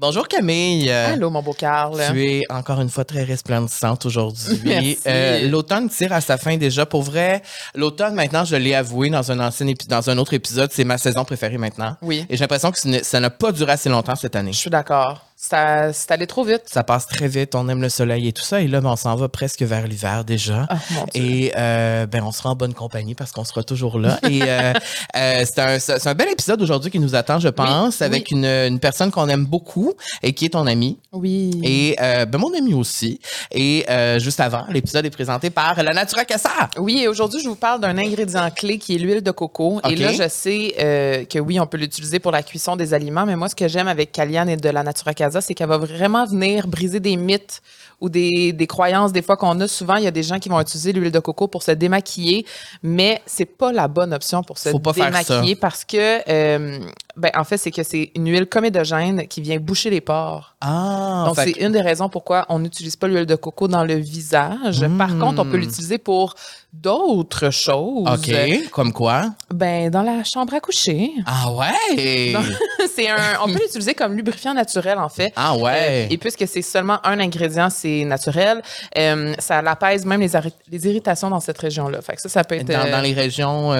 Bonjour 0.00 0.26
Camille. 0.28 0.90
Allô, 0.90 1.28
mon 1.28 1.42
beau 1.42 1.52
Carl. 1.52 2.00
Tu 2.10 2.24
es 2.24 2.42
encore 2.48 2.80
une 2.80 2.88
fois 2.88 3.04
très 3.04 3.22
resplendissante 3.22 4.06
aujourd'hui. 4.06 4.96
Euh, 5.06 5.48
l'automne 5.48 5.88
tire 5.88 6.12
à 6.12 6.20
sa 6.20 6.36
fin 6.36 6.56
déjà. 6.56 6.86
Pour 6.86 7.02
vrai, 7.02 7.42
l'automne, 7.74 8.14
maintenant, 8.14 8.44
je 8.44 8.56
l'ai 8.56 8.74
avoué 8.74 9.10
dans 9.10 9.32
un 9.32 9.40
ancien 9.40 9.66
dans 9.88 10.10
un 10.10 10.18
autre 10.18 10.34
épisode, 10.34 10.70
c'est 10.72 10.84
ma 10.84 10.98
saison 10.98 11.24
préférée 11.24 11.58
maintenant. 11.58 11.96
Oui. 12.02 12.24
Et 12.28 12.36
j'ai 12.36 12.44
l'impression 12.44 12.70
que 12.70 12.78
ça 13.02 13.20
n'a 13.20 13.30
pas 13.30 13.52
duré 13.52 13.72
assez 13.72 13.88
longtemps 13.88 14.14
cette 14.14 14.36
année. 14.36 14.52
Je 14.52 14.58
suis 14.58 14.70
d'accord. 14.70 15.29
Ça- 15.42 15.92
C'est 15.94 16.10
allé 16.10 16.26
trop 16.26 16.44
vite. 16.44 16.62
Ça 16.66 16.84
passe 16.84 17.06
très 17.06 17.26
vite, 17.26 17.54
on 17.54 17.66
aime 17.70 17.80
le 17.80 17.88
soleil 17.88 18.28
et 18.28 18.32
tout 18.32 18.42
ça. 18.42 18.60
Et 18.60 18.68
là, 18.68 18.82
ben, 18.82 18.90
on 18.90 18.96
s'en 18.96 19.16
va 19.16 19.28
presque 19.30 19.62
vers 19.62 19.86
l'hiver 19.86 20.24
déjà. 20.24 20.66
Ah, 20.68 20.76
mon 20.90 21.04
Dieu. 21.06 21.22
Et 21.22 21.52
euh, 21.56 22.04
ben, 22.06 22.22
on 22.22 22.30
sera 22.30 22.50
en 22.50 22.54
bonne 22.56 22.74
compagnie 22.74 23.14
parce 23.14 23.32
qu'on 23.32 23.44
sera 23.44 23.62
toujours 23.62 23.98
là. 23.98 24.18
Et 24.28 24.42
euh, 24.42 24.74
euh, 25.16 25.44
c'est 25.46 25.58
un, 25.58 25.78
c'est 25.78 26.06
un 26.06 26.14
bel 26.14 26.28
épisode 26.28 26.60
aujourd'hui 26.60 26.90
qui 26.90 26.98
nous 26.98 27.14
attend, 27.14 27.38
je 27.40 27.48
pense, 27.48 28.00
Oui, 28.00 28.06
avec 28.06 28.28
oui. 28.30 28.36
Une, 28.36 28.44
une 28.44 28.80
personne 28.80 29.10
qu'on 29.10 29.28
aime 29.30 29.46
beaucoup 29.46 29.94
et 30.22 30.34
qui 30.34 30.44
est 30.44 30.50
ton 30.50 30.66
amie. 30.66 30.98
Oui. 31.12 31.50
Et 31.64 31.96
euh, 32.02 32.26
ben, 32.26 32.36
mon 32.38 32.52
ami 32.56 32.74
aussi. 32.74 33.18
Et 33.50 33.86
juste 34.18 34.40
avant, 34.40 34.66
l'épisode 34.68 35.06
est 35.06 35.10
présenté 35.10 35.48
par 35.48 35.82
La 35.82 35.94
Natura 35.94 36.26
Casa. 36.26 36.50
Oui, 36.76 37.00
et 37.02 37.08
aujourd'hui, 37.08 37.40
je 37.42 37.48
vous 37.48 37.56
parle 37.56 37.80
d'un 37.80 37.96
ingrédient 37.96 38.50
clé 38.50 38.76
qui 38.78 38.96
est 38.96 38.98
l'huile 38.98 39.22
de 39.22 39.30
coco. 39.30 39.80
Et 39.88 39.96
là, 39.96 40.12
je 40.12 40.28
sais 40.28 41.26
que 41.30 41.38
oui, 41.38 41.58
on 41.58 41.66
peut 41.66 41.78
l'utiliser 41.78 42.18
pour 42.18 42.30
la 42.30 42.42
cuisson 42.42 42.76
des 42.76 42.92
aliments, 42.92 43.24
mais 43.24 43.36
moi, 43.36 43.48
ce 43.48 43.54
que 43.54 43.68
j'aime 43.68 43.88
avec 43.88 44.12
Kaliane 44.12 44.50
et 44.50 44.56
de 44.58 44.68
la 44.68 44.82
Natura 44.82 45.14
C'est 45.40 45.54
qu'elle 45.54 45.68
va 45.68 45.78
vraiment 45.78 46.24
venir 46.24 46.66
briser 46.66 47.00
des 47.00 47.16
mythes 47.16 47.62
ou 48.00 48.08
des, 48.08 48.52
des 48.52 48.66
croyances 48.66 49.12
des 49.12 49.22
fois 49.22 49.36
qu'on 49.36 49.60
a. 49.60 49.68
Souvent, 49.68 49.96
il 49.96 50.04
y 50.04 50.06
a 50.06 50.10
des 50.10 50.22
gens 50.22 50.38
qui 50.38 50.48
vont 50.48 50.60
utiliser 50.60 50.92
l'huile 50.92 51.12
de 51.12 51.18
coco 51.18 51.48
pour 51.48 51.62
se 51.62 51.72
démaquiller, 51.72 52.46
mais 52.82 53.20
c'est 53.26 53.44
pas 53.44 53.72
la 53.72 53.88
bonne 53.88 54.12
option 54.12 54.42
pour 54.42 54.58
se 54.58 54.70
Faut 54.70 54.78
pas 54.78 54.92
faire 54.92 55.06
démaquiller 55.06 55.56
parce 55.56 55.84
que, 55.84 56.28
euh, 56.28 56.80
ben, 57.16 57.30
en 57.34 57.44
fait, 57.44 57.56
c'est 57.56 57.70
que 57.70 57.82
c'est 57.82 58.10
une 58.14 58.28
huile 58.30 58.46
comédogène 58.46 59.26
qui 59.26 59.40
vient 59.40 59.58
boucher 59.58 59.90
les 59.90 60.00
pores. 60.00 60.54
Ah, 60.60 61.24
Donc, 61.26 61.36
c'est 61.36 61.52
que- 61.52 61.64
une 61.64 61.72
des 61.72 61.80
raisons 61.80 62.08
pourquoi 62.08 62.46
on 62.48 62.58
n'utilise 62.58 62.96
pas 62.96 63.08
l'huile 63.08 63.26
de 63.26 63.34
coco 63.34 63.66
dans 63.68 63.84
le 63.84 63.94
visage. 63.94 64.84
Par 64.98 65.08
Mm. 65.10 65.18
contre, 65.20 65.42
on 65.42 65.46
peut 65.50 65.56
l'utiliser 65.56 65.98
pour 65.98 66.34
d'autres 66.72 67.50
choses. 67.50 68.08
OK, 68.08 68.70
comme 68.70 68.92
quoi? 68.92 69.30
Ben, 69.52 69.90
dans 69.90 70.02
la 70.02 70.22
chambre 70.24 70.54
à 70.54 70.60
coucher. 70.60 71.10
Ah 71.26 71.50
ouais! 71.52 72.34
C'est 72.94 73.08
un, 73.08 73.16
on 73.42 73.46
peut 73.52 73.58
l'utiliser 73.60 73.94
comme 73.94 74.14
lubrifiant 74.14 74.54
naturel, 74.54 74.98
en 74.98 75.08
fait. 75.08 75.32
Ah 75.36 75.56
ouais! 75.56 76.06
Euh, 76.06 76.06
et 76.10 76.18
puisque 76.18 76.46
c'est 76.46 76.62
seulement 76.62 76.98
un 77.04 77.18
ingrédient, 77.20 77.70
c'est 77.70 78.04
naturel, 78.04 78.62
euh, 78.98 79.34
ça 79.38 79.62
l'apaise 79.62 80.04
même 80.04 80.20
les, 80.20 80.30
les 80.70 80.86
irritations 80.86 81.30
dans 81.30 81.40
cette 81.40 81.58
région-là. 81.58 82.00
Fait 82.02 82.14
que 82.16 82.22
ça, 82.22 82.28
ça 82.28 82.44
peut 82.44 82.56
être... 82.56 82.66
dans, 82.66 82.86
euh, 82.86 82.90
dans 82.90 83.00
les 83.00 83.12
régions, 83.12 83.70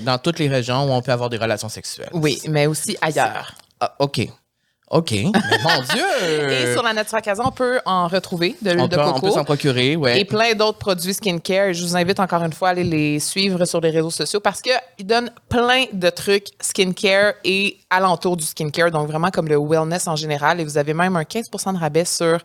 dans 0.00 0.18
toutes 0.22 0.38
les 0.38 0.48
régions 0.48 0.84
où 0.84 0.92
on 0.92 1.02
peut 1.02 1.12
avoir 1.12 1.30
des 1.30 1.36
relations 1.38 1.68
sexuelles. 1.68 2.10
Oui, 2.12 2.40
mais 2.48 2.66
aussi 2.66 2.75
ailleurs. 3.00 3.54
Ah, 3.80 3.94
OK. 3.98 4.28
OK. 4.90 5.10
Mais 5.12 5.58
mon 5.64 5.82
Dieu! 5.92 6.50
Et 6.50 6.72
sur 6.72 6.82
la 6.82 6.92
Natura 6.92 7.20
Casa, 7.20 7.42
on 7.44 7.50
peut 7.50 7.80
en 7.84 8.06
retrouver 8.06 8.54
de 8.62 8.70
l'huile 8.70 8.82
on, 8.82 8.88
de 8.88 8.94
peut, 8.94 9.02
on 9.02 9.12
coco. 9.14 9.26
peut 9.26 9.32
s'en 9.32 9.44
procurer, 9.44 9.96
ouais. 9.96 10.20
et 10.20 10.24
plein 10.24 10.54
d'autres 10.54 10.78
produits 10.78 11.14
skincare. 11.14 11.72
Je 11.72 11.82
vous 11.82 11.96
invite 11.96 12.20
encore 12.20 12.42
une 12.42 12.52
fois 12.52 12.68
à 12.68 12.70
aller 12.70 12.84
les 12.84 13.18
suivre 13.18 13.64
sur 13.64 13.80
les 13.80 13.90
réseaux 13.90 14.10
sociaux 14.10 14.38
parce 14.38 14.60
qu'ils 14.60 15.06
donnent 15.06 15.30
plein 15.48 15.86
de 15.92 16.08
trucs 16.10 16.48
skincare 16.60 17.34
et 17.44 17.78
alentour 17.90 18.36
du 18.36 18.44
skincare, 18.44 18.92
donc 18.92 19.08
vraiment 19.08 19.30
comme 19.30 19.48
le 19.48 19.58
wellness 19.58 20.06
en 20.06 20.14
général. 20.14 20.60
Et 20.60 20.64
vous 20.64 20.78
avez 20.78 20.94
même 20.94 21.16
un 21.16 21.22
15% 21.22 21.74
de 21.74 21.78
rabais 21.78 22.04
sur 22.04 22.38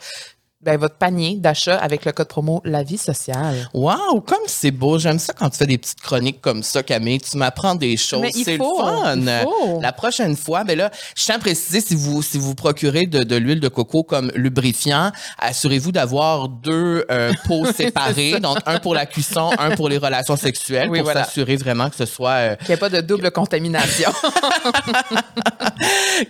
ben, 0.63 0.77
votre 0.77 0.95
panier 0.95 1.37
d'achat 1.37 1.77
avec 1.77 2.05
le 2.05 2.11
code 2.11 2.27
promo 2.27 2.61
La 2.65 2.83
Vie 2.83 2.97
Sociale. 2.99 3.67
Wow, 3.73 4.21
comme 4.21 4.37
c'est 4.47 4.69
beau. 4.71 4.99
J'aime 4.99 5.17
ça 5.17 5.33
quand 5.33 5.49
tu 5.49 5.57
fais 5.57 5.65
des 5.65 5.77
petites 5.79 6.01
chroniques 6.01 6.39
comme 6.41 6.61
ça, 6.61 6.83
Camille. 6.83 7.19
Tu 7.19 7.35
m'apprends 7.37 7.73
des 7.75 7.97
choses. 7.97 8.25
C'est 8.31 8.51
le 8.53 8.57
faut, 8.57 8.77
fun. 8.79 9.15
il 9.17 9.39
faut. 9.43 9.79
La 9.81 9.91
prochaine 9.91 10.35
fois, 10.35 10.63
ben 10.63 10.77
là, 10.77 10.91
je 11.15 11.23
tiens 11.23 11.35
à 11.35 11.39
préciser 11.39 11.81
si 11.81 11.95
vous 11.95 12.21
si 12.21 12.37
vous 12.37 12.53
procurez 12.53 13.07
de, 13.07 13.23
de 13.23 13.35
l'huile 13.35 13.59
de 13.59 13.67
coco 13.69 14.03
comme 14.03 14.31
lubrifiant, 14.35 15.11
assurez-vous 15.39 15.91
d'avoir 15.91 16.47
deux 16.47 17.05
euh, 17.09 17.31
pots 17.47 17.65
séparés, 17.75 18.39
donc 18.39 18.57
un 18.67 18.77
pour 18.79 18.93
la 18.93 19.07
cuisson, 19.07 19.49
un 19.57 19.75
pour 19.75 19.89
les 19.89 19.97
relations 19.97 20.35
sexuelles, 20.35 20.89
Oui, 20.89 20.99
pour 20.99 21.05
voilà. 21.05 21.23
s'assurer 21.23 21.55
vraiment 21.55 21.89
que 21.89 21.95
ce 21.95 22.05
soit 22.05 22.29
euh, 22.31 22.55
Qu'il 22.57 22.67
n'y 22.67 22.73
ait 22.73 22.77
pas 22.77 22.89
de 22.89 23.01
double 23.01 23.31
contamination. 23.31 24.11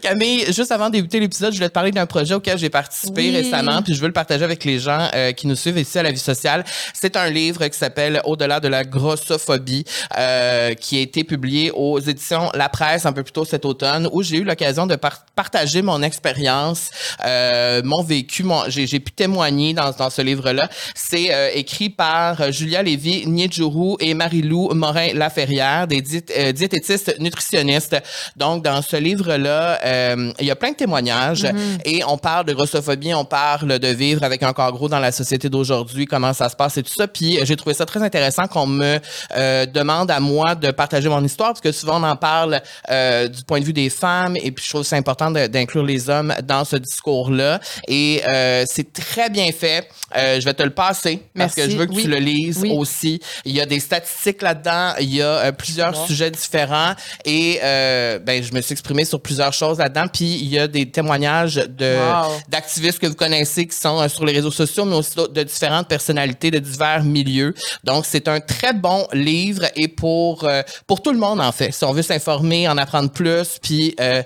Camille, 0.02 0.46
juste 0.54 0.72
avant 0.72 0.88
de 0.88 0.94
débuter 0.94 1.20
l'épisode, 1.20 1.52
je 1.52 1.58
voulais 1.58 1.70
te 1.70 1.74
parler 1.74 1.92
d'un 1.92 2.06
projet 2.06 2.34
auquel 2.34 2.58
j'ai 2.58 2.70
participé 2.70 3.30
Oui. 3.30 3.36
récemment, 3.36 3.82
puis 3.82 3.94
je 3.94 4.00
veux 4.02 4.08
le 4.08 4.14
partager 4.22 4.44
avec 4.44 4.64
les 4.66 4.78
gens 4.78 5.08
euh, 5.16 5.32
qui 5.32 5.48
nous 5.48 5.56
suivent 5.56 5.80
ici 5.80 5.98
à 5.98 6.04
la 6.04 6.12
vie 6.12 6.20
sociale. 6.20 6.64
C'est 6.94 7.16
un 7.16 7.30
livre 7.30 7.68
qui 7.68 7.78
s'appelle 7.78 8.22
Au-delà 8.26 8.60
de 8.60 8.68
la 8.68 8.84
grossophobie, 8.84 9.84
euh, 10.18 10.76
qui 10.76 10.98
a 11.00 11.02
été 11.02 11.24
publié 11.24 11.72
aux 11.72 12.00
éditions 12.00 12.52
La 12.54 12.70
Presse 12.70 13.08
un 13.08 13.14
peu 13.14 13.24
plus 13.24 13.32
tôt 13.32 13.46
cet 13.46 13.66
automne, 13.66 14.08
où 14.12 14.22
j'ai 14.22 14.38
eu 14.38 14.44
l'occasion 14.44 14.86
de 14.86 14.96
par- 14.96 15.26
partager 15.36 15.82
mon 15.82 16.04
expérience, 16.04 16.92
euh, 17.26 17.82
mon 17.84 18.04
vécu, 18.04 18.44
mon, 18.44 18.62
j'ai, 18.68 19.00
pu 19.00 19.12
témoigner 19.12 19.74
dans, 19.74 19.92
dans 19.92 20.12
ce 20.12 20.22
livre-là. 20.22 20.70
C'est 20.94 21.34
euh, 21.34 21.50
écrit 21.56 21.90
par 21.90 22.52
Julia 22.52 22.84
Lévy, 22.84 23.26
Niedjourou 23.26 23.98
et 24.00 24.14
Marie-Lou 24.14 24.70
Morin-Laferrière, 24.74 25.88
des 25.88 26.04
euh, 26.38 26.52
diététistes 26.52 27.16
nutritionnistes. 27.20 27.98
Donc, 28.36 28.64
dans 28.64 28.84
ce 28.84 28.98
livre-là, 28.98 29.80
euh, 29.84 30.32
il 30.40 30.46
y 30.46 30.52
a 30.52 30.56
plein 30.56 30.72
de 30.72 30.76
témoignages 30.76 31.48
et 31.86 32.04
on 32.04 32.18
parle 32.20 32.46
de 32.46 32.54
grossophobie, 32.54 33.14
on 33.16 33.26
parle 33.26 33.80
de 33.80 33.88
vivre 34.12 34.24
avec 34.24 34.44
un 34.44 34.52
corps 34.54 34.72
gros 34.74 34.90
dans 34.90 35.00
la 35.00 35.12
société 35.12 35.50
d'aujourd'hui, 35.50 36.06
comment 36.06 36.34
ça 36.34 36.50
se 36.50 36.56
passe 36.56 36.78
et 36.78 36.84
tout 36.84 36.94
ça. 36.94 37.08
Puis, 37.08 37.38
euh, 37.40 37.46
j'ai 37.46 37.56
trouvé 37.56 37.74
ça 37.74 37.86
très 37.86 38.02
intéressant 38.04 38.44
qu'on 38.48 38.68
me 38.68 39.00
euh, 39.36 39.66
demande 39.66 40.12
à 40.12 40.20
moi 40.20 40.56
de 40.56 40.72
partager 40.72 41.08
mon 41.10 41.24
histoire 41.24 41.50
parce 41.50 41.62
que 41.62 41.72
souvent, 41.72 42.00
on 42.02 42.04
en 42.04 42.16
parle 42.18 42.62
euh, 42.90 43.28
du 43.28 43.44
point 43.44 43.60
de 43.60 43.66
vue 43.66 43.74
des 43.74 43.90
femmes 43.90 44.36
et 44.38 44.52
puis 44.52 44.64
je 44.66 44.70
trouve 44.70 44.82
que 44.82 44.88
c'est 44.88 44.98
important 44.98 45.32
d'inclure 45.32 45.84
les 45.84 46.10
hommes 46.10 46.34
dans 46.44 46.66
ce 46.66 46.76
discours-là. 46.76 47.60
Et 47.88 48.22
euh, 48.28 48.64
c'est 48.68 48.92
très 48.92 49.30
bien 49.30 49.50
fait. 49.52 49.88
Euh, 50.18 50.40
je 50.42 50.46
vais 50.46 50.54
te 50.54 50.64
le 50.64 50.72
passer 50.72 51.22
parce 51.38 51.56
que 51.56 51.70
je 51.70 51.78
veux 51.78 51.86
que 51.86 51.94
Oui. 51.94 52.04
tu 52.04 52.10
le 52.10 52.18
lises 52.18 52.60
Oui. 52.62 52.72
aussi. 52.76 53.20
Il 53.46 53.54
y 53.56 53.62
a 53.62 53.66
des 53.66 53.80
statistiques 53.80 54.42
là-dedans, 54.42 54.94
il 55.00 55.16
y 55.16 55.22
a 55.22 55.26
euh, 55.28 55.52
plusieurs 55.54 55.96
sujets 56.06 56.32
différents 56.32 56.94
et 57.26 57.60
euh, 57.64 58.20
ben 58.20 58.44
je 58.44 58.54
me 58.54 58.62
suis 58.62 58.74
exprimé 58.74 59.06
sur 59.06 59.22
plusieurs 59.22 59.54
choses 59.54 59.78
là-dedans. 59.80 60.06
Puis 60.12 60.26
il 60.42 60.50
y 60.50 60.60
a 60.60 60.68
des 60.68 60.90
témoignages 60.90 61.56
de 61.56 61.92
Wow. 62.02 62.32
d'activistes 62.50 63.00
que 63.00 63.08
vous 63.08 63.16
connaissez 63.16 63.68
qui 63.68 63.78
sont 63.78 64.01
euh, 64.02 64.08
sur 64.08 64.26
les 64.26 64.34
réseaux 64.34 64.52
sociaux, 64.52 64.86
mais 64.86 64.96
aussi 64.96 65.16
de 65.16 65.44
différentes 65.44 65.88
personnalités 65.88 66.52
de 66.52 66.60
divers 66.60 67.04
milieux. 67.04 67.54
Donc 67.84 68.06
c'est 68.06 68.28
un 68.28 68.40
très 68.40 68.74
bon 68.74 69.08
livre 69.14 69.66
et 69.76 69.88
pour 69.88 70.44
euh, 70.44 70.62
pour 70.88 71.02
tout 71.02 71.12
le 71.12 71.20
monde 71.20 71.40
en 71.40 71.52
fait. 71.52 71.72
Si 71.72 71.84
on 71.84 71.94
veut 71.94 72.02
s'informer, 72.02 72.68
en 72.68 72.78
apprendre 72.78 73.12
plus, 73.12 73.58
puis 73.62 73.96
euh, 74.00 74.24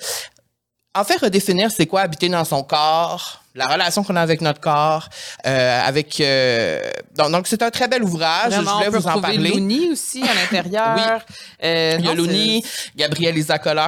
en 0.95 1.03
fait, 1.03 1.17
redéfinir 1.17 1.71
c'est 1.71 1.85
quoi 1.85 2.01
habiter 2.01 2.29
dans 2.29 2.45
son 2.45 2.63
corps, 2.63 3.43
la 3.55 3.67
relation 3.67 4.03
qu'on 4.03 4.15
a 4.15 4.21
avec 4.21 4.41
notre 4.41 4.59
corps, 4.59 5.09
euh, 5.45 5.81
avec 5.85 6.19
euh, 6.19 6.81
donc 7.17 7.31
donc 7.31 7.47
c'est 7.47 7.61
un 7.61 7.69
très 7.71 7.87
bel 7.87 8.03
ouvrage. 8.03 8.51
Vraiment, 8.53 8.69
je 8.69 8.75
voulais 8.75 8.87
on 8.87 8.91
peut 8.91 8.97
vous 8.97 9.07
en 9.07 9.21
parler. 9.21 9.49
Louni 9.49 9.89
aussi 9.91 10.23
à 10.23 10.33
l'intérieur. 10.33 11.21
Euh, 11.63 11.95
Il 11.97 12.05
y 12.05 12.07
a 12.07 12.11
non, 12.13 12.15
Louni, 12.15 12.63
Gabrielle 12.95 13.35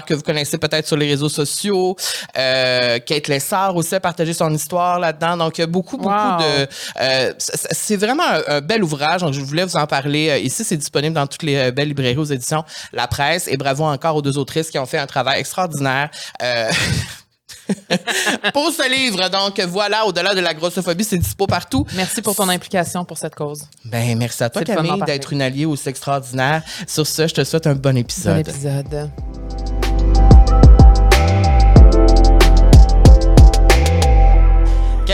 que 0.07 0.13
vous 0.13 0.21
connaissez 0.21 0.57
peut-être 0.57 0.87
sur 0.87 0.95
les 0.95 1.07
réseaux 1.07 1.29
sociaux, 1.29 1.95
euh, 2.37 2.97
Kate 2.99 3.27
Lessard 3.27 3.75
aussi 3.75 3.93
a 3.93 3.99
partagé 3.99 4.33
son 4.33 4.53
histoire 4.53 4.99
là-dedans. 4.99 5.37
Donc 5.37 5.57
il 5.57 5.61
y 5.61 5.63
a 5.63 5.67
beaucoup 5.67 5.97
beaucoup 5.97 6.07
Wow. 6.07 6.39
de 6.39 6.67
euh, 7.01 7.33
c'est 7.37 7.97
vraiment 7.97 8.23
un, 8.23 8.41
un 8.57 8.61
bel 8.61 8.83
ouvrage. 8.83 9.21
Donc 9.21 9.33
je 9.33 9.41
voulais 9.41 9.65
vous 9.65 9.75
en 9.75 9.85
parler 9.85 10.29
euh, 10.29 10.37
ici. 10.37 10.63
C'est 10.63 10.77
disponible 10.77 11.13
dans 11.15 11.27
toutes 11.27 11.43
les 11.43 11.55
euh, 11.57 11.71
belles 11.71 11.89
librairies 11.89 12.17
aux 12.17 12.23
éditions 12.25 12.63
La 12.93 13.07
Presse. 13.07 13.47
Et 13.47 13.57
bravo 13.57 13.83
encore 13.83 14.15
aux 14.15 14.21
deux 14.21 14.37
autrices 14.37 14.69
qui 14.69 14.79
ont 14.79 14.85
fait 14.85 14.99
un 14.99 15.07
travail 15.07 15.39
extraordinaire. 15.39 16.09
Pour 18.53 18.71
ce 18.71 18.89
livre. 18.89 19.29
Donc 19.29 19.59
voilà, 19.61 20.05
au-delà 20.05 20.35
de 20.35 20.39
la 20.41 20.53
grossophobie, 20.53 21.03
c'est 21.03 21.17
dispo 21.17 21.47
partout. 21.47 21.85
Merci 21.95 22.21
pour 22.21 22.35
ton 22.35 22.49
implication 22.49 23.05
pour 23.05 23.17
cette 23.17 23.35
cause. 23.35 23.63
Ben 23.85 24.17
merci 24.17 24.43
à 24.43 24.49
toi 24.49 24.63
Camille 24.63 25.01
d'être 25.05 25.33
une 25.33 25.41
alliée 25.41 25.65
aussi 25.65 25.89
extraordinaire. 25.89 26.63
Sur 26.87 27.07
ce, 27.07 27.27
je 27.27 27.33
te 27.33 27.43
souhaite 27.43 27.67
un 27.67 27.75
bon 27.75 27.87
Bon 27.87 27.97
épisode. 27.97 29.09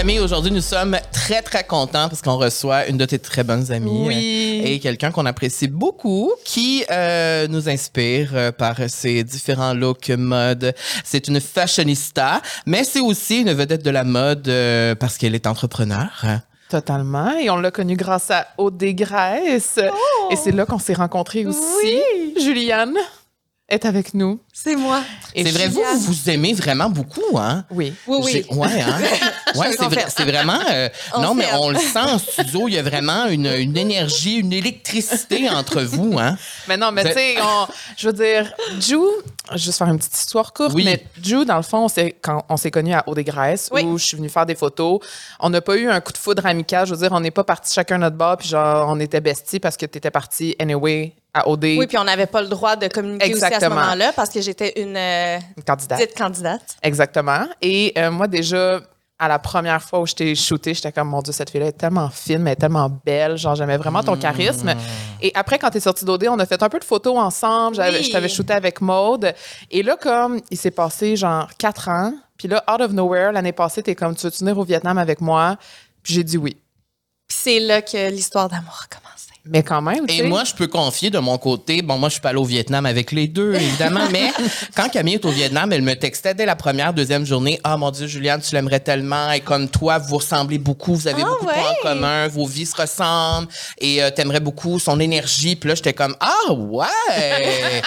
Camille, 0.04 0.20
aujourd'hui, 0.20 0.52
nous 0.52 0.60
sommes 0.60 0.98
très, 1.14 1.42
très 1.42 1.64
contents 1.64 2.10
parce 2.10 2.22
qu'on 2.22 2.36
reçoit 2.36 2.88
une 2.88 2.98
de 2.98 3.06
tes 3.06 3.20
très 3.20 3.46
bonnes 3.46 3.72
amies. 3.72 4.04
Oui. 4.06 4.62
euh, 4.62 4.68
Et 4.68 4.80
quelqu'un 4.82 5.12
qu'on 5.12 5.26
apprécie 5.26 5.70
beaucoup, 5.70 6.34
qui 6.44 6.84
euh, 6.92 7.48
nous 7.48 7.70
inspire 7.70 8.32
euh, 8.34 8.52
par 8.52 8.76
ses 8.90 9.24
différents 9.24 9.74
looks 9.74 10.10
mode. 10.10 10.76
C'est 11.06 11.30
une 11.30 11.40
fashionista, 11.40 12.42
mais 12.66 12.84
c'est 12.84 13.00
aussi 13.00 13.44
une 13.44 13.54
vedette 13.54 13.82
de 13.82 13.92
la 13.92 14.04
mode 14.04 14.50
euh, 14.50 14.94
parce 14.94 15.18
qu'elle 15.18 15.36
est 15.36 15.48
entrepreneur. 15.48 16.10
Totalement. 16.68 17.38
Et 17.38 17.50
on 17.50 17.56
l'a 17.56 17.72
connu 17.72 17.96
grâce 17.96 18.30
à 18.30 18.48
Aude 18.58 18.76
Desgraisses. 18.76 19.80
Et 20.32 20.36
c'est 20.36 20.52
là 20.52 20.66
qu'on 20.66 20.80
s'est 20.80 20.96
rencontrés 20.96 21.46
aussi. 21.46 22.02
Juliane. 22.38 22.98
Est 23.74 23.86
avec 23.86 24.14
nous. 24.14 24.40
C'est 24.54 24.76
moi. 24.76 25.02
Et 25.36 25.44
C'est 25.44 25.52
vrai, 25.52 25.68
vous, 25.68 25.82
vous 25.96 26.00
vous 26.14 26.30
aimez 26.30 26.54
vraiment 26.54 26.90
beaucoup, 26.90 27.38
hein? 27.38 27.66
Oui. 27.72 27.94
Oui, 28.08 28.20
oui. 28.24 28.46
Ouais, 28.58 28.82
hein? 28.82 29.00
ouais, 29.56 29.72
c'est, 29.76 29.86
vrai- 30.22 30.32
vraiment. 30.32 30.60
euh, 30.72 30.90
On 31.16 31.22
non, 31.22 31.34
mais 31.36 31.48
on 31.60 31.70
le 31.72 31.80
sent 31.80 31.98
en 32.00 32.20
studio. 32.20 32.68
Il 32.68 32.76
y 32.76 32.78
a 32.78 32.84
vraiment 32.84 33.26
une, 33.28 33.48
une 33.48 33.76
énergie, 33.78 34.36
une 34.36 34.54
électricité 34.54 35.50
entre 35.50 35.82
vous, 35.82 36.18
hein? 36.20 36.38
Mais 36.68 36.78
non, 36.78 36.92
mais 36.92 37.04
Ben- 37.04 37.14
tu 37.14 37.20
sais, 37.20 37.36
je 37.98 38.08
veux 38.08 38.14
dire, 38.14 38.54
Ju, 38.80 38.96
je 39.50 39.54
vais 39.54 39.58
juste 39.58 39.78
faire 39.78 39.88
une 39.88 39.98
petite 39.98 40.18
histoire 40.18 40.54
courte, 40.54 40.74
Oui. 40.76 40.84
mais 40.86 41.04
Ju, 41.22 41.46
dans 41.46 41.58
le 41.58 41.64
fond, 41.64 41.86
on 41.86 41.88
s'est- 41.88 42.16
quand 42.22 42.46
on 42.50 42.58
s'est 42.58 42.72
connus 42.72 42.94
à 42.94 43.04
Haut-des-Grèces, 43.08 43.70
Oui. 43.74 43.82
où 43.84 43.98
je 43.98 44.06
suis 44.06 44.18
venue 44.18 44.30
faire 44.30 44.46
des 44.46 44.56
photos, 44.56 45.00
on 45.40 45.50
n'a 45.50 45.62
pas 45.62 45.76
eu 45.78 45.90
un 45.90 46.00
coup 46.00 46.12
de 46.14 46.18
foudre 46.18 46.46
amical. 46.46 46.86
Je 46.86 46.94
veux 46.94 47.00
dire, 47.00 47.10
on 47.12 47.20
n'est 47.20 47.32
pas 47.32 47.44
partis 47.44 47.74
chacun 47.74 47.98
notre 47.98 48.16
bord, 48.18 48.38
puis 48.38 48.48
genre, 48.50 48.86
on 48.90 49.00
était 49.00 49.20
besties 49.22 49.60
parce 49.60 49.78
que 49.78 49.86
tu 49.88 49.98
étais 49.98 50.12
parti 50.12 50.56
anyway 50.60 51.14
à 51.34 51.48
OD, 51.50 51.64
Oui, 51.78 51.88
puis 51.88 51.98
on 51.98 52.04
n'avait 52.04 52.28
pas 52.28 52.42
le 52.42 52.48
droit 52.48 52.76
de 52.76 52.88
communiquer 52.88 53.34
aussi 53.34 53.44
à 53.44 53.48
ce 53.50 53.54
Exactement. 53.56 53.82
moment-là 53.82 54.14
parce 54.14 54.30
que 54.30 54.40
j'étais 54.42 54.80
une 54.82 54.96
euh, 54.96 55.40
une 55.58 55.64
candidate. 55.64 56.00
petite 56.00 56.18
candidate. 56.18 56.78
Exactement. 56.84 57.48
Et 57.62 57.92
euh, 57.98 58.12
moi, 58.12 58.28
déjà, 58.28 58.80
à 59.18 59.28
la 59.28 59.40
première 59.40 59.82
fois 59.82 60.00
où 60.02 60.06
je 60.06 60.14
t'ai 60.14 60.36
shooté, 60.36 60.74
j'étais 60.74 60.92
comme, 60.92 61.08
mon 61.10 61.22
Dieu, 61.22 61.34
cette 61.34 61.50
fille-là 61.50 61.68
est 61.68 61.72
tellement 61.72 62.10
fine, 62.10 62.40
mais 62.40 62.52
elle 62.52 62.58
est 62.58 62.60
tellement 62.60 62.90
belle. 63.06 63.38
Genre, 63.38 63.56
j'aimais 63.56 63.78
vraiment 63.78 64.04
ton 64.04 64.16
charisme. 64.18 64.74
Et 65.22 65.32
après, 65.34 65.58
quand 65.58 65.70
t'es 65.70 65.80
sorti 65.80 66.04
d'OD, 66.06 66.26
on 66.30 66.38
a 66.40 66.46
fait 66.46 66.62
un 66.62 66.70
peu 66.70 66.78
de 66.80 66.84
photos 66.84 67.18
ensemble. 67.18 67.78
Oui. 67.80 68.04
Je 68.04 68.12
t'avais 68.12 68.30
shooté 68.30 68.54
avec 68.54 68.82
Maude. 68.82 69.34
Et 69.72 69.82
là, 69.82 69.96
comme, 69.96 70.40
il 70.52 70.58
s'est 70.58 70.72
passé 70.72 71.16
genre 71.16 71.48
quatre 71.58 71.90
ans. 71.90 72.14
Puis 72.38 72.48
là, 72.48 72.64
out 72.72 72.82
of 72.82 72.92
nowhere, 72.92 73.32
l'année 73.32 73.54
passée, 73.54 73.82
t'es 73.82 73.96
comme, 73.96 74.16
tu 74.16 74.28
veux 74.28 74.32
venir 74.38 74.58
au 74.58 74.64
Vietnam 74.64 74.98
avec 74.98 75.22
moi? 75.22 75.58
Puis 76.04 76.14
j'ai 76.16 76.24
dit 76.24 76.38
oui. 76.38 76.58
Puis 77.28 77.38
c'est 77.42 77.60
là 77.60 77.82
que 77.82 78.10
l'histoire 78.12 78.50
d'amour 78.50 78.82
a 78.84 78.94
commencé. 78.96 79.33
Mais 79.46 79.62
quand 79.62 79.82
même, 79.82 80.06
Et 80.08 80.22
moi, 80.24 80.46
je 80.46 80.54
peux 80.54 80.68
confier 80.68 81.10
de 81.10 81.20
mon 81.20 81.38
côté. 81.38 81.82
Bon, 81.82 81.98
moi, 81.98 82.08
je 82.08 82.14
suis 82.14 82.22
pas 82.22 82.30
allée 82.30 82.38
au 82.40 82.46
Vietnam 82.46 82.86
avec 82.86 83.12
les 83.12 83.28
deux, 83.28 83.54
évidemment, 83.54 84.08
mais 84.10 84.32
quand 84.76 84.88
Camille 84.88 85.16
est 85.16 85.26
au 85.26 85.32
Vietnam, 85.32 85.74
elle 85.74 85.82
me 85.82 85.96
textait 85.96 86.34
dès 86.34 86.46
la 86.46 86.56
première, 86.56 86.94
deuxième 86.94 87.26
journée. 87.26 87.60
Ah, 87.62 87.76
mon 87.76 87.92
Dieu, 87.92 88.08
Juliane, 88.08 88.40
tu 88.40 88.56
l'aimerais 88.56 88.80
tellement. 88.80 89.32
Et 89.32 89.42
comme 89.42 89.68
toi, 89.68 89.98
vous 89.98 90.16
ressemblez 90.18 90.60
beaucoup. 90.60 90.96
Vous 90.96 91.10
avez 91.10 91.24
Ah, 91.24 91.26
beaucoup 91.26 91.46
de 91.46 91.52
points 91.52 91.72
en 91.72 91.84
commun. 91.84 92.28
Vos 92.30 92.46
vies 92.46 92.66
se 92.66 92.76
ressemblent. 92.76 93.50
Et 93.80 94.02
euh, 94.02 94.12
t'aimerais 94.12 94.40
beaucoup 94.40 94.80
son 94.80 94.98
énergie. 95.02 95.58
Puis 95.58 95.68
là, 95.68 95.76
j'étais 95.76 95.94
comme, 95.94 96.16
ah, 96.22 96.54
ouais. 96.54 96.86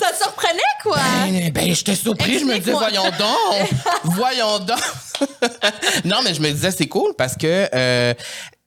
Ça 0.00 0.10
te 0.10 0.22
surprenait, 0.22 0.60
quoi? 0.82 0.96
Ben, 1.26 1.52
ben, 1.52 1.74
j'étais 1.74 1.96
surpris. 1.96 2.38
Je 2.38 2.46
me 2.46 2.58
disais, 2.58 2.72
voyons 2.72 3.10
donc. 3.18 3.68
voyons 4.04 4.58
donc. 4.58 4.78
non, 6.06 6.16
mais 6.24 6.32
je 6.32 6.40
me 6.40 6.50
disais, 6.50 6.70
c'est 6.70 6.88
cool 6.88 7.12
parce 7.16 7.36
que 7.36 7.68
euh, 7.74 8.14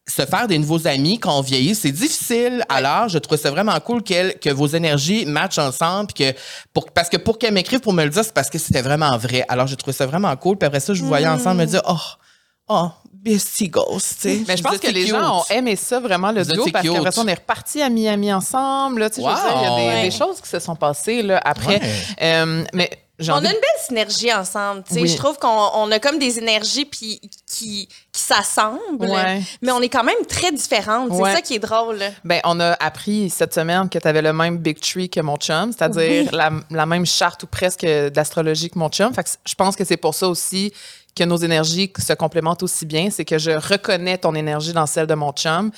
se 0.08 0.26
faire 0.26 0.48
des 0.48 0.58
nouveaux 0.58 0.88
amis 0.88 1.20
quand 1.20 1.38
on 1.38 1.42
vieillit, 1.42 1.76
c'est 1.76 1.92
difficile. 1.92 2.64
Alors, 2.70 3.10
je 3.10 3.18
trouve 3.18 3.38
ça 3.38 3.52
vraiment 3.52 3.78
cool 3.82 4.02
qu'elle- 4.04 4.40
que 4.40 4.50
vos 4.50 4.68
énergies 4.68 5.26
matchent 5.26 5.58
ensemble. 5.58 6.08
puis 6.14 6.32
Que 6.32 6.40
pour, 6.74 6.86
parce 6.92 7.10
que 7.10 7.18
pour 7.18 7.38
qu'elle 7.38 7.54
m'écrive 7.54 7.82
pour 7.82 7.92
me 7.94 8.04
le 8.04 8.10
dire, 8.10 8.24
c'est 8.24 8.34
parce 8.34 8.50
que 8.50 8.58
c'était 8.58 8.82
vraiment 8.82 9.18
vrai. 9.18 9.44
Alors, 9.50 9.68
je 9.68 9.76
trouve 9.76 9.94
ça 9.94 10.06
vraiment 10.06 10.34
cool. 10.38 10.58
Puis 10.58 10.66
après 10.68 10.80
ça, 10.80 10.94
je 10.94 11.02
vous 11.02 11.08
voyais 11.10 11.28
ensemble 11.28 11.58
me 11.62 11.66
dire, 11.66 11.82
oh, 11.88 11.98
oh, 12.70 12.90
bestie 13.14 13.68
ghost, 13.68 14.20
tu 14.22 14.30
sais. 14.30 14.44
Mais 14.48 14.56
je 14.56 14.64
pense 14.64 14.78
que 14.78 14.88
les 14.92 15.08
gens 15.08 15.40
ont 15.40 15.44
aimé 15.50 15.76
ça 15.76 16.00
vraiment 16.00 16.32
le 16.32 16.46
duo 16.46 16.66
parce 16.72 16.88
qu'après 16.88 17.12
ça 17.12 17.22
on 17.22 17.28
est 17.28 17.34
repartis 17.34 17.82
à 17.82 17.90
Miami 17.90 18.32
ensemble. 18.32 19.02
Là, 19.02 19.10
tu 19.10 19.18
sais, 19.18 19.22
je 19.24 19.28
veux 19.28 19.34
dire, 19.36 19.44
Il 19.58 19.64
y 19.64 19.66
a 19.66 19.76
des, 19.92 19.96
Wow. 19.98 20.04
des 20.04 20.12
choses 20.12 20.42
qui 20.42 20.48
se 20.50 20.60
sont 20.60 20.76
passées 20.76 21.22
là, 21.24 21.42
après. 21.44 21.82
Ouais. 21.82 21.94
Euh, 22.22 22.64
mais 22.74 22.90
On 23.20 23.34
a 23.34 23.38
une 23.40 23.42
belle 23.44 23.84
synergie 23.86 24.32
ensemble. 24.34 24.84
tu 24.88 24.94
sais. 24.94 25.02
Oui. 25.02 25.08
Je 25.08 25.18
trouve 25.18 25.38
qu'on 25.40 25.48
on 25.74 25.92
a 25.92 26.00
comme 26.00 26.20
des 26.20 26.38
énergies 26.38 26.86
puis 26.86 27.20
qui, 27.48 27.88
qui 27.88 27.90
s'assemblent, 28.22 28.80
Ouais. 29.00 29.42
mais 29.62 29.72
on 29.72 29.82
est 29.82 29.90
quand 29.90 30.04
même 30.04 30.24
très 30.28 30.52
différentes. 30.52 31.10
Ouais. 31.12 31.30
C'est 31.32 31.36
ça 31.38 31.42
qui 31.42 31.56
est 31.56 31.60
drôle. 31.60 32.00
Ben, 32.24 32.40
on 32.44 32.60
a 32.60 32.74
appris 32.74 33.30
cette 33.30 33.54
semaine 33.54 33.90
que 33.90 33.98
tu 33.98 34.08
avais 34.08 34.22
le 34.22 34.34
même 34.34 34.58
big 34.58 34.80
tree 34.80 35.10
que 35.10 35.20
mon 35.22 35.38
chum, 35.38 35.72
c'est-à-dire 35.72 36.32
la, 36.32 36.52
la 36.70 36.86
même 36.86 37.06
charte 37.06 37.44
ou 37.44 37.48
presque 37.48 37.86
d'astrologie 37.86 38.70
que 38.70 38.78
mon 38.78 38.90
chum. 38.90 39.14
Fait 39.14 39.24
que 39.24 39.30
je 39.46 39.56
pense 39.56 39.76
que 39.76 39.84
c'est 39.84 39.98
pour 39.98 40.14
ça 40.14 40.28
aussi 40.28 40.72
que 41.16 41.24
nos 41.24 41.38
énergies 41.38 41.92
se 41.98 42.14
complémentent 42.14 42.62
aussi 42.62 42.86
bien. 42.86 43.10
C'est 43.10 43.26
que 43.26 43.40
je 43.40 43.50
reconnais 43.52 44.20
ton 44.20 44.36
énergie 44.36 44.74
dans 44.74 44.86
celle 44.86 45.08
de 45.08 45.16
mon 45.16 45.32
chum. 45.32 45.72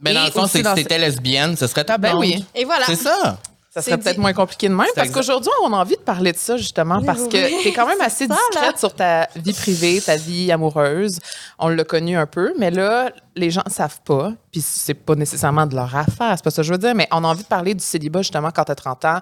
Mais 0.00 0.14
dans 0.14 0.22
Et 0.22 0.26
le 0.26 0.30
fond, 0.32 0.46
c'est 0.48 0.58
que 0.60 0.64
dans- 0.64 0.74
si 0.74 0.82
t'étais 0.82 0.98
lesbienne, 0.98 1.56
ce 1.56 1.66
serait 1.66 1.84
ta 1.84 1.98
Ben 1.98 2.16
oui. 2.16 2.44
Et 2.54 2.64
voilà. 2.64 2.86
C'est 2.86 2.96
ça. 2.96 3.38
Ça 3.72 3.82
serait 3.82 3.98
peut-être 3.98 4.18
moins 4.18 4.32
compliqué 4.32 4.68
de 4.68 4.74
même 4.74 4.86
parce 4.96 5.10
qu'aujourd'hui, 5.10 5.50
on 5.62 5.72
a 5.72 5.76
envie 5.76 5.94
de 5.94 6.00
parler 6.00 6.32
de 6.32 6.36
ça 6.36 6.56
justement 6.56 7.00
parce 7.02 7.28
que 7.28 7.36
Oui, 7.36 7.54
tu 7.62 7.68
es 7.68 7.72
quand 7.72 7.86
même 7.86 8.00
assez 8.04 8.26
là. 8.26 8.36
discrète 8.50 8.78
sur 8.78 8.92
ta 8.94 9.28
vie 9.36 9.52
privée, 9.52 10.00
ta 10.04 10.16
vie 10.16 10.50
amoureuse. 10.50 11.20
On 11.58 11.68
l'a 11.68 11.84
connu 11.84 12.16
un 12.16 12.26
peu, 12.26 12.52
mais 12.58 12.72
là, 12.72 13.10
les 13.36 13.50
gens 13.50 13.62
ne 13.64 13.70
savent 13.70 14.00
pas, 14.04 14.32
puis 14.50 14.60
c'est 14.60 14.94
pas 14.94 15.14
nécessairement 15.14 15.66
de 15.66 15.74
leur 15.74 15.94
affaire, 15.94 16.32
c'est 16.36 16.44
pas 16.44 16.50
ça 16.50 16.62
que 16.62 16.66
je 16.66 16.72
veux 16.72 16.78
dire, 16.78 16.94
mais 16.94 17.06
on 17.12 17.22
a 17.24 17.28
envie 17.28 17.42
de 17.42 17.48
parler 17.48 17.74
du 17.74 17.84
célibat 17.84 18.22
justement 18.22 18.50
quand 18.50 18.64
tu 18.64 18.72
as 18.72 18.74
30 18.74 19.04
ans, 19.04 19.18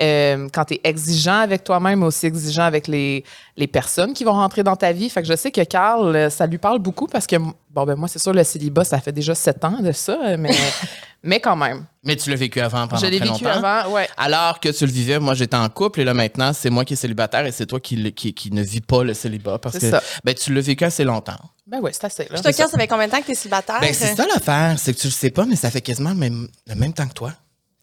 euh, 0.00 0.48
quand 0.52 0.64
tu 0.64 0.74
es 0.74 0.80
exigeant 0.84 1.40
avec 1.40 1.64
toi-même, 1.64 2.00
mais 2.00 2.06
aussi 2.06 2.26
exigeant 2.26 2.62
avec 2.64 2.86
les, 2.86 3.24
les 3.56 3.66
personnes 3.66 4.12
qui 4.14 4.24
vont 4.24 4.32
rentrer 4.32 4.62
dans 4.62 4.76
ta 4.76 4.92
vie. 4.92 5.10
Fait 5.10 5.22
que 5.22 5.28
je 5.28 5.36
sais 5.36 5.50
que 5.50 5.62
Carl, 5.64 6.14
euh, 6.14 6.30
ça 6.30 6.46
lui 6.46 6.58
parle 6.58 6.78
beaucoup 6.78 7.06
parce 7.06 7.26
que, 7.26 7.36
bon, 7.36 7.84
ben 7.84 7.96
moi, 7.96 8.08
c'est 8.08 8.18
sûr, 8.20 8.32
le 8.32 8.44
célibat, 8.44 8.84
ça 8.84 9.00
fait 9.00 9.12
déjà 9.12 9.34
sept 9.34 9.64
ans 9.64 9.80
de 9.80 9.92
ça, 9.92 10.36
mais, 10.38 10.54
mais 11.22 11.40
quand 11.40 11.56
même. 11.56 11.84
Mais 12.04 12.16
tu 12.16 12.30
l'as 12.30 12.36
vécu 12.36 12.60
avant 12.60 12.86
pendant 12.86 13.00
Je 13.02 13.06
l'ai 13.06 13.18
très 13.18 13.28
vécu 13.28 13.44
longtemps. 13.44 13.64
avant, 13.64 13.92
ouais. 13.92 14.08
Alors 14.16 14.60
que 14.60 14.68
tu 14.68 14.86
le 14.86 14.92
vivais, 14.92 15.18
moi 15.18 15.34
j'étais 15.34 15.56
en 15.56 15.68
couple 15.68 16.00
et 16.00 16.04
là 16.04 16.14
maintenant 16.14 16.52
c'est 16.52 16.70
moi 16.70 16.84
qui 16.84 16.94
est 16.94 16.96
célibataire 16.96 17.44
et 17.44 17.52
c'est 17.52 17.66
toi 17.66 17.80
qui, 17.80 18.12
qui, 18.12 18.32
qui 18.32 18.50
ne 18.52 18.62
vis 18.62 18.80
pas 18.80 19.02
le 19.02 19.14
célibat 19.14 19.58
parce 19.58 19.78
que 19.78 19.90
ça. 19.90 20.00
ben, 20.24 20.34
tu 20.34 20.54
l'as 20.54 20.60
vécu 20.60 20.84
assez 20.84 21.04
longtemps. 21.04 21.36
Ben 21.68 21.80
oui, 21.82 21.90
c'est 21.92 22.04
assez. 22.04 22.24
Là. 22.24 22.36
Je 22.36 22.42
te 22.42 22.48
casse, 22.56 22.70
ça 22.70 22.78
fait 22.78 22.88
combien 22.88 23.06
de 23.06 23.12
temps 23.12 23.20
que 23.20 23.26
tu 23.26 23.32
es 23.32 23.34
célibataire? 23.34 23.80
Ben 23.80 23.92
c'est 23.92 24.16
ça 24.16 24.26
l'affaire, 24.26 24.76
c'est 24.78 24.94
que 24.94 24.98
tu 24.98 25.06
le 25.08 25.12
sais 25.12 25.30
pas 25.30 25.44
mais 25.44 25.56
ça 25.56 25.70
fait 25.70 25.82
quasiment 25.82 26.10
le 26.10 26.16
même, 26.16 26.48
le 26.66 26.74
même 26.74 26.92
temps 26.94 27.06
que 27.06 27.12
toi. 27.14 27.32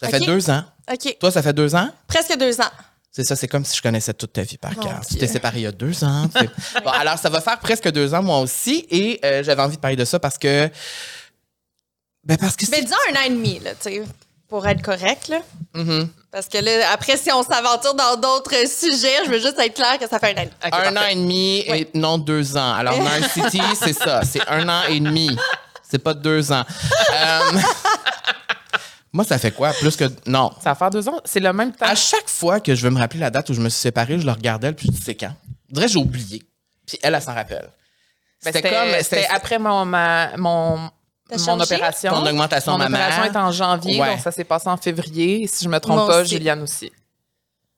Ça 0.02 0.10
fait 0.10 0.20
deux 0.20 0.50
ans. 0.50 0.64
OK. 0.92 1.18
Toi 1.20 1.32
ça 1.32 1.42
fait 1.42 1.54
deux 1.54 1.76
ans? 1.76 1.90
Presque 2.08 2.36
deux 2.38 2.60
ans. 2.60 2.72
C'est 3.16 3.24
ça, 3.24 3.38
c'est 3.38 3.48
comme 3.48 3.64
si 3.64 3.78
je 3.78 3.82
connaissais 3.82 4.14
toute 4.14 4.34
ta 4.34 4.42
vie 4.42 4.58
par 4.58 4.76
cœur. 4.76 5.00
Tu 5.08 5.16
t'es 5.16 5.28
séparé 5.28 5.60
il 5.60 5.64
y 5.64 5.68
a 5.68 5.72
deux 5.72 6.04
ans. 6.04 6.28
tu 6.28 6.38
sais. 6.38 6.50
Bon, 6.84 6.90
alors, 6.90 7.18
ça 7.18 7.30
va 7.30 7.40
faire 7.40 7.58
presque 7.60 7.90
deux 7.90 8.14
ans, 8.14 8.22
moi 8.22 8.40
aussi. 8.40 8.86
Et 8.90 9.22
euh, 9.24 9.42
j'avais 9.42 9.62
envie 9.62 9.78
de 9.78 9.82
parler 9.82 9.96
de 9.96 10.04
ça 10.04 10.20
parce 10.20 10.38
que. 10.38 10.70
Ben, 12.26 12.36
parce 12.38 12.58
que 12.58 12.66
Mais 12.72 12.82
disons 12.82 12.98
un 13.14 13.16
an 13.16 13.24
et 13.26 13.30
demi, 13.30 13.60
là, 13.60 13.72
tu 13.76 13.84
sais, 13.84 14.04
pour 14.50 14.68
être 14.68 14.82
correct, 14.82 15.30
là. 15.30 15.40
Mhm. 15.76 16.10
Parce 16.36 16.50
que 16.50 16.58
là, 16.58 16.92
après, 16.92 17.16
si 17.16 17.32
on 17.32 17.44
s'aventure 17.44 17.94
dans 17.94 18.18
d'autres 18.18 18.68
sujets, 18.68 19.24
je 19.26 19.30
veux 19.32 19.40
juste 19.40 19.58
être 19.58 19.74
clair 19.74 19.98
que 19.98 20.06
ça 20.06 20.20
fait 20.20 20.38
un 20.38 20.42
an 20.42 20.44
et 20.44 20.46
demi. 20.48 20.52
Ok, 20.66 20.66
un 20.66 20.70
parfait. 20.92 20.98
an 21.00 21.08
et 21.10 21.16
demi 21.16 21.60
et 21.66 21.72
Oui. 21.72 21.88
non 21.94 22.18
deux 22.18 22.58
ans. 22.58 22.74
Alors, 22.74 23.00
Night 23.00 23.30
City, 23.34 23.62
c'est 23.82 23.94
ça. 23.94 24.20
C'est 24.30 24.46
un 24.50 24.68
an 24.68 24.82
et 24.90 25.00
demi. 25.00 25.30
C'est 25.90 25.98
pas 26.00 26.14
deux 26.14 26.52
ans. 26.52 26.66
Euh, 27.14 27.40
Moi, 29.14 29.24
ça 29.24 29.38
fait 29.38 29.52
quoi? 29.52 29.72
Plus 29.72 29.96
que. 29.96 30.04
Non. 30.26 30.52
Ça 30.62 30.72
va 30.72 30.76
faire 30.76 30.90
deux 30.90 31.08
ans. 31.08 31.22
C'est 31.24 31.40
le 31.40 31.54
même 31.54 31.72
temps. 31.72 31.86
À 31.86 31.96
chaque 31.96 32.28
fois 32.28 32.60
que 32.60 32.76
je 32.76 32.82
veux 32.84 32.90
me 32.90 33.00
rappeler 33.00 33.22
la 33.22 33.30
date 33.30 33.50
où 33.50 33.54
je 33.54 33.62
me 33.62 33.70
suis 33.70 33.80
séparé, 33.80 34.20
je 34.20 34.26
le 34.26 34.32
regardais, 34.34 34.74
puis 34.74 34.88
je 34.88 34.92
dis, 34.92 35.02
c'est 35.02 35.16
quand? 35.16 35.34
Je 35.70 35.76
dirais, 35.76 35.88
j'ai 35.88 36.00
oublié. 36.00 36.44
Puis 36.86 37.00
elle, 37.02 37.16
elle 37.16 37.22
s'en 37.22 37.34
rappelle. 37.34 37.70
Ben, 38.44 38.52
C'était 38.52 38.70
comme. 38.70 38.90
C'était 39.02 39.28
après 39.34 39.58
mon, 39.58 39.86
ma- 39.86 40.36
mon, 40.36 40.90
mon 41.32 41.38
changé? 41.38 41.64
opération. 41.64 42.12
Ton 42.12 42.26
augmentation 42.26 42.72
Mon 42.74 42.78
mammaire. 42.78 43.08
opération 43.08 43.34
est 43.34 43.38
en 43.38 43.52
janvier, 43.52 44.00
Ouais. 44.02 44.10
donc 44.12 44.20
ça 44.20 44.32
s'est 44.32 44.44
passé 44.44 44.68
en 44.70 44.78
février. 44.78 45.44
Et 45.44 45.48
Si 45.48 45.64
je 45.66 45.70
me 45.70 45.80
trompe 45.80 45.98
Moi 45.98 46.08
pas, 46.08 46.22
aussi. 46.22 46.32
Juliane 46.36 46.62
aussi. 46.62 46.92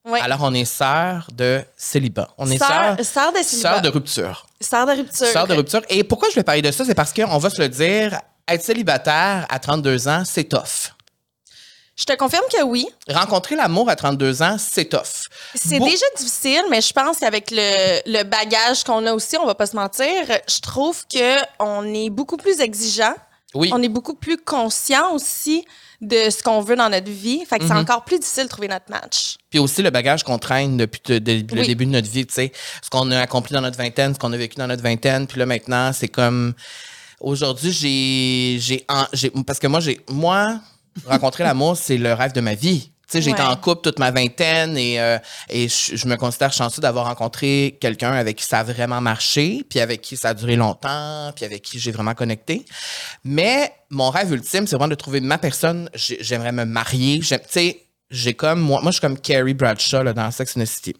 Ouais. 0.04 0.20
Alors, 0.20 0.38
on 0.42 0.54
est 0.54 0.64
sœurs 0.64 1.28
de 1.34 1.62
célibat. 1.76 2.28
On 2.38 2.50
est 2.50 2.56
Sœur, 2.58 2.68
sœurs 2.68 3.04
sœur 3.04 3.32
de 3.32 3.38
célibat. 3.42 3.70
sœurs 3.72 3.82
de 3.82 3.88
rupture. 3.90 4.46
Sœur 4.60 4.86
de 4.86 4.92
rupture. 4.92 5.26
Sœurs 5.26 5.46
de 5.46 5.54
rupture. 5.54 5.82
Et 5.90 6.02
pourquoi 6.04 6.30
je 6.30 6.34
vais 6.36 6.44
parler 6.44 6.62
de 6.62 6.70
ça? 6.70 6.84
C'est 6.84 6.94
parce 6.94 7.12
qu'on 7.12 7.36
va 7.38 7.50
se 7.50 7.60
le 7.60 7.68
dire, 7.68 8.18
être 8.46 8.62
célibataire 8.62 9.46
à 9.50 9.58
32 9.58 10.08
ans, 10.08 10.22
c'est 10.24 10.44
tough. 10.44 10.92
Je 11.96 12.04
te 12.04 12.14
confirme 12.14 12.44
que 12.50 12.62
oui. 12.62 12.86
Rencontrer 13.10 13.56
l'amour 13.56 13.90
à 13.90 13.96
32 13.96 14.40
ans, 14.40 14.56
c'est 14.56 14.84
tough. 14.86 15.26
C'est 15.54 15.78
Beau- 15.80 15.84
déjà 15.86 16.06
difficile, 16.16 16.62
mais 16.70 16.80
je 16.80 16.92
pense 16.92 17.18
qu'avec 17.18 17.50
le, 17.50 18.00
le 18.06 18.22
bagage 18.22 18.84
qu'on 18.84 19.04
a 19.04 19.12
aussi, 19.12 19.36
on 19.36 19.44
va 19.46 19.56
pas 19.56 19.66
se 19.66 19.74
mentir, 19.74 20.06
je 20.48 20.60
trouve 20.60 21.04
que 21.12 21.36
on 21.58 21.84
est 21.92 22.08
beaucoup 22.08 22.36
plus 22.36 22.60
exigeant. 22.60 23.14
Oui. 23.54 23.70
On 23.72 23.82
est 23.82 23.88
beaucoup 23.88 24.14
plus 24.14 24.36
conscient 24.36 25.12
aussi 25.14 25.64
de 26.00 26.28
ce 26.30 26.42
qu'on 26.42 26.60
veut 26.60 26.76
dans 26.76 26.90
notre 26.90 27.10
vie. 27.10 27.44
Fait 27.46 27.58
que 27.58 27.64
Mhm. 27.64 27.68
c'est 27.70 27.76
encore 27.76 28.04
plus 28.04 28.18
difficile 28.18 28.44
de 28.44 28.48
trouver 28.48 28.68
notre 28.68 28.90
match. 28.90 29.36
Puis 29.50 29.58
aussi 29.58 29.82
le 29.82 29.90
bagage 29.90 30.22
qu'on 30.22 30.38
traîne 30.38 30.76
depuis 30.76 31.00
de- 31.06 31.18
de- 31.18 31.54
le 31.56 31.64
début 31.66 31.86
de 31.86 31.90
notre 31.92 32.10
vie, 32.10 32.26
tu 32.26 32.34
sais, 32.34 32.52
ce 32.82 32.90
qu'on 32.90 33.10
a 33.10 33.18
accompli 33.20 33.54
dans 33.54 33.60
notre 33.62 33.78
vingtaine, 33.78 34.14
ce 34.14 34.18
qu'on 34.18 34.32
a 34.32 34.36
vécu 34.36 34.56
dans 34.56 34.66
notre 34.66 34.82
vingtaine, 34.82 35.26
puis 35.26 35.38
là 35.38 35.46
maintenant, 35.46 35.92
c'est 35.92 36.08
comme 36.08 36.52
aujourd'hui, 37.20 37.72
j'ai 37.72 38.58
j'ai 38.60 38.84
en- 38.88 39.06
j'ai 39.12 39.30
parce 39.46 39.58
que 39.58 39.66
moi 39.66 39.80
j'ai 39.80 40.00
moi 40.10 40.60
rencontrer 41.06 41.44
l'amour, 41.44 41.76
c'est 41.76 41.96
le 41.96 42.12
rêve 42.12 42.32
de 42.32 42.40
ma 42.40 42.54
vie. 42.54 42.90
Sais, 43.10 43.22
j'ai 43.22 43.30
été 43.30 43.40
en 43.40 43.56
couple 43.56 43.80
toute 43.82 43.98
ma 43.98 44.10
vingtaine 44.10 44.76
et, 44.76 45.00
euh, 45.00 45.18
et 45.48 45.66
je, 45.68 46.06
me 46.06 46.16
considère 46.16 46.52
chanceux 46.52 46.82
d'avoir 46.82 47.06
rencontré 47.06 47.78
quelqu'un 47.80 48.12
avec 48.12 48.36
qui 48.36 48.44
ça 48.44 48.58
a 48.58 48.62
vraiment 48.64 49.00
marché, 49.00 49.64
puis 49.70 49.80
avec 49.80 50.02
qui 50.02 50.18
ça 50.18 50.28
a 50.30 50.34
duré 50.34 50.56
longtemps, 50.56 51.32
puis 51.34 51.46
avec 51.46 51.62
qui 51.62 51.78
j'ai 51.78 51.90
vraiment 51.90 52.12
connecté. 52.12 52.66
Mais 53.24 53.72
mon 53.88 54.10
rêve 54.10 54.30
ultime, 54.32 54.66
c'est 54.66 54.76
vraiment 54.76 54.90
de 54.90 54.94
trouver 54.94 55.20
ma 55.20 55.38
personne. 55.38 55.88
J'ai- 55.94 56.18
J'aimerais 56.22 56.52
me 56.52 56.64
marier. 56.66 57.20
Tu 57.20 57.34
sais, 57.48 57.82
j'ai 58.10 58.34
comme 58.34 58.60
moi, 58.60 58.82
moi 58.82 58.90
je 58.90 58.96
suis 58.96 59.00
comme 59.00 59.18
Carrie 59.18 59.54
Bradshaw 59.54 60.02
là, 60.02 60.12
dans 60.12 60.30
Sex 60.30 60.54
and 60.58 60.60
the 60.60 60.66
City. 60.66 60.94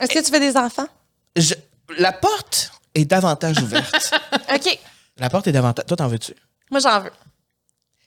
Est-ce 0.00 0.14
que 0.14 0.24
tu 0.24 0.32
veux 0.32 0.40
des 0.40 0.56
enfants? 0.56 0.88
Je- 1.36 1.54
la 1.98 2.12
porte 2.12 2.70
est 2.94 3.04
davantage 3.04 3.58
ouverte. 3.58 4.14
OK. 4.54 4.78
la 5.18 5.28
porte 5.28 5.46
est 5.46 5.52
davantage. 5.52 5.84
Toi, 5.86 5.96
t'en 5.98 6.08
veux-tu? 6.08 6.32
Moi, 6.70 6.80
j'en 6.80 7.00
veux. 7.00 7.10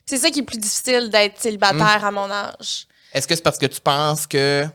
C'est 0.07 0.17
ça 0.17 0.31
qui 0.31 0.39
est 0.39 0.43
plus 0.43 0.57
difficile 0.57 1.09
d'être 1.11 1.39
célibataire 1.39 2.03
à 2.03 2.09
mon 2.11 2.29
âge. 2.31 2.87
Est-ce 3.13 3.27
que 3.27 3.35
c'est 3.35 3.41
parce 3.43 3.57
que 3.57 3.65
tu 3.65 3.81
penses 3.81 4.27
que 4.27 4.65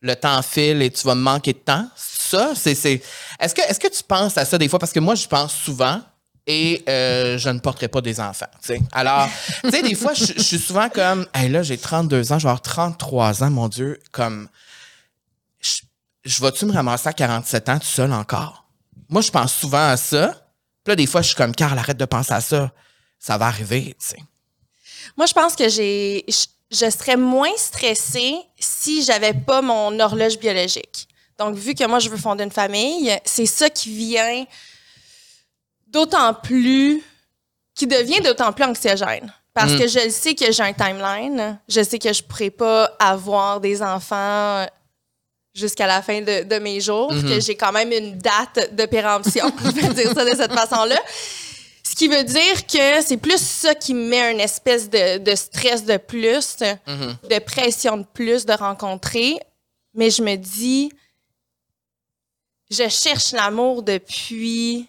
le 0.00 0.14
temps 0.16 0.42
file 0.42 0.82
et 0.82 0.90
tu 0.90 1.06
vas 1.06 1.14
manquer 1.14 1.52
de 1.52 1.58
temps? 1.58 1.88
Ça, 1.96 2.52
c'est. 2.54 2.74
c'est- 2.74 3.02
Est-ce 3.40 3.54
que, 3.54 3.88
tu 3.88 4.02
penses 4.02 4.36
à 4.38 4.44
ça 4.44 4.58
des 4.58 4.68
fois? 4.68 4.78
Parce 4.78 4.92
que 4.92 5.00
moi, 5.00 5.14
je 5.14 5.26
pense 5.26 5.54
souvent 5.54 6.00
et 6.46 6.82
euh, 6.88 7.36
je 7.38 7.48
ne 7.50 7.58
porterai 7.58 7.88
pas 7.88 8.00
des 8.00 8.20
enfants. 8.20 8.46
tu 8.60 8.68
sais. 8.68 8.80
Alors, 8.92 9.28
tu 9.64 9.70
sais, 9.70 9.82
des 9.82 9.94
fois, 9.94 10.14
je 10.14 10.24
je 10.36 10.42
suis 10.42 10.58
souvent 10.58 10.88
comme, 10.88 11.26
hey, 11.34 11.48
là, 11.48 11.62
j'ai 11.62 11.76
32 11.78 12.32
ans, 12.32 12.38
je 12.38 12.44
vais 12.44 12.48
avoir 12.50 12.62
33 12.62 13.42
ans, 13.44 13.50
mon 13.50 13.68
Dieu, 13.68 14.00
comme, 14.12 14.48
je, 15.60 15.82
je 16.24 16.42
vais-tu 16.42 16.64
me 16.66 16.72
ramasser 16.72 17.08
à 17.08 17.12
47 17.12 17.68
ans 17.68 17.78
tout 17.78 17.86
seul 17.86 18.12
encore? 18.12 18.64
Moi, 19.08 19.22
je 19.22 19.30
pense 19.30 19.54
souvent 19.54 19.88
à 19.90 19.96
ça. 19.96 20.28
Puis 20.84 20.92
là, 20.92 20.96
des 20.96 21.06
fois, 21.06 21.22
je 21.22 21.28
suis 21.28 21.36
comme, 21.36 21.54
Carl, 21.54 21.78
arrête 21.78 21.96
de 21.98 22.04
penser 22.04 22.32
à 22.32 22.40
ça. 22.40 22.72
Ça 23.18 23.36
va 23.36 23.46
arriver, 23.46 23.96
tu 23.98 24.06
sais. 24.06 24.18
Moi, 25.16 25.26
je 25.26 25.32
pense 25.32 25.56
que 25.56 25.68
j'ai, 25.68 26.24
je, 26.28 26.46
je 26.70 26.90
serais 26.90 27.16
moins 27.16 27.56
stressée 27.56 28.36
si 28.58 29.02
j'avais 29.04 29.32
pas 29.34 29.62
mon 29.62 29.98
horloge 30.00 30.38
biologique. 30.38 31.08
Donc, 31.38 31.54
vu 31.54 31.74
que 31.74 31.84
moi, 31.86 31.98
je 31.98 32.08
veux 32.10 32.16
fonder 32.16 32.44
une 32.44 32.50
famille, 32.50 33.16
c'est 33.24 33.46
ça 33.46 33.70
qui 33.70 33.90
vient 33.94 34.44
d'autant 35.86 36.34
plus, 36.34 37.02
qui 37.74 37.86
devient 37.86 38.20
d'autant 38.20 38.52
plus 38.52 38.64
anxiogène. 38.64 39.32
Parce 39.54 39.72
Mm. 39.72 39.78
que 39.78 39.88
je 39.88 39.98
le 40.04 40.10
sais 40.10 40.34
que 40.34 40.52
j'ai 40.52 40.62
un 40.62 40.72
timeline. 40.72 41.58
Je 41.68 41.82
sais 41.82 41.98
que 41.98 42.12
je 42.12 42.22
pourrais 42.22 42.50
pas 42.50 42.90
avoir 42.98 43.60
des 43.60 43.82
enfants 43.82 44.66
jusqu'à 45.54 45.86
la 45.86 46.02
fin 46.02 46.20
de, 46.20 46.44
de 46.44 46.58
mes 46.58 46.80
jours, 46.80 47.12
Mhm. 47.12 47.22
que 47.28 47.40
j'ai 47.40 47.56
quand 47.56 47.72
même 47.72 47.90
une 47.90 48.18
date 48.18 48.74
de 48.74 48.84
péremption. 48.86 49.50
je 49.64 49.70
vais 49.70 49.88
dire 49.94 50.12
ça 50.14 50.24
de 50.24 50.36
cette 50.36 50.52
façon-là. 50.52 51.00
Ce 51.98 52.04
qui 52.04 52.08
veut 52.10 52.22
dire 52.22 52.64
que 52.68 53.02
c'est 53.04 53.16
plus 53.16 53.42
ça 53.42 53.74
qui 53.74 53.92
me 53.92 54.08
met 54.08 54.30
une 54.30 54.38
espèce 54.38 54.88
de, 54.88 55.18
de 55.18 55.34
stress 55.34 55.84
de 55.84 55.96
plus, 55.96 56.58
Mhm. 56.86 57.16
de 57.28 57.38
pression 57.40 57.96
de 57.96 58.04
plus 58.04 58.46
de 58.46 58.52
rencontrer. 58.52 59.36
Mais 59.94 60.08
je 60.08 60.22
me 60.22 60.36
dis, 60.36 60.92
je 62.70 62.88
cherche 62.88 63.32
l'amour 63.32 63.82
depuis 63.82 64.88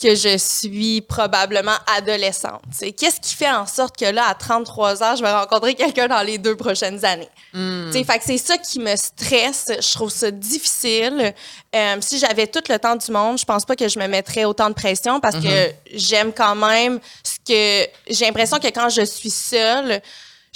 que 0.00 0.14
je 0.14 0.38
suis 0.38 1.00
probablement 1.00 1.74
adolescente. 1.96 2.62
Qu'est-ce 2.96 3.20
qui 3.20 3.34
fait 3.34 3.50
en 3.50 3.66
sorte 3.66 3.96
que 3.96 4.04
là, 4.04 4.26
à 4.28 4.34
33 4.34 5.02
ans, 5.02 5.16
je 5.16 5.22
vais 5.22 5.32
rencontrer 5.32 5.74
quelqu'un 5.74 6.06
dans 6.06 6.22
les 6.22 6.38
deux 6.38 6.56
prochaines 6.56 7.04
années? 7.04 7.28
Sais, 7.92 8.04
Fait 8.04 8.18
que 8.18 8.24
c'est 8.24 8.38
ça 8.38 8.58
qui 8.58 8.78
me 8.78 8.94
stresse. 8.94 9.66
Je 9.68 9.94
trouve 9.94 10.10
ça 10.10 10.30
difficile. 10.30 11.34
Euh, 11.74 11.96
si 12.00 12.18
j'avais 12.18 12.46
tout 12.46 12.62
le 12.68 12.78
temps 12.78 12.94
du 12.94 13.10
monde, 13.10 13.38
je 13.38 13.44
pense 13.44 13.64
pas 13.64 13.74
que 13.74 13.88
je 13.88 13.98
me 13.98 14.06
mettrais 14.06 14.44
autant 14.44 14.68
de 14.68 14.74
pression 14.74 15.18
parce 15.18 15.36
que 15.36 15.72
j'aime 15.92 16.32
quand 16.32 16.54
même 16.54 17.00
ce 17.24 17.38
que 17.38 17.90
j'ai 18.08 18.24
l'impression 18.26 18.58
que 18.58 18.68
quand 18.68 18.88
je 18.90 19.02
suis 19.04 19.30
seule, 19.30 20.00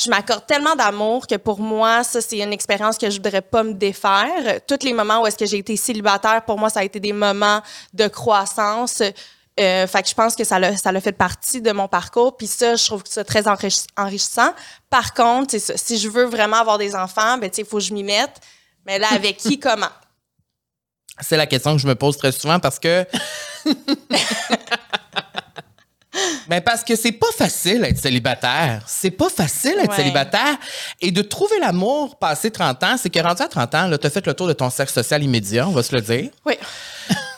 je 0.03 0.11
m'accorde 0.11 0.47
tellement 0.47 0.75
d'amour 0.75 1.27
que 1.27 1.37
pour 1.37 1.61
moi, 1.61 2.03
ça, 2.05 2.21
c'est 2.21 2.39
une 2.39 2.53
expérience 2.53 2.99
que 2.99 3.11
je 3.11 3.17
voudrais 3.17 3.43
pas 3.43 3.63
me 3.63 3.75
défaire. 3.75 4.61
Tous 4.67 4.79
les 4.83 4.93
moments 4.93 5.23
où 5.23 5.27
est-ce 5.27 5.37
que 5.37 5.47
j'ai 5.47 5.59
été 5.59 5.77
célibataire, 5.77 6.45
pour 6.45 6.59
moi, 6.59 6.71
ça 6.71 6.81
a 6.81 6.85
été 6.85 6.99
des 7.01 7.13
moments 7.13 7.61
de 7.93 8.09
croissance. 8.09 9.03
Euh, 9.61 9.87
fait 9.87 10.03
que 10.03 10.09
je 10.09 10.15
pense 10.15 10.35
que 10.35 10.45
ça 10.45 10.59
l'a, 10.59 10.77
ça 10.77 10.93
l'a 10.93 11.01
fait 11.01 11.13
partie 11.13 11.61
de 11.61 11.73
mon 11.73 11.87
parcours. 11.89 12.37
Puis 12.37 12.47
ça, 12.47 12.75
je 12.77 12.85
trouve 12.87 13.03
que 13.03 13.11
c'est 13.11 13.25
très 13.25 13.43
enrichi- 13.43 13.87
enrichissant. 13.97 14.53
Par 14.89 15.13
contre, 15.15 15.59
ça, 15.59 15.77
si 15.77 15.99
je 15.99 16.09
veux 16.09 16.25
vraiment 16.25 16.57
avoir 16.57 16.79
des 16.79 16.95
enfants, 16.95 17.37
ben, 17.39 17.51
il 17.57 17.65
faut 17.65 17.77
que 17.79 17.85
je 17.85 17.93
m'y 17.93 18.03
mette. 18.03 18.41
Mais 18.87 18.99
là, 18.99 19.09
avec 19.13 19.37
qui, 19.37 19.59
comment? 19.61 19.91
C'est 21.21 21.37
la 21.37 21.47
question 21.47 21.77
que 21.77 21.83
je 21.83 21.87
me 21.87 21.95
pose 21.95 22.17
très 22.17 22.33
souvent 22.33 22.59
parce 22.59 22.79
que. 22.79 23.07
Ben 26.49 26.61
parce 26.61 26.85
que 26.85 26.95
c'est 26.95 27.13
pas 27.13 27.31
facile 27.37 27.81
d'être 27.83 27.99
célibataire. 27.99 28.85
C'est 28.87 29.11
pas 29.11 29.29
facile 29.31 29.77
d'être 29.77 29.91
Ouais. 29.91 29.97
célibataire. 29.97 30.57
Et 31.01 31.11
de 31.11 31.23
trouver 31.23 31.59
l'amour 31.61 32.17
passé 32.17 32.51
30 32.51 32.83
ans, 32.85 32.97
c'est 33.01 33.09
que 33.11 33.19
rendu 33.21 33.43
à 33.43 33.49
30 33.49 33.75
ans, 33.75 33.91
tu 33.99 34.07
as 34.07 34.11
fait 34.11 34.27
le 34.27 34.35
tour 34.35 34.47
de 34.47 34.53
ton 34.53 34.69
cercle 34.71 34.93
social 34.93 35.23
immédiat, 35.23 35.67
on 35.67 35.73
va 35.73 35.83
se 35.83 35.95
le 35.95 36.03
dire. 36.03 36.31
Oui. 36.45 36.55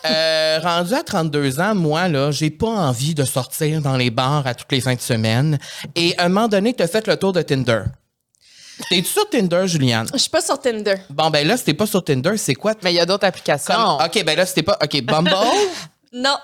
Euh, 0.06 0.58
rendu 0.62 0.92
à 0.94 1.02
32 1.02 1.60
ans, 1.60 1.74
moi, 1.74 2.08
là, 2.08 2.30
j'ai 2.30 2.50
pas 2.50 2.66
envie 2.66 3.14
de 3.14 3.24
sortir 3.24 3.80
dans 3.80 3.96
les 3.96 4.10
bars 4.10 4.46
à 4.46 4.54
toutes 4.54 4.70
les 4.72 4.80
fins 4.80 4.94
de 4.94 5.00
semaine. 5.00 5.58
Et 5.94 6.14
à 6.18 6.24
un 6.24 6.28
moment 6.28 6.48
donné, 6.48 6.74
tu 6.74 6.82
as 6.82 6.88
fait 6.88 7.06
le 7.06 7.16
tour 7.16 7.32
de 7.32 7.42
Tinder. 7.42 7.84
T'es-tu 8.90 9.04
sur 9.08 9.28
Tinder, 9.30 9.62
Juliane? 9.66 10.08
Je 10.12 10.18
suis 10.18 10.28
pas 10.30 10.40
sur 10.42 10.60
Tinder. 10.60 10.96
Bon, 11.08 11.30
ben 11.30 11.46
là, 11.46 11.56
si 11.56 11.62
t'es 11.64 11.74
pas 11.74 11.86
sur 11.86 12.02
Tinder, 12.04 12.36
c'est 12.36 12.54
quoi? 12.54 12.74
Mais 12.82 12.92
il 12.92 12.96
y 12.96 13.00
a 13.00 13.06
d'autres 13.06 13.24
applications. 13.26 13.72
Comme- 13.74 14.04
OK, 14.06 14.24
ben 14.24 14.36
là, 14.36 14.44
c'était 14.44 14.64
pas. 14.64 14.76
OK, 14.82 15.00
Bumble? 15.02 15.30
Non. 16.12 16.36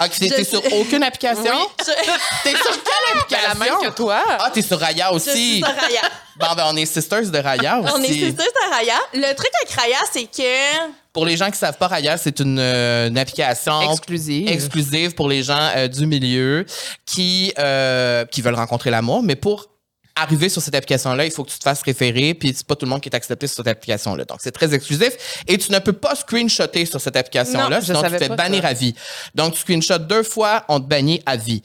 OK, 0.00 0.10
t'es 0.18 0.28
Je 0.38 0.44
sur 0.44 0.62
aucune 0.74 1.02
application? 1.02 1.42
T'es 2.44 2.50
sur 2.50 2.70
quelle 2.70 2.82
Ben, 3.14 3.18
application? 3.20 3.48
la 3.48 3.54
même 3.54 3.90
que 3.90 3.96
toi. 3.96 4.22
Ah, 4.40 4.50
t'es 4.52 4.62
sur 4.62 4.78
Raya 4.80 5.08
je 5.10 5.16
aussi. 5.16 5.30
suis 5.30 5.56
sur 5.58 5.66
Raya. 5.66 6.00
Bon, 6.36 6.46
ben, 6.56 6.64
on 6.68 6.76
est 6.76 6.86
sisters 6.86 7.30
de 7.30 7.38
Raya 7.38 7.78
aussi. 7.80 7.92
On 7.94 8.02
est 8.02 8.06
sisters 8.08 8.46
de 8.46 8.70
Raya. 8.74 8.94
Le 9.12 9.34
truc 9.34 9.50
avec 9.62 9.70
Raya, 9.78 9.98
c'est 10.10 10.24
que 10.24 10.90
Pour 11.12 11.26
les 11.26 11.36
gens 11.36 11.50
qui 11.50 11.58
savent 11.58 11.76
pas, 11.76 11.88
Raya, 11.88 12.16
c'est 12.16 12.40
une, 12.40 12.58
euh, 12.58 13.08
une 13.08 13.18
application 13.18 13.92
Exclusive. 13.92 14.48
exclusive 14.48 15.14
pour 15.14 15.28
les 15.28 15.42
gens 15.42 15.70
euh, 15.76 15.88
du 15.88 16.06
milieu 16.06 16.64
qui, 17.04 17.52
euh, 17.58 18.24
qui 18.24 18.40
veulent 18.40 18.54
rencontrer 18.54 18.90
l'amour. 18.90 19.22
Mais 19.22 19.36
pour 19.36 19.66
arriver 20.14 20.48
sur 20.48 20.60
cette 20.60 20.74
application-là, 20.74 21.24
il 21.24 21.30
faut 21.30 21.44
que 21.44 21.50
tu 21.50 21.58
te 21.58 21.62
fasses 21.62 21.82
référer, 21.82 22.34
puis 22.34 22.52
c'est 22.54 22.66
pas 22.66 22.76
tout 22.76 22.84
le 22.84 22.90
monde 22.90 23.00
qui 23.00 23.08
est 23.08 23.14
accepté 23.14 23.46
sur 23.46 23.56
cette 23.56 23.68
application-là. 23.68 24.24
Donc, 24.24 24.38
c'est 24.42 24.52
très 24.52 24.72
exclusif. 24.74 25.42
Et 25.46 25.58
tu 25.58 25.72
ne 25.72 25.78
peux 25.78 25.92
pas 25.92 26.14
screenshotter 26.14 26.86
sur 26.86 27.00
cette 27.00 27.16
application-là, 27.16 27.80
sinon 27.80 28.02
tu 28.02 28.10
te 28.10 28.18
fais 28.18 28.28
bannir 28.28 28.62
ça. 28.62 28.68
à 28.68 28.72
vie. 28.72 28.94
Donc, 29.34 29.54
tu 29.54 29.60
screenshots 29.60 29.98
deux 29.98 30.22
fois, 30.22 30.64
on 30.68 30.80
te 30.80 30.86
bannit 30.86 31.22
à 31.26 31.36
vie. 31.36 31.62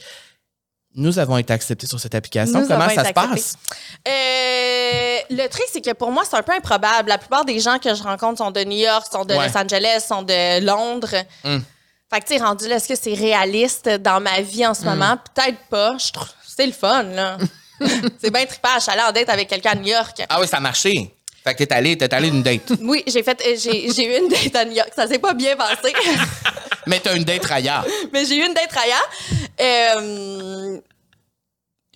Nous 0.96 1.20
avons 1.20 1.38
été 1.38 1.54
acceptés 1.54 1.86
sur 1.86 2.00
cette 2.00 2.16
application. 2.16 2.62
Nous 2.62 2.68
Comment 2.68 2.90
ça 2.90 3.06
se 3.06 3.14
passe? 3.14 3.56
Euh, 4.08 5.20
le 5.30 5.48
truc, 5.48 5.66
c'est 5.72 5.82
que 5.82 5.94
pour 5.94 6.12
moi, 6.12 6.24
c'est 6.28 6.36
un 6.36 6.42
peu 6.42 6.54
improbable. 6.54 7.10
La 7.10 7.20
plupart 7.20 7.46
des 7.46 7.60
gens 7.60 7.78
que 7.78 7.94
je 7.94 8.02
rencontre 8.02 8.40
sont 8.40 8.50
de 8.50 8.64
New 8.64 8.80
York, 8.80 9.06
sont 9.12 9.24
de 9.24 9.36
Ouais. 9.36 9.48
Los 9.48 9.58
Angeles, 9.58 10.06
sont 10.08 10.24
de 10.24 10.66
Londres. 10.66 11.14
Hum. 11.44 11.64
Fait 12.12 12.22
que, 12.22 12.34
tu 12.34 12.42
rendu 12.42 12.68
là, 12.68 12.78
est-ce 12.78 12.88
que 12.88 12.96
c'est 12.96 13.14
réaliste 13.14 13.90
dans 13.90 14.22
ma 14.22 14.42
vie 14.42 14.66
en 14.66 14.74
ce 14.74 14.86
moment? 14.86 15.18
Peut-être 15.36 15.60
pas. 15.70 15.98
Je 16.00 16.12
trouve 16.12 16.30
c'est 16.58 16.66
le 16.66 16.72
fun, 16.72 17.04
là. 17.04 17.38
c'est 18.20 18.32
bien 18.32 18.46
trippant. 18.46 18.76
Je 18.76 18.82
suis 18.82 18.92
allée 18.92 19.02
en 19.02 19.12
date 19.12 19.30
avec 19.30 19.48
quelqu'un 19.48 19.72
à 19.72 19.76
New 19.76 19.88
York. 19.88 20.24
Ah 20.30 20.40
oui, 20.42 20.48
ça 20.48 20.58
a 20.58 20.60
marché. 20.60 21.14
Fait 21.44 21.56
que 21.56 21.64
t'es 21.64 21.74
allé, 21.74 21.98
t'es 21.98 22.14
allé 22.14 22.30
d'une 22.30 22.44
date. 22.44 22.72
Oui, 22.82 23.04
j'ai 23.08 23.24
fait, 23.24 23.40
j'ai, 23.62 23.92
j'ai 23.92 24.06
eu 24.06 24.20
une 24.22 24.28
date 24.30 24.56
à 24.56 24.66
New 24.66 24.74
York. 24.76 24.90
Ça 24.96 25.08
s'est 25.08 25.20
pas 25.20 25.34
bien 25.34 25.56
passé. 25.56 25.94
Mais 26.88 27.00
t'as 27.00 27.16
une 27.16 27.24
date 27.26 27.46
Raya. 27.46 27.84
mais 28.14 28.26
j'ai 28.26 28.38
eu 28.38 28.46
une 28.46 28.54
date. 28.54 28.74
Euh, 29.60 30.80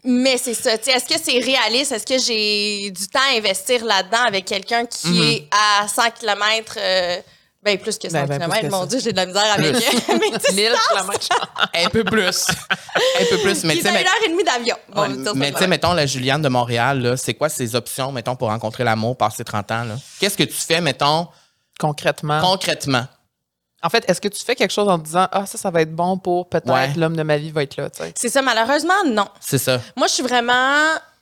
mais 0.04 0.38
c'est 0.38 0.54
ça. 0.54 0.74
Est-ce 0.74 1.06
que 1.06 1.22
c'est 1.22 1.40
réaliste? 1.40 1.92
Est-ce 1.94 2.06
que 2.06 2.18
j'ai 2.18 2.92
du 2.92 3.08
temps 3.08 3.20
à 3.34 3.38
investir 3.38 3.86
là-dedans 3.86 4.24
avec 4.28 4.46
quelqu'un 4.46 4.86
qui 4.86 5.08
Mhm. 5.08 5.24
est 5.24 5.48
à 5.52 5.88
100 5.88 6.12
km? 6.20 6.78
Ben, 7.64 7.78
plus 7.78 7.98
que 7.98 8.10
100 8.10 8.14
Ben, 8.14 8.28
ben, 8.28 8.50
km. 8.50 8.70
Mon. 8.72 8.86
Dieu, 8.86 9.00
j'ai 9.00 9.12
de 9.12 9.18
la 9.18 9.26
misère 9.28 9.54
avec 9.54 9.74
mes 9.74 9.80
distances. 10.38 10.54
1000 10.56 10.72
kilomètres. 10.90 11.30
Un 11.76 11.90
peu 11.90 12.04
plus. 12.04 12.48
Un 12.50 13.26
peu 13.30 13.38
plus. 13.38 13.64
Mais 13.66 13.76
tu 13.76 13.82
sais, 13.82 13.90
une 13.90 13.96
heure 13.98 14.24
et 14.26 14.30
demie 14.30 14.44
d'avion. 14.44 14.76
Bon, 14.90 15.02
Ouais, 15.02 15.34
mais 15.36 15.52
tu 15.52 15.58
sais, 15.60 15.68
mettons, 15.68 15.94
la 15.94 16.06
Juliane 16.06 16.42
de 16.42 16.50
Montréal, 16.50 17.02
là, 17.02 17.18
c'est 17.18 17.34
quoi 17.36 17.50
ses 17.50 17.76
options, 17.76 18.12
mettons, 18.12 18.36
pour 18.36 18.48
rencontrer 18.50 18.84
l'amour 18.84 19.16
passé 19.18 19.44
30 19.44 19.72
ans? 19.72 19.84
là? 19.84 19.96
Qu'est-ce 20.20 20.38
que 20.38 20.44
tu 20.44 20.54
fais, 20.54 20.82
mettons, 20.82 21.28
Concrètement. 21.80 22.42
concrètement? 22.42 23.06
En 23.84 23.90
fait, 23.90 24.08
est-ce 24.08 24.22
que 24.22 24.28
tu 24.28 24.44
fais 24.44 24.56
quelque 24.56 24.72
chose 24.74 24.88
en 24.88 25.00
te 25.00 25.06
disant 25.06 25.28
Ah, 25.32 25.46
ça, 25.48 25.58
ça 25.58 25.72
va 25.72 25.82
être 25.82 25.96
bon 25.96 26.18
pour 26.18 26.48
peut-être 26.50 26.72
Ouais. 26.72 26.94
l'homme 26.96 27.16
de 27.18 27.24
ma 27.24 27.38
vie 27.38 27.50
va 27.52 27.64
être 27.64 27.78
là, 27.78 27.90
tu 27.90 28.04
sais? 28.04 28.14
C'est 28.16 28.30
ça, 28.30 28.42
malheureusement, 28.44 28.94
non. 29.08 29.28
C'est 29.40 29.58
ça. 29.58 29.82
Moi, 29.96 30.06
je 30.08 30.14
suis 30.14 30.24
vraiment. 30.24 30.78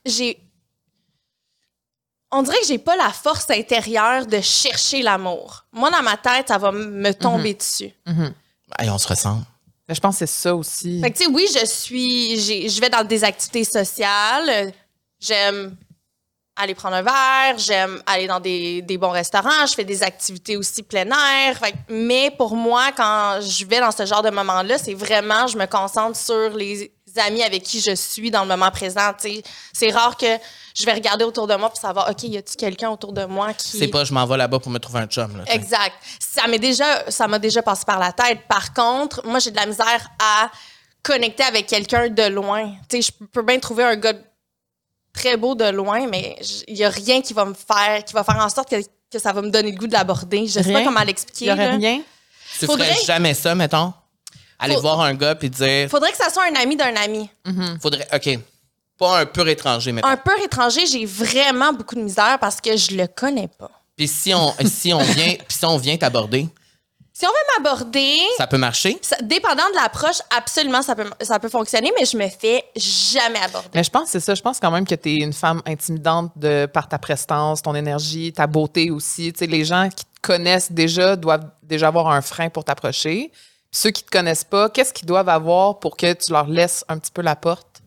J'ai. 0.06 0.38
On 2.32 2.44
dirait 2.44 2.60
que 2.62 2.68
j'ai 2.68 2.78
pas 2.78 2.96
la 2.96 3.10
force 3.12 3.50
intérieure 3.50 4.26
de 4.26 4.40
chercher 4.42 5.02
l'amour. 5.02 5.66
Moi, 5.72 5.90
dans 5.90 6.04
ma 6.04 6.16
tête, 6.18 6.48
ça 6.50 6.58
va 6.58 6.72
me 6.72 7.12
tomber 7.14 7.56
dessus. 7.56 7.92
Hey, 8.78 8.90
on 8.90 8.98
se 9.00 9.08
ressemble. 9.08 9.44
Mais 9.88 9.96
je 9.96 10.00
pense 10.00 10.16
que 10.20 10.20
c'est 10.28 10.28
ça 10.42 10.56
aussi. 10.56 11.02
Fait 11.02 11.10
que, 11.10 11.18
tu 11.18 11.24
sais, 11.24 11.30
oui, 11.32 11.48
je 11.52 11.66
suis. 11.66 12.70
Je 12.70 12.80
vais 12.80 12.90
dans 12.90 13.04
des 13.04 13.24
activités 13.24 13.64
sociales. 13.64 14.72
J'aime 15.20 15.76
aller 16.56 16.76
prendre 16.76 16.98
un 16.98 17.02
verre. 17.02 17.58
J'aime 17.58 18.00
aller 18.06 18.28
dans 18.28 18.40
des, 18.40 18.84
des 18.84 18.98
bons 19.00 19.10
restaurants. 19.10 19.66
Je 19.68 19.74
fais 19.74 19.84
des 19.86 20.04
activités 20.04 20.58
aussi 20.58 20.84
plein 20.84 21.08
air. 21.08 21.58
Fait 21.58 21.72
que- 21.72 21.78
mais 21.90 22.30
pour 22.38 22.56
moi, 22.56 22.92
quand 22.96 23.40
je 23.42 23.66
vais 23.66 23.80
dans 23.80 23.92
ce 23.92 24.06
genre 24.06 24.22
de 24.22 24.30
moment-là, 24.30 24.78
c'est 24.78 24.94
vraiment, 24.94 25.48
je 25.48 25.58
me 25.58 25.66
concentre 25.66 26.16
sur 26.18 26.50
les 26.56 26.92
amis 27.18 27.44
avec 27.44 27.64
qui 27.64 27.80
je 27.82 27.96
suis 27.96 28.30
dans 28.32 28.42
le 28.42 28.48
moment 28.48 28.70
présent. 28.72 29.12
C'est 29.74 29.92
rare 29.92 30.16
que 30.18 30.28
je 30.76 30.86
vais 30.86 30.94
regarder 30.94 31.24
autour 31.26 31.48
de 31.48 31.56
moi 31.56 31.70
pour 31.70 31.80
savoir, 31.80 32.10
OK, 32.10 32.24
y 32.24 32.38
a-t-il 32.38 32.56
quelqu'un 32.58 32.90
autour 32.90 33.14
de 33.14 33.26
moi 33.26 33.54
qui. 33.54 33.78
C'est 33.80 33.88
pas 33.88 34.04
je 34.04 34.14
m'en 34.14 34.26
vais 34.26 34.38
là-bas 34.38 34.60
pour 34.60 34.72
me 34.72 34.80
trouver 34.80 35.00
un 35.00 35.08
chum. 35.08 35.38
Là. 35.38 35.44
Exact. 35.54 35.96
Ça 36.20 36.48
m'est 36.48 36.60
déjà, 36.60 37.10
ça 37.10 37.28
m'a 37.28 37.40
déjà 37.40 37.62
passé 37.62 37.84
par 37.86 38.00
la 38.00 38.12
tête. 38.12 38.42
Par 38.48 38.74
contre, 38.74 39.26
moi, 39.26 39.40
j'ai 39.40 39.52
de 39.52 39.56
la 39.58 39.66
misère 39.66 40.10
à 40.20 40.50
connecter 41.04 41.44
avec 41.44 41.68
quelqu'un 41.68 42.10
de 42.10 42.24
loin. 42.24 42.72
Tu 42.90 43.02
sais, 43.02 43.12
je 43.20 43.26
peux 43.26 43.42
bien 43.44 43.60
trouver 43.60 43.84
un 43.84 43.96
gars 43.96 44.14
très 45.14 45.38
beau 45.38 45.56
de 45.56 45.66
loin, 45.70 46.08
mais 46.08 46.38
il 46.68 46.78
y 46.78 46.84
a 46.84 46.90
rien 46.90 47.22
qui 47.22 47.34
va 47.34 47.46
me 47.46 47.54
faire, 47.54 48.04
qui 48.06 48.14
va 48.14 48.24
faire 48.24 48.38
en 48.38 48.50
sorte 48.50 48.70
que, 48.70 48.76
que 49.12 49.20
ça 49.20 49.34
va 49.34 49.42
me 49.42 49.50
donner 49.50 49.72
le 49.72 49.78
goût 49.78 49.88
de 49.88 49.94
l'aborder. 49.94 50.46
Je 50.48 50.62
sais 50.62 50.72
pas 50.74 50.84
comment 50.84 51.02
Il 51.02 51.08
l'expliquer. 51.08 51.46
y 51.46 51.52
aurait 51.52 51.70
là. 51.72 51.76
rien? 51.78 52.02
Tu 52.60 52.66
Faudrait- 52.66 52.94
ferais 52.94 53.06
jamais 53.06 53.34
ça, 53.34 53.54
mettons? 53.56 53.94
Aller 54.60 54.76
Faut- 54.76 54.82
voir 54.82 55.00
un 55.02 55.14
gars 55.14 55.36
puis 55.36 55.50
dire, 55.50 55.90
Faudrait 55.90 56.12
que 56.12 56.18
ça 56.18 56.30
soit 56.30 56.44
un 56.46 56.56
ami 56.62 56.76
d'un 56.76 56.96
ami. 56.96 57.30
faudrait, 57.82 58.08
OK, 58.14 58.40
pas 58.98 59.20
un 59.22 59.26
pur 59.26 59.48
étranger, 59.48 59.92
mettons. 59.94 60.08
Un 60.08 60.18
peu 60.18 60.32
étranger, 60.44 60.86
j'ai 60.86 61.06
vraiment 61.06 61.72
beaucoup 61.74 61.96
de 61.96 62.02
misère 62.02 62.38
parce 62.40 62.60
que 62.60 62.76
je 62.76 62.96
le 62.96 63.08
connais 63.08 63.48
pas. 63.48 63.72
Puis 63.96 64.08
si 64.08 64.34
on, 64.34 64.54
si 64.66 64.94
on 64.94 65.00
vient, 65.00 65.36
puis 65.36 65.58
si 65.58 65.66
on 65.66 65.78
vient 65.78 65.96
t'aborder, 65.98 66.48
Si 67.14 67.26
on 67.26 67.30
veut 67.30 67.64
m'aborder, 67.64 68.18
ça 68.38 68.48
peut 68.48 68.58
marcher? 68.58 68.98
ça- 69.02 69.18
dépendant 69.22 69.68
de 69.72 69.76
l'approche, 69.76 70.20
absolument, 70.38 70.82
ça 70.82 70.96
peut, 70.96 71.10
ça 71.22 71.38
peut 71.40 71.50
fonctionner, 71.50 71.92
mais 71.98 72.06
je 72.06 72.16
me 72.18 72.28
fais 72.30 72.64
jamais 72.76 73.40
aborder. 73.40 73.68
Mais 73.74 73.84
je 73.84 73.90
pense 73.90 74.04
que 74.06 74.10
c'est 74.12 74.20
ça. 74.22 74.36
Je 74.36 74.42
pense 74.42 74.60
quand 74.60 74.72
même 74.72 74.86
que 74.86 74.96
tu 74.96 75.10
es 75.10 75.16
une 75.16 75.34
femme 75.34 75.62
intimidante 75.66 76.32
de, 76.38 76.66
par 76.66 76.88
ta 76.90 76.98
prestance, 76.98 77.62
ton 77.62 77.76
énergie, 77.76 78.32
ta 78.34 78.48
beauté 78.48 78.90
aussi. 78.92 79.32
Tu 79.34 79.40
sais, 79.40 79.48
les 79.48 79.64
gens 79.66 79.90
qui 79.90 80.04
te 80.06 80.10
connaissent 80.22 80.72
déjà 80.72 81.16
doivent 81.18 81.50
déjà 81.64 81.88
avoir 81.90 82.08
un 82.10 82.22
frein 82.22 82.50
pour 82.50 82.64
t'approcher. 82.64 83.32
Ceux 83.72 83.92
qui 83.92 84.04
te 84.04 84.10
connaissent 84.10 84.44
pas, 84.44 84.70
qu'est-ce 84.70 84.94
qu'ils 84.94 85.08
doivent 85.08 85.30
avoir 85.30 85.80
pour 85.80 85.96
que 85.96 86.14
tu 86.14 86.32
leur 86.32 86.48
laisses 86.48 86.84
un 86.88 86.98
petit 86.98 87.12
peu 87.12 87.22
la 87.22 87.36
porte? 87.36 87.82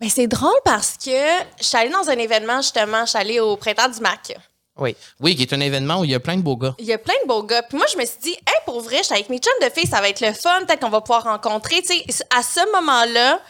Mais 0.00 0.08
c'est 0.08 0.26
drôle 0.26 0.58
parce 0.64 0.96
que 0.96 1.10
je 1.58 1.64
suis 1.64 1.76
allée 1.76 1.90
dans 1.90 2.08
un 2.08 2.18
événement, 2.18 2.60
justement, 2.60 3.04
je 3.04 3.10
suis 3.10 3.18
allée 3.18 3.40
au 3.40 3.56
printemps 3.56 3.88
du 3.88 4.00
Mac. 4.00 4.36
Oui. 4.76 4.96
Oui, 5.20 5.36
qui 5.36 5.42
est 5.42 5.52
un 5.52 5.60
événement 5.60 6.00
où 6.00 6.04
il 6.04 6.10
y 6.10 6.14
a 6.14 6.20
plein 6.20 6.36
de 6.36 6.42
beaux 6.42 6.56
gars. 6.56 6.74
Il 6.78 6.86
y 6.86 6.92
a 6.92 6.98
plein 6.98 7.14
de 7.22 7.28
beaux 7.28 7.42
gars. 7.42 7.62
Puis 7.62 7.76
moi, 7.76 7.86
je 7.92 7.98
me 7.98 8.04
suis 8.04 8.18
dit, 8.20 8.30
hey, 8.30 8.56
pour 8.64 8.80
vrai, 8.80 8.98
je 8.98 9.04
suis 9.04 9.14
avec 9.14 9.28
mes 9.28 9.38
chums 9.38 9.52
de 9.62 9.70
filles, 9.70 9.86
ça 9.86 10.00
va 10.00 10.08
être 10.08 10.20
le 10.20 10.32
fun, 10.32 10.64
peut-être 10.64 10.80
qu'on 10.80 10.88
va 10.88 11.02
pouvoir 11.02 11.24
rencontrer. 11.24 11.82
Tu 11.82 11.94
sais, 11.94 12.24
à 12.34 12.42
ce 12.42 12.72
moment-là, 12.72 13.40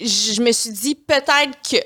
je 0.00 0.40
me 0.42 0.52
suis 0.52 0.70
dit, 0.70 0.94
peut-être 0.94 1.58
que. 1.68 1.78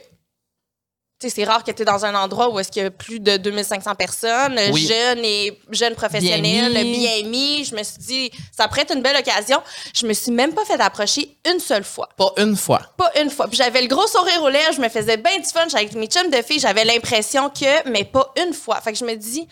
C'est 1.31 1.45
rare 1.45 1.65
que 1.65 1.71
tu 1.71 1.83
es 1.83 1.85
dans 1.85 2.05
un 2.05 2.15
endroit 2.15 2.51
où 2.51 2.59
est-ce 2.59 2.71
qu'il 2.71 2.83
y 2.83 2.87
a 2.87 2.91
plus 2.91 3.21
de 3.21 3.37
2500 3.37 3.95
personnes, 3.95 4.59
Oui. 4.73 4.87
jeunes 4.87 5.25
et 5.25 5.61
jeunes 5.71 5.95
professionnels, 5.95 6.73
Bien 6.73 6.83
bien 6.83 7.29
mis. 7.29 7.65
Je 7.65 7.75
me 7.75 7.83
suis 7.83 7.99
dit, 7.99 8.31
ça 8.57 8.69
pourrait 8.69 8.83
être 8.83 8.95
une 8.95 9.03
belle 9.03 9.17
occasion. 9.17 9.63
Je 9.95 10.07
me 10.07 10.13
suis 10.13 10.33
même 10.33 10.53
pas 10.53 10.65
fait 10.65 10.81
approcher 10.81 11.37
une 11.51 11.61
seule 11.61 11.85
fois. 11.85 12.09
Pas 12.17 12.33
une 12.39 12.57
fois. 12.57 12.81
Pas 12.97 13.11
une 13.21 13.31
fois. 13.31 13.49
Puis 13.49 13.57
j'avais 13.57 13.83
le 13.83 13.89
gros 13.89 14.07
sourire 14.07 14.43
aux 14.43 14.49
lèvres, 14.49 14.73
je 14.75 14.81
me 14.81 14.89
faisais 14.89 15.17
bien 15.17 15.39
du 15.39 15.49
fun. 15.49 15.67
Avec 15.75 15.95
mes 15.95 16.07
chums 16.07 16.31
de 16.31 16.43
filles, 16.43 16.61
j'avais 16.61 16.85
l'impression 16.85 17.51
que, 17.51 17.89
mais 17.89 18.05
pas 18.05 18.33
une 18.45 18.53
fois. 18.53 18.81
Fait 18.81 18.93
que 18.93 18.99
je 18.99 19.05
me 19.05 19.15
dis, 19.17 19.47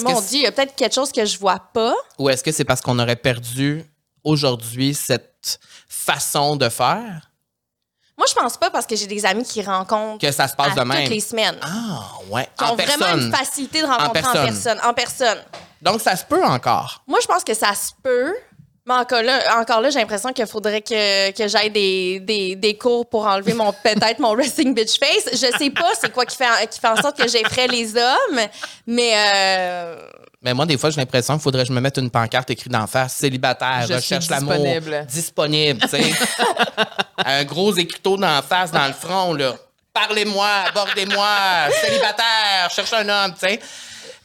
mon 0.00 0.20
Dieu, 0.20 0.38
il 0.38 0.42
y 0.42 0.46
a 0.46 0.52
peut-être 0.52 0.74
quelque 0.74 0.94
chose 0.94 1.12
que 1.12 1.24
je 1.24 1.38
vois 1.38 1.60
pas. 1.72 1.94
Ou 2.18 2.28
est-ce 2.28 2.42
que 2.42 2.52
c'est 2.52 2.64
parce 2.64 2.80
qu'on 2.80 2.98
aurait 2.98 3.16
perdu 3.16 3.84
aujourd'hui 4.24 4.94
cette 4.94 5.58
façon 5.88 6.56
de 6.56 6.68
faire? 6.68 7.30
Moi, 8.18 8.26
je 8.28 8.34
pense 8.34 8.56
pas 8.56 8.70
parce 8.70 8.86
que 8.86 8.96
j'ai 8.96 9.06
des 9.06 9.26
amis 9.26 9.44
qui 9.44 9.62
rencontrent 9.62 10.18
que 10.26 10.32
ça 10.32 10.48
se 10.48 10.56
passe 10.56 10.72
à 10.72 10.80
de 10.80 10.88
même? 10.88 11.02
toutes 11.02 11.14
les 11.14 11.20
semaines. 11.20 11.58
Ah, 11.62 12.02
ouais. 12.30 12.48
qui 12.56 12.64
en 12.64 12.72
ont 12.72 12.76
vraiment 12.76 13.14
une 13.20 13.30
facilité 13.30 13.82
de 13.82 13.86
rencontrer 13.86 14.08
en 14.08 14.12
personne. 14.12 14.44
personne. 14.44 14.80
En 14.84 14.94
personne. 14.94 15.38
Donc, 15.82 16.00
ça 16.00 16.16
se 16.16 16.24
peut 16.24 16.42
encore. 16.42 17.02
Moi, 17.06 17.18
je 17.20 17.26
pense 17.26 17.44
que 17.44 17.52
ça 17.54 17.74
se 17.74 17.92
peut. 18.02 18.34
Mais 18.86 18.94
encore 18.94 19.22
là, 19.22 19.60
encore 19.60 19.80
là 19.80 19.90
j'ai 19.90 19.98
l'impression 19.98 20.32
qu'il 20.32 20.46
faudrait 20.46 20.80
que, 20.80 21.32
que 21.32 21.48
j'aille 21.48 21.70
des, 21.70 22.20
des, 22.20 22.54
des 22.54 22.76
cours 22.76 23.08
pour 23.08 23.26
enlever 23.26 23.52
mon 23.52 23.72
peut-être 23.82 24.20
mon 24.20 24.30
resting 24.32 24.74
bitch 24.74 24.98
face. 24.98 25.28
Je 25.32 25.58
sais 25.58 25.70
pas 25.70 25.90
c'est 26.00 26.12
quoi 26.12 26.24
qui 26.24 26.36
fait, 26.36 26.44
qui 26.70 26.78
fait 26.78 26.88
en 26.88 26.96
sorte 26.96 27.16
que 27.20 27.28
j'effraie 27.28 27.66
les 27.66 27.96
hommes, 27.96 28.40
mais 28.86 29.12
euh, 29.16 29.96
Mais 30.42 30.54
moi, 30.54 30.66
des 30.66 30.78
fois, 30.78 30.90
j'ai 30.90 31.00
l'impression 31.00 31.34
qu'il 31.34 31.42
faudrait 31.42 31.62
que 31.62 31.68
je 31.68 31.72
me 31.72 31.80
mette 31.80 31.98
une 31.98 32.10
pancarte 32.10 32.48
écrite 32.50 32.70
d'en 32.70 32.86
face 32.86 33.14
célibataire, 33.14 33.86
Je 33.88 33.94
recherche 33.94 34.30
l'amour. 34.30 34.52
disponible. 34.54 35.06
Disponible, 35.08 35.80
tu 35.82 35.88
sais. 35.88 36.12
Un 37.24 37.44
gros 37.44 37.74
écriteau 37.74 38.16
d'en 38.16 38.40
face, 38.42 38.70
dans 38.70 38.86
le 38.86 38.92
front, 38.92 39.34
là. 39.34 39.54
Parlez-moi, 39.92 40.46
abordez-moi, 40.68 41.28
célibataire, 41.82 42.70
cherche 42.70 42.92
un 42.92 43.08
homme, 43.08 43.32
tu 43.32 43.48
sais. 43.48 43.58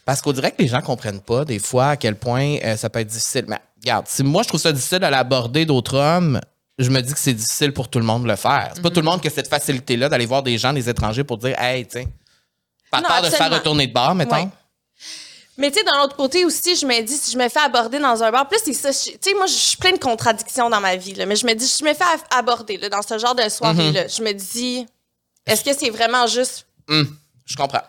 Parce 0.04 0.22
qu'on 0.22 0.34
dirait 0.34 0.52
que 0.52 0.62
les 0.62 0.68
gens 0.68 0.82
comprennent 0.82 1.22
pas, 1.22 1.46
des 1.46 1.60
fois, 1.60 1.90
à 1.92 1.96
quel 1.98 2.16
point 2.16 2.58
euh, 2.64 2.76
ça 2.76 2.90
peut 2.90 3.00
être 3.00 3.08
difficile. 3.08 3.46
Mais 3.48 3.60
regarde, 3.82 4.08
si 4.08 4.24
moi, 4.24 4.44
je 4.44 4.48
trouve 4.48 4.60
ça 4.60 4.72
difficile 4.72 5.00
d'aller 5.00 5.18
aborder 5.18 5.66
d'autres 5.66 5.96
hommes, 5.96 6.40
je 6.78 6.90
me 6.90 7.02
dis 7.02 7.14
que 7.14 7.20
c'est 7.20 7.34
difficile 7.34 7.74
pour 7.74 7.90
tout 7.90 8.00
le 8.00 8.06
monde 8.06 8.24
de 8.24 8.28
le 8.28 8.36
faire. 8.36 8.72
C'est 8.76 8.82
pas 8.82 8.90
tout 8.90 9.02
le 9.02 9.06
monde 9.06 9.22
qui 9.22 9.28
a 9.28 9.32
cette 9.32 9.50
facilité-là 9.50 10.10
d'aller 10.10 10.26
voir 10.26 10.44
des 10.44 10.58
gens, 10.58 10.74
des 10.74 10.90
étrangers, 10.90 11.24
pour 11.24 11.38
dire, 11.38 11.60
hey, 11.60 11.86
tu 11.86 12.00
sais. 12.00 12.08
Par 12.90 13.02
Non, 13.02 13.08
peur 13.08 13.22
de 13.22 13.30
se 13.30 13.36
faire 13.36 13.52
retourner 13.52 13.88
de 13.88 13.94
bord, 13.94 14.16
mettons. 14.16 14.36
Ouais. 14.36 14.50
Mais 15.58 15.70
tu 15.70 15.80
sais, 15.80 15.84
d'un 15.84 16.02
autre 16.02 16.16
côté 16.16 16.44
aussi, 16.46 16.76
je 16.76 16.86
me 16.86 17.02
dis, 17.02 17.16
si 17.16 17.32
je 17.32 17.38
me 17.38 17.48
fais 17.50 17.60
aborder 17.60 18.00
dans 18.00 18.24
un 18.24 18.32
bar, 18.32 18.48
plus 18.48 18.60
c'est 18.64 18.74
ça, 18.74 18.90
tu 18.92 19.18
sais, 19.20 19.34
moi, 19.36 19.46
je 19.46 19.54
suis 19.54 19.78
plein 19.78 19.92
de 19.92 20.00
contradictions 20.00 20.70
dans 20.70 20.82
ma 20.82 20.96
vie, 20.96 21.14
là, 21.14 21.26
mais 21.26 21.36
je 21.36 21.46
me 21.46 21.54
dis, 21.54 21.68
si 21.68 21.80
je 21.80 21.86
me 21.86 21.94
fais 21.94 22.04
aborder 22.32 22.78
là, 22.78 22.90
dans 22.90 23.02
ce 23.02 23.18
genre 23.20 23.36
de 23.36 23.48
soirée-là, 23.48 24.08
je 24.08 24.24
me 24.24 24.32
dis, 24.34 24.86
est-ce 25.46 25.64
que 25.64 25.74
c'est 25.78 25.90
vraiment 25.90 26.26
juste. 26.28 26.66
Hum, 26.90 27.16
je 27.46 27.56
comprends. 27.56 27.84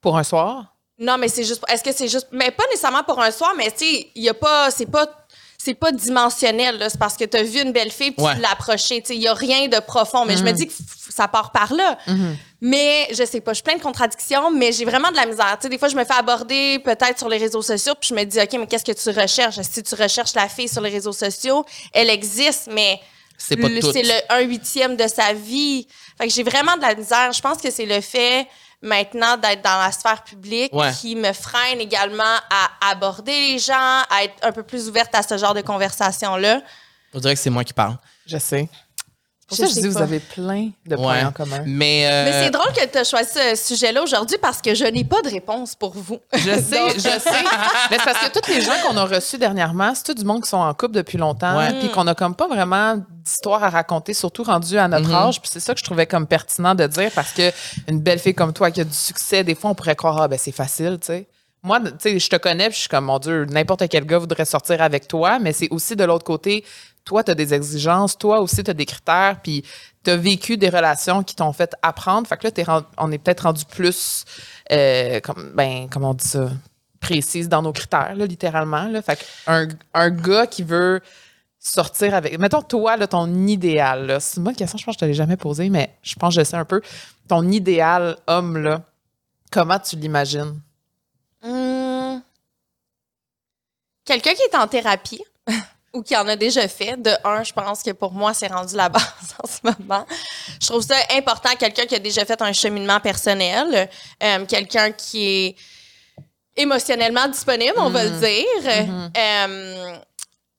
Pour 0.00 0.18
un 0.18 0.24
soir? 0.24 0.74
Non, 0.98 1.16
mais 1.16 1.28
c'est 1.28 1.44
juste. 1.44 1.62
Est-ce 1.68 1.82
que 1.82 1.92
c'est 1.92 2.08
juste. 2.08 2.28
Mais 2.32 2.50
pas 2.50 2.64
nécessairement 2.70 3.04
pour 3.04 3.20
un 3.20 3.30
soir, 3.30 3.52
mais 3.56 3.70
tu 3.70 3.84
sais, 3.84 4.10
il 4.14 4.22
y 4.22 4.28
a 4.28 4.34
pas. 4.34 4.70
C'est 4.70 4.86
pas. 4.86 5.06
C'est 5.60 5.74
pas 5.74 5.90
dimensionnel, 5.90 6.78
là. 6.78 6.88
C'est 6.88 6.98
parce 7.00 7.16
que 7.16 7.24
tu 7.24 7.36
as 7.36 7.42
vu 7.42 7.60
une 7.60 7.72
belle 7.72 7.90
fille 7.90 8.12
puis 8.12 8.24
Ouais. 8.24 8.34
tu 8.36 8.40
l'as 8.40 8.52
approchée. 8.52 9.00
Tu 9.02 9.08
sais, 9.08 9.16
il 9.16 9.22
y 9.22 9.26
a 9.28 9.34
rien 9.34 9.66
de 9.66 9.80
profond. 9.80 10.24
Mais 10.24 10.36
je 10.36 10.44
me 10.44 10.52
dis 10.52 10.68
que 10.68 10.72
ça 11.10 11.26
part 11.26 11.50
par 11.50 11.72
là. 11.74 11.98
Mais 12.60 13.08
je 13.12 13.24
sais 13.24 13.40
pas, 13.40 13.52
je 13.52 13.56
suis 13.56 13.62
plein 13.64 13.76
de 13.76 13.82
contradictions, 13.82 14.50
mais 14.52 14.70
j'ai 14.72 14.84
vraiment 14.84 15.10
de 15.10 15.16
la 15.16 15.26
misère. 15.26 15.56
Tu 15.60 15.64
sais, 15.64 15.68
des 15.68 15.78
fois, 15.78 15.88
je 15.88 15.96
me 15.96 16.04
fais 16.04 16.14
aborder 16.14 16.78
peut-être 16.78 17.18
sur 17.18 17.28
les 17.28 17.38
réseaux 17.38 17.62
sociaux, 17.62 17.94
puis 18.00 18.08
je 18.10 18.14
me 18.14 18.24
dis, 18.24 18.40
OK, 18.40 18.52
mais 18.52 18.66
qu'est-ce 18.68 18.84
que 18.84 18.92
tu 18.92 19.10
recherches? 19.20 19.60
Si 19.62 19.82
tu 19.82 19.94
recherches 19.96 20.34
la 20.34 20.48
fille 20.48 20.68
sur 20.68 20.80
les 20.80 20.90
réseaux 20.90 21.12
sociaux, 21.12 21.64
elle 21.92 22.10
existe, 22.10 22.68
mais 22.72 23.00
C'est 23.36 23.54
le- 23.56 24.32
1 24.32 24.40
huitième 24.40 24.96
de 24.96 25.06
sa 25.06 25.32
vie. 25.32 25.86
Fait 26.20 26.26
que 26.26 26.32
j'ai 26.34 26.42
vraiment 26.42 26.76
de 26.76 26.82
la 26.82 26.94
misère. 26.96 27.30
Je 27.32 27.40
pense 27.40 27.58
que 27.58 27.70
c'est 27.70 27.86
le 27.86 28.00
fait 28.00 28.46
maintenant 28.82 29.36
d'être 29.36 29.62
dans 29.62 29.78
la 29.78 29.90
sphère 29.92 30.22
publique 30.22 30.72
Ouais. 30.72 30.92
qui 30.92 31.16
me 31.16 31.32
freine 31.32 31.80
également 31.80 32.22
à 32.50 32.90
aborder 32.90 33.32
les 33.32 33.58
gens, 33.58 34.02
à 34.10 34.24
être 34.24 34.34
un 34.42 34.52
peu 34.52 34.62
plus 34.62 34.88
ouverte 34.88 35.14
à 35.14 35.22
ce 35.22 35.36
genre 35.36 35.54
de 35.54 35.60
conversation-là. 35.62 36.60
On 37.14 37.18
dirait 37.20 37.34
que 37.34 37.40
c'est 37.40 37.50
moi 37.50 37.64
qui 37.64 37.72
parle. 37.72 37.96
Je 38.26 38.38
sais. 38.38 38.68
Pour 39.48 39.56
Je 39.56 39.64
ça 39.64 39.80
dis, 39.80 39.88
vous 39.88 39.94
pas. 39.94 40.02
avez 40.02 40.20
plein 40.20 40.68
de 40.86 40.94
Ouais. 40.94 41.02
points 41.02 41.26
en 41.26 41.32
commun. 41.32 41.62
Mais, 41.64 42.06
euh, 42.06 42.24
Mais 42.26 42.44
c'est 42.44 42.50
drôle 42.50 42.70
que 42.74 42.84
tu 42.86 42.98
as 42.98 43.04
choisi 43.04 43.30
ce 43.32 43.56
sujet-là 43.74 44.02
aujourd'hui 44.02 44.36
parce 44.42 44.60
que 44.60 44.74
je 44.74 44.84
n'ai 44.84 45.04
pas 45.04 45.22
de 45.22 45.30
réponse 45.30 45.74
pour 45.74 45.94
vous. 45.96 46.18
Je 46.34 46.38
sais, 46.38 46.90
je 46.96 47.00
sais. 47.00 47.20
Mais 47.90 47.96
c'est 47.98 48.04
parce 48.04 48.28
que 48.28 48.38
tous 48.38 48.50
les 48.52 48.60
gens 48.60 48.72
qu'on 48.86 48.96
a 48.98 49.06
reçus 49.06 49.38
dernièrement, 49.38 49.94
c'est 49.94 50.04
tout 50.04 50.12
du 50.14 50.24
monde 50.24 50.42
qui 50.42 50.50
sont 50.50 50.58
en 50.58 50.74
couple 50.74 50.92
depuis 50.94 51.16
longtemps, 51.16 51.56
Ouais. 51.56 51.72
puis 51.78 51.88
qu'on 51.90 52.06
a 52.06 52.14
comme 52.14 52.34
pas 52.34 52.46
vraiment 52.46 52.96
d'histoire 53.24 53.64
à 53.64 53.70
raconter, 53.70 54.12
surtout 54.12 54.42
rendu 54.42 54.76
à 54.76 54.86
notre 54.86 55.12
âge. 55.14 55.40
Puis 55.40 55.50
c'est 55.50 55.60
ça 55.60 55.72
que 55.72 55.80
je 55.80 55.84
trouvais 55.84 56.06
comme 56.06 56.26
pertinent 56.26 56.74
de 56.74 56.86
dire 56.86 57.10
parce 57.14 57.32
que 57.32 57.50
une 57.88 58.00
belle 58.00 58.18
fille 58.18 58.34
comme 58.34 58.52
toi 58.52 58.70
qui 58.70 58.82
a 58.82 58.84
du 58.84 58.92
succès, 58.94 59.44
des 59.44 59.54
fois 59.54 59.70
on 59.70 59.74
pourrait 59.74 59.96
croire 59.96 60.20
ah 60.20 60.28
ben 60.28 60.38
c'est 60.38 60.52
facile, 60.52 60.98
tu 61.00 61.06
sais. 61.06 61.26
Moi, 61.64 61.80
tu 61.80 61.88
sais, 61.98 62.18
je 62.20 62.28
te 62.30 62.36
connais, 62.36 62.66
puis 62.68 62.74
je 62.74 62.80
suis 62.82 62.88
comme 62.88 63.06
mon 63.06 63.18
Dieu, 63.18 63.44
n'importe 63.46 63.88
quel 63.88 64.06
gars 64.06 64.18
voudrait 64.18 64.44
sortir 64.44 64.80
avec 64.80 65.08
toi, 65.08 65.40
mais 65.40 65.52
c'est 65.52 65.66
aussi 65.72 65.96
de 65.96 66.04
l'autre 66.04 66.24
côté, 66.24 66.64
toi, 67.08 67.24
tu 67.24 67.30
as 67.30 67.34
des 67.34 67.54
exigences, 67.54 68.18
toi 68.18 68.40
aussi, 68.40 68.62
tu 68.62 68.70
as 68.70 68.74
des 68.74 68.84
critères, 68.84 69.40
puis 69.42 69.64
tu 70.04 70.10
as 70.10 70.16
vécu 70.16 70.58
des 70.58 70.68
relations 70.68 71.22
qui 71.22 71.34
t'ont 71.34 71.54
fait 71.54 71.74
apprendre. 71.80 72.28
Fait 72.28 72.36
que 72.36 72.46
là, 72.46 72.82
on 72.98 73.10
est 73.10 73.16
peut-être 73.16 73.44
rendu 73.44 73.64
plus, 73.64 74.26
euh, 74.70 75.18
comme, 75.20 75.52
ben, 75.54 75.88
comment 75.90 76.10
on 76.10 76.14
dit 76.14 76.28
ça, 76.28 76.50
précise 77.00 77.48
dans 77.48 77.62
nos 77.62 77.72
critères, 77.72 78.14
là, 78.14 78.26
littéralement. 78.26 78.88
Là. 78.88 79.00
Fait 79.00 79.18
un, 79.46 79.68
un 79.94 80.10
gars 80.10 80.46
qui 80.46 80.62
veut 80.62 81.00
sortir 81.58 82.14
avec. 82.14 82.38
Mettons, 82.38 82.60
toi, 82.60 82.98
là, 82.98 83.06
ton 83.06 83.26
idéal, 83.46 84.18
c'est 84.20 84.36
une 84.36 84.44
bonne 84.44 84.54
question, 84.54 84.76
je 84.76 84.84
pense 84.84 84.96
que 84.96 85.00
je 85.00 85.06
te 85.06 85.08
l'ai 85.08 85.14
jamais 85.14 85.38
posée, 85.38 85.70
mais 85.70 85.96
je 86.02 86.14
pense 86.14 86.34
que 86.34 86.42
je 86.42 86.44
sais 86.44 86.56
un 86.56 86.66
peu. 86.66 86.82
Ton 87.26 87.48
idéal 87.48 88.18
homme, 88.26 88.58
là, 88.58 88.82
comment 89.50 89.78
tu 89.78 89.96
l'imagines? 89.96 90.60
Hum, 91.42 92.20
Quelqu'un 94.04 94.34
qui 94.34 94.42
est 94.42 94.56
en 94.56 94.66
thérapie 94.68 95.22
ou 95.94 96.02
qui 96.02 96.16
en 96.16 96.26
a 96.28 96.36
déjà 96.36 96.68
fait, 96.68 96.96
de 97.00 97.10
un, 97.24 97.42
je 97.42 97.52
pense 97.52 97.82
que 97.82 97.90
pour 97.92 98.12
moi, 98.12 98.34
c'est 98.34 98.48
rendu 98.48 98.76
la 98.76 98.88
base 98.88 99.02
en 99.42 99.46
ce 99.46 99.58
moment. 99.62 100.06
Je 100.60 100.66
trouve 100.68 100.82
ça 100.82 100.96
important, 101.12 101.50
quelqu'un 101.58 101.86
qui 101.86 101.94
a 101.94 101.98
déjà 101.98 102.24
fait 102.24 102.40
un 102.42 102.52
cheminement 102.52 103.00
personnel, 103.00 103.88
euh, 104.22 104.44
quelqu'un 104.46 104.92
qui 104.92 105.26
est 105.46 105.56
émotionnellement 106.56 107.28
disponible, 107.28 107.74
on 107.76 107.90
va 107.90 108.04
le 108.04 108.10
dire. 108.10 108.90
Euh, 109.16 109.96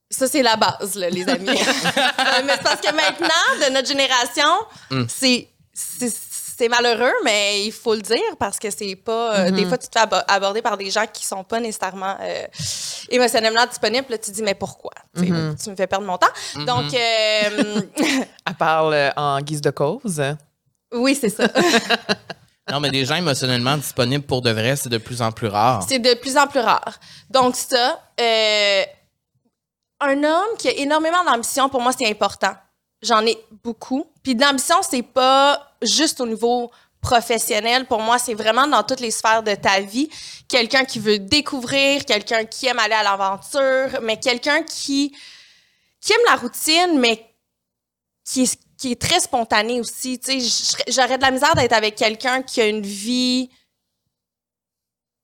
ça, 0.10 0.28
c'est 0.28 0.42
la 0.42 0.56
base, 0.56 0.96
là, 0.96 1.10
les 1.10 1.28
amis. 1.30 1.50
Euh, 2.20 2.42
mais 2.46 2.54
c'est 2.58 2.64
parce 2.64 2.82
que 2.82 2.94
maintenant, 2.94 3.68
de 3.68 3.72
notre 3.74 3.88
génération, 3.88 4.46
c'est- 5.08 5.48
c'est 5.74 6.10
c'est 6.60 6.70
malheureux, 6.70 7.12
mais 7.24 7.64
il 7.66 7.72
faut 7.72 7.96
le 7.96 8.02
dire 8.02 8.36
parce 8.38 8.60
que 8.60 8.70
c'est 8.70 8.96
pas. 8.96 9.34
euh, 9.40 9.52
Des 9.52 9.66
fois, 9.66 9.78
tu 9.80 9.88
te 9.88 9.98
fais 9.98 10.06
abo- 10.06 10.22
aborder 10.28 10.62
par 10.62 10.78
des 10.78 10.92
gens 10.92 11.06
qui 11.12 11.26
sont 11.26 11.44
pas 11.44 11.60
nécessairement 11.60 12.16
euh, 12.22 12.46
émotionnellement 13.10 13.66
disponibles. 13.66 14.06
Là, 14.10 14.18
tu 14.20 14.30
te 14.30 14.36
dis, 14.36 14.44
mais 14.44 14.54
pourquoi? 14.54 14.92
Tu 15.16 15.22
sais, 15.22 15.28
Tu 15.64 15.70
me 15.72 15.76
fais 15.76 15.88
perdre 15.88 16.06
mon 16.06 16.18
temps. 16.18 16.28
Donc, 16.68 16.94
euh, 16.94 17.82
Elle 18.46 18.56
parle 18.60 18.94
euh, 18.94 19.10
en 19.16 19.40
guise 19.42 19.62
de 19.62 19.72
cause. 19.72 20.22
oui, 20.94 21.18
c'est 21.20 21.30
ça. 21.30 21.46
Non, 22.72 22.80
mais 22.80 22.92
des 22.92 23.04
gens 23.04 23.16
émotionnellement 23.16 23.78
disponibles 23.78 24.24
pour 24.24 24.44
de 24.44 24.52
vrai, 24.52 24.76
c'est 24.76 24.90
de 24.90 25.00
plus 25.00 25.24
en 25.24 25.32
plus 25.32 25.48
rare. 25.48 25.84
C'est 25.90 25.98
de 25.98 26.14
plus 26.14 26.38
en 26.38 26.46
plus 26.46 26.60
rare. 26.60 27.00
Donc, 27.28 27.56
ça, 27.56 28.00
euh, 28.22 28.84
un 30.02 30.24
homme 30.24 30.56
qui 30.60 30.68
a 30.68 30.74
énormément 30.74 31.24
d'ambition, 31.24 31.68
pour 31.68 31.82
moi, 31.82 31.92
c'est 31.98 32.08
important. 32.08 32.54
J'en 33.02 33.26
ai 33.26 33.38
beaucoup. 33.64 34.06
Puis 34.24 34.34
l'ambition, 34.36 34.76
c'est 34.82 35.04
pas 35.04 35.74
juste 35.82 36.20
au 36.20 36.28
niveau 36.28 36.70
professionnel. 37.02 37.86
Pour 37.86 38.02
moi, 38.02 38.20
c'est 38.20 38.34
vraiment 38.34 38.68
dans 38.68 38.84
toutes 38.84 39.00
les 39.00 39.12
sphères 39.12 39.42
de 39.44 39.56
ta 39.56 39.80
vie. 39.80 40.10
Quelqu'un 40.48 40.84
qui 40.84 41.00
veut 41.00 41.18
découvrir, 41.20 42.04
quelqu'un 42.04 42.44
qui 42.46 42.68
aime 42.68 42.80
aller 42.80 42.96
à 42.96 43.04
l'aventure, 43.04 44.02
mais 44.02 44.18
quelqu'un 44.20 44.64
qui, 44.64 45.16
qui 46.02 46.12
aime 46.12 46.20
la 46.26 46.36
routine, 46.36 47.00
mais 47.00 47.26
qui 48.26 48.42
est, 48.44 48.60
qui 48.78 48.92
est 48.92 49.02
très 49.02 49.22
spontané 49.22 49.80
aussi. 49.80 50.20
Tu 50.20 50.42
sais, 50.42 50.76
j'aurais 50.90 51.18
de 51.18 51.24
la 51.24 51.32
misère 51.32 51.56
d'être 51.56 51.74
avec 51.74 51.96
quelqu'un 51.96 52.42
qui 52.42 52.60
a 52.60 52.68
une 52.68 52.82
vie 52.82 53.50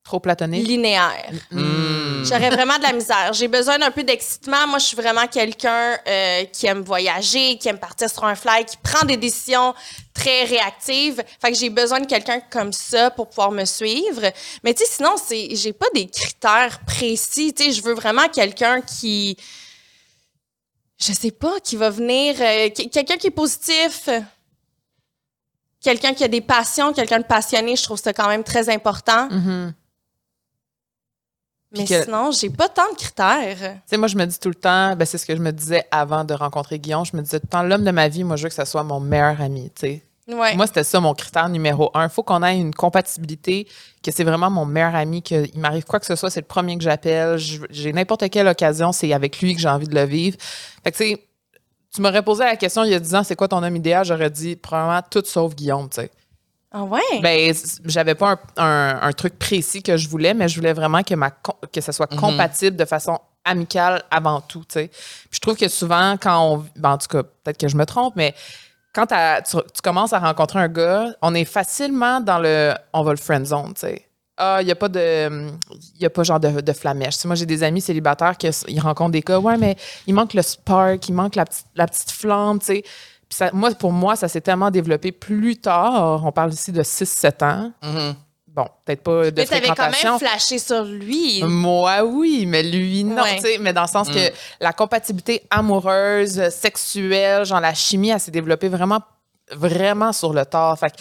Trop 0.04 0.20
platonique. 0.22 0.66
linéaire. 0.66 1.32
Hmm. 1.52 1.95
J'aurais 2.26 2.50
vraiment 2.50 2.78
de 2.78 2.84
la 2.84 2.94
misère. 2.94 3.34
J'ai 3.34 3.48
besoin 3.48 3.78
d'un 3.78 3.92
peu 3.92 4.04
d'excitement. 4.04 4.68
Moi, 4.68 4.80
je 4.80 4.86
suis 4.86 4.96
vraiment 4.96 5.28
quelqu'un 5.28 5.98
euh, 6.08 6.46
qui 6.46 6.68
aime 6.68 6.82
voyager, 6.82 7.58
qui 7.58 7.68
aime 7.70 7.80
partir 7.80 8.10
sur 8.10 8.24
un 8.24 8.36
fly, 8.36 8.66
qui 8.66 8.78
prend 8.78 9.06
des 9.06 9.18
décisions 9.18 9.74
très 10.14 10.44
réactives. 10.44 11.24
Fait 11.42 11.52
que 11.52 11.58
j'ai 11.58 11.70
besoin 11.70 12.00
de 12.00 12.06
quelqu'un 12.06 12.40
comme 12.50 12.74
ça 12.74 13.12
pour 13.12 13.30
pouvoir 13.30 13.52
me 13.52 13.66
suivre. 13.66 14.22
Mais 14.64 14.74
tu 14.74 14.84
sais, 14.84 14.92
sinon, 14.96 15.16
c'est, 15.24 15.56
j'ai 15.56 15.74
pas 15.74 15.88
des 15.94 16.08
critères 16.08 16.80
précis. 16.86 17.54
Tu 17.54 17.66
sais, 17.66 17.72
je 17.72 17.82
veux 17.82 17.94
vraiment 17.94 18.28
quelqu'un 18.30 18.82
qui, 18.82 19.38
je 20.98 21.14
sais 21.14 21.32
pas, 21.32 21.60
qui 21.64 21.76
va 21.76 21.90
venir, 21.90 22.36
euh, 22.40 22.70
quelqu'un 22.70 23.18
qui 23.18 23.28
est 23.28 23.32
positif. 23.32 24.10
Quelqu'un 25.82 26.16
qui 26.16 26.24
a 26.24 26.28
des 26.28 26.42
passions, 26.42 26.94
quelqu'un 26.94 27.20
de 27.20 27.26
passionné, 27.26 27.76
je 27.76 27.84
trouve 27.84 28.00
ça 28.00 28.12
quand 28.12 28.28
même 28.28 28.44
très 28.44 28.70
important. 28.70 29.30
Mhm. 29.30 29.74
Mais 31.78 31.86
que- 31.86 32.04
sinon, 32.04 32.32
j'ai 32.32 32.50
pas 32.50 32.70
tant 32.70 32.90
de 32.92 32.98
critères. 32.98 33.58
Tu 33.58 33.80
sais, 33.88 33.98
moi, 33.98 34.08
je 34.08 34.16
me 34.18 34.26
dis 34.26 34.40
tout 34.40 34.50
le 34.50 34.56
temps, 34.56 34.96
ben, 34.96 35.06
c'est 35.06 35.18
ce 35.18 35.26
que 35.26 35.36
je 35.36 35.42
me 35.42 35.52
disais 35.52 35.84
avant 35.92 36.24
de 36.24 36.34
rencontrer 36.34 36.80
Guillaume. 36.80 37.06
Je 37.06 37.16
me 37.16 37.22
disais 37.22 37.40
tout 37.40 37.46
le 37.48 37.50
temps, 37.52 37.64
l'homme 37.64 37.84
de 37.84 37.92
ma 37.92 38.08
vie, 38.08 38.24
moi, 38.24 38.36
je 38.36 38.44
veux 38.44 38.50
que 38.50 38.56
ça 38.56 38.66
soit 38.66 38.84
mon 38.84 39.00
meilleur 39.00 39.40
ami, 39.42 39.72
tu 39.76 39.88
sais. 39.88 40.02
Ouais. 40.28 40.56
Moi, 40.56 40.66
c'était 40.66 40.84
ça 40.84 41.00
mon 41.00 41.14
critère 41.14 41.50
numéro 41.50 41.92
un. 41.94 42.06
Il 42.06 42.10
faut 42.10 42.24
qu'on 42.24 42.42
ait 42.42 42.58
une 42.58 42.74
compatibilité, 42.74 43.68
que 44.04 44.10
c'est 44.12 44.24
vraiment 44.24 44.50
mon 44.50 44.66
meilleur 44.66 44.96
ami, 44.96 45.22
qu'il 45.22 45.52
m'arrive 45.56 45.84
quoi 45.86 46.00
que 46.00 46.06
ce 46.08 46.16
soit, 46.16 46.32
c'est 46.32 46.40
le 46.42 46.48
premier 46.48 46.78
que 46.78 46.84
j'appelle. 46.84 47.38
J'ai 47.38 47.94
n'importe 47.94 48.28
quelle 48.32 48.48
occasion, 48.48 48.92
c'est 48.92 49.14
avec 49.14 49.40
lui 49.40 49.54
que 49.54 49.62
j'ai 49.62 49.70
envie 49.70 49.88
de 49.88 49.94
le 49.94 50.04
vivre. 50.06 50.38
Fait 50.84 50.92
que, 50.92 50.98
tu 50.98 51.10
sais, 51.12 51.28
tu 51.94 52.02
m'aurais 52.02 52.24
posé 52.24 52.44
la 52.44 52.56
question 52.56 52.84
il 52.84 52.92
y 52.92 52.96
a 52.96 53.00
10 53.00 53.14
ans, 53.14 53.24
c'est 53.24 53.36
quoi 53.36 53.48
ton 53.48 53.62
homme 53.62 53.76
idéal? 53.76 54.04
J'aurais 54.04 54.32
dit 54.32 54.56
probablement 54.56 55.04
tout 55.10 55.24
sauf 55.26 55.54
Guillaume, 55.54 55.88
tu 55.90 56.02
sais. 56.02 56.12
Ah 56.78 56.84
ouais? 56.84 57.22
Ben, 57.22 57.54
j'avais 57.86 58.16
pas 58.16 58.32
un, 58.58 58.64
un- 58.64 59.02
un 59.02 59.12
truc 59.14 59.40
précis 59.40 59.82
que 59.82 59.96
je 59.98 60.10
voulais, 60.10 60.34
mais 60.34 60.48
je 60.50 60.56
voulais 60.56 60.74
vraiment 60.74 61.02
que, 61.04 61.16
ma, 61.16 61.32
que 61.32 61.80
ça 61.82 61.92
soit 61.92 62.08
compatible 62.08 62.76
de 62.76 62.86
façon 62.86 63.18
amicale 63.46 64.04
avant 64.12 64.42
tout, 64.42 64.60
tu 64.68 64.74
sais. 64.74 64.88
Puis 64.88 65.30
je 65.32 65.40
trouve 65.40 65.56
que 65.56 65.68
souvent, 65.70 66.18
quand 66.22 66.38
on... 66.54 66.66
ben, 66.76 66.92
en 66.92 66.98
tout 66.98 67.08
cas, 67.08 67.24
peut-être 67.24 67.58
que 67.60 67.68
je 67.68 67.78
me 67.78 67.86
trompe, 67.86 68.16
mais 68.16 68.36
quand 68.94 69.06
tu, 69.08 69.16
tu 69.74 69.82
commences 69.84 70.14
à 70.14 70.20
rencontrer 70.20 70.60
un 70.60 70.68
gars, 70.68 71.08
on 71.22 71.34
est 71.34 71.46
facilement 71.46 72.20
dans 72.22 72.40
le... 72.40 72.74
On 72.94 73.04
va 73.04 73.12
le 73.12 73.18
friend 73.18 73.46
zone, 73.46 73.74
tu 73.74 73.82
sais. 73.82 74.02
Ah, 74.38 74.58
il 74.62 74.66
n'y 74.66 74.72
a 74.72 74.76
pas 74.76 74.90
de. 74.90 75.48
Il 75.96 76.02
y 76.02 76.06
a 76.06 76.10
pas 76.10 76.24
genre 76.24 76.42
de, 76.42 76.60
de 76.60 76.74
flamèche. 76.74 77.16
Tu 77.16 77.22
sais, 77.22 77.28
moi, 77.30 77.36
j'ai 77.36 77.46
des 77.46 77.64
amis 77.64 77.80
célibataires 77.80 78.36
qui 78.38 78.50
ils 78.68 78.82
rencontrent 78.82 79.12
des 79.12 79.22
gars. 79.22 79.40
Ouais, 79.40 79.56
mais 79.56 79.78
il 80.08 80.14
manque 80.14 80.34
le 80.34 80.42
spark, 80.42 81.08
il 81.08 81.14
manque 81.14 81.36
la 81.36 81.46
petite, 81.46 81.68
la 81.74 81.88
petite 81.88 82.12
flamme, 82.12 82.60
tu 82.60 82.66
sais. 82.66 82.84
Ça, 83.38 83.50
moi, 83.52 83.72
pour 83.72 83.92
moi, 83.92 84.16
ça 84.16 84.30
s'est 84.30 84.40
tellement 84.40 84.72
développé 84.72 85.12
plus 85.12 85.58
tard. 85.58 86.24
On 86.26 86.32
parle 86.32 86.54
ici 86.54 86.72
de 86.72 86.82
6-7 86.84 87.44
ans. 87.44 87.72
Mhm. 87.84 88.16
Bon, 88.48 88.66
peut-être 88.86 89.02
pas 89.04 89.30
de 89.32 89.42
Mais 89.42 89.46
t'avais 89.46 89.68
quand 89.68 89.76
fréquentation. 89.76 90.12
même 90.12 90.20
flashé 90.20 90.60
sur 90.60 90.86
lui. 90.86 91.44
Moi, 91.44 92.02
oui, 92.06 92.46
mais 92.48 92.64
lui, 92.64 93.04
non. 93.04 93.22
Ouais. 93.22 93.36
tu 93.36 93.42
sais, 93.42 93.58
Mais 93.60 93.74
dans 93.74 93.82
le 93.82 93.88
sens 93.90 94.08
que 94.08 94.32
la 94.62 94.72
compatibilité 94.72 95.42
amoureuse, 95.50 96.48
sexuelle, 96.50 97.44
genre 97.46 97.60
la 97.60 97.74
chimie, 97.74 98.12
elle 98.12 98.20
s'est 98.22 98.32
développée 98.32 98.70
vraiment, 98.70 99.02
vraiment 99.52 100.14
sur 100.14 100.32
le 100.32 100.46
tard. 100.46 100.80
Fait 100.80 100.94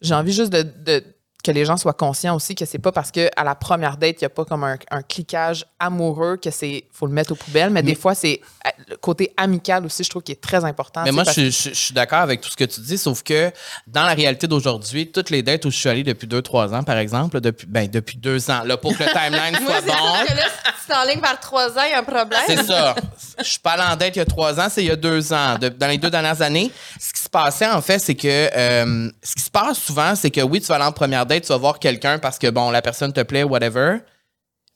j'ai 0.00 0.14
envie 0.14 0.32
juste 0.32 0.52
de, 0.52 0.62
de- 0.62 1.04
que 1.46 1.52
les 1.52 1.64
gens 1.64 1.76
soient 1.76 1.92
conscients 1.92 2.34
aussi 2.36 2.54
que 2.54 2.64
c'est 2.64 2.78
pas 2.78 2.92
parce 2.92 3.10
que 3.10 3.28
à 3.36 3.44
la 3.44 3.54
première 3.54 3.96
date, 3.96 4.16
il 4.20 4.24
n'y 4.24 4.26
a 4.26 4.30
pas 4.30 4.44
comme 4.44 4.64
un, 4.64 4.76
un 4.90 5.02
cliquage 5.02 5.64
amoureux 5.78 6.36
que 6.36 6.50
c'est 6.50 6.84
faut 6.92 7.06
le 7.06 7.12
mettre 7.12 7.32
aux 7.32 7.36
poubelles, 7.36 7.70
mais 7.70 7.82
des 7.82 7.94
fois, 7.94 8.14
c'est 8.14 8.40
euh, 8.66 8.70
le 8.88 8.96
côté 8.96 9.32
amical 9.36 9.84
aussi, 9.86 10.02
je 10.04 10.10
trouve, 10.10 10.22
qui 10.22 10.32
est 10.32 10.40
très 10.40 10.64
important. 10.64 11.02
Mais 11.04 11.12
moi, 11.12 11.22
je, 11.22 11.26
parce- 11.26 11.34
suis- 11.36 11.52
je- 11.52 11.68
je 11.70 11.74
suis 11.74 11.94
d'accord 11.94 12.18
avec 12.20 12.40
tout 12.40 12.50
ce 12.50 12.56
que 12.56 12.64
tu 12.64 12.80
dis, 12.80 12.98
sauf 12.98 13.22
que 13.22 13.50
dans 13.86 14.02
la 14.04 14.14
réalité 14.14 14.46
d'aujourd'hui, 14.46 15.10
toutes 15.10 15.30
les 15.30 15.42
dates 15.42 15.64
où 15.64 15.70
je 15.70 15.76
suis 15.76 15.88
allé 15.88 16.02
depuis 16.02 16.26
deux, 16.26 16.42
trois 16.42 16.74
ans, 16.74 16.82
par 16.82 16.98
exemple, 16.98 17.40
depuis, 17.40 17.66
ben, 17.66 17.88
depuis 17.88 18.16
deux 18.16 18.50
ans, 18.50 18.62
là, 18.64 18.76
pour 18.76 18.96
que 18.96 19.02
le 19.04 19.10
timeline 19.10 19.54
soit 19.64 19.80
C'est 19.80 19.86
bon. 19.86 20.14
sûr 20.16 20.26
que 20.26 20.32
là, 20.36 20.42
si 20.78 20.86
tu 20.86 20.92
t'enlignes 20.92 21.20
par 21.20 21.38
trois 21.40 21.68
ans, 21.78 21.82
il 21.86 21.90
y 21.90 21.94
a 21.94 22.00
un 22.00 22.02
problème. 22.04 22.40
C'est 22.46 22.64
ça. 22.64 22.94
Je 23.38 23.44
suis 23.44 23.58
pas 23.60 23.72
allé 23.72 23.82
en 23.82 23.96
date 23.96 24.16
il 24.16 24.18
y 24.18 24.22
a 24.22 24.24
trois 24.26 24.58
ans, 24.58 24.68
c'est 24.70 24.82
il 24.82 24.88
y 24.88 24.90
a 24.90 24.96
deux 24.96 25.32
ans. 25.32 25.58
De- 25.60 25.68
dans 25.68 25.86
les 25.88 25.98
deux 25.98 26.10
dernières 26.10 26.40
années, 26.42 26.70
ce 26.98 27.12
qui 27.12 27.20
se 27.20 27.28
passait, 27.28 27.66
en 27.68 27.80
fait, 27.82 27.98
c'est 27.98 28.14
que 28.14 28.26
euh, 28.56 29.10
ce 29.22 29.34
qui 29.34 29.42
se 29.42 29.50
passe 29.50 29.78
souvent, 29.78 30.14
c'est 30.16 30.30
que 30.30 30.40
oui, 30.40 30.60
tu 30.60 30.66
vas 30.68 30.76
aller 30.76 30.84
en 30.84 30.92
première 30.92 31.26
date, 31.26 31.35
tu 31.40 31.48
vas 31.48 31.56
voir 31.58 31.78
quelqu'un 31.78 32.18
parce 32.18 32.38
que, 32.38 32.48
bon, 32.48 32.70
la 32.70 32.82
personne 32.82 33.12
te 33.12 33.22
plaît, 33.22 33.42
whatever. 33.42 33.98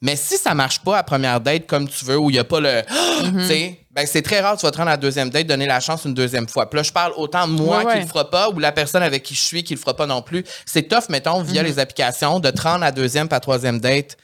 Mais 0.03 0.17
si 0.17 0.39
ça 0.39 0.55
marche 0.55 0.79
pas 0.81 0.97
à 0.99 1.03
première 1.03 1.41
date 1.43 1.67
comme 1.67 1.87
tu 1.87 2.05
veux, 2.07 2.17
où 2.17 2.31
il 2.31 2.37
y 2.37 2.39
a 2.39 2.45
pas 2.45 2.61
le. 2.61 2.83
Tu 3.21 3.47
sais, 3.47 3.79
ben 3.91 4.07
c'est 4.07 4.23
très 4.23 4.41
rare, 4.41 4.57
tu 4.57 4.65
vas 4.65 4.71
te 4.71 4.79
rendre 4.79 4.89
à 4.89 4.93
la 4.93 4.97
deuxième 4.97 5.29
date, 5.29 5.47
donner 5.47 5.67
la 5.67 5.79
chance 5.79 6.07
une 6.07 6.15
deuxième 6.15 6.49
fois. 6.49 6.71
Puis 6.71 6.79
là, 6.79 6.83
je 6.83 6.91
parle 6.91 7.13
autant 7.19 7.47
de 7.47 7.53
moi 7.53 7.81
Ouais, 7.81 7.85
ouais. 7.85 7.93
qui 7.97 8.01
le 8.01 8.07
fera 8.07 8.31
pas 8.31 8.49
ou 8.49 8.59
la 8.59 8.73
personne 8.73 9.03
avec 9.03 9.23
qui 9.25 9.35
je 9.35 9.43
suis 9.43 9.63
qui 9.63 9.75
le 9.75 9.79
fera 9.81 9.95
pas 9.95 10.07
non 10.07 10.23
plus. 10.23 10.43
C'est 10.65 10.85
tough, 10.89 11.11
mettons, 11.11 11.43
via 11.43 11.63
les 11.63 11.79
applications, 11.79 12.41
de 12.41 12.51
te 12.51 12.63
rendre 12.63 12.77
à 12.83 12.87
la 12.87 12.93
deuxième 12.93 13.29
pas 13.29 13.41
troisième 13.41 13.79
date. 13.79 14.17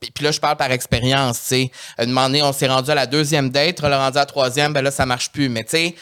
Puis 0.00 0.24
là, 0.24 0.30
je 0.32 0.40
parle 0.40 0.56
par 0.56 0.70
expérience, 0.72 1.40
tu 1.42 1.46
sais. 1.48 1.70
À 1.98 2.04
un 2.04 2.06
moment 2.06 2.22
donné, 2.28 2.42
on 2.42 2.54
s'est 2.54 2.68
rendu 2.68 2.90
à 2.90 2.94
la 2.94 3.04
deuxième 3.06 3.50
date, 3.50 3.80
on 3.82 3.88
l'a 3.88 3.98
rendu 3.98 4.16
à 4.16 4.20
la 4.22 4.26
troisième, 4.26 4.72
ben 4.72 4.80
là, 4.80 4.90
ça 4.90 5.04
marche 5.04 5.30
plus. 5.30 5.50
Mais 5.50 5.64
tu 5.64 5.70
sais, 5.72 5.94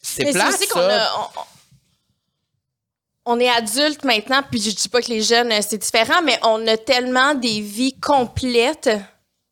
c'est 0.00 0.24
qu'on 0.24 0.78
ça. 0.80 1.04
a. 1.04 1.08
on- 1.18 1.42
on 3.30 3.38
est 3.40 3.50
adulte 3.50 4.04
maintenant, 4.04 4.40
puis 4.50 4.60
je 4.60 4.70
dis 4.70 4.88
pas 4.88 5.02
que 5.02 5.08
les 5.08 5.22
jeunes, 5.22 5.52
euh, 5.52 5.60
c'est 5.60 5.78
différent, 5.78 6.22
mais 6.24 6.38
on 6.42 6.66
a 6.66 6.76
tellement 6.76 7.34
des 7.34 7.60
vies 7.60 7.94
complètes 8.00 8.90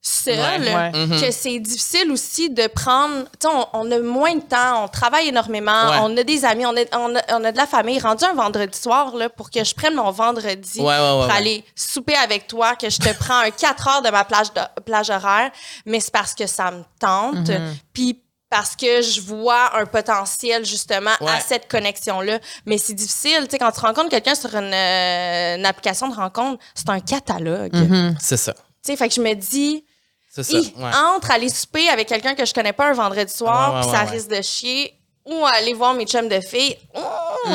seules 0.09 0.63
Ouais, 0.63 0.93
ouais. 0.95 1.21
Que 1.21 1.33
c'est 1.33 1.59
difficile 1.59 2.13
aussi 2.13 2.49
de 2.49 2.69
prendre. 2.69 3.25
Tu 3.41 3.49
sais, 3.49 3.53
on, 3.53 3.67
on 3.73 3.91
a 3.91 3.99
moins 3.99 4.37
de 4.37 4.41
temps, 4.41 4.85
on 4.85 4.89
travaille 4.89 5.29
énormément, 5.29 5.91
Ouais. 5.91 5.97
on 6.03 6.17
a 6.17 6.23
des 6.23 6.45
amis, 6.45 6.65
on 6.65 6.77
a, 6.77 6.83
on 6.97 7.17
a, 7.17 7.21
on 7.39 7.43
a 7.45 7.51
de 7.51 7.57
la 7.57 7.67
famille. 7.67 7.99
Rendu 7.99 8.25
un 8.25 8.35
vendredi 8.35 8.79
soir, 8.79 9.17
là, 9.17 9.29
pour 9.29 9.51
que 9.51 9.65
je 9.65 9.75
prenne 9.75 9.95
mon 9.97 10.13
vendredi 10.13 10.79
Ouais, 10.79 10.85
ouais, 10.87 10.93
ouais, 10.93 11.11
pour 11.11 11.27
ouais. 11.27 11.37
aller 11.37 11.65
souper 11.75 12.15
avec 12.15 12.47
toi, 12.47 12.77
que 12.77 12.89
je 12.89 12.99
te 12.99 13.13
prends 13.19 13.39
un 13.41 13.51
4 13.51 13.89
heures 13.89 14.03
de 14.03 14.11
ma 14.11 14.25
plage, 14.25 14.53
de- 14.55 14.81
plage 14.83 15.11
horaire, 15.11 15.51
mais 15.85 15.99
c'est 15.99 16.13
parce 16.13 16.35
que 16.35 16.47
ça 16.47 16.71
me 16.71 16.83
tente. 17.01 17.51
Puis 17.93 18.21
parce 18.57 18.75
que 18.75 19.03
je 19.03 19.21
vois 19.21 19.77
un 19.77 19.85
potentiel 19.85 20.65
justement 20.65 21.11
à 21.21 21.41
cette 21.41 21.69
connexion-là. 21.69 22.39
Mais 22.65 22.79
c'est 22.79 22.95
difficile, 22.95 23.41
tu 23.45 23.51
sais, 23.51 23.59
quand 23.59 23.71
tu 23.71 23.81
rencontres 23.81 24.09
quelqu'un 24.09 24.35
sur 24.35 24.55
une, 24.55 24.73
euh, 24.73 25.57
une 25.57 25.67
application 25.67 26.09
de 26.09 26.15
rencontre, 26.15 26.63
c'est 26.75 26.89
un 26.89 27.01
catalogue. 27.01 27.75
Mm-hmm. 27.75 28.17
C'est 28.19 28.39
ça. 28.39 28.55
Tu 28.55 28.61
sais, 28.83 28.97
fait 28.97 29.09
que 29.09 29.15
je 29.15 29.21
me 29.21 29.35
dis, 29.35 29.85
ça. 30.31 30.43
Ouais. 30.57 30.91
entre 31.15 31.33
aller 31.33 31.51
souper 31.51 31.87
avec 31.91 32.09
quelqu'un 32.09 32.35
que 32.35 32.47
je 32.47 32.55
connais 32.55 32.73
pas 32.73 32.89
un 32.89 32.95
vendredi 32.95 33.33
soir, 33.33 33.75
Ouais, 33.75 33.87
ouais, 33.87 33.93
ça 33.93 34.05
risque 34.05 34.29
de 34.29 34.41
chier, 34.41 34.95
ou 35.27 35.45
aller 35.45 35.75
voir 35.75 35.93
mes 35.95 36.07
chums 36.07 36.29
de 36.29 36.41
filles, 36.41 36.77
mmh, 36.95 37.51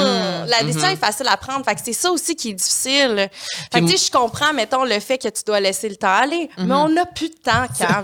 la 0.47 0.63
décision 0.63 0.87
Mm-hmm. 0.89 0.93
est 0.93 0.95
facile 0.97 1.27
à 1.29 1.37
prendre. 1.37 1.63
Fait 1.65 1.75
que 1.75 1.81
c'est 1.83 1.93
ça 1.93 2.11
aussi 2.11 2.35
qui 2.35 2.49
est 2.49 2.53
difficile. 2.53 3.29
Fait 3.71 3.79
que, 3.79 3.85
Puis 3.85 3.93
tu 3.93 3.97
sais, 3.97 4.05
je 4.07 4.11
comprends, 4.11 4.51
mettons, 4.53 4.83
le 4.83 4.99
fait 4.99 5.17
que 5.17 5.27
tu 5.29 5.41
dois 5.45 5.59
laisser 5.59 5.87
le 5.89 5.95
temps 5.95 6.13
aller, 6.13 6.49
mais 6.57 6.73
on 6.75 6.89
n'a 6.89 7.05
plus 7.05 7.29
de 7.29 7.35
temps, 7.35 7.65
Cam. 7.79 8.01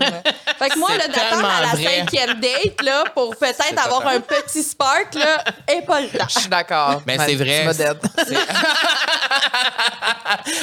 fait 0.58 0.68
que 0.70 0.78
moi, 0.78 0.90
là, 0.96 1.06
d'attendre 1.08 1.46
à 1.48 1.60
la 1.62 1.68
vrai. 1.68 1.98
cinquième 2.00 2.40
date, 2.40 2.82
là, 2.82 3.04
pour 3.14 3.36
peut-être 3.40 3.84
avoir 3.84 4.06
un 4.06 4.20
petit 4.20 4.62
spark, 4.62 5.14
là, 5.14 5.44
et 5.72 5.82
pas 5.82 6.00
le 6.00 6.08
temps. 6.08 6.26
Je 6.28 6.38
suis 6.40 6.48
d'accord. 6.48 7.02
Mais 7.06 7.16
Ma- 7.16 7.26
c'est 7.26 7.34
vrai. 7.34 7.66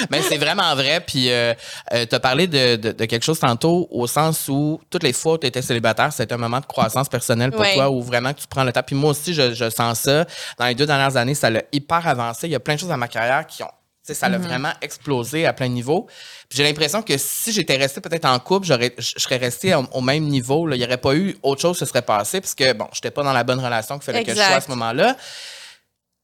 Mais 0.09 0.21
c'est 0.21 0.37
vraiment 0.37 0.73
vrai. 0.75 0.99
Puis, 0.99 1.31
euh, 1.31 1.53
tu 1.91 2.15
as 2.15 2.19
parlé 2.19 2.47
de, 2.47 2.75
de- 2.75 2.91
de 2.91 3.05
quelque 3.05 3.23
chose 3.23 3.39
tantôt, 3.39 3.87
au 3.91 4.07
sens 4.07 4.47
où 4.47 4.79
toutes 4.89 5.03
les 5.03 5.13
fois 5.13 5.33
où 5.33 5.37
tu 5.37 5.47
étais 5.47 5.61
célibataire, 5.61 6.11
c'était 6.13 6.33
un 6.33 6.37
moment 6.37 6.59
de 6.59 6.65
croissance 6.65 7.07
personnelle 7.09 7.51
pour 7.51 7.65
toi, 7.73 7.89
où 7.89 8.01
vraiment 8.01 8.33
tu 8.33 8.45
prends 8.47 8.63
le 8.63 8.71
temps. 8.71 8.83
Puis 8.85 8.94
moi 8.95 9.11
aussi, 9.11 9.33
je, 9.33 9.53
je 9.53 9.69
sens 9.69 9.99
ça. 10.01 10.25
Dans 10.57 10.65
les 10.65 10.75
deux 10.75 10.85
dernières 10.85 11.15
années, 11.17 11.35
ça 11.35 11.49
l'a 11.49 11.61
hyper 11.71 12.07
avancé. 12.07 12.47
Il 12.47 12.51
y 12.51 12.55
a 12.55 12.59
plein 12.59 12.75
de 12.75 12.79
choses 12.79 12.89
dans 12.89 12.97
ma 12.97 13.07
carrière 13.07 13.45
qui 13.45 13.61
ont. 13.63 13.71
ça 14.03 14.29
l'a 14.29 14.37
vraiment 14.37 14.71
explosé 14.81 15.45
à 15.47 15.53
plein. 15.53 15.69
Puis 16.47 16.57
j'ai 16.57 16.63
l'impression 16.63 17.01
que 17.01 17.17
si 17.17 17.51
j'étais 17.51 17.75
resté 17.75 18.01
peut-être 18.01 18.25
en 18.25 18.37
couple, 18.39 18.67
j'aurais, 18.67 18.93
je 18.97 19.13
je 19.17 19.19
serais 19.23 19.37
resté 19.37 19.73
au, 19.75 19.83
au 19.93 20.01
même 20.01 20.23
niveau. 20.25 20.67
là. 20.67 20.75
Il 20.75 20.79
n'y 20.79 20.85
aurait 20.85 20.97
pas 20.97 21.15
eu 21.15 21.35
autre 21.41 21.61
chose 21.61 21.77
qui 21.77 21.79
se 21.79 21.85
serait 21.87 22.03
passé, 22.03 22.39
parce 22.41 22.53
que, 22.55 22.71
bon, 22.73 22.87
j'étais 22.93 23.09
pas 23.11 23.23
dans 23.23 23.33
la 23.33 23.43
bonne 23.43 23.59
relation 23.59 23.95
qu'il 23.97 24.05
fallait 24.05 24.19
que 24.23 24.31
je 24.31 24.35
sois 24.47 24.55
à 24.57 24.61
ce 24.61 24.69
moment-là. 24.69 25.15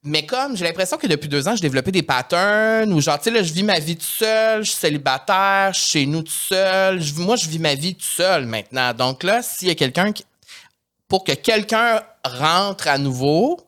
Mais 0.04 0.26
comme 0.26 0.58
j'ai 0.58 0.64
l'impression 0.66 0.98
que 0.98 1.06
depuis 1.06 1.30
deux 1.30 1.48
ans, 1.48 1.56
j'ai 1.56 1.62
développé 1.62 1.92
des 1.92 2.02
patterns 2.02 2.92
où 2.92 3.00
genre, 3.02 3.20
tu 3.20 3.26
sais, 3.26 3.32
là, 3.32 3.44
je 3.44 3.54
vis 3.54 3.62
ma 3.62 3.78
vie 3.78 3.96
tout 3.96 4.04
seul, 4.06 4.64
je 4.64 4.72
suis 4.72 4.80
célibataire, 4.80 5.74
je 5.74 5.80
suis 5.80 5.90
chez 6.00 6.06
nous 6.08 6.24
tout 6.24 6.32
seul. 6.32 7.00
Je- 7.00 7.14
moi, 7.16 7.36
je 7.36 7.48
vis 7.48 7.60
ma 7.60 7.76
vie 7.76 7.94
tout 7.94 8.02
seul 8.06 8.48
maintenant. 8.48 8.94
Donc 8.96 9.22
là, 9.22 9.42
s'il 9.44 9.68
y 9.68 9.72
a 9.72 9.76
quelqu'un 9.76 10.12
qui. 10.12 10.26
Pour 11.12 11.26
que 11.26 11.34
quelqu'un 11.34 12.02
rentre 12.24 12.88
à 12.88 12.98
nouveau, 12.98 13.60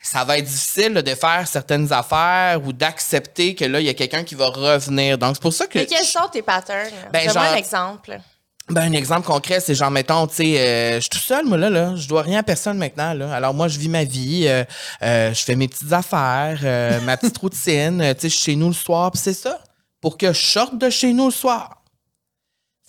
ça 0.00 0.22
va 0.22 0.38
être 0.38 0.44
difficile 0.44 0.92
là, 0.92 1.02
de 1.02 1.14
faire 1.16 1.48
certaines 1.48 1.92
affaires 1.92 2.60
ou 2.64 2.72
d'accepter 2.72 3.56
que 3.56 3.64
là, 3.64 3.80
il 3.80 3.86
y 3.86 3.88
a 3.88 3.94
quelqu'un 3.94 4.22
qui 4.22 4.36
va 4.36 4.46
revenir. 4.50 5.18
Donc, 5.18 5.34
c'est 5.34 5.42
pour 5.42 5.52
ça 5.52 5.66
que. 5.66 5.80
Mais 5.80 5.86
quels 5.86 6.04
sont 6.06 6.28
tes 6.32 6.42
patterns? 6.42 6.92
Ben, 7.12 7.26
Donne-moi 7.26 7.42
genre- 7.44 7.52
un 7.54 7.56
exemple. 7.56 8.20
Ben, 8.68 8.82
un 8.82 8.92
exemple 8.92 9.26
concret, 9.26 9.58
c'est 9.58 9.74
genre, 9.74 9.90
mettons, 9.90 10.28
tu 10.28 10.36
sais, 10.36 10.60
euh, 10.60 10.94
je 10.94 11.00
suis 11.00 11.10
tout 11.10 11.18
seul, 11.18 11.44
moi, 11.44 11.58
là, 11.58 11.70
là. 11.70 11.96
Je 11.96 12.06
dois 12.06 12.22
rien 12.22 12.38
à 12.38 12.42
personne 12.44 12.78
maintenant, 12.78 13.14
là. 13.14 13.34
Alors, 13.34 13.52
moi, 13.52 13.66
je 13.66 13.76
vis 13.76 13.88
ma 13.88 14.04
vie, 14.04 14.44
euh, 14.46 14.62
euh, 15.02 15.34
je 15.34 15.42
fais 15.42 15.56
mes 15.56 15.66
petites 15.66 15.92
affaires, 15.92 16.60
ma 17.02 17.16
petite 17.16 17.36
routine, 17.42 17.98
tu 18.14 18.20
sais, 18.20 18.28
je 18.28 18.36
suis 18.36 18.44
chez 18.52 18.54
nous 18.54 18.68
le 18.68 18.74
soir, 18.74 19.10
puis 19.10 19.20
c'est 19.20 19.34
ça. 19.34 19.58
Pour 20.00 20.16
que 20.16 20.32
je 20.32 20.40
sorte 20.40 20.78
de 20.78 20.88
chez 20.88 21.12
nous 21.12 21.24
le 21.26 21.32
soir, 21.32 21.79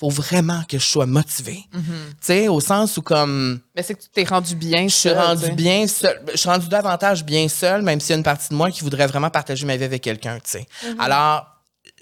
faut 0.02 0.10
vraiment 0.10 0.64
que 0.68 0.80
je 0.80 0.86
sois 0.86 1.06
motivé. 1.06 1.64
Tu 1.72 1.80
sais, 2.22 2.48
au 2.48 2.60
sens 2.60 2.98
où, 2.98 3.04
comme, 3.04 3.60
Mais 3.76 3.84
c'est 3.84 3.94
que 3.94 4.02
tu 4.02 4.10
t'es 4.10 4.24
rendu 4.24 4.56
bien. 4.56 4.88
je 4.88 4.96
suis 4.96 5.12
rendu 5.12 5.52
bien 5.52 5.86
seul. 5.88 6.20
Je 6.32 6.38
suis 6.38 6.50
rendu 6.50 6.68
davantage 6.68 7.24
bien 7.24 7.48
seul, 7.48 7.84
même 7.84 8.00
s'il 8.00 8.10
y 8.10 8.14
a 8.14 8.18
une 8.18 8.24
partie 8.24 8.50
de 8.50 8.56
moi 8.56 8.72
qui 8.72 8.82
voudrait 8.82 9.06
vraiment 9.06 9.30
partager 9.30 9.64
ma 9.66 9.78
vie 9.78 9.84
avec 9.84 10.02
quelqu'un, 10.02 10.38
tu 10.38 10.50
sais. 10.50 10.68
Alors, 10.98 11.46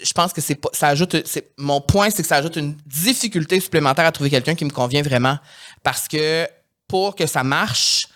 je 0.02 0.12
pense 0.14 0.32
que 0.32 0.40
c'est 0.40 0.54
pas, 0.54 0.70
ça 0.72 0.88
ajoute, 0.88 1.14
mon 1.58 1.82
point, 1.82 2.08
c'est 2.08 2.22
que 2.22 2.28
ça 2.28 2.36
ajoute 2.36 2.56
une 2.56 2.74
difficulté 2.86 3.60
supplémentaire 3.60 4.06
à 4.06 4.12
trouver 4.12 4.30
quelqu'un 4.30 4.54
qui 4.54 4.64
me 4.64 4.70
convient 4.70 5.02
vraiment. 5.02 5.38
Parce 5.82 6.08
que 6.08 6.48
pour 6.88 7.14
que 7.14 7.26
ça 7.26 7.44
marche, 7.44 8.06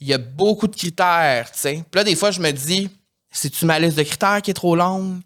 il 0.00 0.06
y 0.06 0.14
a 0.14 0.18
beaucoup 0.18 0.68
de 0.68 0.74
critères, 0.74 1.52
tu 1.52 1.58
sais. 1.58 1.84
Puis 1.90 1.98
là, 1.98 2.04
des 2.04 2.16
fois, 2.16 2.30
je 2.30 2.40
me 2.40 2.50
dis, 2.50 2.88
c'est-tu 3.30 3.66
ma 3.66 3.78
liste 3.78 3.98
de 3.98 4.04
critères 4.04 4.40
qui 4.40 4.52
est 4.52 4.54
trop 4.54 4.74
longue? 4.74 5.20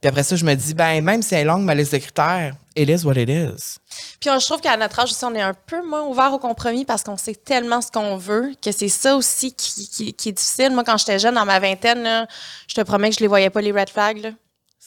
Puis 0.00 0.08
après 0.08 0.22
ça, 0.22 0.34
je 0.36 0.44
me 0.44 0.54
dis, 0.54 0.72
ben, 0.74 1.02
même 1.04 1.20
si 1.22 1.34
elle 1.34 1.42
est 1.42 1.44
longue, 1.44 1.62
ma 1.62 1.74
liste 1.74 1.92
de 1.92 1.98
critères, 1.98 2.54
it 2.74 2.88
is 2.88 3.04
what 3.04 3.14
it 3.16 3.28
is. 3.28 3.76
Puis 4.18 4.30
on- 4.30 4.38
je 4.38 4.46
trouve 4.46 4.60
qu'à 4.60 4.76
notre 4.78 4.98
âge 4.98 5.10
aussi, 5.10 5.24
on 5.24 5.34
est 5.34 5.42
un 5.42 5.52
peu 5.54 5.86
moins 5.86 6.02
ouvert 6.04 6.32
au 6.32 6.38
compromis 6.38 6.84
parce 6.86 7.02
qu'on 7.02 7.18
sait 7.18 7.34
tellement 7.34 7.82
ce 7.82 7.90
qu'on 7.90 8.16
veut 8.16 8.52
que 8.64 8.72
c'est 8.72 8.88
ça 8.88 9.14
aussi 9.16 9.52
qui, 9.54 9.88
qui- 9.88 10.14
qui 10.14 10.28
est 10.30 10.32
difficile. 10.32 10.70
Moi, 10.72 10.84
quand 10.84 10.96
j'étais 10.96 11.18
jeune, 11.18 11.34
dans 11.34 11.44
ma 11.44 11.58
vingtaine, 11.60 12.02
là, 12.02 12.26
je 12.66 12.74
te 12.74 12.80
promets 12.80 13.10
que 13.10 13.16
je 13.16 13.20
les 13.20 13.26
voyais 13.26 13.50
pas, 13.50 13.60
les 13.60 13.72
red 13.72 13.90
flags. 13.90 14.22
Là. 14.22 14.30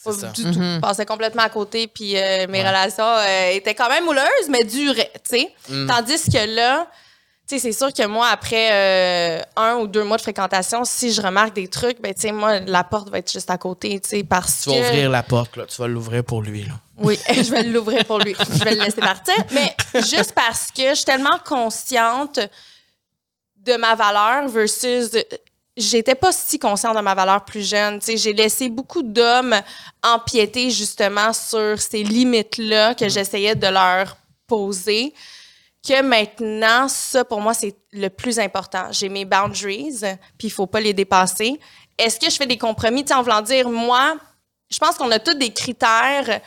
Pas 0.04 0.12
ça. 0.12 0.26
du 0.32 0.42
tout. 0.42 0.52
Je 0.52 0.80
passais 0.80 1.06
complètement 1.06 1.44
à 1.44 1.48
côté, 1.48 1.86
puis 1.86 2.14
euh, 2.18 2.46
mes 2.48 2.60
relations 2.66 3.04
euh, 3.06 3.50
étaient 3.52 3.74
quand 3.74 3.88
même 3.88 4.04
mouleuses, 4.04 4.48
mais 4.50 4.62
duraient, 4.64 5.10
tu 5.30 5.38
sais. 5.38 5.54
Tandis 5.86 6.22
que 6.30 6.54
là, 6.56 6.86
sais, 7.46 7.58
c'est 7.58 7.72
sûr 7.72 7.92
que 7.92 8.06
moi, 8.06 8.28
après 8.28 8.70
euh, 8.72 9.42
un 9.56 9.76
ou 9.76 9.86
deux 9.86 10.04
mois 10.04 10.16
de 10.16 10.22
fréquentation, 10.22 10.84
si 10.84 11.12
je 11.12 11.20
remarque 11.20 11.54
des 11.54 11.68
trucs, 11.68 12.00
ben, 12.00 12.14
tu 12.14 12.22
sais, 12.22 12.32
moi, 12.32 12.60
la 12.60 12.84
porte 12.84 13.10
va 13.10 13.18
être 13.18 13.30
juste 13.30 13.50
à 13.50 13.58
côté, 13.58 14.00
tu 14.00 14.08
sais, 14.08 14.24
parce 14.24 14.62
Tu 14.62 14.70
que... 14.70 14.74
vas 14.74 14.88
ouvrir 14.88 15.10
la 15.10 15.22
porte, 15.22 15.56
là. 15.56 15.64
Tu 15.66 15.76
vas 15.80 15.88
l'ouvrir 15.88 16.24
pour 16.24 16.42
lui, 16.42 16.64
là. 16.64 16.74
Oui, 16.96 17.18
je 17.28 17.50
vais 17.50 17.64
l'ouvrir 17.64 18.04
pour 18.04 18.18
lui. 18.18 18.34
Je 18.38 18.64
vais 18.64 18.74
le 18.74 18.84
laisser 18.84 19.00
partir. 19.00 19.34
Mais 19.52 19.74
juste 19.94 20.32
parce 20.32 20.70
que 20.70 20.90
je 20.90 20.94
suis 20.94 21.04
tellement 21.04 21.38
consciente 21.44 22.38
de 23.56 23.76
ma 23.76 23.94
valeur 23.94 24.48
versus. 24.48 25.10
J'étais 25.76 26.14
pas 26.14 26.30
si 26.30 26.58
consciente 26.60 26.96
de 26.96 27.00
ma 27.00 27.14
valeur 27.14 27.44
plus 27.44 27.68
jeune. 27.68 27.98
Tu 27.98 28.16
j'ai 28.16 28.32
laissé 28.32 28.68
beaucoup 28.68 29.02
d'hommes 29.02 29.56
empiéter 30.04 30.70
justement 30.70 31.32
sur 31.32 31.80
ces 31.80 32.04
limites-là 32.04 32.94
que 32.94 33.08
j'essayais 33.08 33.56
de 33.56 33.66
leur 33.66 34.16
poser. 34.46 35.12
Que 35.86 36.00
maintenant, 36.02 36.88
ça, 36.88 37.24
pour 37.24 37.40
moi, 37.40 37.52
c'est 37.52 37.76
le 37.92 38.08
plus 38.08 38.38
important. 38.38 38.88
J'ai 38.90 39.08
mes 39.08 39.24
boundaries, 39.24 40.00
puis 40.38 40.48
il 40.48 40.50
faut 40.50 40.66
pas 40.66 40.80
les 40.80 40.94
dépasser. 40.94 41.60
Est-ce 41.98 42.18
que 42.18 42.30
je 42.30 42.36
fais 42.36 42.46
des 42.46 42.56
compromis? 42.56 43.04
Tu 43.04 43.12
en 43.12 43.22
voulant 43.22 43.42
dire, 43.42 43.68
moi, 43.68 44.16
je 44.70 44.78
pense 44.78 44.96
qu'on 44.96 45.10
a 45.10 45.18
tous 45.18 45.34
des 45.34 45.52
critères 45.52 46.40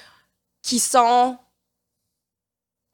qui 0.63 0.79
sont 0.79 1.37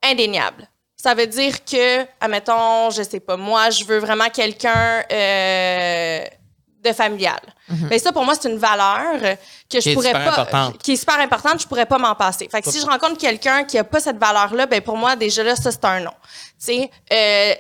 indéniables. 0.04 0.68
Ça 0.96 1.16
veut 1.16 1.28
dire 1.28 1.66
que, 1.66 2.06
admettons, 2.22 2.90
je 2.90 3.04
sais 3.04 3.20
pas, 3.20 3.36
moi, 3.36 3.70
je 3.70 3.84
veux 3.84 3.98
vraiment 3.98 4.30
quelqu'un 4.30 5.04
euh, 5.12 6.26
de 6.84 6.92
familial. 6.94 7.40
Mais 7.90 7.98
ça, 8.00 8.12
pour 8.12 8.24
moi, 8.26 8.34
c'est 8.40 8.50
une 8.50 8.58
valeur 8.58 9.38
que 9.70 9.80
je 9.80 9.90
Mhm. 9.90 9.96
Pourrais 9.96 10.12
pas, 10.12 10.20
importante. 10.20 10.78
qui 10.80 10.94
est 10.94 10.96
super 10.98 11.20
importante, 11.20 11.62
je 11.62 11.68
pourrais 11.68 11.86
pas 11.86 11.98
m'en 11.98 12.14
passer. 12.16 12.48
Fait 12.52 12.62
que 12.62 12.70
si 12.70 12.80
je 12.80 12.86
rencontre 12.86 13.18
quelqu'un 13.18 13.64
qui 13.64 13.78
a 13.78 13.84
pas 13.84 14.00
cette 14.00 14.18
valeur-là, 14.18 14.66
ben 14.66 14.82
pour 14.82 14.98
moi, 14.98 15.16
déjà 15.16 15.44
là, 15.44 15.56
ça, 15.56 15.72
c'est 15.72 15.86
un 15.86 16.02
non. 16.02 16.12
Tu 16.60 16.66
sais, 16.66 16.92
euh, 17.12 17.54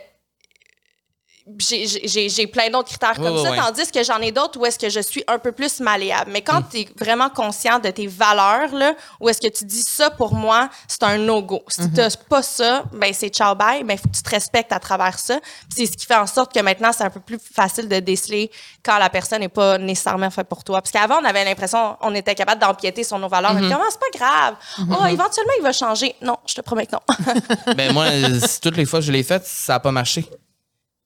j'ai- 1.59 1.85
j'ai 2.07 2.29
j'ai 2.29 2.47
plein 2.47 2.69
d'autres 2.69 2.87
critères 2.89 3.15
comme 3.15 3.37
ça, 3.43 3.51
tandis 3.55 3.91
que 3.91 4.01
j'en 4.03 4.19
ai 4.19 4.31
d'autres 4.31 4.57
où 4.59 4.65
est-ce 4.65 4.79
que 4.79 4.89
je 4.89 5.01
suis 5.01 5.23
un 5.27 5.39
peu 5.39 5.51
plus 5.51 5.79
malléable. 5.81 6.31
Mais 6.31 6.39
Mm. 6.39 6.43
quand 6.45 6.61
tu 6.71 6.79
es 6.79 6.87
vraiment 6.97 7.29
conscient 7.29 7.79
de 7.79 7.89
tes 7.89 8.07
valeurs, 8.07 8.73
là, 8.73 8.93
où 9.19 9.27
est-ce 9.27 9.41
que 9.41 9.51
tu 9.51 9.65
dis 9.65 9.81
ça, 9.83 10.09
pour 10.09 10.33
moi, 10.33 10.69
c'est 10.87 11.03
un 11.03 11.17
no-go. 11.17 11.61
Si 11.67 11.81
Mm-hmm. 11.81 11.93
tu 11.93 11.99
n'as 11.99 12.15
pas 12.29 12.41
ça, 12.43 12.83
ben 12.93 13.13
c'est 13.13 13.27
ciao 13.29 13.55
bye, 13.55 13.83
ben 13.83 13.97
faut 13.97 14.07
que 14.07 14.15
tu 14.15 14.23
te 14.23 14.29
respectes 14.29 14.71
à 14.71 14.79
travers 14.79 15.19
ça. 15.19 15.39
C'est 15.75 15.85
ce 15.85 15.91
qui 15.97 16.05
fait 16.05 16.15
en 16.15 16.27
sorte 16.27 16.53
que 16.53 16.59
maintenant, 16.61 16.91
c'est 16.93 17.03
un 17.03 17.09
peu 17.09 17.19
plus 17.19 17.39
facile 17.53 17.87
de 17.89 17.99
déceler 17.99 18.49
quand 18.83 18.97
la 18.97 19.09
personne 19.09 19.39
n'est 19.41 19.49
pas 19.49 19.77
nécessairement 19.77 20.29
faite 20.31 20.47
pour 20.47 20.63
toi. 20.63 20.81
Parce 20.81 20.91
qu'avant, 20.91 21.19
on 21.21 21.25
avait 21.25 21.43
l'impression 21.43 21.97
on 22.01 22.15
était 22.15 22.35
capable 22.35 22.61
d'empiéter 22.61 23.03
sur 23.03 23.19
nos 23.19 23.27
valeurs. 23.27 23.53
Mm-hmm. 23.55 23.69
Comme, 23.71 23.81
Ah, 23.83 23.89
c'est 23.89 23.99
pas 23.99 24.17
grave. 24.17 24.55
Oh, 24.79 25.05
éventuellement, 25.07 25.53
il 25.57 25.63
va 25.63 25.73
changer. 25.73 26.15
Non, 26.21 26.37
je 26.45 26.53
te 26.55 26.61
promets 26.61 26.85
que 26.85 26.93
non. 26.93 27.73
Ben, 27.75 27.91
moi, 27.93 28.05
toutes 28.61 28.77
les 28.77 28.85
fois 28.85 28.99
que 28.99 29.05
je 29.05 29.11
l'ai 29.11 29.23
fait, 29.23 29.45
ça 29.45 29.73
n'a 29.73 29.79
pas 29.81 29.91
marché. 29.91 30.25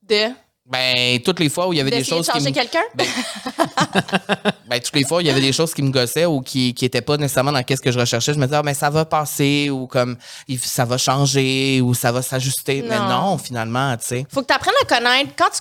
De 0.07 0.31
Ben, 0.65 1.19
toutes 1.21 1.39
les 1.39 1.49
fois 1.49 1.67
où 1.67 1.73
il 1.73 1.77
y 1.77 1.81
avait 1.81 1.91
des 1.91 1.99
de 1.99 2.03
choses 2.05 2.27
qui 2.27 2.33
changer 2.33 2.49
me... 2.49 2.53
quelqu'un? 2.55 2.81
Ben, 2.95 3.05
ben, 4.69 4.79
toutes 4.81 4.95
les 4.95 5.05
fois, 5.05 5.21
il 5.21 5.27
y 5.27 5.29
avait 5.29 5.41
des 5.41 5.53
choses 5.53 5.73
qui 5.73 5.81
me 5.81 5.91
gossaient 5.91 6.25
ou 6.25 6.41
qui 6.41 6.73
qui 6.73 6.85
étaient 6.85 7.01
pas 7.01 7.17
nécessairement 7.17 7.51
dans 7.53 7.63
qu'est-ce 7.63 7.81
que 7.81 7.91
je 7.91 7.99
recherchais. 7.99 8.33
Je 8.33 8.39
me 8.39 8.45
disais, 8.45 8.57
ah, 8.57 8.63
ben, 8.63 8.73
ça 8.73 8.89
va 8.89 9.05
passer 9.05 9.69
ou 9.69 9.87
comme 9.87 10.17
ça 10.61 10.85
va 10.85 10.97
changer 10.97 11.79
ou 11.81 11.93
ça 11.93 12.11
va 12.11 12.21
s'ajuster. 12.21 12.81
Mais 12.87 12.99
Non. 12.99 13.37
finalement, 13.37 13.95
tu 13.97 14.05
sais. 14.07 14.25
faut 14.31 14.41
que 14.41 14.47
tu 14.47 14.53
apprennes 14.53 14.73
à 14.81 14.85
connaître. 14.85 15.31
Quand 15.37 15.49
tu 15.49 15.59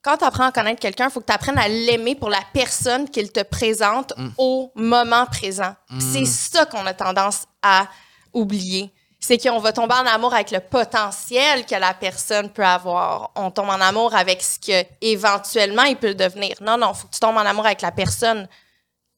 quand 0.00 0.16
tu 0.16 0.24
apprends 0.24 0.44
à 0.46 0.52
connaître 0.52 0.80
quelqu'un, 0.80 1.06
il 1.06 1.10
faut 1.10 1.20
que 1.20 1.26
tu 1.26 1.32
apprennes 1.32 1.58
à 1.58 1.68
l'aimer 1.68 2.14
pour 2.14 2.30
la 2.30 2.40
personne 2.54 3.10
qu'il 3.10 3.30
te 3.32 3.42
présente 3.42 4.12
Mm. 4.16 4.28
au 4.38 4.70
moment 4.76 5.26
présent. 5.26 5.74
Puis 5.88 5.98
C'est 6.00 6.24
ça 6.24 6.64
qu'on 6.66 6.86
a 6.86 6.94
tendance 6.94 7.42
à 7.62 7.88
oublier. 8.32 8.92
C'est 9.28 9.36
qu'on 9.36 9.58
va 9.58 9.74
tomber 9.74 9.92
en 9.92 10.06
amour 10.06 10.32
avec 10.32 10.50
le 10.52 10.60
potentiel 10.60 11.66
que 11.66 11.74
la 11.74 11.92
personne 11.92 12.48
peut 12.48 12.64
avoir. 12.64 13.30
On 13.34 13.50
tombe 13.50 13.68
en 13.68 13.78
amour 13.78 14.14
avec 14.14 14.42
ce 14.42 14.58
que 14.58 14.88
éventuellement 15.02 15.82
il 15.82 15.96
peut 15.96 16.14
devenir. 16.14 16.54
Non, 16.62 16.78
non, 16.78 16.94
faut 16.94 17.08
que 17.08 17.12
tu 17.12 17.20
tombes 17.20 17.36
en 17.36 17.44
amour 17.44 17.66
avec 17.66 17.82
la 17.82 17.92
personne, 17.92 18.48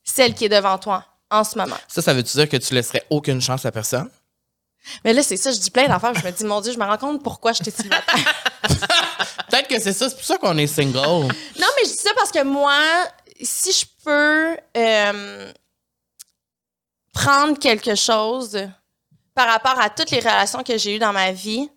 celle 0.02 0.34
qui 0.34 0.46
est 0.46 0.48
devant 0.48 0.78
toi 0.78 1.04
en 1.30 1.44
ce 1.44 1.56
moment. 1.56 1.76
Ça, 1.86 2.02
ça 2.02 2.12
veut-tu 2.12 2.36
dire 2.36 2.48
que 2.48 2.56
tu 2.56 2.74
laisserais 2.74 3.06
aucune 3.08 3.40
chance 3.40 3.64
à 3.64 3.70
personne? 3.70 4.10
Mais 5.04 5.12
là, 5.12 5.22
c'est 5.22 5.36
ça, 5.36 5.52
je 5.52 5.60
dis 5.60 5.70
plein 5.70 5.86
d'affaires. 5.86 6.12
Je 6.12 6.26
me 6.26 6.32
dis, 6.32 6.44
mon 6.44 6.60
Dieu, 6.60 6.72
je 6.72 6.78
me 6.80 6.84
rends 6.86 6.98
compte 6.98 7.22
pourquoi 7.22 7.52
j'étais 7.52 7.70
célibataire. 7.70 8.34
Peut-être 9.48 9.68
que 9.68 9.78
c'est 9.78 9.92
ça, 9.92 10.08
c'est 10.08 10.16
pour 10.16 10.24
ça 10.24 10.38
qu'on 10.38 10.58
est 10.58 10.66
single. 10.66 10.96
Non, 10.96 11.28
mais 11.76 11.84
je 11.84 11.90
dis 11.90 12.02
ça 12.02 12.10
parce 12.16 12.32
que 12.32 12.42
moi, 12.42 12.74
si 13.40 13.70
je 13.70 13.86
peux 14.04 14.56
euh, 14.76 15.52
prendre 17.12 17.56
quelque 17.60 17.94
chose 17.94 18.58
par 19.34 19.48
rapport 19.48 19.78
à 19.80 19.90
toutes 19.90 20.10
les 20.10 20.18
relations 20.20 20.62
que 20.62 20.76
j'ai 20.76 20.96
eues 20.96 20.98
dans 20.98 21.12
ma 21.12 21.32
vie, 21.32 21.68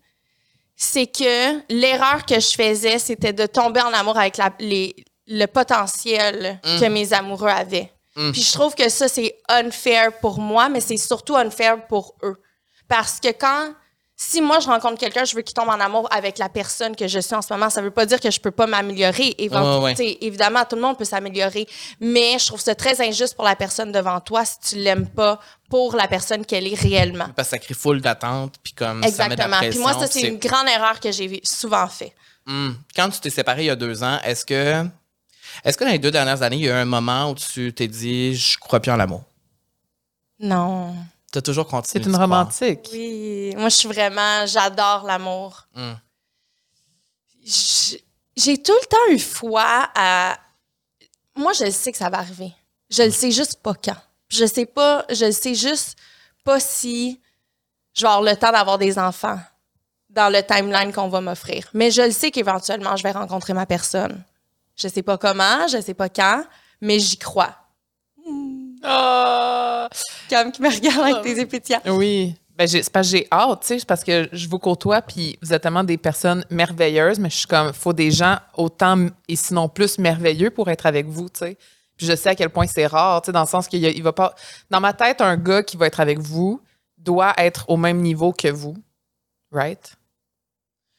c'est 0.75 1.05
que 1.07 1.61
l'erreur 1.73 2.25
que 2.25 2.39
je 2.39 2.53
faisais, 2.53 2.99
c'était 2.99 3.33
de 3.33 3.45
tomber 3.45 3.81
en 3.81 3.93
amour 3.93 4.17
avec 4.17 4.37
la- 4.37 4.53
les- 4.59 4.95
le 5.27 5.45
potentiel 5.45 6.59
que 6.79 6.85
mes 6.89 7.13
amoureux 7.13 7.49
avaient. 7.49 7.91
Puis 8.31 8.41
je 8.41 8.53
trouve 8.53 8.75
que 8.75 8.89
ça, 8.89 9.07
c'est 9.07 9.37
unfair 9.49 10.19
pour 10.19 10.39
moi, 10.39 10.69
mais 10.69 10.81
c'est 10.81 10.97
surtout 10.97 11.35
unfair 11.35 11.87
pour 11.87 12.15
eux. 12.23 12.41
Parce 12.87 13.19
que 13.19 13.29
quand, 13.29 13.73
si 14.15 14.41
moi 14.41 14.59
je 14.59 14.67
rencontre 14.67 14.99
quelqu'un, 14.99 15.25
je 15.25 15.35
veux 15.35 15.41
qu'il 15.41 15.55
tombe 15.55 15.69
en 15.69 15.79
amour 15.79 16.07
avec 16.11 16.37
la 16.37 16.47
personne 16.47 16.95
que 16.95 17.07
je 17.07 17.19
suis 17.19 17.35
en 17.35 17.41
ce 17.41 17.51
moment, 17.51 17.69
ça 17.69 17.81
veut 17.81 17.91
pas 17.91 18.05
dire 18.05 18.19
que 18.19 18.29
je 18.29 18.39
peux 18.39 18.51
pas 18.51 18.67
m'améliorer. 18.67 19.35
Ouais, 19.39 20.17
Évidemment, 20.21 20.63
tout 20.69 20.75
le 20.75 20.81
monde 20.81 20.97
peut 20.97 21.05
s'améliorer, 21.05 21.67
mais 21.99 22.37
je 22.37 22.45
trouve 22.45 22.61
ça 22.61 22.75
très 22.75 23.01
injuste 23.01 23.35
pour 23.35 23.45
la 23.45 23.55
personne 23.55 23.91
devant 23.91 24.19
toi 24.19 24.45
si 24.45 24.59
tu 24.59 24.75
l'aimes 24.75 25.07
pas 25.07 25.39
pour 25.69 25.95
la 25.95 26.07
personne 26.07 26.45
qu'elle 26.45 26.67
est 26.67 26.79
réellement. 26.79 27.27
Parce 27.35 27.49
que 27.49 27.55
ça 27.55 27.59
crée 27.59 27.73
full 27.73 28.01
d'attente, 28.01 28.55
puis 28.61 28.73
comme 28.73 29.01
ça 29.03 29.27
met 29.27 29.35
de 29.35 29.39
la 29.39 29.45
Exactement. 29.47 29.57
Puis 29.59 29.67
pression. 29.69 29.81
moi, 29.81 29.93
ça, 29.93 30.07
c'est 30.07 30.27
une 30.27 30.37
grande 30.37 30.67
erreur 30.67 30.99
que 30.99 31.11
j'ai 31.11 31.41
souvent 31.43 31.87
fait. 31.87 32.13
Hmm. 32.45 32.73
Quand 32.95 33.09
tu 33.09 33.19
t'es 33.19 33.29
séparé 33.29 33.63
il 33.63 33.67
y 33.67 33.69
a 33.71 33.75
deux 33.75 34.03
ans, 34.03 34.19
est-ce 34.23 34.45
que 34.45 34.85
est-ce 35.63 35.77
que 35.77 35.83
dans 35.83 35.91
les 35.91 35.99
deux 35.99 36.11
dernières 36.11 36.41
années, 36.41 36.57
il 36.57 36.63
y 36.63 36.69
a 36.69 36.73
eu 36.73 36.81
un 36.81 36.85
moment 36.85 37.31
où 37.31 37.35
tu 37.35 37.73
t'es 37.73 37.87
dit 37.87 38.35
je 38.35 38.57
crois 38.59 38.79
plus 38.79 38.91
en 38.91 38.97
l'amour? 38.97 39.23
Non. 40.39 40.93
Tu 41.33 41.39
as 41.39 41.41
toujours 41.41 41.67
continué. 41.67 42.03
C'est 42.03 42.09
une 42.09 42.15
romantique. 42.15 42.87
Oui, 42.93 43.53
moi, 43.57 43.67
je 43.69 43.75
suis 43.75 43.87
vraiment, 43.89 44.45
j'adore 44.45 45.03
l'amour. 45.03 45.67
J- 47.43 48.03
J'ai 48.35 48.61
tout 48.61 48.71
le 48.81 48.85
temps 48.87 49.11
eu 49.13 49.19
foi 49.19 49.89
à. 49.95 50.37
Moi, 51.35 51.53
je 51.53 51.65
le 51.65 51.71
sais 51.71 51.91
que 51.91 51.97
ça 51.97 52.09
va 52.09 52.19
arriver. 52.19 52.51
Je 52.89 53.03
le 53.03 53.11
sais 53.11 53.31
juste 53.31 53.61
pas 53.61 53.73
quand. 53.73 53.97
Je 54.29 54.45
sais 54.45 54.65
pas, 54.65 55.05
je 55.09 55.25
le 55.25 55.31
sais 55.31 55.55
juste 55.55 55.97
pas 56.43 56.59
si 56.59 57.19
je 57.93 58.01
vais 58.01 58.07
avoir 58.07 58.21
le 58.23 58.35
temps 58.37 58.51
d'avoir 58.51 58.77
des 58.77 58.97
enfants 58.97 59.39
dans 60.09 60.29
le 60.31 60.41
timeline 60.43 60.91
qu'on 60.93 61.09
va 61.09 61.21
m'offrir. 61.21 61.67
Mais 61.73 61.91
je 61.91 62.01
le 62.03 62.11
sais 62.11 62.31
qu'éventuellement, 62.31 62.95
je 62.95 63.03
vais 63.03 63.11
rencontrer 63.11 63.53
ma 63.53 63.65
personne. 63.65 64.23
Je 64.75 64.87
sais 64.87 65.03
pas 65.03 65.17
comment, 65.17 65.67
je 65.67 65.81
sais 65.81 65.93
pas 65.93 66.09
quand, 66.09 66.43
mais 66.81 66.99
j'y 66.99 67.17
crois. 67.17 67.55
Ah! 68.83 69.89
Comme 70.29 70.51
qui 70.51 70.61
me 70.61 70.69
regarde 70.69 71.01
avec 71.01 71.21
tes 71.21 71.39
yeux 71.39 71.47
pétillants. 71.47 71.81
Oui. 71.85 72.35
Ben, 72.55 72.67
c'est 72.67 72.87
parce 72.91 73.09
que 73.09 73.17
j'ai 73.17 73.27
hâte, 73.31 73.61
tu 73.61 73.67
sais, 73.67 73.79
c'est 73.79 73.87
parce 73.87 74.03
que 74.03 74.29
je 74.31 74.47
vous 74.47 74.59
côtoie, 74.59 75.01
puis 75.01 75.39
vous 75.41 75.53
êtes 75.53 75.63
tellement 75.63 75.83
des 75.83 75.97
personnes 75.97 76.45
merveilleuses, 76.51 77.17
mais 77.17 77.31
je 77.31 77.37
suis 77.37 77.47
comme, 77.47 77.73
faut 77.73 77.93
des 77.93 78.11
gens 78.11 78.37
autant 78.55 79.07
et 79.27 79.35
sinon 79.35 79.67
plus 79.69 79.97
merveilleux 79.97 80.51
pour 80.51 80.69
être 80.69 80.85
avec 80.85 81.07
vous, 81.07 81.29
tu 81.29 81.39
sais. 81.39 81.57
Puis 81.97 82.05
je 82.05 82.15
sais 82.15 82.29
à 82.29 82.35
quel 82.35 82.49
point 82.49 82.67
c'est 82.67 82.85
rare, 82.85 83.21
tu 83.23 83.27
sais, 83.27 83.31
dans 83.31 83.41
le 83.41 83.47
sens 83.47 83.67
qu'il 83.67 83.83
il 83.83 84.03
va 84.03 84.13
pas. 84.13 84.35
Dans 84.69 84.79
ma 84.79 84.93
tête, 84.93 85.21
un 85.21 85.35
gars 85.35 85.63
qui 85.63 85.77
va 85.77 85.87
être 85.87 85.99
avec 85.99 86.19
vous 86.19 86.61
doit 86.99 87.33
être 87.37 87.65
au 87.69 87.77
même 87.77 88.01
niveau 88.01 88.31
que 88.31 88.49
vous. 88.49 88.75
Right? 89.51 89.95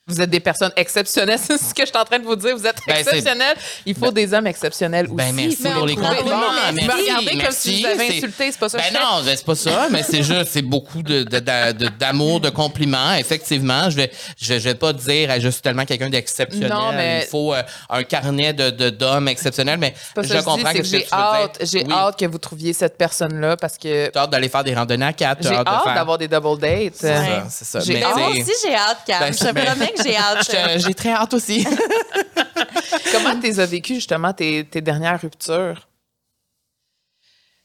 Vous 0.06 0.20
êtes 0.20 0.28
des 0.28 0.40
personnes 0.40 0.72
exceptionnelles, 0.76 1.38
c'est 1.42 1.56
ce 1.56 1.72
que 1.72 1.80
je 1.80 1.86
suis 1.86 1.96
en 1.96 2.04
train 2.04 2.18
de 2.18 2.24
vous 2.26 2.36
dire. 2.36 2.54
Vous 2.54 2.66
êtes 2.66 2.76
Ben, 2.86 2.96
exceptionnels. 2.96 3.56
Il 3.86 3.94
faut 3.94 4.10
des 4.10 4.34
hommes 4.34 4.46
exceptionnels 4.46 5.06
aussi. 5.06 5.14
Ben, 5.14 5.32
merci 5.34 5.56
Mais 5.62 5.70
pour 5.72 5.86
les 5.86 5.94
compliments. 5.96 6.40
Mais 6.74 6.82
Merci, 6.86 7.00
regardez 7.04 7.26
comme 7.30 7.38
merci, 7.38 7.60
si 7.76 7.82
je 7.82 7.88
vous 7.88 7.98
c'est- 7.98 8.16
insulté, 8.18 8.52
c'est 8.52 8.58
pas 8.58 8.68
ça 8.68 8.76
que 8.78 8.82
Ben 8.82 8.88
je 8.92 8.98
fais. 8.98 9.02
non, 9.02 9.22
ben 9.24 9.34
c'est 9.36 9.46
pas 9.46 9.54
ça, 9.54 9.86
mais 9.90 10.02
c'est 10.02 10.22
juste, 10.22 10.48
c'est 10.50 10.60
beaucoup 10.60 11.02
de, 11.02 11.22
de- 11.22 11.38
de- 11.38 11.72
de- 11.72 11.88
d'amour, 11.88 12.40
de 12.40 12.50
compliments. 12.50 13.14
Effectivement, 13.14 13.88
je 13.88 13.96
vais, 13.96 14.10
je, 14.38 14.52
vais- 14.52 14.60
je 14.60 14.68
vais 14.68 14.74
pas 14.74 14.92
dire, 14.92 15.30
ah, 15.32 15.40
je 15.40 15.48
suis 15.48 15.62
tellement 15.62 15.86
quelqu'un 15.86 16.10
d'exceptionnel. 16.10 16.68
Non, 16.68 16.92
mais- 16.92 17.22
Il 17.24 17.28
faut 17.30 17.54
euh, 17.54 17.62
un 17.88 18.02
carnet 18.04 18.52
de, 18.52 18.90
d'hommes 18.90 19.28
exceptionnels, 19.28 19.78
mais 19.78 19.94
pas 20.14 20.20
je 20.20 20.28
ça 20.28 20.34
que 20.34 20.34
je 20.34 20.38
dis, 20.40 20.44
comprends 20.44 20.72
que 20.72 20.76
que 20.76 20.82
que 20.82 20.88
j'ai 20.88 21.06
hâte, 21.12 21.58
j'ai 21.62 21.82
Oui. 21.86 21.92
hâte 21.92 22.18
que 22.18 22.26
vous 22.26 22.38
trouviez 22.38 22.74
cette 22.74 22.98
personne-là 22.98 23.56
parce 23.56 23.78
que 23.78 24.08
T'as 24.10 24.24
hâte 24.24 24.30
d'aller 24.30 24.50
faire 24.50 24.64
des 24.64 24.74
randonnées 24.74 25.06
à 25.06 25.14
quatre. 25.14 25.42
j'ai 25.42 25.54
hâte 25.54 25.64
d'avoir 25.94 26.18
des 26.18 26.28
double 26.28 26.58
dates. 26.60 26.92
C'est 26.94 27.14
ça, 27.14 27.44
c'est 27.48 27.64
ça. 27.64 27.80
J'ai. 27.80 27.94
Ben, 28.00 28.08
moi 28.14 28.28
aussi, 28.28 28.52
j'ai 28.62 28.74
hâte, 28.74 28.98
Cam. 29.06 29.20
Ben, 29.20 29.32
je 29.32 29.44
ben- 29.50 29.93
que 29.94 30.02
j'ai 30.02 30.16
hâte. 30.16 30.80
J'ai 30.80 30.94
très 30.94 31.12
hâte 31.12 31.34
aussi. 31.34 31.66
Comment 33.12 33.40
tu 33.40 33.60
as 33.60 33.66
vécu 33.66 33.94
justement 33.94 34.32
tes, 34.32 34.64
tes 34.64 34.80
dernières 34.80 35.20
ruptures? 35.20 35.88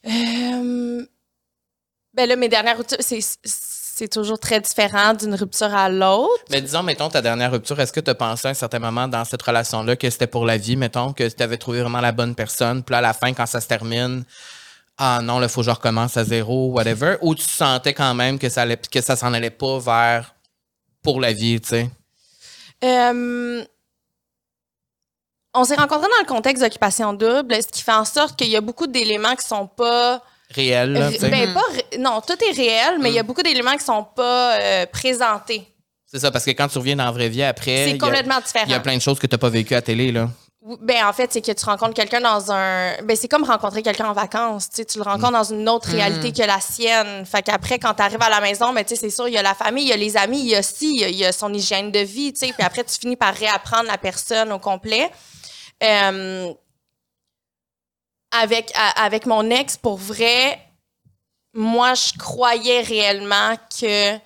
Euh, 0.05 1.05
ben 2.13 2.27
là, 2.27 2.35
mes 2.35 2.49
dernières 2.49 2.77
ruptures, 2.77 2.97
c'est, 3.01 4.07
toujours 4.07 4.39
très 4.39 4.61
différent 4.61 5.13
d'une 5.13 5.35
rupture 5.35 5.73
à 5.75 5.89
l'autre. 5.89 6.43
Mais 6.49 6.61
disons, 6.61 6.83
mettons, 6.83 7.09
ta 7.09 7.21
dernière 7.21 7.51
rupture, 7.51 7.77
est-ce 7.81 7.91
que 7.91 7.99
tu 7.99 8.09
as 8.09 8.15
pensé 8.15 8.47
à 8.47 8.51
un 8.51 8.53
certain 8.53 8.79
moment 8.79 9.09
dans 9.09 9.25
cette 9.25 9.41
relation-là 9.41 9.97
que 9.97 10.09
c'était 10.09 10.27
pour 10.27 10.45
la 10.45 10.55
vie, 10.55 10.77
mettons, 10.77 11.11
que 11.11 11.27
tu 11.27 11.43
avais 11.43 11.57
trouvé 11.57 11.81
vraiment 11.81 11.99
la 11.99 12.13
bonne 12.13 12.33
personne, 12.33 12.81
puis 12.81 12.93
là, 12.93 12.99
à 12.99 13.01
la 13.01 13.13
fin, 13.13 13.33
quand 13.33 13.45
ça 13.45 13.59
se 13.59 13.67
termine, 13.67 14.23
ah 14.97 15.21
non, 15.21 15.41
il 15.41 15.49
faut 15.49 15.61
que 15.61 15.65
je 15.65 15.71
recommence 15.71 16.15
à 16.15 16.23
zéro, 16.23 16.71
whatever, 16.71 17.17
ou 17.21 17.35
tu 17.35 17.43
sentais 17.43 17.93
quand 17.93 18.13
même 18.13 18.39
que 18.39 18.47
ça, 18.47 18.61
allait, 18.61 18.77
que 18.77 19.01
ça 19.01 19.17
s'en 19.17 19.33
allait 19.33 19.49
pas 19.49 19.79
vers 19.79 20.33
pour 21.03 21.19
la 21.19 21.33
vie, 21.33 21.59
tu 21.59 21.69
sais? 21.69 21.89
Euh, 22.83 23.63
on 25.53 25.63
s'est 25.63 25.75
rencontrés 25.75 26.07
dans 26.09 26.21
le 26.23 26.27
contexte 26.27 26.63
d'occupation 26.63 27.13
double, 27.13 27.55
ce 27.55 27.67
qui 27.67 27.81
fait 27.81 27.91
en 27.91 28.05
sorte 28.05 28.37
qu'il 28.37 28.47
y 28.49 28.55
a 28.55 28.61
beaucoup 28.61 28.87
d'éléments 28.87 29.35
qui 29.35 29.45
sont 29.47 29.67
pas. 29.67 30.21
Réel, 30.51 30.93
là, 30.93 31.11
tu 31.11 31.19
sais. 31.19 31.29
Ben, 31.29 31.53
pas 31.53 31.61
ré- 31.71 31.97
non, 31.99 32.21
tout 32.21 32.33
est 32.43 32.51
réel, 32.55 32.97
mais 32.99 33.09
il 33.09 33.13
Mm. 33.13 33.15
y 33.15 33.19
a 33.19 33.23
beaucoup 33.23 33.43
d'éléments 33.43 33.75
qui 33.77 33.83
sont 33.83 34.03
pas 34.03 34.59
euh, 34.59 34.85
présentés. 34.87 35.67
C'est 36.05 36.17
ça, 36.19 36.31
parce 36.31 36.43
que 36.45 36.51
quand 36.51 36.67
tu 36.67 36.77
reviens 36.79 36.95
dans 36.95 37.05
la 37.05 37.11
vraie 37.11 37.29
vie 37.29 37.43
après, 37.43 37.85
C'est 37.85 37.89
il 37.91 37.93
y 37.93 37.95
a- 37.95 37.99
complètement 37.99 38.39
différent. 38.39 38.65
il 38.67 38.71
y 38.71 38.75
a 38.75 38.79
plein 38.79 38.95
de 38.95 39.01
choses 39.01 39.19
que 39.19 39.27
tu 39.27 39.33
n'as 39.35 39.37
pas 39.39 39.49
vécues 39.49 39.75
à 39.75 39.81
télé, 39.81 40.11
là. 40.11 40.29
Ben, 40.81 41.07
en 41.07 41.13
fait, 41.13 41.33
c'est 41.33 41.41
que 41.41 41.51
tu 41.51 41.65
rencontres 41.65 41.95
quelqu'un 41.95 42.21
dans 42.21 42.51
un. 42.51 43.01
Ben, 43.03 43.15
c'est 43.15 43.27
comme 43.27 43.43
rencontrer 43.43 43.81
quelqu'un 43.81 44.07
en 44.09 44.13
vacances. 44.13 44.69
Tu 44.69 44.83
le 44.97 45.03
rencontres 45.03 45.31
dans 45.31 45.43
une 45.43 45.67
autre 45.67 45.89
réalité 45.89 46.31
que 46.31 46.45
la 46.45 46.61
sienne. 46.61 47.25
Fait 47.25 47.41
qu'après, 47.41 47.79
quand 47.79 47.95
tu 47.95 48.01
arrives 48.03 48.21
à 48.21 48.29
la 48.29 48.39
maison, 48.39 48.71
ben, 48.71 48.83
tu 48.85 48.89
sais, 48.89 49.01
c'est 49.01 49.09
sûr, 49.09 49.27
il 49.27 49.33
y 49.33 49.37
a 49.37 49.41
la 49.41 49.55
famille, 49.55 49.85
il 49.85 49.89
y 49.89 49.93
a 49.93 49.97
les 49.97 50.15
amis, 50.15 50.39
il 50.39 50.49
y 50.49 50.55
a 50.55 50.61
ci, 50.61 50.93
il 50.93 50.99
y 50.99 51.03
a, 51.03 51.09
il 51.09 51.15
y 51.15 51.25
a 51.25 51.31
son 51.31 51.51
hygiène 51.53 51.91
de 51.91 51.99
vie, 51.99 52.33
tu 52.33 52.45
sais. 52.45 52.53
Puis 52.53 52.63
après, 52.63 52.83
tu 52.83 52.99
finis 52.99 53.15
par 53.15 53.33
réapprendre 53.33 53.85
la 53.87 53.97
personne 53.97 54.51
au 54.51 54.59
complet. 54.59 55.09
Euh, 55.81 56.53
avec, 58.31 58.71
avec 58.95 59.25
mon 59.25 59.49
ex, 59.49 59.75
pour 59.75 59.97
vrai, 59.97 60.59
moi, 61.53 61.95
je 61.95 62.15
croyais 62.17 62.81
réellement 62.81 63.55
que, 63.79 64.17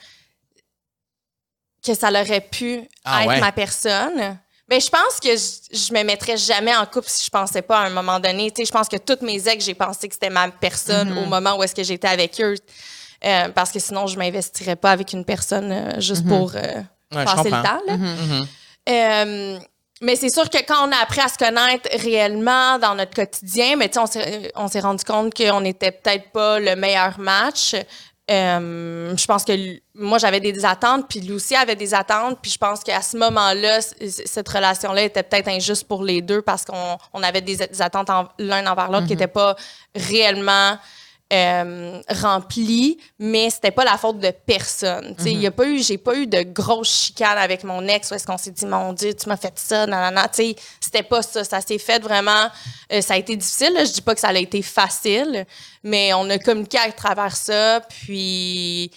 que 1.86 1.93
ça 1.93 2.12
l'aurait 2.12 2.41
pu 2.41 2.82
Ah 3.06 3.23
être 3.23 3.29
ouais. 3.29 3.39
ma 3.39 3.51
personne. 3.53 4.39
Mais 4.69 4.80
je 4.80 4.89
pense 4.89 5.19
que 5.21 5.30
je, 5.36 5.78
je 5.78 5.93
me 5.93 6.04
mettrais 6.04 6.38
jamais 6.38 6.76
en 6.76 6.86
couple 6.86 7.08
si 7.10 7.26
je 7.26 7.30
pensais 7.30 7.62
pas 7.62 7.80
à 7.80 7.86
un 7.86 7.89
moment 7.89 8.19
donné. 8.19 8.49
Tu 8.52 8.62
sais, 8.62 8.65
je 8.65 8.71
pense 8.71 8.88
que 8.88 8.97
toutes 8.97 9.21
mes 9.21 9.47
ex, 9.47 9.65
j'ai 9.65 9.73
pensé 9.73 10.08
que 10.08 10.13
c'était 10.13 10.30
ma 10.30 10.49
personne 10.49 11.13
Mm-hmm. 11.13 11.23
au 11.23 11.26
moment 11.26 11.58
où 11.58 11.63
est-ce 11.63 11.76
que 11.76 11.84
j'étais 11.84 12.08
avec 12.08 12.39
eux. 12.41 12.56
Euh, 13.26 13.49
parce 13.49 13.71
que 13.71 13.80
sinon, 13.80 14.08
je 14.08 14.17
m'investirais 14.17 14.76
pas 14.76 14.91
avec 14.91 15.13
une 15.13 15.26
personne 15.26 15.71
euh, 15.71 15.99
juste 15.99 16.28
pour 16.28 16.52
euh, 16.56 16.62
Mm-hmm. 16.62 17.15
Ouais, 17.15 17.21
je 17.28 17.36
passer 17.36 17.49
le 17.52 17.62
temps. 17.62 17.82
là. 17.88 17.97
Mhm. 17.97 18.47
Euh, 18.89 19.60
mais 20.02 20.15
c'est 20.15 20.30
sûr 20.30 20.49
que 20.49 20.58
quand 20.65 20.88
on 20.88 20.91
a 20.91 20.97
appris 20.97 21.21
à 21.21 21.28
se 21.30 21.38
connaître 21.38 21.88
réellement 22.02 22.80
dans 22.80 22.95
notre 22.95 23.13
quotidien, 23.13 23.76
mais 23.78 23.89
on 24.56 24.67
s'est 24.67 24.80
rendu 24.80 25.04
compte 25.06 25.34
qu'on 25.34 25.62
n'était 25.62 25.91
peut-être 25.91 26.32
pas 26.32 26.60
le 26.60 26.76
meilleur 26.76 27.19
match. 27.19 27.76
Euh, 28.31 29.15
je 29.17 29.25
pense 29.25 29.43
que 29.43 29.51
moi 29.95 30.17
j'avais 30.17 30.39
des 30.39 30.63
attentes, 30.65 31.07
puis 31.09 31.19
lui 31.19 31.33
aussi 31.33 31.55
avait 31.55 31.75
des 31.75 31.93
attentes, 31.93 32.39
puis 32.41 32.49
je 32.51 32.57
pense 32.57 32.81
qu'à 32.81 33.01
ce 33.01 33.17
moment-là, 33.17 33.79
cette 33.81 34.47
relation-là 34.47 35.01
était 35.03 35.23
peut-être 35.23 35.49
injuste 35.49 35.86
pour 35.88 36.03
les 36.03 36.21
deux 36.21 36.41
parce 36.41 36.63
qu'on 36.63 36.97
on 37.12 37.21
avait 37.21 37.41
des, 37.41 37.57
des 37.57 37.81
attentes 37.81 38.09
en- 38.09 38.29
l'un 38.39 38.65
envers 38.65 38.89
l'autre 38.89 39.07
qui 39.07 39.12
n'étaient 39.13 39.27
pas 39.27 39.55
réellement 39.93 40.77
euh, 41.31 41.99
remplies, 42.09 42.99
mais 43.17 43.49
c'était 43.49 43.71
pas 43.71 43.83
la 43.83 43.97
faute 43.97 44.19
de 44.19 44.31
personne. 44.45 45.15
Tu 45.17 45.23
sais, 45.23 45.33
y 45.33 45.47
a 45.47 45.51
pas 45.51 45.65
eu, 45.65 45.81
j'ai 45.81 45.97
pas 45.97 46.15
eu 46.15 46.27
de 46.27 46.43
grosses 46.43 46.91
chicanes 47.05 47.38
avec 47.38 47.63
mon 47.63 47.88
ex 47.88 48.12
où 48.12 48.13
est-ce 48.13 48.27
qu'on 48.27 48.38
s'est 48.38 48.51
dit 48.51 48.65
mon 48.65 48.93
Dieu, 48.93 49.13
tu 49.15 49.27
m'as 49.29 49.38
fait 49.38 49.53
ça, 49.57 49.88
nanana. 49.88 50.27
Tu 50.27 50.43
sais, 50.43 50.55
c'était 50.79 51.01
pas 51.01 51.21
ça. 51.23 51.43
Ça 51.43 51.62
s'est 51.62 51.79
fait 51.79 51.99
vraiment. 52.03 52.49
euh, 52.91 53.01
ça 53.01 53.15
a 53.15 53.17
été 53.17 53.36
difficile. 53.36 53.73
là. 53.73 53.83
Je 53.86 53.91
dis 53.93 54.01
pas 54.01 54.13
que 54.13 54.19
ça 54.21 54.27
a 54.27 54.33
été 54.38 54.62
facile, 54.62 55.45
mais 55.83 56.13
on 56.13 56.29
a 56.29 56.38
communiqué 56.38 56.77
à 56.77 56.91
travers 56.91 57.36
ça. 57.36 57.81
Puis 57.89 58.91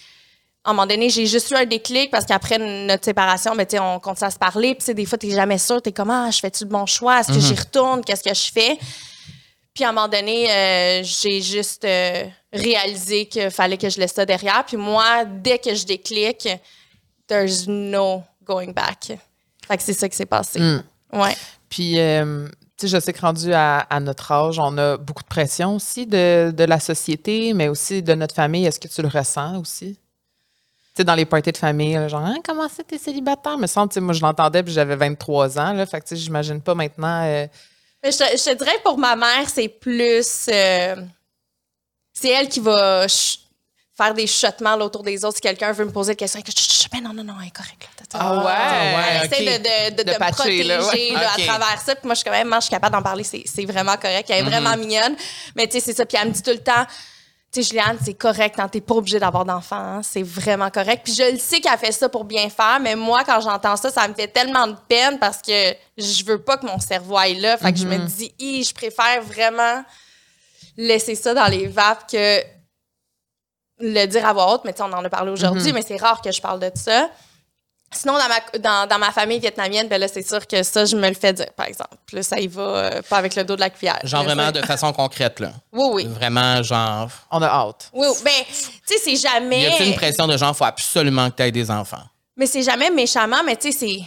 à 0.63 0.71
un 0.71 0.73
moment 0.73 0.85
donné, 0.85 1.09
j'ai 1.09 1.25
juste 1.25 1.49
eu 1.51 1.55
un 1.55 1.65
déclic 1.65 2.11
parce 2.11 2.25
qu'après 2.25 2.57
notre 2.59 3.05
séparation, 3.05 3.55
ben, 3.55 3.65
tu 3.65 3.77
sais, 3.77 3.79
on 3.81 3.99
continue 3.99 4.27
à 4.27 4.31
se 4.31 4.37
parler. 4.37 4.75
Puis 4.75 4.93
des 4.93 5.05
fois, 5.05 5.17
tu 5.17 5.27
n'es 5.27 5.33
jamais 5.33 5.57
sûr. 5.57 5.81
Tu 5.81 5.89
es 5.89 5.93
comme, 5.93 6.09
ah, 6.11 6.29
je 6.29 6.39
fais-tu 6.39 6.65
le 6.65 6.69
bon 6.69 6.85
choix? 6.85 7.21
Est-ce 7.21 7.29
que 7.29 7.39
j'y 7.39 7.55
retourne? 7.55 8.03
Qu'est-ce 8.03 8.21
que 8.23 8.33
je 8.33 8.51
fais? 8.51 8.77
Puis 9.77 9.83
à 9.83 9.89
un 9.89 9.91
moment 9.91 10.07
donné, 10.07 10.49
euh, 10.51 11.03
j'ai 11.03 11.39
juste 11.39 11.85
euh, 11.85 12.23
réalisé 12.51 13.27
qu'il 13.27 13.51
fallait 13.51 13.77
que 13.77 13.87
je 13.91 13.99
laisse 13.99 14.11
ça 14.13 14.25
derrière. 14.25 14.65
Puis 14.65 14.75
moi, 14.75 15.23
dès 15.23 15.59
que 15.59 15.75
je 15.75 15.85
déclic, 15.85 16.49
there's 17.27 17.67
no 17.67 18.23
going 18.43 18.71
back. 18.71 19.11
Fait 19.67 19.77
que 19.77 19.83
c'est 19.83 19.93
ça 19.93 20.09
qui 20.09 20.15
s'est 20.15 20.25
passé. 20.25 20.59
Mm. 20.59 20.83
Ouais. 21.13 21.35
Puis, 21.69 21.99
euh, 21.99 22.47
tu 22.75 22.87
sais, 22.87 22.87
je 22.87 22.99
sais 22.99 23.13
que 23.13 23.21
rendu 23.21 23.53
à, 23.53 23.81
à 23.81 23.99
notre 23.99 24.31
âge, 24.31 24.57
on 24.57 24.75
a 24.79 24.97
beaucoup 24.97 25.21
de 25.21 25.27
pression 25.27 25.75
aussi 25.75 26.07
de, 26.07 26.49
de 26.49 26.63
la 26.63 26.79
société, 26.79 27.53
mais 27.53 27.67
aussi 27.67 28.01
de 28.01 28.15
notre 28.15 28.33
famille. 28.33 28.65
Est-ce 28.65 28.79
que 28.79 28.87
tu 28.87 29.03
le 29.03 29.09
ressens 29.09 29.59
aussi? 29.59 29.93
Tu 29.93 29.99
sais, 30.95 31.03
dans 31.03 31.13
les 31.13 31.25
parties 31.25 31.51
de 31.51 31.57
famille, 31.57 31.93
là, 31.93 32.07
genre, 32.07 32.25
Hein, 32.25 32.37
comment 32.43 32.67
ça, 32.67 32.81
t'es 32.83 32.97
célibataire? 32.97 33.59
Me 33.59 33.67
semble, 33.67 33.89
tu 33.89 33.93
sais, 33.93 34.01
moi, 34.01 34.15
je 34.15 34.21
l'entendais, 34.21 34.63
puis 34.63 34.73
j'avais 34.73 34.95
23 34.95 35.59
ans, 35.59 35.73
là. 35.73 35.85
Fait 35.85 35.99
que, 36.01 36.07
tu 36.07 36.15
sais, 36.15 36.21
j'imagine 36.23 36.61
pas 36.61 36.73
maintenant. 36.73 37.21
euh, 37.25 37.45
Mais 37.45 37.49
je, 38.11 38.17
te- 38.17 38.37
je 38.37 38.55
dirais 38.55 38.77
que 38.77 38.83
pour 38.83 38.97
ma 38.97 39.15
mère, 39.15 39.49
c'est 39.53 39.67
plus. 39.69 40.47
euh, 40.49 40.95
c'est 42.13 42.29
elle 42.29 42.49
qui 42.49 42.59
va 42.59 43.05
faire 43.95 44.13
des 44.13 44.27
chuchotements 44.27 44.75
autour 44.75 45.03
des 45.03 45.23
autres. 45.25 45.35
Si 45.37 45.41
quelqu'un 45.41 45.71
veut 45.71 45.85
me 45.85 45.91
poser 45.91 46.11
une 46.11 46.17
question, 46.17 46.39
ben 46.91 47.01
non, 47.03 47.13
non, 47.13 47.23
non, 47.23 47.33
elle 47.41 47.47
est 47.47 47.51
correcte. 47.51 47.81
Là, 47.99 48.05
T'as- 48.09 48.17
Ah 48.21 48.37
ouais? 48.37 48.53
Elle 48.53 49.21
ouais, 49.21 49.25
essaie 49.25 49.59
de, 49.59 49.95
de, 49.97 50.03
de, 50.03 50.11
me 50.11 50.17
patcher, 50.17 50.33
protéger 50.35 50.63
là, 50.63 50.85
ouais. 50.87 51.09
là, 51.13 51.31
Ok. 51.35 51.41
à 51.43 51.45
travers 51.47 51.81
ça. 51.81 51.95
Puis 51.95 52.05
moi, 52.05 52.13
je 52.13 52.19
suis 52.19 52.25
quand 52.25 52.31
même, 52.31 52.53
je 52.55 52.61
suis 52.61 52.69
capable 52.69 52.95
d'en 52.95 53.01
parler. 53.01 53.23
C'est 53.23 53.65
vraiment 53.65 53.97
correct. 53.97 54.29
Elle 54.29 54.39
est 54.45 54.49
vraiment 54.49 54.71
Mhm. 54.77 54.79
mignonne. 54.79 55.15
Mais 55.55 55.67
tu 55.67 55.73
sais, 55.73 55.79
c'est 55.85 55.93
ça. 55.97 56.05
Puis 56.05 56.17
elle 56.21 56.29
me 56.29 56.33
dit 56.33 56.41
tout 56.43 56.51
le 56.51 56.59
temps. 56.63 56.85
Tu 57.51 57.63
sais, 57.63 57.69
Juliane, 57.69 57.97
c'est 58.03 58.13
correct, 58.13 58.59
hein, 58.59 58.67
t'es 58.67 58.81
pas 58.81 58.95
obligée 58.95 59.19
d'avoir 59.19 59.45
d'enfants, 59.45 59.77
hein, 59.77 60.01
c'est 60.03 60.21
vraiment 60.21 60.69
correct. 60.69 61.01
Puis 61.05 61.13
je 61.13 61.31
le 61.31 61.37
sais 61.37 61.61
qu'elle 61.61 61.77
fait 61.77 61.93
ça 61.93 62.09
pour 62.09 62.25
bien 62.25 62.49
faire, 62.49 62.79
mais 62.81 62.95
moi, 62.95 63.23
quand 63.25 63.39
j'entends 63.39 63.77
ça, 63.77 63.89
ça 63.89 64.07
me 64.07 64.13
fait 64.13 64.27
tellement 64.27 64.67
de 64.67 64.75
peine 64.87 65.17
parce 65.17 65.41
que 65.41 65.73
je 65.97 66.25
veux 66.25 66.41
pas 66.41 66.57
que 66.57 66.65
mon 66.65 66.79
cerveau 66.79 67.17
aille 67.17 67.39
là. 67.39 67.57
Fait 67.57 67.71
que 67.71 67.79
je 67.79 67.87
me 67.87 67.97
dis, 67.97 68.33
Hi, 68.37 68.63
je 68.63 68.73
préfère 68.73 69.21
vraiment 69.21 69.83
laisser 70.75 71.15
ça 71.15 71.33
dans 71.33 71.47
les 71.47 71.67
vapes 71.67 72.09
que 72.11 72.41
le 73.79 74.05
dire 74.05 74.25
à 74.25 74.33
voix 74.33 74.53
haute. 74.53 74.61
Mais 74.65 74.73
tu 74.73 74.77
sais, 74.77 74.83
on 74.83 74.93
en 74.93 75.03
a 75.03 75.09
parlé 75.09 75.31
aujourd'hui, 75.31 75.71
mais 75.71 75.81
c'est 75.81 75.97
rare 75.97 76.21
que 76.21 76.31
je 76.31 76.41
parle 76.41 76.59
de 76.59 76.71
ça. 76.75 77.09
Sinon, 77.89 78.15
dans 78.15 78.27
ma, 78.27 78.59
dans, 78.59 78.87
dans 78.89 78.99
ma 78.99 79.11
famille 79.11 79.39
vietnamienne, 79.39 79.87
ben 79.87 79.99
là, 79.99 80.09
c'est 80.09 80.27
sûr 80.27 80.45
que 80.45 80.61
ça, 80.61 80.83
je 80.83 80.95
me 80.97 81.07
le 81.07 81.15
fais 81.15 81.31
dire, 81.31 81.51
par 81.55 81.67
exemple. 81.67 81.95
Là, 82.11 82.21
ça 82.21 82.37
y 82.37 82.47
va 82.47 82.61
euh, 82.61 83.01
pas 83.01 83.17
avec 83.17 83.33
le 83.35 83.45
dos 83.45 83.55
de 83.55 83.61
la 83.61 83.69
cuillère. 83.69 83.99
Genre 84.03 84.23
vraiment 84.25 84.51
de 84.51 84.61
façon 84.61 84.91
concrète, 84.91 85.39
là. 85.39 85.51
Oui, 85.71 85.89
oui. 85.93 86.05
Vraiment, 86.05 86.61
genre. 86.63 87.09
on 87.31 87.41
a 87.41 87.47
hâte. 87.47 87.89
Oui, 87.93 88.07
oui. 88.09 88.17
ben, 88.25 88.31
tu 88.49 88.53
sais, 88.85 88.97
c'est 89.01 89.11
Y 89.13 89.17
jamais. 89.17 89.67
a-t-il 89.67 89.89
une 89.89 89.95
pression 89.95 90.27
de 90.27 90.35
genre, 90.37 90.55
faut 90.55 90.65
absolument 90.65 91.29
que 91.31 91.37
tu 91.37 91.43
aies 91.43 91.51
des 91.51 91.71
enfants? 91.71 92.03
Mais 92.35 92.45
c'est 92.45 92.61
jamais 92.61 92.89
méchamment, 92.89 93.41
mais 93.45 93.55
tu 93.55 93.71
sais, 93.71 93.77
c'est. 93.79 94.01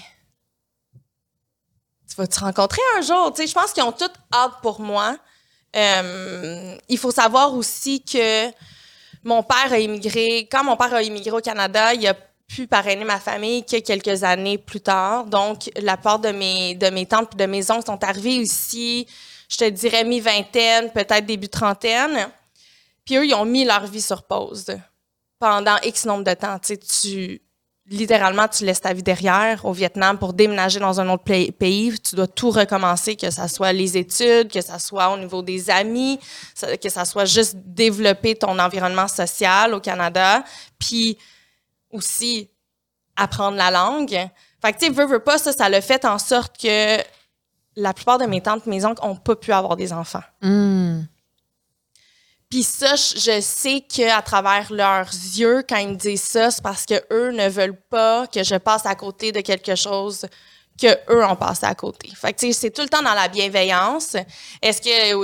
Tu 2.09 2.17
vas 2.17 2.27
te 2.27 2.41
rencontrer 2.41 2.83
un 2.99 3.01
jour. 3.01 3.33
Tu 3.35 3.43
sais, 3.43 3.49
je 3.49 3.55
pense 3.55 3.73
qu'ils 3.73 3.83
ont 3.83 3.93
toutes 3.93 4.15
hâte 4.33 4.55
pour 4.63 4.81
moi. 4.81 5.17
Euh, 5.75 6.77
il 6.89 6.99
faut 6.99 7.13
savoir 7.13 7.55
aussi 7.55 8.03
que 8.05 8.49
mon 9.25 9.43
père 9.43 9.73
a 9.73 9.79
immigré. 9.79 10.49
Quand 10.51 10.65
mon 10.65 10.77
père 10.77 10.93
a 10.93 11.03
immigré 11.03 11.31
au 11.31 11.41
Canada, 11.41 11.95
il 11.95 12.07
a 12.07 12.15
parrainer 12.69 13.05
ma 13.05 13.21
famille 13.21 13.65
que 13.65 13.81
quelques 13.81 14.25
années 14.25 14.59
plus 14.59 14.81
tard. 14.81 15.27
Donc, 15.27 15.71
la 15.81 15.97
part 15.97 16.19
de 16.19 16.31
mes, 16.31 16.75
de 16.75 16.91
mes 16.91 17.07
tantes 17.07 17.31
et 17.35 17.37
de 17.37 17.47
mes 17.47 17.71
oncles 17.71 17.87
sont 17.87 18.03
arrivés 18.05 18.37
ici, 18.37 19.07
je 19.49 19.57
te 19.57 19.69
dirais 19.69 20.05
mi-vingtaine, 20.05 20.91
peut-être 20.91 21.27
début 21.27 21.49
trentaine. 21.49 22.29
Puis 23.05 23.17
eux, 23.17 23.27
ils 23.27 23.35
ont 23.35 23.45
mis 23.45 23.65
leur 23.65 23.87
vie 23.87 24.03
sur 24.03 24.23
pause 24.23 24.67
pendant 25.39 25.77
X 25.83 26.05
nombre 26.05 26.25
de 26.25 26.35
temps. 26.35 26.59
Tu 26.59 26.75
sais, 26.75 26.77
tu 26.77 27.43
littéralement, 27.91 28.47
tu 28.47 28.65
laisses 28.65 28.81
ta 28.81 28.93
vie 28.93 29.03
derrière 29.03 29.65
au 29.65 29.73
Vietnam 29.73 30.17
pour 30.17 30.33
déménager 30.33 30.79
dans 30.79 31.01
un 31.01 31.09
autre 31.09 31.25
pays. 31.25 31.99
Tu 31.99 32.15
dois 32.15 32.29
tout 32.29 32.51
recommencer, 32.51 33.17
que 33.17 33.31
ça 33.31 33.49
soit 33.49 33.73
les 33.73 33.97
études, 33.97 34.51
que 34.51 34.61
ça 34.61 34.79
soit 34.79 35.13
au 35.13 35.19
niveau 35.19 35.43
des 35.43 35.71
amis, 35.71 36.21
que 36.81 36.89
ça 36.89 37.05
soit 37.05 37.25
juste 37.25 37.57
développer 37.57 38.37
ton 38.37 38.59
environnement 38.61 39.09
social 39.09 39.75
au 39.75 39.81
Canada. 39.81 40.45
Puis 40.79 41.19
aussi 41.91 42.51
apprendre 43.17 43.57
la 43.57 43.71
langue. 43.71 44.29
Fait 44.63 44.73
que, 44.73 44.79
tu 44.79 44.87
sais, 44.87 44.93
veux, 44.93 45.07
veux 45.07 45.21
pas, 45.21 45.39
ça, 45.39 45.53
ça 45.53 45.69
l'a 45.69 45.81
fait 45.81 46.05
en 46.05 46.19
sorte 46.19 46.57
que 46.61 46.99
la 47.77 47.95
plupart 47.95 48.19
de 48.19 48.27
mes 48.27 48.41
tantes, 48.41 48.67
mes 48.67 48.85
oncles 48.85 49.05
ont 49.05 49.17
pas 49.17 49.37
pu 49.37 49.53
avoir 49.53 49.77
des 49.77 49.93
enfants. 49.93 50.23
Hmm. 50.43 51.03
Puis 52.51 52.65
ça, 52.65 52.97
je 52.97 53.17
je 53.17 53.41
sais 53.41 53.81
qu'à 53.81 54.21
travers 54.23 54.73
leurs 54.73 55.13
yeux, 55.13 55.63
quand 55.69 55.77
ils 55.77 55.91
me 55.91 55.95
disent 55.95 56.23
ça, 56.23 56.51
c'est 56.51 56.63
parce 56.63 56.85
que 56.85 57.01
eux 57.13 57.31
ne 57.31 57.49
veulent 57.49 57.81
pas 57.89 58.27
que 58.27 58.43
je 58.43 58.57
passe 58.57 58.87
à 58.87 58.97
côté 58.97 59.31
de 59.31 59.41
quelque 59.41 59.77
chose 59.77 60.27
que 60.81 60.89
eux 61.13 61.25
ont 61.25 61.37
passé 61.37 61.67
à 61.67 61.75
côté. 61.75 62.11
Fait 62.17 62.33
que 62.33 62.41
tu 62.41 62.47
sais, 62.49 62.53
c'est 62.53 62.71
tout 62.71 62.83
le 62.83 62.89
temps 62.89 63.03
dans 63.03 63.15
la 63.15 63.29
bienveillance. 63.29 64.17
Est-ce 64.63 64.81
que 64.83 65.15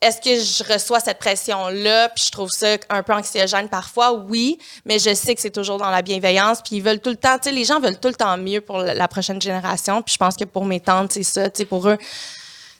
est-ce 0.00 0.20
que 0.20 0.30
je 0.40 0.72
reçois 0.72 1.00
cette 1.00 1.18
pression-là, 1.18 2.08
puis 2.10 2.24
je 2.26 2.30
trouve 2.30 2.50
ça 2.50 2.76
un 2.88 3.02
peu 3.02 3.12
anxiogène 3.12 3.68
parfois? 3.68 4.12
Oui, 4.12 4.58
mais 4.84 4.98
je 4.98 5.12
sais 5.14 5.34
que 5.34 5.40
c'est 5.40 5.50
toujours 5.50 5.78
dans 5.78 5.90
la 5.90 6.02
bienveillance, 6.02 6.62
puis 6.62 6.76
ils 6.76 6.82
veulent 6.82 7.00
tout 7.00 7.10
le 7.10 7.16
temps, 7.16 7.36
tu 7.38 7.48
sais, 7.48 7.52
les 7.52 7.64
gens 7.64 7.80
veulent 7.80 7.98
tout 7.98 8.08
le 8.08 8.14
temps 8.14 8.36
mieux 8.38 8.60
pour 8.60 8.78
la 8.78 9.08
prochaine 9.08 9.40
génération, 9.42 10.02
puis 10.02 10.12
je 10.12 10.18
pense 10.18 10.36
que 10.36 10.44
pour 10.44 10.64
mes 10.64 10.80
tantes, 10.80 11.12
c'est 11.12 11.24
ça, 11.24 11.50
tu 11.50 11.58
sais, 11.58 11.64
pour 11.64 11.88
eux, 11.88 11.98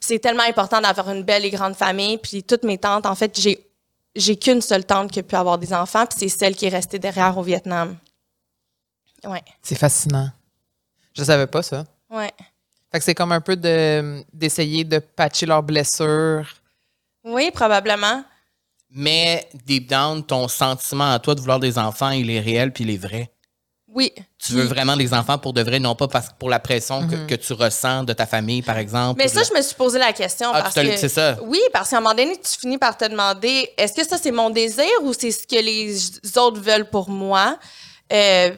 c'est 0.01 0.21
tellement 0.21 0.45
important 0.45 0.81
d'avoir 0.81 1.11
une 1.11 1.25
belle 1.25 1.45
et 1.45 1.51
grande 1.51 1.75
famille. 1.75 2.19
Puis 2.19 2.45
toutes 2.45 2.63
mes 2.63 2.79
tantes, 2.79 3.05
en 3.05 3.15
fait, 3.17 3.39
j'ai 3.39 3.65
j'ai 4.15 4.37
qu'une 4.37 4.63
seule 4.63 4.85
tante 4.85 5.11
qui 5.13 5.19
a 5.21 5.23
pu 5.23 5.35
avoir 5.37 5.59
des 5.59 5.73
enfants, 5.75 6.07
puis 6.07 6.19
c'est 6.21 6.29
celle 6.29 6.57
qui 6.57 6.67
est 6.67 6.71
restée 6.71 6.99
derrière 6.99 7.37
au 7.37 7.43
Vietnam. 7.43 7.97
Ouais, 9.25 9.43
C'est 9.63 9.75
fascinant. 9.75 10.31
Je 11.17 11.25
savais 11.25 11.47
pas 11.49 11.63
ça. 11.63 11.85
ouais. 12.11 12.31
Fait 12.91 12.99
que 13.01 13.05
c'est 13.05 13.15
comme 13.15 13.33
un 13.33 13.41
peu 13.43 13.55
de 13.55 14.23
d'essayer 14.33 14.83
de 14.83 14.99
patcher 14.99 15.45
leurs 15.47 15.63
blessures. 15.63 16.47
Oui, 17.29 17.51
probablement. 17.53 18.25
Mais 18.91 19.49
deep 19.67 19.89
down, 19.89 20.25
ton 20.25 20.49
sentiment 20.49 21.13
à 21.13 21.19
toi 21.19 21.35
de 21.35 21.41
vouloir 21.41 21.61
des 21.61 21.79
enfants, 21.79 22.11
il 22.11 22.31
est 22.31 22.41
réel 22.41 22.73
puis 22.73 22.85
il 22.85 22.91
est 22.91 22.97
vrai. 22.97 23.31
Oui. 23.91 24.13
Tu 24.39 24.53
veux 24.53 24.65
vraiment 24.65 24.97
des 24.97 25.13
enfants 25.15 25.39
pour 25.39 25.53
de 25.53 25.63
vrai, 25.63 25.79
non 25.81 25.95
pas 25.95 26.09
parce, 26.09 26.29
pour 26.39 26.49
la 26.51 26.59
pression 26.59 27.07
que, 27.09 27.27
que 27.27 27.35
tu 27.35 27.53
ressens 27.55 28.05
de 28.05 28.13
ta 28.13 28.27
famille, 28.27 28.61
par 28.63 28.77
exemple. 28.79 29.19
Mais 29.21 29.29
ça, 29.29 29.43
je 29.43 29.53
me 29.57 29.63
suis 29.63 29.75
posé 29.75 29.99
la 29.99 30.13
question 30.13 30.51
Ah, 30.55 30.63
parce 30.63 30.75
que 30.75 30.97
c'est 30.97 31.09
ça. 31.09 31.37
oui, 31.43 31.61
parce 31.73 31.91
qu'à 31.91 31.97
un 31.97 32.01
moment 32.01 32.15
donné, 32.15 32.39
tu 32.39 32.59
finis 32.61 32.79
par 32.79 32.97
te 32.97 33.07
demander 33.07 33.71
est-ce 33.77 33.95
que 33.95 34.07
ça 34.07 34.17
c'est 34.19 34.31
mon 34.31 34.51
désir 34.51 34.85
ou 35.03 35.13
c'est 35.13 35.31
ce 35.31 35.47
que 35.47 35.57
les 35.57 36.39
autres 36.39 36.61
veulent 36.61 36.89
pour 36.89 37.09
moi? 37.09 37.59
Euh, 38.13 38.51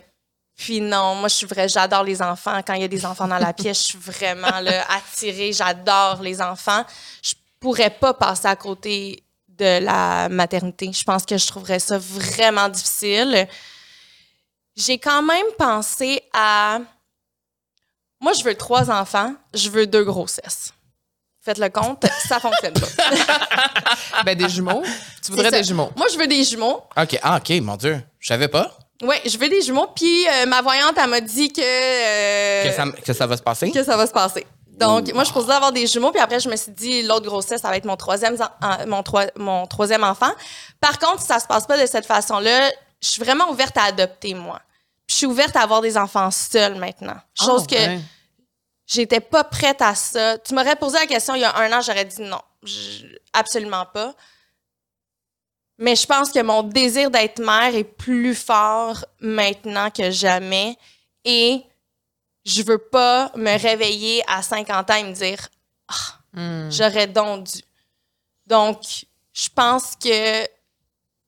Puis 0.56 0.80
non, 0.80 1.14
moi 1.14 1.28
je 1.28 1.34
suis 1.36 1.46
vrai, 1.46 1.68
j'adore 1.68 2.02
les 2.04 2.20
enfants. 2.20 2.60
Quand 2.66 2.74
il 2.74 2.82
y 2.82 2.84
a 2.84 2.88
des 2.88 3.06
enfants 3.06 3.26
dans 3.28 3.38
la 3.38 3.52
pièce, 3.52 3.78
je 3.78 3.84
suis 3.90 3.98
vraiment 3.98 4.60
là, 4.60 4.84
attirée. 4.96 5.52
J'adore 5.52 6.20
les 6.22 6.40
enfants. 6.42 6.84
Je 7.22 7.32
pourrais 7.60 7.90
pas 7.90 8.14
passer 8.14 8.46
à 8.46 8.56
côté 8.56 9.22
de 9.48 9.84
la 9.84 10.28
maternité. 10.28 10.90
Je 10.92 11.04
pense 11.04 11.24
que 11.24 11.36
je 11.36 11.46
trouverais 11.46 11.78
ça 11.78 11.98
vraiment 11.98 12.68
difficile. 12.68 13.46
J'ai 14.76 14.98
quand 14.98 15.22
même 15.22 15.46
pensé 15.58 16.22
à 16.32 16.80
moi, 18.20 18.34
je 18.34 18.44
veux 18.44 18.54
trois 18.54 18.90
enfants, 18.90 19.34
je 19.54 19.70
veux 19.70 19.86
deux 19.86 20.04
grossesses. 20.04 20.74
Faites 21.42 21.56
le 21.56 21.70
compte, 21.70 22.04
ça 22.28 22.38
fonctionne 22.38 22.74
pas. 22.74 22.86
Ben 24.24 24.36
des 24.36 24.48
jumeaux. 24.50 24.82
Tu 25.24 25.32
voudrais 25.32 25.50
des 25.50 25.64
jumeaux. 25.64 25.90
Moi, 25.96 26.06
je 26.12 26.18
veux 26.18 26.26
des 26.26 26.44
jumeaux. 26.44 26.82
OK, 26.96 27.18
ah, 27.22 27.38
OK, 27.38 27.50
mon 27.62 27.76
Dieu. 27.76 28.02
Je 28.18 28.28
savais 28.28 28.48
pas 28.48 28.76
Oui, 29.02 29.16
je 29.24 29.38
veux 29.38 29.48
des 29.48 29.62
jumeaux. 29.62 29.86
Puis 29.96 30.26
euh, 30.28 30.46
ma 30.46 30.60
voyante, 30.60 30.94
elle 31.02 31.08
m'a 31.08 31.22
dit 31.22 31.50
que, 31.50 31.62
euh, 31.62 32.68
que, 32.68 32.74
ça, 32.74 32.84
que 33.06 33.12
ça 33.14 33.26
va 33.26 33.36
se 33.38 33.42
passer? 33.42 33.70
que 33.70 33.82
ça 33.82 33.96
va 33.96 34.06
se 34.06 34.12
passer. 34.12 34.46
Donc, 34.80 35.12
moi, 35.12 35.24
je 35.24 35.32
posais 35.32 35.52
avoir 35.52 35.72
des 35.72 35.86
jumeaux. 35.86 36.10
Puis 36.10 36.20
après, 36.20 36.40
je 36.40 36.48
me 36.48 36.56
suis 36.56 36.72
dit, 36.72 37.02
l'autre 37.02 37.26
grossesse, 37.26 37.60
ça 37.62 37.68
va 37.68 37.76
être 37.76 37.84
mon 37.84 37.96
troisième, 37.96 38.36
mon, 38.86 39.02
troi- 39.02 39.30
mon 39.36 39.66
troisième 39.66 40.02
enfant. 40.04 40.30
Par 40.80 40.98
contre, 40.98 41.20
si 41.20 41.26
ça 41.26 41.38
se 41.38 41.46
passe 41.46 41.66
pas 41.66 41.78
de 41.80 41.86
cette 41.86 42.06
façon-là, 42.06 42.70
je 43.02 43.08
suis 43.08 43.22
vraiment 43.22 43.50
ouverte 43.50 43.76
à 43.76 43.84
adopter, 43.84 44.34
moi. 44.34 44.60
Je 45.06 45.14
suis 45.14 45.26
ouverte 45.26 45.54
à 45.56 45.60
avoir 45.62 45.80
des 45.80 45.96
enfants 45.98 46.30
seuls 46.30 46.76
maintenant. 46.76 47.16
Chose 47.40 47.62
Ah, 47.64 47.70
que 47.70 47.74
ouais. 47.76 48.00
j'étais 48.86 49.20
pas 49.20 49.44
prête 49.44 49.82
à 49.82 49.94
ça. 49.94 50.38
Tu 50.38 50.54
m'aurais 50.54 50.76
posé 50.76 50.98
la 50.98 51.06
question 51.06 51.34
il 51.34 51.40
y 51.40 51.44
a 51.44 51.56
un 51.56 51.72
an, 51.72 51.80
j'aurais 51.82 52.04
dit 52.04 52.22
non, 52.22 52.40
absolument 53.32 53.86
pas. 53.86 54.14
Mais 55.78 55.96
je 55.96 56.06
pense 56.06 56.30
que 56.30 56.40
mon 56.42 56.62
désir 56.62 57.10
d'être 57.10 57.38
mère 57.40 57.74
est 57.74 57.84
plus 57.84 58.34
fort 58.34 59.04
maintenant 59.20 59.90
que 59.90 60.10
jamais. 60.10 60.76
Et 61.24 61.64
je 62.44 62.62
veux 62.62 62.78
pas 62.78 63.30
me 63.36 63.58
réveiller 63.60 64.22
à 64.28 64.42
50 64.42 64.90
ans 64.90 64.94
et 64.94 65.04
me 65.04 65.12
dire 65.12 65.48
Ah, 65.88 65.94
Hmm. 66.32 66.70
j'aurais 66.70 67.08
donc 67.08 67.44
dû. 67.48 67.60
Donc, 68.46 68.82
je 69.32 69.48
pense 69.52 69.96
que 69.96 70.42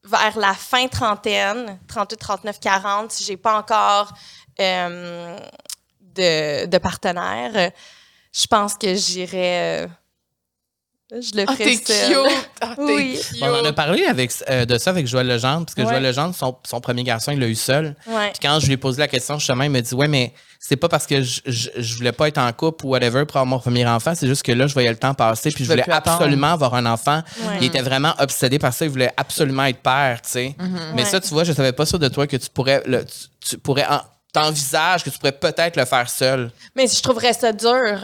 vers 0.05 0.39
la 0.39 0.55
fin 0.55 0.87
trentaine, 0.89 1.81
38, 1.89 2.17
39, 2.17 2.61
40, 2.61 3.11
si 3.11 3.25
j'ai 3.25 3.37
pas 3.37 3.59
encore 3.59 4.13
euh, 4.61 5.37
de, 6.01 6.67
de 6.67 6.79
partenaire, 6.79 7.51
euh, 7.57 7.71
je 8.33 8.47
pense 8.47 8.75
que 8.75 8.95
j'irais. 8.95 9.89
Je 11.21 11.37
le 11.37 11.45
Ah, 11.47 11.55
t'es 11.57 11.77
seule. 11.77 12.09
cute! 12.27 12.49
Ah, 12.61 12.73
t'es 12.77 12.83
Oui. 12.83 13.21
cute! 13.31 13.41
Bon, 13.41 13.47
on 13.49 13.61
en 13.61 13.65
a 13.67 13.73
parlé 13.73 14.05
avec, 14.07 14.31
euh, 14.49 14.65
de 14.65 14.79
ça 14.79 14.91
avec 14.91 15.07
Joël 15.07 15.27
Legendre, 15.27 15.67
parce 15.67 15.75
que 15.75 15.83
Ouais. 15.83 15.89
Joël 15.89 16.03
Legendre, 16.03 16.35
son, 16.35 16.57
son 16.65 16.81
premier 16.81 17.05
garçon, 17.05 17.33
il 17.33 17.39
l'a 17.41 17.49
eu 17.49 17.55
seul. 17.55 17.95
Ouais. 18.07 18.31
Puis 18.31 18.41
quand 18.43 18.59
je 18.61 18.67
lui 18.67 18.73
ai 18.75 18.77
posé 18.77 19.01
la 19.01 19.09
question, 19.09 19.39
justement, 19.39 19.65
il 19.65 19.71
m'a 19.71 19.81
dit 19.81 19.95
Ouais, 19.95 20.09
mais 20.09 20.33
c'est 20.59 20.77
pas 20.77 20.89
parce 20.89 21.07
que 21.07 21.23
je, 21.23 21.41
je, 21.45 21.69
je 21.77 21.97
voulais 21.97 22.13
pas 22.13 22.29
être 22.29 22.39
en 22.39 22.51
couple 22.53 22.87
ou 22.87 22.91
whatever 22.91 23.25
pour 23.27 23.37
avoir 23.37 23.47
mon 23.47 23.59
premier 23.59 23.87
enfant, 23.87 24.15
c'est 24.15 24.27
juste 24.29 24.43
que 24.45 24.53
là, 24.53 24.67
je 24.67 24.73
voyais 24.73 24.91
le 24.91 24.97
temps 24.97 25.13
passer, 25.15 25.51
puis 25.51 25.65
je 25.65 25.71
voulais 25.71 25.83
attendre. 25.91 26.17
absolument 26.17 26.53
avoir 26.53 26.75
un 26.75 26.87
enfant. 26.87 27.23
Ouais. 27.41 27.57
Il 27.61 27.67
était 27.67 27.83
vraiment 27.83 28.15
obsédé 28.19 28.59
par 28.59 28.73
ça, 28.73 28.85
il 28.85 28.91
voulait 28.91 29.13
absolument 29.17 29.65
être 29.65 29.81
père, 29.83 30.21
tu 30.23 30.31
sais. 30.31 30.57
Mais 30.95 31.03
Ouais. 31.03 31.09
ça, 31.09 31.21
tu 31.21 31.29
vois, 31.29 31.45
je 31.45 31.53
savais 31.53 31.73
pas 31.73 31.85
ça 31.85 31.99
de 31.99 32.09
toi 32.09 32.27
que 32.27 32.37
tu 32.37 32.49
pourrais, 32.49 32.83
le- 32.87 33.05
tu, 33.05 33.49
tu 33.51 33.59
pourrais, 33.59 33.87
en- 33.87 34.01
t'envisages 34.33 35.05
que 35.05 35.11
tu 35.11 35.19
pourrais 35.19 35.33
peut-être 35.33 35.77
le 35.77 35.85
faire 35.85 36.09
seul. 36.09 36.51
Mais 36.75 36.87
je 36.87 37.03
trouverais 37.03 37.35
ça 37.35 37.53
dur. 37.53 38.01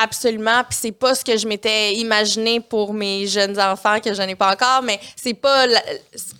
Absolument. 0.00 0.62
Puis 0.64 0.78
c'est 0.80 0.92
pas 0.92 1.14
ce 1.14 1.24
que 1.24 1.36
je 1.36 1.46
m'étais 1.48 1.94
imaginé 1.96 2.60
pour 2.60 2.94
mes 2.94 3.26
jeunes 3.26 3.58
enfants 3.60 3.98
que 4.00 4.14
je 4.14 4.22
n'ai 4.22 4.36
pas 4.36 4.52
encore, 4.52 4.80
mais 4.82 5.00
c'est 5.16 5.34
pas 5.34 5.66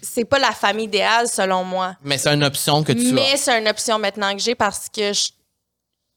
c'est 0.00 0.24
pas 0.24 0.38
la 0.38 0.52
famille 0.52 0.84
idéale 0.86 1.26
selon 1.28 1.64
moi. 1.64 1.96
Mais 2.02 2.18
c'est 2.18 2.32
une 2.32 2.44
option 2.44 2.84
que 2.84 2.92
tu 2.92 3.12
Mais 3.12 3.32
as. 3.32 3.36
c'est 3.36 3.58
une 3.58 3.68
option 3.68 3.98
maintenant 3.98 4.32
que 4.32 4.40
j'ai 4.40 4.54
parce 4.54 4.88
que 4.88 5.12
je, 5.12 5.28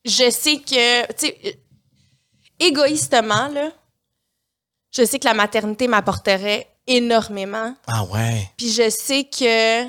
je 0.06 0.30
sais 0.30 0.58
que, 0.58 1.08
tu 1.14 1.28
sais, 1.28 1.60
égoïstement, 2.60 3.48
là, 3.48 3.72
je 4.96 5.04
sais 5.04 5.18
que 5.20 5.26
la 5.28 5.34
maternité 5.34 5.88
m'apporterait 5.88 6.68
énormément. 6.86 7.76
Ah 7.88 8.04
ouais. 8.06 8.50
Puis 8.58 8.72
je 8.72 8.90
sais 8.90 9.24
que 9.24 9.88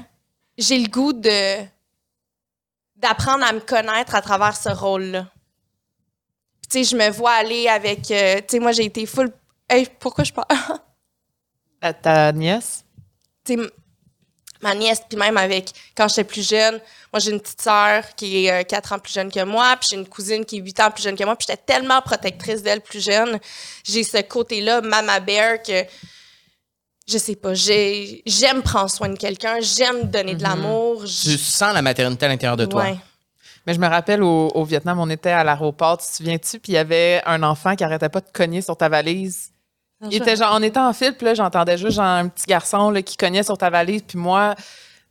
j'ai 0.59 0.79
le 0.79 0.89
goût 0.89 1.13
de 1.13 1.63
d'apprendre 2.97 3.45
à 3.45 3.53
me 3.53 3.61
connaître 3.61 4.15
à 4.15 4.23
travers 4.23 4.57
ce 4.57 4.69
rôle-là. 4.69 5.23
Puis, 5.25 5.42
Tu 6.73 6.85
sais, 6.85 6.91
je 6.91 6.97
me 6.97 7.11
vois 7.11 7.33
aller 7.33 7.69
avec. 7.69 8.11
euh, 8.11 8.37
tu 8.39 8.45
sais, 8.53 8.59
moi, 8.59 8.73
j'ai 8.73 8.85
été 8.87 9.05
full. 9.05 9.31
Hey, 9.69 9.87
pourquoi 10.01 10.25
je 10.25 10.33
parle? 10.33 10.47
Ta- 11.81 11.93
Ta 11.93 12.33
nièce? 12.33 12.85
tu 13.45 13.55
sais, 13.55 13.61
m- 13.61 13.71
ma 14.63 14.75
nièce, 14.75 15.03
puis 15.07 15.19
même 15.19 15.37
avec, 15.37 15.71
quand 15.97 16.09
j'étais 16.09 16.25
plus 16.25 16.49
jeune, 16.49 16.81
moi, 17.13 17.19
j'ai 17.21 17.31
une 17.33 17.41
petite 17.41 17.61
sœur 17.61 18.15
qui 18.15 18.47
est 18.47 18.65
4 18.65 18.93
ans 18.93 18.99
plus 18.99 19.13
jeune 19.13 19.31
que 19.31 19.43
moi, 19.45 19.77
puis 19.79 19.89
j'ai 19.91 19.97
une 19.97 20.09
cousine 20.09 20.45
qui 20.47 20.59
est 20.59 20.61
8 20.61 20.81
ans 20.81 20.91
plus 20.91 21.03
jeune 21.03 21.17
que 21.17 21.25
moi, 21.25 21.37
puis 21.37 21.47
j'étais 21.51 21.61
tellement 21.63 22.01
protectrice 22.01 22.63
d'elle 22.63 22.81
plus 22.81 23.05
jeune. 23.05 23.39
J'ai 23.85 24.05
ce 24.05 24.23
côté-là, 24.23 24.81
mama 24.81 25.21
bear, 25.21 25.61
que 25.63 25.85
je 27.09 27.19
sais 27.19 27.37
pas, 27.37 27.53
j'ai- 27.53 28.23
j'aime 28.25 28.63
prendre 28.63 28.89
soin 28.89 29.09
de 29.11 29.19
quelqu'un, 29.19 29.59
j'aime 29.61 30.05
donner 30.05 30.37
de 30.37 30.43
l'amour. 30.43 31.03
Tu 31.05 31.37
sens 31.37 31.75
la 31.75 31.83
maternité 31.83 32.25
à 32.25 32.29
l'intérieur 32.29 32.57
de 32.57 32.65
toi. 32.67 32.85
Ouais. 32.85 32.97
Mais 33.67 33.75
je 33.75 33.81
me 33.81 33.87
rappelle 33.87 34.23
au, 34.23 34.49
au 34.49 34.65
Vietnam, 34.65 34.99
on 34.99 35.09
était 35.09 35.31
à 35.31 35.45
l'aéroport, 35.45 35.99
tu 35.99 36.07
te 36.07 36.13
souviens-tu? 36.13 36.59
Puis 36.59 36.73
il 36.73 36.75
y 36.75 36.79
avait 36.79 37.23
un 37.27 37.43
enfant 37.43 37.77
qui 37.77 37.85
arrêtait 37.85 38.09
pas 38.09 38.21
de 38.21 38.31
cogner 38.33 38.61
sur 38.61 38.77
ta 38.77 38.89
valise. 38.89 39.53
Il 40.11 40.15
était 40.17 40.35
genre, 40.35 40.57
on 40.59 40.63
était 40.63 40.81
en 40.81 40.93
file, 40.93 41.15
puis 41.17 41.27
là, 41.27 41.35
j'entendais 41.35 41.79
juste 41.79 41.97
genre 41.97 42.05
un 42.05 42.27
petit 42.27 42.47
garçon 42.47 42.91
là, 42.91 43.03
qui 43.03 43.17
cognait 43.17 43.45
sur 43.45 43.57
ta 43.57 43.71
valise, 43.71 44.03
puis 44.03 44.19
moi, 44.19 44.57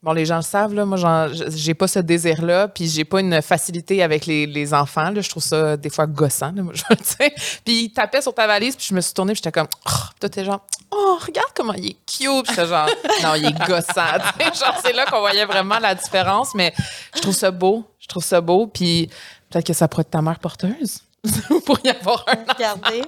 bon, 0.04 0.14
les 0.14 0.26
gens 0.26 0.38
le 0.38 0.42
savent, 0.42 0.74
là, 0.74 0.86
moi, 0.86 1.28
j'ai 1.50 1.74
pas 1.74 1.88
ce 1.88 2.00
désir-là, 2.00 2.68
puis 2.68 2.88
j'ai 2.88 3.06
pas 3.06 3.20
une 3.20 3.42
facilité 3.42 4.02
avec 4.02 4.26
les, 4.26 4.46
les 4.46 4.74
enfants, 4.74 5.12
là, 5.12 5.22
je 5.22 5.30
trouve 5.30 5.44
ça 5.44 5.78
des 5.78 5.90
fois 5.90 6.08
gossant, 6.08 6.52
là, 6.52 6.64
moi, 6.64 6.74
je. 6.76 7.30
Puis 7.64 7.84
il 7.84 7.90
tapait 7.92 8.22
sur 8.22 8.34
ta 8.34 8.48
valise, 8.48 8.76
puis 8.76 8.88
je 8.90 8.96
me 8.96 9.02
suis 9.02 9.14
tournée, 9.14 9.34
puis 9.34 9.42
j'étais 9.44 9.52
comme, 9.52 9.68
oh, 9.88 9.92
toi, 10.20 10.30
t'es 10.30 10.44
genre, 10.44 10.66
oh, 10.92 11.18
regarde 11.22 11.52
comment 11.56 11.74
il 11.74 11.92
est 11.92 11.98
cute, 12.06 12.46
puis 12.46 12.56
j'étais 12.56 12.68
genre, 12.68 12.90
non, 13.24 13.36
il 13.36 13.46
est 13.46 13.68
gossant, 13.68 14.18
genre, 14.40 14.82
c'est 14.84 14.94
là 14.94 15.06
qu'on 15.06 15.20
voyait 15.20 15.46
vraiment 15.46 15.80
la 15.80 15.94
différence, 15.96 16.56
mais 16.56 16.74
je 17.16 17.22
trouve 17.22 17.36
ça 17.36 17.52
beau, 17.52 17.86
je 18.00 18.08
trouve 18.08 18.24
ça 18.24 18.42
beau, 18.42 18.68
puis 18.68 19.10
peut-être 19.50 19.68
que 19.68 19.74
ça 19.74 19.88
pourrait 19.88 20.02
être 20.02 20.12
ta 20.12 20.22
mère 20.22 20.40
porteuse. 20.40 21.02
pour 21.66 21.78
y 21.84 21.90
avoir 21.90 22.26
un 22.28 22.54
Regardez. 22.54 23.04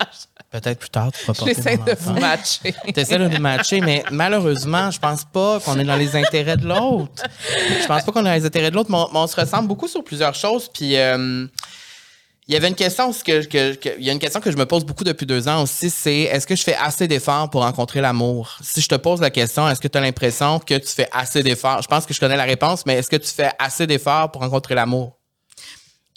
Peut-être 0.54 0.78
plus 0.78 0.89
tard, 0.89 1.12
tu 1.12 1.26
porter 1.26 1.45
J'essaie 1.47 1.78
de 1.78 1.95
vous 1.99 2.14
matcher. 2.14 2.76
T'essaies 2.93 3.18
de 3.18 3.28
nous 3.28 3.39
matcher, 3.39 3.82
mais 3.82 4.04
malheureusement, 4.12 4.91
je 4.91 4.99
pense 4.99 5.24
pas 5.26 5.60
qu'on 5.60 5.80
est 5.80 5.84
dans 5.84 5.95
les 5.95 6.16
intérêts 6.16 6.58
de 6.58 6.68
l'autre. 6.68 7.24
Je 7.82 7.88
pense 7.88 8.04
pas 8.04 8.12
qu'on 8.12 8.20
est 8.20 8.30
dans 8.30 8.34
les 8.34 8.45
intérêts 8.45 8.70
de 8.70 8.76
l'autre, 8.76 8.91
mais 8.91 8.99
on, 9.20 9.26
se 9.26 9.36
ressemble 9.36 9.68
beaucoup 9.68 9.88
sur 9.88 10.04
plusieurs 10.04 10.36
choses. 10.36 10.70
Puis, 10.72 10.95
euh, 10.95 11.47
Il 12.47 12.54
y 12.54 12.58
avait 12.58 12.68
une 12.68 12.76
question, 12.76 13.12
que- 13.14 13.45
que- 13.45 13.95
il 13.97 14.04
y 14.06 14.10
a 14.10 14.14
une 14.14 14.20
question 14.20 14.41
que 14.41 14.51
je 14.51 14.58
me 14.58 14.66
pose 14.66 14.84
beaucoup 14.86 15.06
depuis 15.06 15.26
deux 15.26 15.47
ans 15.47 15.64
aussi, 15.64 15.89
c'est 15.89 16.24
est-ce 16.24 16.45
que 16.45 16.58
je 16.58 16.62
fais 16.62 16.76
assez 16.76 17.08
d'efforts 17.08 17.49
pour 17.49 17.62
rencontrer 17.62 18.01
l'amour? 18.01 18.58
Si 18.62 18.82
je 18.82 18.89
te 18.89 18.95
pose 18.95 19.22
la 19.22 19.30
question, 19.30 19.68
est-ce 19.70 19.80
que 19.80 19.88
tu 19.88 19.97
as 19.97 20.01
l'impression 20.01 20.60
que 20.60 20.76
tu 20.78 20.89
fais 20.89 21.08
assez 21.14 21.41
d'efforts? 21.41 21.82
Je 21.82 21.88
pense 21.88 22.06
que 22.06 22.14
je 22.14 22.20
connais 22.20 22.36
la 22.36 22.43
réponse, 22.43 22.86
mais 22.86 22.95
est-ce 22.95 23.10
que 23.10 23.16
tu 23.16 23.30
fais 23.30 23.49
assez 23.58 23.88
d'efforts 23.88 24.30
pour 24.30 24.41
rencontrer 24.41 24.76
l'amour? 24.76 25.18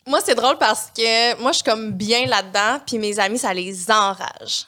Moi, 0.06 0.20
c'est 0.24 0.34
drôle 0.34 0.56
parce 0.58 0.90
que 0.96 1.40
moi, 1.40 1.50
je 1.52 1.56
suis 1.56 1.64
comme 1.64 1.90
bien 1.92 2.26
là-dedans, 2.26 2.80
puis 2.86 2.98
mes 2.98 3.18
amis, 3.18 3.38
ça 3.38 3.52
les 3.52 3.90
enrage. 3.90 4.66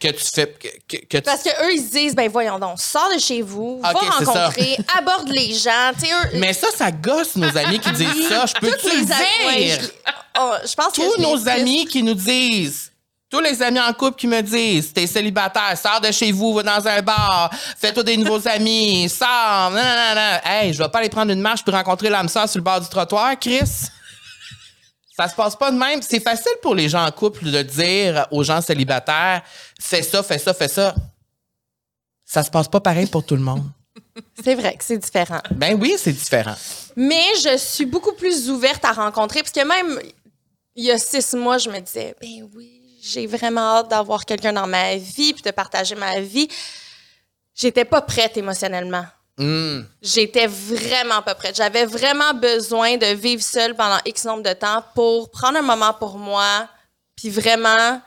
Que 0.00 0.08
tu 0.08 0.24
fais. 0.34 0.46
Que, 0.52 0.68
que- 0.96 1.04
que 1.06 1.16
tu- 1.18 1.22
Parce 1.22 1.42
que 1.42 1.48
eux, 1.66 1.72
ils 1.74 1.82
se 1.82 1.90
disent, 1.92 2.14
ben 2.14 2.28
voyons 2.30 2.58
donc, 2.58 2.78
sors 2.80 3.08
de 3.14 3.18
chez 3.18 3.42
vous, 3.42 3.80
Ok, 3.84 3.92
va 3.92 4.00
c'est 4.18 4.24
ça. 4.24 4.32
rencontrer, 4.46 4.76
aborde 4.98 5.28
les 5.28 5.54
gens. 5.54 5.92
Tu 5.98 6.06
sais, 6.06 6.12
eux, 6.12 6.30
Mais 6.38 6.52
ça, 6.52 6.68
ça 6.74 6.90
gosse 6.90 7.36
nos 7.36 7.56
amis 7.56 7.78
qui 7.78 7.90
disent 7.92 8.28
ça. 8.28 8.44
Je 8.46 8.54
peux 8.54 8.70
toutes 8.70 8.80
te 8.80 8.88
le 8.88 9.00
les 9.02 9.12
amis- 9.12 9.46
ouais, 9.46 9.64
dire? 9.64 9.80
je, 9.82 9.88
oh, 10.40 10.52
je 10.66 10.74
pense 10.74 10.92
que 10.92 11.02
Tous 11.02 11.14
je 11.16 11.22
nos 11.22 11.48
amis 11.48 11.86
qui 11.86 12.02
nous 12.02 12.14
disent. 12.14 12.90
Tous 13.30 13.40
les 13.40 13.62
amis 13.62 13.80
en 13.80 13.92
couple 13.92 14.16
qui 14.18 14.26
me 14.28 14.40
disent, 14.42 14.92
t'es 14.92 15.06
célibataire, 15.06 15.76
sors 15.76 16.00
de 16.00 16.10
chez 16.12 16.30
vous, 16.32 16.54
va 16.54 16.62
dans 16.62 16.86
un 16.86 17.02
bar, 17.02 17.50
fais-toi 17.78 18.02
des 18.04 18.16
nouveaux 18.16 18.46
amis, 18.46 19.08
sors, 19.08 19.70
non, 19.70 19.76
non, 19.76 19.82
non, 19.82 20.14
non. 20.14 20.38
Hey, 20.44 20.72
je 20.72 20.78
vais 20.82 20.88
pas 20.88 20.98
aller 21.00 21.08
prendre 21.08 21.32
une 21.32 21.40
marche 21.40 21.64
pour 21.64 21.74
rencontrer 21.74 22.10
l'âme 22.10 22.28
sœur 22.28 22.48
sur 22.48 22.58
le 22.58 22.62
bord 22.64 22.80
du 22.80 22.88
trottoir, 22.88 23.32
Chris. 23.40 23.60
Ça 25.16 25.28
se 25.28 25.34
passe 25.34 25.54
pas 25.54 25.70
de 25.70 25.78
même. 25.78 26.02
C'est 26.02 26.18
facile 26.18 26.52
pour 26.60 26.74
les 26.74 26.88
gens 26.88 27.06
en 27.06 27.10
couple 27.12 27.44
de 27.50 27.62
dire 27.62 28.26
aux 28.32 28.42
gens 28.42 28.60
célibataires, 28.60 29.42
fais 29.80 30.02
ça, 30.02 30.24
fais 30.24 30.38
ça, 30.38 30.52
fais 30.52 30.66
ça. 30.66 30.92
Ça 32.24 32.42
se 32.42 32.50
passe 32.50 32.66
pas 32.66 32.80
pareil 32.80 33.06
pour 33.06 33.24
tout 33.24 33.36
le 33.36 33.42
monde. 33.42 33.64
C'est 34.44 34.56
vrai 34.56 34.74
que 34.76 34.82
c'est 34.82 34.98
différent. 34.98 35.40
Ben 35.52 35.78
oui, 35.80 35.94
c'est 35.96 36.12
différent. 36.12 36.54
Mais 36.96 37.22
je 37.42 37.56
suis 37.56 37.86
beaucoup 37.86 38.12
plus 38.12 38.50
ouverte 38.50 38.84
à 38.84 38.90
rencontrer, 38.92 39.40
parce 39.40 39.52
que 39.52 39.64
même 39.64 40.00
il 40.74 40.84
y 40.84 40.90
a 40.90 40.98
six 40.98 41.34
mois, 41.34 41.58
je 41.58 41.70
me 41.70 41.78
disais, 41.78 42.16
ben 42.20 42.48
oui, 42.54 42.82
j'ai 43.00 43.26
vraiment 43.28 43.78
hâte 43.78 43.90
d'avoir 43.90 44.24
quelqu'un 44.24 44.52
dans 44.52 44.66
ma 44.66 44.96
vie, 44.96 45.32
puis 45.32 45.42
de 45.42 45.50
partager 45.52 45.94
ma 45.94 46.20
vie. 46.20 46.48
J'étais 47.54 47.84
pas 47.84 48.02
prête 48.02 48.36
émotionnellement. 48.36 49.04
Hum. 49.38 49.84
J'étais 50.00 50.46
vraiment 50.46 51.20
pas 51.22 51.34
prête. 51.34 51.56
J'avais 51.56 51.86
vraiment 51.86 52.34
besoin 52.34 52.96
de 52.96 53.06
vivre 53.06 53.42
seule 53.42 53.74
pendant 53.74 53.98
X 54.04 54.24
nombre 54.24 54.44
de 54.44 54.52
temps 54.52 54.84
pour 54.94 55.30
prendre 55.30 55.58
un 55.58 55.62
moment 55.62 55.92
pour 55.92 56.18
moi, 56.18 56.68
puis 57.16 57.30
vraiment 57.30 58.00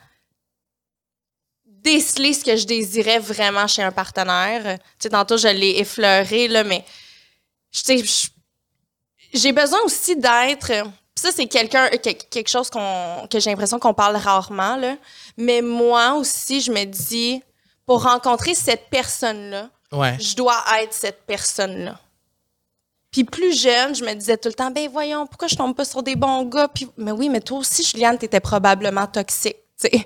déceler 1.66 2.34
ce 2.34 2.44
que 2.46 2.56
je 2.56 2.66
désirais 2.66 3.20
vraiment 3.20 3.68
chez 3.68 3.82
un 3.84 3.92
partenaire. 3.92 4.78
Tu 4.78 5.04
sais, 5.04 5.10
tantôt, 5.10 5.38
je 5.38 5.48
l'ai 5.50 5.80
effleuré, 5.80 6.48
là, 6.48 6.64
mais 6.64 6.84
j'ai 9.34 9.52
besoin 9.52 9.80
aussi 9.84 10.16
d'être. 10.16 10.72
Ça, 11.16 11.32
c'est 11.32 11.48
que- 11.48 11.98
quelque 12.30 12.50
chose 12.50 12.70
que 12.70 13.40
j'ai 13.40 13.50
l'impression 13.50 13.80
qu'on 13.80 13.94
parle 13.94 14.16
rarement. 14.16 14.80
Mais 15.36 15.62
moi 15.62 16.14
aussi, 16.14 16.62
je 16.62 16.72
me 16.72 16.86
dis, 16.86 17.42
pour 17.86 18.04
rencontrer 18.04 18.54
cette 18.56 18.90
personne-là, 18.90 19.70
Ouais. 19.92 20.18
je 20.20 20.36
dois 20.36 20.64
être 20.82 20.94
cette 20.94 21.26
personne-là. 21.26 22.00
Puis 23.12 23.24
plus 23.24 23.58
jeune, 23.60 23.96
je 23.96 24.04
me 24.04 24.14
disais 24.14 24.38
tout 24.38 24.50
le 24.50 24.54
temps, 24.54 24.70
ben 24.70 24.90
voyons, 24.92 25.26
pourquoi 25.28 25.48
je 25.48 25.56
tombe 25.56 25.76
pas 25.76 25.86
sur 25.86 26.04
des 26.04 26.16
bons 26.16 26.44
gars? 26.44 26.68
Puis, 26.68 26.88
mais 26.98 27.12
oui, 27.12 27.30
mais 27.30 27.40
toi 27.40 27.60
aussi, 27.60 27.84
Juliane, 27.84 28.18
t'étais 28.18 28.42
probablement 28.42 29.08
toxique. 29.08 29.58
tu 29.80 29.90
sais. 29.90 30.06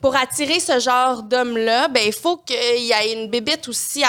Pour 0.00 0.14
attirer 0.16 0.60
ce 0.60 0.78
genre 0.78 1.22
d'homme-là, 1.22 1.88
ben 1.88 2.02
il 2.06 2.12
faut 2.12 2.36
qu'il 2.38 2.56
y 2.84 2.92
ait 2.92 3.12
une 3.12 3.28
bébite 3.30 3.68
aussi 3.68 4.04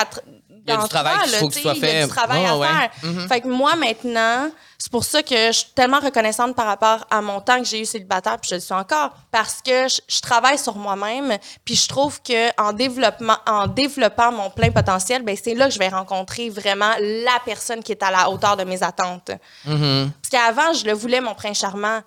Il 0.67 0.73
y 0.73 0.77
a 0.77 0.81
du 0.81 0.87
travail 0.87 1.17
qu'il 1.23 1.33
faut 1.37 1.47
que 1.49 1.53
soit 1.55 1.73
Il 1.73 1.81
y 1.81 1.85
a 1.85 1.89
fait. 1.89 2.03
du 2.05 2.09
travail 2.09 2.45
à 2.45 2.49
faire. 2.59 2.89
Mhm. 3.03 3.27
Fait 3.27 3.41
que 3.41 3.47
moi, 3.47 3.75
maintenant, 3.75 4.49
c'est 4.77 4.91
pour 4.91 5.03
ça 5.03 5.23
que 5.23 5.35
je 5.47 5.51
suis 5.51 5.71
tellement 5.75 5.99
reconnaissante 5.99 6.55
par 6.55 6.65
rapport 6.67 7.05
à 7.09 7.21
mon 7.21 7.39
temps 7.41 7.57
que 7.59 7.65
j'ai 7.65 7.81
eu 7.81 7.85
célibataire, 7.85 8.37
puis 8.39 8.49
je 8.49 8.55
le 8.55 8.61
suis 8.61 8.73
encore, 8.73 9.11
parce 9.31 9.59
que 9.63 9.87
je, 9.87 9.99
je 10.07 10.19
travaille 10.21 10.57
sur 10.59 10.75
moi-même, 10.75 11.37
puis 11.65 11.75
je 11.75 11.87
trouve 11.87 12.21
que 12.21 12.49
en 12.61 12.73
développement, 12.73 13.37
en 13.47 13.67
développant 13.67 14.31
mon 14.31 14.49
plein 14.49 14.71
potentiel, 14.71 15.23
ben 15.23 15.35
c'est 15.41 15.55
là 15.55 15.67
que 15.67 15.73
je 15.73 15.79
vais 15.79 15.89
rencontrer 15.89 16.49
vraiment 16.49 16.93
la 16.99 17.39
personne 17.45 17.81
qui 17.83 17.91
est 17.91 18.03
à 18.03 18.11
la 18.11 18.29
hauteur 18.29 18.55
de 18.57 18.63
mes 18.63 18.81
attentes. 18.83 19.31
Mhm. 19.65 20.11
Parce 20.21 20.29
qu'avant, 20.29 20.73
je 20.73 20.85
le 20.85 20.93
voulais, 20.93 21.21
mon 21.21 21.33
prince 21.35 21.59
charmant, 21.59 22.01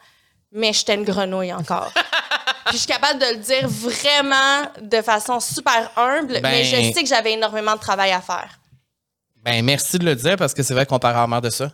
mais 0.54 0.72
j'étais 0.72 0.94
une 0.94 1.04
grenouille 1.04 1.52
encore. 1.52 1.92
Puis 2.66 2.72
je 2.74 2.78
suis 2.78 2.86
capable 2.86 3.20
de 3.20 3.26
le 3.26 3.36
dire 3.36 3.68
vraiment 3.68 4.62
de 4.80 5.02
façon 5.02 5.38
super 5.38 5.90
humble, 5.98 6.40
Ben- 6.40 6.42
mais 6.42 6.64
je 6.64 6.92
sais 6.94 7.02
que 7.02 7.08
j'avais 7.08 7.32
énormément 7.34 7.74
de 7.74 7.80
travail 7.80 8.12
à 8.12 8.22
faire. 8.22 8.58
Ben, 9.44 9.62
merci 9.62 9.98
de 9.98 10.04
le 10.06 10.14
dire 10.16 10.36
parce 10.36 10.54
que 10.54 10.62
c'est 10.62 10.72
vrai 10.72 10.86
qu'on 10.86 10.98
parle 10.98 11.14
rarement 11.16 11.40
de 11.42 11.50
ça. 11.50 11.70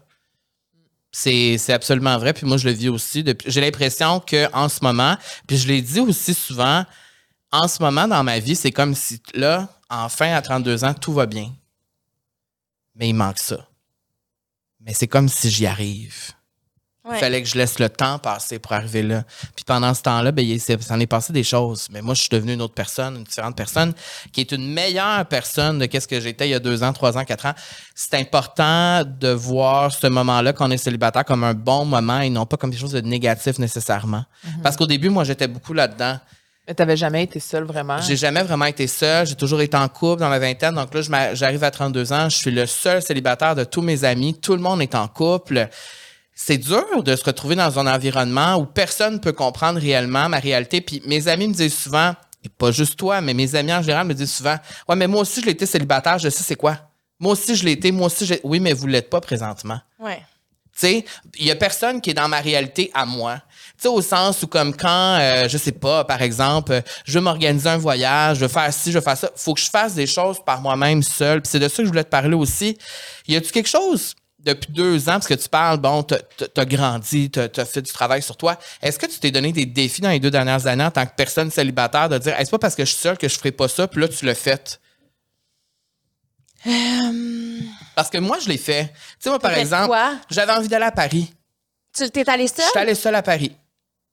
C'est 1.12 1.56
c'est 1.58 1.72
absolument 1.72 2.18
vrai. 2.18 2.32
Puis 2.32 2.46
moi, 2.46 2.56
je 2.56 2.66
le 2.68 2.74
vis 2.74 2.88
aussi. 2.88 3.22
depuis- 3.22 3.50
J'ai 3.50 3.60
l'impression 3.60 4.20
qu'en 4.20 4.68
ce 4.68 4.80
moment, 4.82 5.16
puis 5.46 5.56
je 5.56 5.68
l'ai 5.68 5.80
dit 5.82 6.00
aussi 6.00 6.34
souvent, 6.34 6.84
en 7.52 7.68
ce 7.68 7.82
moment 7.82 8.08
dans 8.08 8.22
ma 8.24 8.38
vie, 8.40 8.56
c'est 8.56 8.70
comme 8.72 8.94
si 8.96 9.20
là, 9.34 9.68
enfin, 9.88 10.32
à 10.34 10.42
32 10.42 10.84
ans, 10.84 10.94
tout 10.94 11.12
va 11.12 11.26
bien. 11.26 11.52
Mais 12.96 13.08
il 13.08 13.14
manque 13.14 13.38
ça. 13.38 13.66
Mais 14.80 14.92
c'est 14.94 15.08
comme 15.08 15.28
si 15.28 15.50
j'y 15.50 15.66
arrive. 15.66 16.32
Il 17.10 17.14
Ouais. 17.14 17.18
fallait 17.20 17.42
que 17.42 17.48
je 17.48 17.56
laisse 17.58 17.78
le 17.78 17.88
temps 17.88 18.18
passer 18.18 18.58
pour 18.58 18.72
arriver 18.72 19.02
là. 19.02 19.24
Puis 19.56 19.64
pendant 19.64 19.92
ce 19.94 20.02
temps-là, 20.02 20.30
ben, 20.32 20.44
il 20.46 20.60
s'en 20.60 21.00
est 21.00 21.06
passé 21.06 21.32
des 21.32 21.42
choses. 21.42 21.88
Mais 21.90 22.02
moi, 22.02 22.14
je 22.14 22.20
suis 22.20 22.28
devenue 22.30 22.52
une 22.54 22.62
autre 22.62 22.74
personne, 22.74 23.16
une 23.16 23.24
différente 23.24 23.56
personne, 23.56 23.92
qui 24.32 24.40
est 24.42 24.52
une 24.52 24.72
meilleure 24.72 25.26
personne 25.26 25.78
de 25.78 25.86
qu'est-ce 25.86 26.06
que 26.08 26.20
j'étais 26.20 26.46
il 26.48 26.50
y 26.52 26.54
a 26.54 26.60
deux 26.60 26.82
ans, 26.82 26.92
trois 26.92 27.18
ans, 27.18 27.24
quatre 27.24 27.46
ans. 27.46 27.54
C'est 27.94 28.14
important 28.14 29.02
de 29.04 29.28
voir 29.28 29.92
ce 29.92 30.06
moment-là, 30.06 30.52
qu'on 30.52 30.70
est 30.70 30.76
célibataire, 30.76 31.24
comme 31.24 31.44
un 31.44 31.54
bon 31.54 31.84
moment 31.84 32.20
et 32.20 32.30
non 32.30 32.46
pas 32.46 32.56
comme 32.56 32.70
quelque 32.70 32.80
chose 32.80 32.92
de 32.92 33.00
négatif 33.00 33.58
nécessairement. 33.58 34.24
Parce 34.62 34.76
qu'au 34.76 34.86
début, 34.86 35.08
moi, 35.08 35.24
j'étais 35.24 35.48
beaucoup 35.48 35.72
là-dedans. 35.72 36.18
Mais 36.68 36.74
t'avais 36.74 36.96
jamais 36.96 37.24
été 37.24 37.40
seule 37.40 37.64
vraiment? 37.64 37.98
J'ai 38.00 38.16
jamais 38.16 38.42
vraiment 38.44 38.66
été 38.66 38.86
seul. 38.86 39.26
J'ai 39.26 39.34
toujours 39.34 39.60
été 39.60 39.76
en 39.76 39.88
couple 39.88 40.20
dans 40.20 40.28
ma 40.28 40.38
vingtaine. 40.38 40.74
Donc 40.76 40.94
là, 40.94 41.32
j'arrive 41.34 41.64
à 41.64 41.70
32 41.72 42.12
ans. 42.12 42.28
Je 42.28 42.36
suis 42.36 42.50
le 42.52 42.64
seul 42.66 43.02
célibataire 43.02 43.56
de 43.56 43.64
tous 43.64 43.82
mes 43.82 44.04
amis. 44.04 44.38
Tout 44.38 44.54
le 44.54 44.60
monde 44.60 44.80
est 44.80 44.94
en 44.94 45.08
couple. 45.08 45.68
C'est 46.42 46.56
dur 46.56 47.02
de 47.02 47.14
se 47.16 47.22
retrouver 47.22 47.54
dans 47.54 47.78
un 47.78 47.86
environnement 47.86 48.56
où 48.56 48.64
personne 48.64 49.14
ne 49.14 49.18
peut 49.18 49.34
comprendre 49.34 49.78
réellement 49.78 50.30
ma 50.30 50.38
réalité. 50.38 50.80
Puis 50.80 51.02
mes 51.04 51.28
amis 51.28 51.48
me 51.48 51.52
disent 51.52 51.76
souvent, 51.76 52.14
et 52.42 52.48
pas 52.48 52.72
juste 52.72 52.98
toi, 52.98 53.20
mais 53.20 53.34
mes 53.34 53.54
amis 53.56 53.74
en 53.74 53.82
général 53.82 54.06
me 54.06 54.14
disent 54.14 54.32
souvent, 54.32 54.56
ouais, 54.88 54.96
mais 54.96 55.06
moi 55.06 55.20
aussi, 55.20 55.42
je 55.42 55.46
l'ai 55.46 55.52
été 55.52 55.66
célibataire. 55.66 56.18
Je 56.18 56.30
sais 56.30 56.42
c'est 56.42 56.56
quoi. 56.56 56.78
Moi 57.18 57.34
aussi, 57.34 57.54
je 57.54 57.66
l'ai 57.66 57.72
été. 57.72 57.92
Moi 57.92 58.06
aussi, 58.06 58.24
j'ai... 58.24 58.40
oui, 58.42 58.58
mais 58.58 58.72
vous 58.72 58.86
l'êtes 58.86 59.10
pas 59.10 59.20
présentement. 59.20 59.80
Ouais. 59.98 60.22
Tu 60.72 60.86
sais, 60.86 61.04
il 61.38 61.44
y 61.44 61.50
a 61.50 61.56
personne 61.56 62.00
qui 62.00 62.08
est 62.08 62.14
dans 62.14 62.28
ma 62.28 62.40
réalité 62.40 62.90
à 62.94 63.04
moi. 63.04 63.42
Tu 63.76 63.82
sais, 63.82 63.88
au 63.88 64.00
sens 64.00 64.42
où 64.42 64.46
comme 64.46 64.74
quand, 64.74 65.18
euh, 65.20 65.46
je 65.46 65.58
sais 65.58 65.72
pas, 65.72 66.04
par 66.04 66.22
exemple, 66.22 66.72
euh, 66.72 66.80
je 67.04 67.18
veux 67.18 67.20
m'organiser 67.20 67.68
un 67.68 67.76
voyage, 67.76 68.38
je 68.38 68.42
veux 68.46 68.48
faire 68.48 68.72
ci, 68.72 68.92
je 68.92 68.96
veux 68.96 69.04
faire 69.04 69.18
ça, 69.18 69.30
faut 69.36 69.52
que 69.52 69.60
je 69.60 69.68
fasse 69.68 69.94
des 69.94 70.06
choses 70.06 70.38
par 70.42 70.62
moi-même 70.62 71.02
seul. 71.02 71.42
Puis 71.42 71.50
c'est 71.50 71.58
de 71.58 71.68
ça 71.68 71.76
que 71.76 71.84
je 71.84 71.88
voulais 71.88 72.04
te 72.04 72.08
parler 72.08 72.34
aussi. 72.34 72.78
Y 73.28 73.36
a-tu 73.36 73.52
quelque 73.52 73.68
chose 73.68 74.14
depuis 74.44 74.72
deux 74.72 75.08
ans, 75.08 75.12
parce 75.14 75.26
que 75.26 75.34
tu 75.34 75.48
parles, 75.48 75.78
bon, 75.78 76.02
t'as 76.02 76.18
as 76.56 76.64
grandi, 76.64 77.30
t'as 77.30 77.48
as 77.56 77.64
fait 77.64 77.82
du 77.82 77.92
travail 77.92 78.22
sur 78.22 78.36
toi. 78.36 78.58
Est-ce 78.82 78.98
que 78.98 79.06
tu 79.06 79.18
t'es 79.18 79.30
donné 79.30 79.52
des 79.52 79.66
défis 79.66 80.00
dans 80.00 80.10
les 80.10 80.20
deux 80.20 80.30
dernières 80.30 80.66
années 80.66 80.84
en 80.84 80.90
tant 80.90 81.04
que 81.06 81.14
personne 81.16 81.50
célibataire 81.50 82.08
de 82.08 82.18
dire, 82.18 82.34
c'est 82.38 82.50
pas 82.50 82.58
parce 82.58 82.74
que 82.74 82.84
je 82.84 82.90
suis 82.90 83.00
seule 83.00 83.18
que 83.18 83.28
je 83.28 83.36
ferai 83.36 83.52
pas 83.52 83.68
ça, 83.68 83.86
puis 83.86 84.00
là, 84.00 84.08
tu 84.08 84.24
l'as 84.24 84.34
fait? 84.34 84.80
Parce 87.94 88.10
que 88.10 88.18
moi, 88.18 88.38
je 88.42 88.48
l'ai 88.48 88.58
fait. 88.58 88.86
Tu 88.86 88.94
sais, 89.20 89.30
moi, 89.30 89.38
par 89.38 89.54
exemple, 89.54 89.94
j'avais 90.30 90.52
envie 90.52 90.68
d'aller 90.68 90.84
à 90.86 90.92
Paris. 90.92 91.32
Tu 91.96 92.08
t'es 92.10 92.28
allé 92.28 92.46
Je 92.46 92.52
seul? 92.54 92.64
suis 92.70 92.78
allé 92.78 92.94
seul 92.94 93.14
à 93.14 93.22
Paris. 93.22 93.56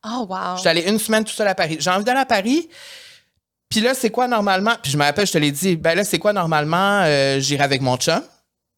Oh, 0.06 0.26
wow. 0.30 0.56
Je 0.56 0.62
suis 0.62 0.70
allé 0.70 0.82
une 0.90 1.00
semaine 1.00 1.24
tout 1.24 1.34
seul 1.34 1.48
à 1.48 1.56
Paris. 1.56 1.78
J'ai 1.80 1.90
envie 1.90 2.04
d'aller 2.04 2.20
à 2.22 2.26
Paris. 2.26 2.70
Puis 3.70 3.82
là, 3.82 3.94
c'est 3.94 4.10
quoi 4.10 4.28
normalement? 4.28 4.76
Puis 4.82 4.92
je 4.92 4.98
me 4.98 5.04
rappelle, 5.04 5.28
je 5.28 5.34
te 5.34 5.38
l'ai 5.38 5.52
dit, 5.52 5.76
ben 5.76 5.94
là, 5.96 6.04
c'est 6.06 6.20
quoi 6.20 6.32
normalement? 6.34 7.02
Euh, 7.04 7.40
j'irai 7.40 7.64
avec 7.64 7.82
mon 7.82 7.98
chum? 7.98 8.22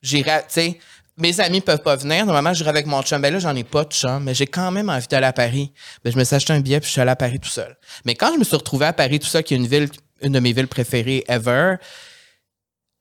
J'irai, 0.01 0.39
tu 0.39 0.45
sais, 0.49 0.79
mes 1.19 1.39
amis 1.39 1.61
peuvent 1.61 1.81
pas 1.83 1.95
venir. 1.95 2.25
Normalement, 2.25 2.53
j'irai 2.53 2.69
avec 2.69 2.85
mon 2.85 3.01
chum. 3.03 3.21
Ben 3.21 3.31
là, 3.33 3.39
j'en 3.39 3.55
ai 3.55 3.63
pas 3.63 3.83
de 3.83 3.91
chum, 3.91 4.23
mais 4.23 4.33
j'ai 4.33 4.47
quand 4.47 4.71
même 4.71 4.89
envie 4.89 5.07
d'aller 5.07 5.27
à 5.27 5.33
Paris. 5.33 5.71
Ben, 6.03 6.11
je 6.11 6.17
me 6.17 6.23
suis 6.23 6.35
acheté 6.35 6.53
un 6.53 6.59
billet 6.59 6.79
puis 6.79 6.87
je 6.87 6.93
suis 6.93 7.01
allé 7.01 7.11
à 7.11 7.15
Paris 7.15 7.39
tout 7.39 7.49
seul. 7.49 7.77
Mais 8.05 8.15
quand 8.15 8.33
je 8.33 8.39
me 8.39 8.43
suis 8.43 8.55
retrouvé 8.55 8.85
à 8.87 8.93
Paris 8.93 9.19
tout 9.19 9.27
seul, 9.27 9.43
qui 9.43 9.53
est 9.53 9.57
une 9.57 9.67
ville, 9.67 9.89
une 10.21 10.31
de 10.33 10.39
mes 10.39 10.53
villes 10.53 10.67
préférées 10.67 11.23
ever, 11.27 11.75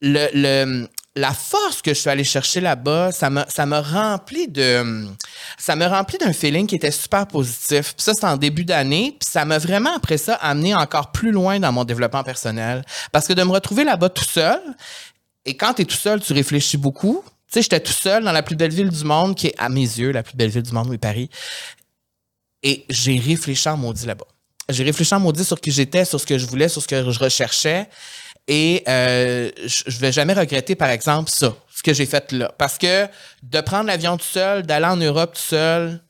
le, 0.01 0.29
le- 0.35 0.89
la 1.17 1.33
force 1.33 1.83
que 1.83 1.93
je 1.95 1.99
suis 1.99 2.11
allé 2.11 2.23
chercher 2.23 2.61
là-bas, 2.61 3.11
ça 3.11 3.29
me, 3.29 3.43
ça 3.49 3.67
me 3.67 3.79
remplit 3.79 4.47
de, 4.47 5.05
ça 5.59 5.75
me 5.75 5.85
remplit 5.85 6.17
d'un 6.19 6.33
feeling 6.33 6.69
qui 6.69 6.77
était 6.77 6.93
super 6.93 7.27
positif. 7.27 7.95
Puis 7.97 8.05
ça, 8.05 8.13
c'est 8.15 8.27
en 8.27 8.37
début 8.37 8.65
d'année. 8.65 9.17
Puis 9.19 9.29
ça 9.29 9.45
m'a 9.45 9.59
vraiment, 9.59 9.97
après 9.97 10.17
ça, 10.19 10.35
amené 10.35 10.77
encore 10.77 11.11
plus 11.11 11.33
loin 11.33 11.59
dans 11.59 11.73
mon 11.73 11.83
développement 11.83 12.23
personnel. 12.23 12.85
Parce 13.11 13.27
que 13.27 13.33
de 13.33 13.43
me 13.43 13.51
retrouver 13.51 13.83
là-bas 13.83 14.11
tout 14.11 14.23
seul, 14.25 14.61
et 15.45 15.57
quand 15.57 15.75
tu 15.75 15.83
es 15.83 15.85
tout 15.87 15.97
seul, 15.97 16.21
tu 16.21 16.33
réfléchis 16.35 16.77
beaucoup. 16.77 17.25
Tu 17.49 17.55
sais, 17.55 17.63
j'étais 17.63 17.81
tout 17.81 17.93
seul 17.93 18.25
dans 18.25 18.33
la 18.33 18.43
plus 18.43 18.57
belle 18.57 18.73
ville 18.73 18.91
du 18.91 19.05
monde, 19.05 19.35
qui 19.35 19.47
est, 19.49 19.55
à 19.57 19.71
mes 19.71 19.81
yeux, 19.81 20.13
la 20.13 20.23
plus 20.23 20.37
belle 20.37 20.51
ville 20.51 20.63
du 20.63 20.73
monde, 20.73 20.89
oui, 20.89 20.99
Paris. 20.99 21.31
Et 22.63 22.85
j'ai 22.91 23.19
réfléchi 23.19 23.69
en 23.69 23.77
maudit 23.79 24.07
là-bas. 24.07 24.27
J'ai 24.69 24.85
réfléchi 24.85 25.15
en 25.15 25.21
maudit 25.21 25.45
sur 25.45 25.59
qui 25.59 25.71
j'étais, 25.71 26.05
sur 26.05 26.21
ce 26.21 26.27
que 26.27 26.37
je 26.37 26.47
voulais, 26.47 26.69
sur 26.69 26.83
ce 26.83 26.89
que 26.89 27.11
je 27.11 27.19
recherchais. 27.19 27.89
Et 28.49 28.83
euh, 28.87 29.51
je 29.67 29.99
vais 29.99 30.13
jamais 30.13 30.35
regretter, 30.35 30.75
par 30.75 30.91
exemple, 30.91 31.31
ça, 31.31 31.55
ce 31.75 31.83
que 31.83 31.95
j'ai 31.95 32.05
fait 32.05 32.33
là. 32.33 32.53
Parce 32.59 32.77
que 32.77 33.07
de 33.43 33.61
prendre 33.63 33.87
l'avion 33.87 34.19
tout 34.19 34.27
seul, 34.27 34.65
d'aller 34.65 34.87
en 34.87 34.97
Europe 34.97 35.35
tout 35.35 35.41
seul, 35.41 36.03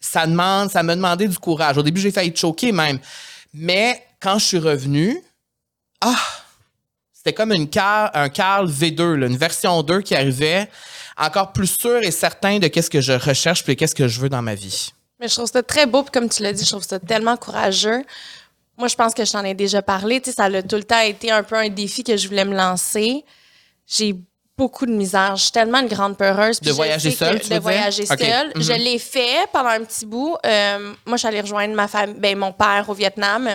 ça 0.00 0.26
demande, 0.26 0.70
ça 0.70 0.82
me 0.82 0.94
demandait 0.94 1.28
du 1.28 1.38
courage. 1.38 1.76
Au 1.76 1.82
début, 1.82 2.00
j'ai 2.00 2.10
failli 2.10 2.34
choquer 2.34 2.72
même. 2.72 2.98
Mais 3.52 4.02
quand 4.20 4.38
je 4.38 4.44
suis 4.44 4.58
revenue, 4.58 5.22
ah, 6.00 6.16
c'était 7.24 7.34
comme 7.34 7.52
une 7.52 7.68
Car- 7.68 8.10
un 8.14 8.28
Carl 8.28 8.68
V2, 8.68 9.14
là, 9.14 9.26
une 9.28 9.36
version 9.36 9.80
2 9.84 10.00
qui 10.00 10.16
arrivait, 10.16 10.68
encore 11.16 11.52
plus 11.52 11.76
sûr 11.80 12.02
et 12.02 12.10
certain 12.10 12.58
de 12.58 12.66
qu'est-ce 12.66 12.90
que 12.90 13.00
je 13.00 13.12
recherche 13.12 13.62
puis 13.62 13.76
qu'est-ce 13.76 13.94
que 13.94 14.08
je 14.08 14.18
veux 14.20 14.28
dans 14.28 14.42
ma 14.42 14.56
vie. 14.56 14.90
Mais 15.20 15.28
je 15.28 15.34
trouve 15.34 15.48
ça 15.48 15.62
très 15.62 15.86
beau, 15.86 16.02
puis 16.02 16.10
comme 16.10 16.28
tu 16.28 16.42
l'as 16.42 16.52
dit, 16.52 16.64
je 16.64 16.70
trouve 16.70 16.82
ça 16.84 16.98
tellement 16.98 17.36
courageux. 17.36 18.02
Moi, 18.76 18.88
je 18.88 18.96
pense 18.96 19.14
que 19.14 19.24
je 19.24 19.30
t'en 19.30 19.44
ai 19.44 19.54
déjà 19.54 19.82
parlé. 19.82 20.20
Tu 20.20 20.30
sais, 20.30 20.36
ça 20.36 20.44
a 20.46 20.62
tout 20.62 20.74
le 20.76 20.82
temps 20.82 20.98
été 20.98 21.30
un 21.30 21.44
peu 21.44 21.54
un 21.54 21.68
défi 21.68 22.02
que 22.02 22.16
je 22.16 22.26
voulais 22.26 22.44
me 22.44 22.56
lancer. 22.56 23.24
J'ai 23.86 24.16
beaucoup 24.58 24.86
de 24.86 24.90
misère. 24.92 25.36
Je 25.36 25.42
suis 25.44 25.52
tellement 25.52 25.78
une 25.78 25.86
grande 25.88 26.16
peureuse. 26.16 26.58
De 26.60 26.72
voyager 26.72 27.12
seule, 27.12 27.38
tu 27.40 27.50
De 27.50 27.54
veux 27.54 27.60
dire? 27.60 27.62
voyager 27.62 28.06
seule. 28.06 28.50
Mhm. 28.56 28.62
Je 28.62 28.72
l'ai 28.72 28.98
fait 28.98 29.46
pendant 29.52 29.68
un 29.68 29.84
petit 29.84 30.06
bout. 30.06 30.36
Euh, 30.44 30.92
moi, 31.06 31.16
je 31.16 31.18
suis 31.18 31.28
allée 31.28 31.40
rejoindre 31.42 31.74
ma 31.74 31.86
famille, 31.86 32.16
ben, 32.18 32.36
mon 32.36 32.52
père 32.52 32.84
au 32.88 32.94
Vietnam. 32.94 33.48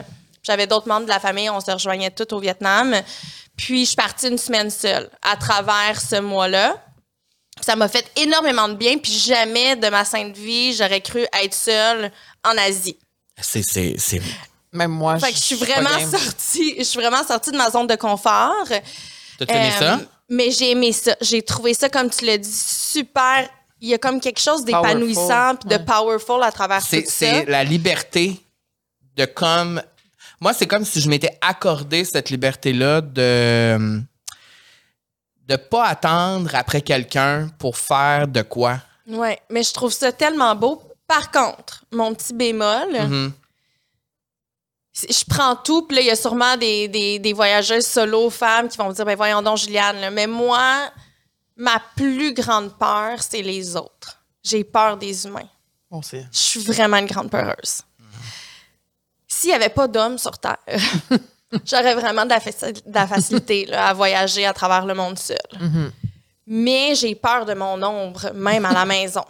J'avais 0.43 0.67
d'autres 0.67 0.87
membres 0.87 1.05
de 1.05 1.11
la 1.11 1.19
famille. 1.19 1.49
On 1.49 1.59
se 1.59 1.71
rejoignait 1.71 2.11
tous 2.11 2.33
au 2.33 2.39
Vietnam. 2.39 2.95
Puis, 3.57 3.81
je 3.81 3.87
suis 3.87 3.95
partie 3.95 4.27
une 4.27 4.37
semaine 4.37 4.69
seule 4.69 5.09
à 5.21 5.35
travers 5.35 5.99
ce 5.99 6.19
mois-là. 6.21 6.81
Ça 7.59 7.75
m'a 7.75 7.87
fait 7.87 8.05
énormément 8.15 8.69
de 8.69 8.75
bien. 8.75 8.97
Puis, 8.99 9.11
jamais 9.11 9.75
de 9.75 9.87
ma 9.89 10.05
sainte 10.05 10.37
vie, 10.37 10.73
j'aurais 10.73 11.01
cru 11.01 11.25
être 11.43 11.53
seule 11.55 12.11
en 12.45 12.55
Asie. 12.57 12.97
C'est, 13.41 13.63
c'est, 13.63 13.95
c'est. 13.97 14.21
Même 14.73 14.91
moi, 14.91 15.17
Fait 15.19 15.31
que 15.31 15.37
je 15.37 15.43
suis 15.43 15.55
vraiment 15.55 15.99
sortie, 16.11 16.75
je 16.77 16.83
suis 16.83 16.99
vraiment 16.99 17.23
sortie 17.25 17.51
de 17.51 17.57
ma 17.57 17.71
zone 17.71 17.87
de 17.87 17.95
confort. 17.95 18.65
T'as 18.67 19.45
aimé 19.47 19.71
Euh, 19.75 19.79
ça? 19.79 19.99
Mais 20.29 20.51
j'ai 20.51 20.71
aimé 20.71 20.91
ça. 20.91 21.15
J'ai 21.21 21.41
trouvé 21.41 21.73
ça, 21.73 21.89
comme 21.89 22.09
tu 22.09 22.25
l'as 22.25 22.37
dit, 22.37 22.51
super. 22.53 23.49
Il 23.79 23.89
y 23.89 23.93
a 23.93 23.97
comme 23.97 24.19
quelque 24.19 24.39
chose 24.41 24.65
d'épanouissant 24.65 25.55
puis 25.55 25.69
de 25.69 25.75
Ouais. 25.75 25.85
powerful 25.85 26.43
à 26.43 26.51
travers 26.51 26.81
C'est, 26.81 27.03
tout 27.03 27.09
c'est 27.11 27.45
ça. 27.45 27.51
la 27.51 27.63
liberté 27.63 28.39
de 29.15 29.25
comme. 29.25 29.81
Moi, 30.39 30.53
c'est 30.53 30.67
comme 30.67 30.85
si 30.85 31.01
je 31.01 31.09
m'étais 31.09 31.37
accordé 31.41 32.05
cette 32.05 32.29
liberté-là 32.29 33.01
de 33.01 34.01
de 35.47 35.55
pas 35.55 35.85
attendre 35.85 36.53
après 36.55 36.81
quelqu'un 36.81 37.47
pour 37.57 37.77
faire 37.77 38.27
de 38.27 38.41
quoi. 38.41 38.81
Ouais, 39.07 39.39
mais 39.49 39.63
je 39.63 39.71
trouve 39.71 39.93
ça 39.93 40.11
tellement 40.11 40.53
beau. 40.55 40.83
Par 41.07 41.31
contre, 41.31 41.85
mon 41.93 42.13
petit 42.13 42.33
bémol, 42.33 42.91
Mhm. 42.91 43.31
c'est- 44.91 45.09
je 45.19 45.23
prends 45.25 45.55
tout, 45.55 45.83
puis 45.83 45.95
là, 45.95 46.01
il 46.01 46.07
y 46.07 46.11
a 46.11 46.17
sûrement 46.17 46.57
des, 46.57 46.89
des, 46.89 47.17
des 47.19 47.31
voyageuses 47.31 47.85
solo 47.87 48.29
femmes 48.29 48.67
qui 48.67 48.77
vont 48.77 48.89
me 48.89 48.93
dire, 48.93 49.05
ben 49.05 49.15
voyons 49.15 49.41
donc, 49.41 49.57
Juliane, 49.57 50.01
là. 50.01 50.11
mais 50.11 50.27
moi, 50.27 50.91
ma 51.55 51.81
plus 51.95 52.33
grande 52.33 52.77
peur, 52.77 53.21
c'est 53.23 53.41
les 53.41 53.77
autres. 53.77 54.21
J'ai 54.43 54.65
peur 54.65 54.97
des 54.97 55.25
humains. 55.25 55.47
Bon, 55.89 56.01
c'est- 56.01 56.27
Je 56.29 56.37
suis 56.39 56.59
vraiment 56.59 56.97
une 56.97 57.05
grande 57.05 57.29
peureuse. 57.31 57.83
S'il 59.39 59.49
n'y 59.49 59.55
avait 59.55 59.69
pas 59.69 59.87
d'hommes 59.87 60.17
sur 60.17 60.37
Terre, 60.39 60.57
j'aurais 61.65 61.95
vraiment 61.95 62.23
de 62.25 62.29
la, 62.31 62.39
faci- 62.39 62.73
de 62.85 62.93
la 62.93 63.07
facilité 63.07 63.65
là, 63.65 63.87
à 63.87 63.93
voyager 63.93 64.45
à 64.45 64.53
travers 64.53 64.85
le 64.85 64.93
monde 64.93 65.17
seul. 65.19 65.37
Mais 66.45 66.95
j'ai 66.95 67.13
peur 67.15 67.45
de 67.45 67.53
mon 67.53 67.81
ombre, 67.83 68.31
même 68.33 68.65
à 68.65 68.73
la 68.73 68.85
maison. 68.95 69.23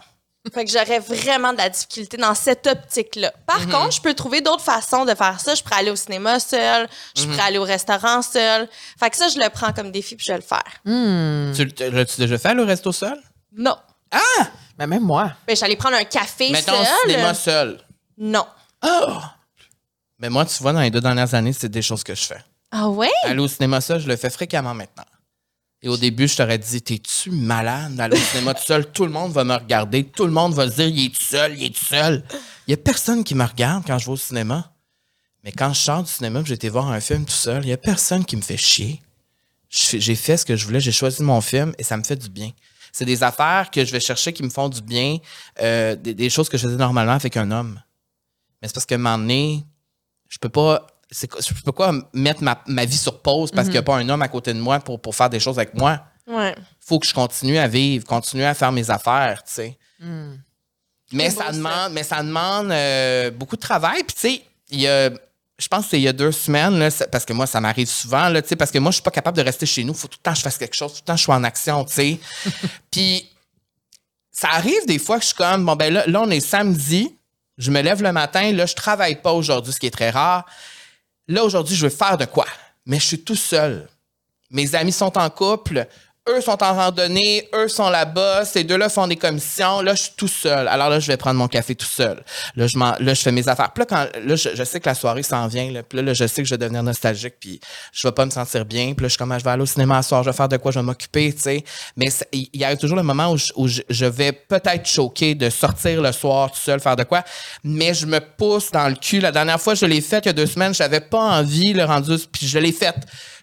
Fait 0.54 0.64
que 0.64 0.70
j'aurais 0.70 1.00
vraiment 1.00 1.52
de 1.52 1.58
la 1.58 1.68
difficulté 1.68 2.16
dans 2.16 2.34
cette 2.34 2.66
optique-là. 2.66 3.32
Par 3.44 3.66
contre, 3.68 3.90
je 3.92 4.00
peux 4.00 4.14
trouver 4.14 4.40
d'autres 4.40 4.62
façons 4.62 5.04
de 5.04 5.14
faire 5.14 5.38
ça. 5.40 5.54
Je 5.54 5.62
pourrais 5.62 5.80
aller 5.80 5.90
au 5.90 5.96
cinéma 5.96 6.40
seul, 6.40 6.88
je 7.14 7.24
pourrais 7.26 7.42
aller 7.42 7.58
au 7.58 7.64
restaurant 7.64 8.22
seul. 8.22 8.66
Fait 8.98 9.10
que 9.10 9.16
ça, 9.16 9.28
je 9.28 9.38
le 9.38 9.50
prends 9.50 9.72
comme 9.74 9.90
défi 9.90 10.16
puis 10.16 10.24
je 10.26 10.32
vais 10.32 10.38
le 10.38 10.44
faire. 10.44 11.54
Tu 11.54 11.90
l'as-tu 11.90 12.20
déjà 12.20 12.38
fait 12.38 12.54
le 12.54 12.62
resto 12.62 12.92
seul? 12.92 13.20
Non. 13.54 13.76
Mais 14.78 14.86
même 14.86 15.02
moi. 15.02 15.32
Ben, 15.46 15.54
j'allais 15.54 15.76
prendre 15.76 15.96
un 15.96 16.04
café 16.04 16.50
Mettons 16.50 16.72
seul. 16.72 16.86
cinéma 17.10 17.34
seul. 17.34 17.80
Non. 18.16 18.46
Mais 20.18 20.30
moi, 20.30 20.44
tu 20.44 20.60
vois, 20.62 20.72
dans 20.72 20.80
les 20.80 20.90
deux 20.90 21.00
dernières 21.00 21.34
années, 21.34 21.52
c'est 21.52 21.68
des 21.68 21.82
choses 21.82 22.02
que 22.02 22.14
je 22.14 22.22
fais. 22.22 22.42
Ah 22.70 22.88
ouais? 22.88 23.10
Aller 23.24 23.38
au 23.40 23.48
cinéma 23.48 23.80
seul, 23.80 24.00
je 24.00 24.08
le 24.08 24.16
fais 24.16 24.30
fréquemment 24.30 24.74
maintenant. 24.74 25.04
Et 25.80 25.88
au 25.88 25.96
début, 25.96 26.26
je 26.26 26.36
t'aurais 26.36 26.58
dit, 26.58 26.82
t'es-tu 26.82 27.30
malade 27.30 27.94
d'aller 27.94 28.16
au 28.16 28.20
cinéma 28.20 28.52
tout 28.52 28.64
seul? 28.64 28.90
Tout 28.90 29.04
le 29.04 29.12
monde 29.12 29.32
va 29.32 29.44
me 29.44 29.54
regarder. 29.54 30.04
Tout 30.04 30.26
le 30.26 30.32
monde 30.32 30.54
va 30.54 30.68
se 30.68 30.74
dire, 30.74 30.88
il 30.88 31.06
est 31.06 31.14
tout 31.14 31.22
seul, 31.22 31.56
il 31.56 31.64
est 31.66 31.74
tout 31.74 31.84
seul. 31.84 32.24
Il 32.66 32.72
y 32.72 32.74
a 32.74 32.76
personne 32.76 33.22
qui 33.22 33.36
me 33.36 33.44
regarde 33.44 33.84
quand 33.86 33.96
je 33.98 34.06
vais 34.06 34.12
au 34.12 34.16
cinéma. 34.16 34.72
Mais 35.44 35.52
quand 35.52 35.72
je 35.72 35.80
sors 35.80 36.02
du 36.02 36.10
cinéma, 36.10 36.42
j'ai 36.44 36.54
été 36.54 36.68
voir 36.68 36.88
un 36.88 37.00
film 37.00 37.24
tout 37.24 37.30
seul, 37.30 37.64
il 37.64 37.68
y 37.68 37.72
a 37.72 37.76
personne 37.76 38.24
qui 38.24 38.36
me 38.36 38.42
fait 38.42 38.56
chier. 38.56 39.00
J'ai 39.70 40.16
fait 40.16 40.36
ce 40.36 40.44
que 40.44 40.56
je 40.56 40.64
voulais, 40.64 40.80
j'ai 40.80 40.92
choisi 40.92 41.22
mon 41.22 41.40
film 41.40 41.74
et 41.78 41.84
ça 41.84 41.96
me 41.96 42.02
fait 42.02 42.16
du 42.16 42.28
bien. 42.28 42.50
C'est 42.90 43.04
des 43.04 43.22
affaires 43.22 43.70
que 43.70 43.84
je 43.84 43.92
vais 43.92 44.00
chercher 44.00 44.32
qui 44.32 44.42
me 44.42 44.48
font 44.48 44.68
du 44.68 44.82
bien, 44.82 45.18
euh, 45.60 45.94
des, 45.94 46.14
des 46.14 46.28
choses 46.28 46.48
que 46.48 46.58
je 46.58 46.64
faisais 46.66 46.76
normalement 46.76 47.12
avec 47.12 47.36
un 47.36 47.50
homme. 47.50 47.80
Mais 48.60 48.66
c'est 48.66 48.74
parce 48.74 48.86
qu'à 48.86 48.96
un 48.96 48.98
moment 48.98 49.18
donné, 49.18 49.64
je 50.28 50.38
peux 50.38 50.48
pas. 50.48 50.86
Je 51.10 51.26
peux 51.64 51.72
pas 51.72 51.92
mettre 52.12 52.42
ma, 52.42 52.62
ma 52.66 52.84
vie 52.84 52.98
sur 52.98 53.22
pause 53.22 53.50
parce 53.50 53.68
qu'il 53.68 53.72
n'y 53.72 53.78
a 53.78 53.82
pas 53.82 53.96
un 53.96 54.06
homme 54.10 54.20
à 54.20 54.28
côté 54.28 54.52
de 54.52 54.60
moi 54.60 54.78
pour, 54.78 55.00
pour 55.00 55.14
faire 55.14 55.30
des 55.30 55.40
choses 55.40 55.58
avec 55.58 55.72
moi. 55.72 56.02
Ouais. 56.26 56.54
faut 56.80 56.98
que 56.98 57.06
je 57.06 57.14
continue 57.14 57.56
à 57.56 57.66
vivre, 57.66 58.04
continuer 58.04 58.44
à 58.44 58.52
faire 58.52 58.70
mes 58.70 58.90
affaires, 58.90 59.42
tu 59.42 59.54
sais. 59.54 59.78
Mais, 61.12 61.30
C'est 61.30 61.36
beau, 61.36 61.42
ça 61.42 61.52
demande, 61.52 61.92
mais 61.92 62.02
ça 62.02 62.22
demande 62.22 62.70
euh, 62.70 63.30
beaucoup 63.30 63.56
de 63.56 63.60
travail. 63.60 64.02
Puis, 64.04 64.14
tu 64.14 64.20
sais, 64.20 64.42
il 64.70 64.80
y 64.80 64.86
a. 64.86 65.10
Je 65.60 65.66
pense 65.66 65.84
que 65.84 65.90
c'est 65.90 65.98
il 65.98 66.04
y 66.04 66.08
a 66.08 66.12
deux 66.12 66.30
semaines, 66.30 66.78
là, 66.78 66.88
parce 67.10 67.24
que 67.24 67.32
moi, 67.32 67.46
ça 67.46 67.60
m'arrive 67.60 67.88
souvent, 67.88 68.28
là, 68.28 68.40
tu 68.42 68.48
sais, 68.48 68.56
parce 68.56 68.70
que 68.70 68.78
moi, 68.78 68.92
je 68.92 68.96
suis 68.96 69.02
pas 69.02 69.10
capable 69.10 69.36
de 69.38 69.42
rester 69.42 69.66
chez 69.66 69.82
nous. 69.82 69.92
Il 69.92 69.98
faut 69.98 70.06
tout 70.06 70.18
le 70.20 70.22
temps 70.22 70.32
que 70.32 70.38
je 70.38 70.42
fasse 70.42 70.56
quelque 70.56 70.76
chose, 70.76 70.92
tout 70.92 71.00
le 71.00 71.06
temps 71.06 71.14
que 71.14 71.18
je 71.18 71.24
suis 71.24 71.32
en 71.32 71.42
action, 71.42 71.84
tu 71.84 71.94
sais. 71.94 72.20
Puis, 72.92 73.28
ça 74.30 74.50
arrive 74.52 74.86
des 74.86 75.00
fois 75.00 75.16
que 75.16 75.22
je 75.22 75.28
suis 75.28 75.36
comme, 75.36 75.66
bon, 75.66 75.74
ben 75.74 75.92
là, 75.92 76.06
là, 76.06 76.20
on 76.20 76.30
est 76.30 76.38
samedi, 76.38 77.17
je 77.58 77.70
me 77.70 77.82
lève 77.82 78.02
le 78.02 78.12
matin, 78.12 78.52
là, 78.52 78.66
je 78.66 78.74
travaille 78.74 79.20
pas 79.20 79.32
aujourd'hui, 79.32 79.72
ce 79.72 79.80
qui 79.80 79.86
est 79.86 79.90
très 79.90 80.10
rare. 80.10 80.46
Là, 81.26 81.44
aujourd'hui, 81.44 81.76
je 81.76 81.86
veux 81.86 81.94
faire 81.94 82.16
de 82.16 82.24
quoi? 82.24 82.46
Mais 82.86 82.98
je 82.98 83.04
suis 83.04 83.20
tout 83.20 83.36
seul. 83.36 83.88
Mes 84.50 84.74
amis 84.74 84.92
sont 84.92 85.18
en 85.18 85.28
couple, 85.28 85.86
eux 86.28 86.40
sont 86.40 86.62
en 86.62 86.74
randonnée, 86.74 87.48
eux 87.54 87.68
sont 87.68 87.88
là-bas, 87.90 88.44
ces 88.44 88.64
deux-là 88.64 88.88
font 88.88 89.06
des 89.06 89.16
commissions. 89.16 89.80
Là, 89.82 89.94
je 89.94 90.02
suis 90.02 90.12
tout 90.16 90.28
seul. 90.28 90.68
Alors 90.68 90.90
là, 90.90 91.00
je 91.00 91.06
vais 91.06 91.16
prendre 91.16 91.38
mon 91.38 91.48
café 91.48 91.74
tout 91.74 91.86
seul. 91.86 92.22
Là, 92.56 92.66
je, 92.66 92.78
là, 92.78 93.14
je 93.14 93.20
fais 93.20 93.32
mes 93.32 93.48
affaires. 93.48 93.70
Puis 93.72 93.80
là, 93.82 93.86
quand, 93.86 94.20
là 94.24 94.36
je, 94.36 94.50
je 94.54 94.64
sais 94.64 94.80
que 94.80 94.88
la 94.88 94.94
soirée 94.94 95.22
s'en 95.22 95.46
vient. 95.46 95.70
Là, 95.70 95.82
puis 95.82 96.00
là, 96.02 96.12
je 96.14 96.26
sais 96.26 96.42
que 96.42 96.48
je 96.48 96.54
vais 96.54 96.58
devenir 96.58 96.82
nostalgique, 96.82 97.34
puis 97.40 97.60
je 97.92 98.06
vais 98.06 98.12
pas 98.12 98.24
me 98.26 98.30
sentir 98.30 98.64
bien. 98.64 98.92
Puis 98.94 99.02
là, 99.02 99.08
je 99.08 99.08
suis 99.08 99.18
comme, 99.18 99.32
ah, 99.32 99.38
je 99.38 99.44
vais 99.44 99.50
aller 99.50 99.62
au 99.62 99.66
cinéma 99.66 100.02
ce 100.02 100.08
soir, 100.10 100.22
je 100.22 100.30
vais 100.30 100.36
faire 100.36 100.48
de 100.48 100.56
quoi, 100.56 100.70
je 100.72 100.78
vais 100.78 100.84
m'occuper, 100.84 101.32
tu 101.32 101.40
sais. 101.40 101.64
Mais 101.96 102.08
il 102.32 102.48
y 102.54 102.64
a 102.64 102.76
toujours 102.76 102.96
le 102.96 103.02
moment 103.02 103.32
où 103.32 103.36
je, 103.36 103.52
je- 103.66 103.82
je 103.88 104.04
vais 104.06 104.32
peut-être 104.32 104.86
choquer 104.86 105.34
de 105.34 105.50
sortir 105.50 106.00
le 106.02 106.12
soir 106.12 106.50
tout 106.50 106.60
seul, 106.60 106.80
faire 106.80 106.96
de 106.96 107.04
quoi. 107.04 107.22
Mais 107.64 107.94
je 107.94 108.06
me 108.06 108.20
pousse 108.20 108.70
dans 108.70 108.88
le 108.88 108.94
cul. 108.94 109.20
La 109.20 109.32
dernière 109.32 109.60
fois, 109.60 109.74
je 109.74 109.86
l'ai 109.86 110.00
fait 110.00 110.18
il 110.24 110.26
y 110.26 110.30
a 110.30 110.32
deux 110.32 110.46
semaines, 110.46 110.74
j'avais 110.74 111.00
pas 111.00 111.18
envie, 111.38 111.72
le 111.72 111.84
rendu, 111.84 112.16
puis 112.32 112.46
je 112.46 112.58
l'ai 112.58 112.72
fait. 112.72 112.94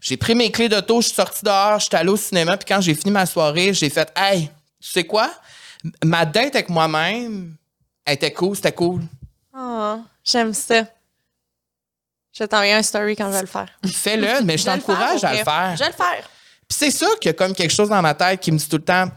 J'ai 0.01 0.17
pris 0.17 0.35
mes 0.35 0.51
clés 0.51 0.69
d'auto, 0.69 1.01
je 1.01 1.07
suis 1.07 1.15
sorti 1.15 1.43
dehors, 1.43 1.79
j'étais 1.79 1.97
allé 1.97 2.09
au 2.09 2.17
cinéma, 2.17 2.57
puis 2.57 2.65
quand 2.67 2.74
j'ai 2.81 2.95
fini 2.95 3.11
ma 3.11 3.25
soirée, 3.25 3.73
j'ai 3.73 3.89
fait 3.89 4.11
Hey, 4.15 4.49
tu 4.81 4.89
sais 4.89 5.03
quoi? 5.03 5.31
Ma 6.03 6.25
date 6.25 6.55
avec 6.55 6.69
moi-même, 6.69 7.55
elle 8.05 8.13
était 8.13 8.33
cool, 8.33 8.55
c'était 8.55 8.71
cool. 8.71 9.01
Oh, 9.57 9.99
j'aime 10.23 10.53
ça. 10.53 10.83
Je 12.33 12.43
vais 12.43 12.47
t'envoyer 12.47 12.73
un 12.73 12.83
story 12.83 13.15
quand 13.15 13.27
je 13.27 13.33
vais 13.33 13.41
le 13.41 13.47
faire. 13.47 13.69
Fais-le, 13.85 14.41
mais 14.43 14.57
je 14.57 14.65
t'encourage 14.65 15.23
à 15.23 15.31
le 15.31 15.43
faire. 15.43 15.73
Je 15.73 15.83
vais 15.83 15.89
le 15.89 15.95
faire. 15.95 16.29
Puis 16.67 16.77
c'est 16.79 16.91
ça 16.91 17.07
qu'il 17.21 17.29
y 17.29 17.29
a 17.29 17.33
comme 17.33 17.53
quelque 17.53 17.73
chose 17.73 17.89
dans 17.89 18.01
ma 18.01 18.13
tête 18.13 18.39
qui 18.39 18.51
me 18.51 18.57
dit 18.57 18.67
tout 18.67 18.77
le 18.77 18.83
temps 18.83 19.07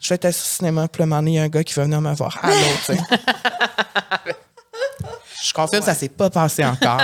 Je 0.00 0.08
vais 0.08 0.16
être 0.16 0.24
assis 0.26 0.42
au 0.42 0.56
cinéma, 0.58 0.88
puis 0.88 1.04
il 1.04 1.32
y 1.32 1.38
a 1.38 1.42
un 1.44 1.48
gars 1.48 1.62
qui 1.62 1.74
va 1.74 1.84
venir 1.84 2.00
me 2.00 2.12
voir. 2.14 2.38
Allô, 2.42 2.54
tu 2.84 2.94
sais. 2.94 2.98
Je 5.42 5.52
confirme, 5.52 5.84
ça 5.84 5.94
s'est 5.94 6.08
pas 6.08 6.28
passé 6.28 6.64
encore. 6.64 7.00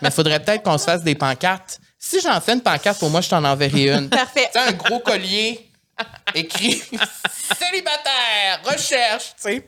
Mais 0.00 0.08
il 0.08 0.12
faudrait 0.12 0.40
peut-être 0.40 0.62
qu'on 0.62 0.78
se 0.78 0.84
fasse 0.84 1.02
des 1.02 1.14
pancartes. 1.14 1.78
Si 1.98 2.20
j'en 2.20 2.40
fais 2.40 2.52
une 2.54 2.60
pancarte, 2.60 2.98
pour 3.00 3.10
moi, 3.10 3.20
je 3.20 3.28
t'en 3.28 3.44
enverrai 3.44 3.88
une. 3.88 4.08
Parfait. 4.08 4.48
Tu 4.52 4.58
un 4.58 4.72
gros 4.72 5.00
collier 5.00 5.67
écrit 6.34 6.82
célibataire, 7.58 8.60
recherche, 8.64 9.32
tu 9.42 9.50
sais. 9.50 9.64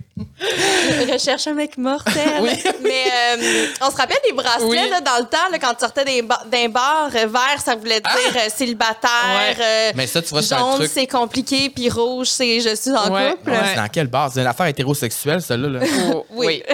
Recherche 1.10 1.46
un 1.46 1.54
mec 1.54 1.78
mortel. 1.78 2.40
Oui. 2.40 2.50
Mais 2.82 3.04
euh, 3.38 3.66
on 3.80 3.90
se 3.90 3.96
rappelle 3.96 4.18
des 4.24 4.32
bracelets 4.32 4.64
Oui. 4.66 4.88
là, 4.90 5.00
dans 5.00 5.18
le 5.18 5.24
temps, 5.24 5.48
là, 5.50 5.58
quand 5.58 5.72
tu 5.74 5.80
sortais 5.80 6.04
d'un 6.04 6.68
bar, 6.68 7.08
euh, 7.14 7.26
vert, 7.26 7.60
ça 7.64 7.74
voulait 7.74 8.00
dire 8.00 8.36
euh, 8.36 8.48
célibataire. 8.54 9.10
Ouais. 9.34 9.56
euh, 9.60 9.92
Mais 9.94 10.06
ça, 10.06 10.20
tu 10.20 10.28
vois, 10.28 10.42
c'est 10.42 10.54
un 10.54 10.58
jaune, 10.58 10.74
truc. 10.76 10.90
c'est 10.92 11.06
compliqué, 11.06 11.70
puis 11.70 11.88
rouge, 11.88 12.28
c'est 12.28 12.60
je 12.60 12.74
suis 12.76 12.90
en 12.92 13.10
Ouais. 13.10 13.30
couple. 13.30 13.50
Ouais. 13.50 13.58
C'est 13.70 13.76
dans 13.80 13.88
quelle 13.88 14.06
base? 14.08 14.32
C'est 14.34 14.40
une 14.42 14.46
affaire 14.46 14.66
hétérosexuelle, 14.66 15.40
celle-là. 15.40 15.80
Là. 15.80 15.86
Oh, 16.14 16.26
Oui. 16.30 16.62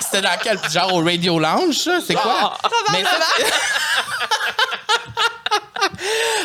C'était 0.00 0.22
dans 0.22 0.36
quel 0.42 0.58
genre 0.70 0.94
au 0.94 1.02
Radio 1.04 1.38
Lounge, 1.38 1.74
ça? 1.76 1.98
C'est 2.06 2.14
quoi? 2.14 2.56
Mais 2.92 3.02
ça- 3.02 3.10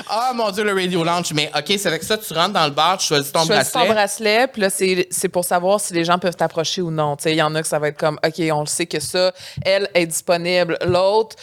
Ah 0.10 0.32
mon 0.36 0.52
dieu, 0.52 0.64
le 0.64 0.74
Radio 0.74 1.04
Lounge. 1.04 1.32
Mais 1.34 1.50
OK, 1.58 1.66
c'est 1.68 1.88
avec 1.88 2.04
ça, 2.04 2.18
tu 2.18 2.34
rentres 2.34 2.54
dans 2.54 2.66
le 2.66 2.72
bar, 2.72 2.98
tu 2.98 3.08
choisis 3.08 3.32
ton 3.32 3.42
Tu 3.42 3.48
choisis 3.48 3.72
bracelet. 3.72 3.88
ton 3.88 3.94
bracelet, 3.94 4.48
puis 4.48 4.62
là, 4.62 4.70
c'est 4.70 5.08
c'est 5.10 5.30
pour 5.30 5.46
savoir 5.46 5.80
si 5.80 5.94
les 5.94 6.04
gens 6.06 6.20
peuvent 6.20 6.36
t'approcher 6.36 6.82
ou 6.82 6.92
non. 6.92 7.16
Tu 7.16 7.24
sais, 7.24 7.32
Il 7.32 7.38
y 7.38 7.42
en 7.42 7.54
a 7.56 7.62
que 7.62 7.68
ça 7.68 7.80
va 7.80 7.88
être 7.90 7.98
comme, 7.98 8.20
OK, 8.26 8.42
on 8.52 8.62
le 8.62 8.66
sait 8.68 8.86
que 8.86 9.00
ça, 9.00 9.32
elle 9.64 9.90
est 9.94 10.06
disponible. 10.06 10.78
L'autre, 10.86 11.36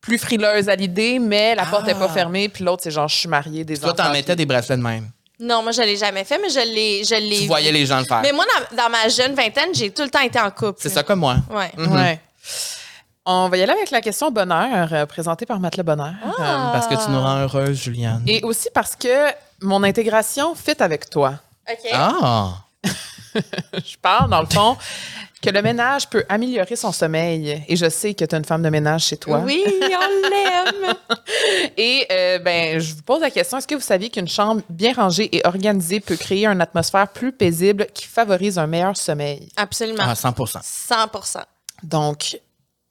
plus 0.00 0.18
frileuse 0.18 0.68
à 0.68 0.76
l'idée, 0.76 1.18
mais 1.18 1.54
la 1.54 1.64
porte 1.66 1.86
n'est 1.86 1.94
pas 1.94 2.06
Ah. 2.10 2.14
fermée. 2.14 2.48
Puis 2.48 2.64
l'autre, 2.64 2.82
c'est 2.84 2.90
genre, 2.90 3.08
je 3.08 3.16
suis 3.16 3.28
mariée, 3.28 3.64
des 3.64 3.78
Toi, 3.78 3.92
t'en 3.92 4.12
mettais 4.12 4.36
des 4.36 4.46
bracelets 4.46 4.76
de 4.76 4.82
même. 4.82 5.08
Non, 5.40 5.62
moi, 5.62 5.72
je 5.72 5.82
l'ai 5.82 5.96
jamais 5.96 6.24
fait, 6.24 6.38
mais 6.38 6.48
je 6.48 6.60
l'ai, 6.60 7.04
je 7.04 7.14
l'ai 7.14 7.36
Tu 7.36 7.42
vu. 7.42 7.46
voyais 7.46 7.72
les 7.72 7.84
gens 7.86 7.98
le 7.98 8.04
faire. 8.04 8.20
Mais 8.22 8.32
moi, 8.32 8.44
dans, 8.70 8.76
dans 8.84 8.88
ma 8.90 9.08
jeune 9.08 9.34
vingtaine, 9.34 9.74
j'ai 9.74 9.90
tout 9.90 10.02
le 10.02 10.08
temps 10.10 10.20
été 10.20 10.38
en 10.40 10.50
couple. 10.50 10.78
C'est 10.80 10.88
ça 10.88 11.02
comme 11.02 11.18
moi. 11.20 11.36
Ouais. 11.50 11.70
Mhm. 11.76 11.92
Ouais. 11.94 12.20
On 13.28 13.48
va 13.48 13.56
y 13.56 13.62
aller 13.62 13.72
avec 13.72 13.90
la 13.90 14.00
question 14.00 14.30
bonheur, 14.30 14.92
euh, 14.92 15.04
présentée 15.04 15.46
par 15.46 15.58
Matelas 15.58 15.82
Bonheur. 15.82 16.14
Ah. 16.38 16.70
Parce 16.72 16.86
que 16.86 16.94
tu 16.94 17.10
nous 17.10 17.20
rends 17.20 17.40
heureuse, 17.40 17.76
Juliane. 17.76 18.22
Et 18.24 18.40
aussi 18.44 18.68
parce 18.72 18.94
que 18.94 19.32
mon 19.60 19.82
intégration 19.82 20.54
fit 20.54 20.80
avec 20.80 21.10
toi. 21.10 21.34
OK. 21.68 21.90
Ah! 21.92 22.54
Je 23.34 23.96
parle, 24.00 24.30
dans 24.30 24.40
le 24.40 24.46
fond, 24.46 24.76
que 25.42 25.50
le 25.50 25.60
ménage 25.60 26.08
peut 26.08 26.24
améliorer 26.28 26.76
son 26.76 26.92
sommeil. 26.92 27.64
Et 27.68 27.76
je 27.76 27.90
sais 27.90 28.14
que 28.14 28.24
tu 28.24 28.34
as 28.34 28.38
une 28.38 28.44
femme 28.44 28.62
de 28.62 28.70
ménage 28.70 29.06
chez 29.06 29.16
toi. 29.16 29.40
Oui, 29.44 29.62
on 29.66 30.28
l'aime. 30.30 30.94
Et 31.76 32.06
euh, 32.10 32.38
ben, 32.38 32.78
je 32.78 32.94
vous 32.94 33.02
pose 33.02 33.20
la 33.20 33.30
question 33.30 33.58
est-ce 33.58 33.66
que 33.66 33.74
vous 33.74 33.80
saviez 33.80 34.08
qu'une 34.08 34.28
chambre 34.28 34.62
bien 34.70 34.92
rangée 34.94 35.36
et 35.36 35.46
organisée 35.46 36.00
peut 36.00 36.16
créer 36.16 36.46
une 36.46 36.60
atmosphère 36.60 37.08
plus 37.08 37.32
paisible 37.32 37.86
qui 37.92 38.06
favorise 38.06 38.56
un 38.58 38.66
meilleur 38.66 38.96
sommeil? 38.96 39.48
Absolument. 39.56 40.04
Ah, 40.06 40.14
100% 40.14 40.62
100% 40.62 41.42
Donc, 41.82 42.38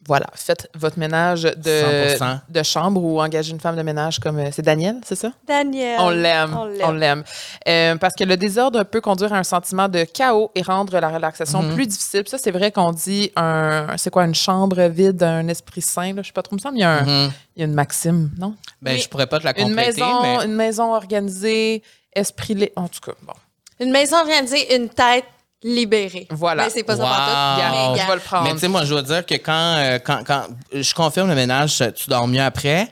voilà, 0.08 0.28
faites 0.36 0.70
votre 0.76 1.00
ménage 1.00 1.44
de, 1.44 2.16
100%. 2.18 2.40
de 2.48 2.64
chambre 2.64 3.04
ou 3.04 3.20
engagez 3.22 3.52
une 3.52 3.60
femme 3.60 3.76
de 3.76 3.82
ménage 3.82 4.20
comme 4.20 4.38
euh, 4.40 4.50
c'est 4.52 4.62
Daniel, 4.62 4.98
c'est 5.06 5.16
ça? 5.16 5.32
Daniel. 5.48 5.98
On 6.00 6.10
l'aime, 6.10 6.56
On 6.84 6.92
l'aime. 6.92 7.24
Euh, 7.68 7.96
parce 7.96 8.14
que 8.16 8.24
le 8.24 8.38
désordre 8.38 8.84
peut 8.84 9.02
conduire 9.02 9.34
à 9.34 9.38
un 9.38 9.44
sentiment 9.44 9.88
de 9.90 10.04
chaos 10.04 10.52
et 10.54 10.62
rendre 10.62 11.00
la 11.00 11.10
relaxation 11.10 11.64
Mhm. 11.64 11.74
plus 11.74 11.88
difficile. 11.88 12.22
Puis 12.24 12.30
ça, 12.32 12.38
c'est 12.38 12.52
vrai 12.52 12.72
qu'on 12.72 12.92
dit 12.92 13.32
un, 13.36 13.88
c'est 13.98 14.10
quoi, 14.12 14.26
une 14.26 14.36
chambre 14.36 14.82
vide, 14.88 15.24
un 15.24 15.48
esprit 15.48 15.82
sain. 15.82 16.14
Là, 16.14 16.22
je 16.22 16.28
sais 16.28 16.34
pas 16.34 16.44
trop, 16.44 16.54
il 16.56 16.58
me 16.58 16.62
semble, 16.62 16.78
il 16.78 16.82
y 16.82 16.84
a, 16.84 16.92
un- 16.92 17.02
Mhm. 17.28 17.32
il 17.56 17.60
y 17.60 17.64
a 17.64 17.66
une 17.66 17.74
maxime, 17.74 18.30
non? 18.38 18.56
Ben, 18.82 18.94
Oui. 18.94 19.00
je 19.00 19.10
pourrais 19.10 19.28
pas 19.28 19.40
te 19.40 19.46
la 19.46 19.58
Une 19.60 19.70
compléter, 19.70 20.02
maison, 20.02 20.22
mais... 20.22 20.46
une 20.46 20.54
maison 20.56 20.94
organisée, 20.94 21.82
esprit, 22.14 22.54
lé- 22.54 22.74
en 22.76 22.88
tout 22.88 23.00
cas, 23.06 23.14
bon. 23.24 23.34
Une 23.80 23.92
maison 23.92 24.18
organisée, 24.18 24.76
une 24.76 24.88
tête 24.88 25.26
libérée. 25.66 26.28
Voilà. 26.30 26.66
Mais 26.66 26.70
c'est 26.70 26.84
pas 26.84 26.96
ça 26.96 27.02
Wow. 27.04 27.10
pour 27.10 27.18
tout. 27.18 27.32
Gars, 27.60 27.72
Mais 27.94 28.00
je 28.02 28.08
vais 28.08 28.14
le 28.16 28.22
prendre. 28.22 28.44
Mais 28.46 28.54
tu 28.54 28.60
sais, 28.60 28.68
moi, 28.68 28.86
je 28.86 28.90
dois 28.92 29.02
dire 29.02 29.26
que 29.26 29.34
quand, 29.34 29.76
euh, 29.78 29.98
quand, 30.00 30.24
quand 30.24 30.48
je 30.72 30.94
confirme 30.94 31.28
le 31.28 31.36
ménage, 31.36 31.84
tu 31.96 32.10
dors 32.10 32.28
mieux 32.28 32.42
après. 32.42 32.88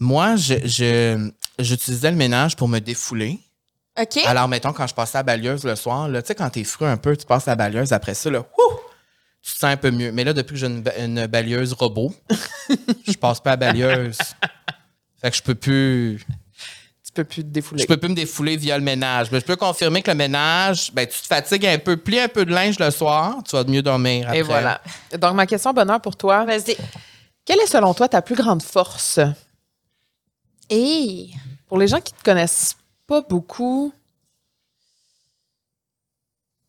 Moi, 0.00 0.34
je, 0.36 0.54
je- 0.64 1.30
j'utilisais 1.58 2.10
le 2.10 2.16
ménage 2.16 2.56
pour 2.56 2.66
me 2.66 2.78
défouler. 2.80 3.38
OK. 4.00 4.18
Alors, 4.26 4.48
mettons, 4.48 4.72
quand 4.72 4.86
je 4.86 4.94
passais 4.94 5.18
la 5.18 5.22
balieuse 5.22 5.62
le 5.64 5.76
soir, 5.76 6.08
là, 6.08 6.22
tu 6.22 6.28
sais, 6.28 6.34
quand 6.34 6.48
t'es 6.50 6.64
fru 6.64 6.86
un 6.86 6.96
peu, 6.96 7.16
tu 7.16 7.26
passes 7.26 7.46
la 7.46 7.54
balieuse 7.56 7.92
après 7.92 8.14
ça, 8.14 8.28
là, 8.30 8.38
wouh, 8.40 8.76
tu 9.42 9.52
te 9.52 9.58
sens 9.58 9.64
un 9.70 9.76
peu 9.76 9.90
mieux. 9.90 10.10
Mais 10.10 10.24
là, 10.24 10.32
depuis 10.32 10.54
que 10.54 10.58
j'ai 10.60 10.66
une, 10.66 10.82
une 10.98 11.26
balieuse 11.26 11.74
robot, 11.74 12.12
je 13.06 13.12
passe 13.18 13.38
pas 13.40 13.50
à 13.50 13.52
la 13.52 13.56
balieuse. 13.58 14.18
Fait 15.20 15.30
que 15.30 15.36
je 15.36 15.42
peux 15.42 15.54
plus. 15.54 16.24
Peux 17.14 17.22
plus 17.24 17.42
te 17.44 17.48
défouler. 17.48 17.82
Je 17.82 17.86
peux 17.86 17.96
plus 17.96 18.08
me 18.08 18.14
défouler 18.14 18.56
via 18.56 18.76
le 18.76 18.82
ménage. 18.84 19.30
Mais 19.30 19.38
je 19.40 19.44
peux 19.44 19.54
confirmer 19.56 20.02
que 20.02 20.10
le 20.10 20.16
ménage, 20.16 20.92
ben, 20.92 21.06
tu 21.06 21.20
te 21.20 21.26
fatigues 21.26 21.64
un 21.66 21.78
peu, 21.78 21.96
plie 21.96 22.18
un 22.18 22.26
peu 22.28 22.44
de 22.44 22.50
linge 22.52 22.78
le 22.80 22.90
soir, 22.90 23.38
tu 23.48 23.54
vas 23.54 23.62
mieux 23.64 23.82
dormir 23.82 24.26
après. 24.26 24.38
Et 24.38 24.42
voilà. 24.42 24.80
Donc, 25.18 25.34
ma 25.34 25.46
question 25.46 25.72
bonheur 25.72 26.00
pour 26.00 26.16
toi. 26.16 26.44
Vas-y. 26.44 26.76
Quelle 27.44 27.60
est 27.60 27.66
selon 27.68 27.94
toi 27.94 28.08
ta 28.08 28.20
plus 28.20 28.34
grande 28.34 28.62
force? 28.62 29.20
Et 30.70 31.30
Pour 31.68 31.78
les 31.78 31.86
gens 31.86 32.00
qui 32.00 32.12
te 32.12 32.22
connaissent 32.24 32.74
pas 33.06 33.20
beaucoup, 33.22 33.92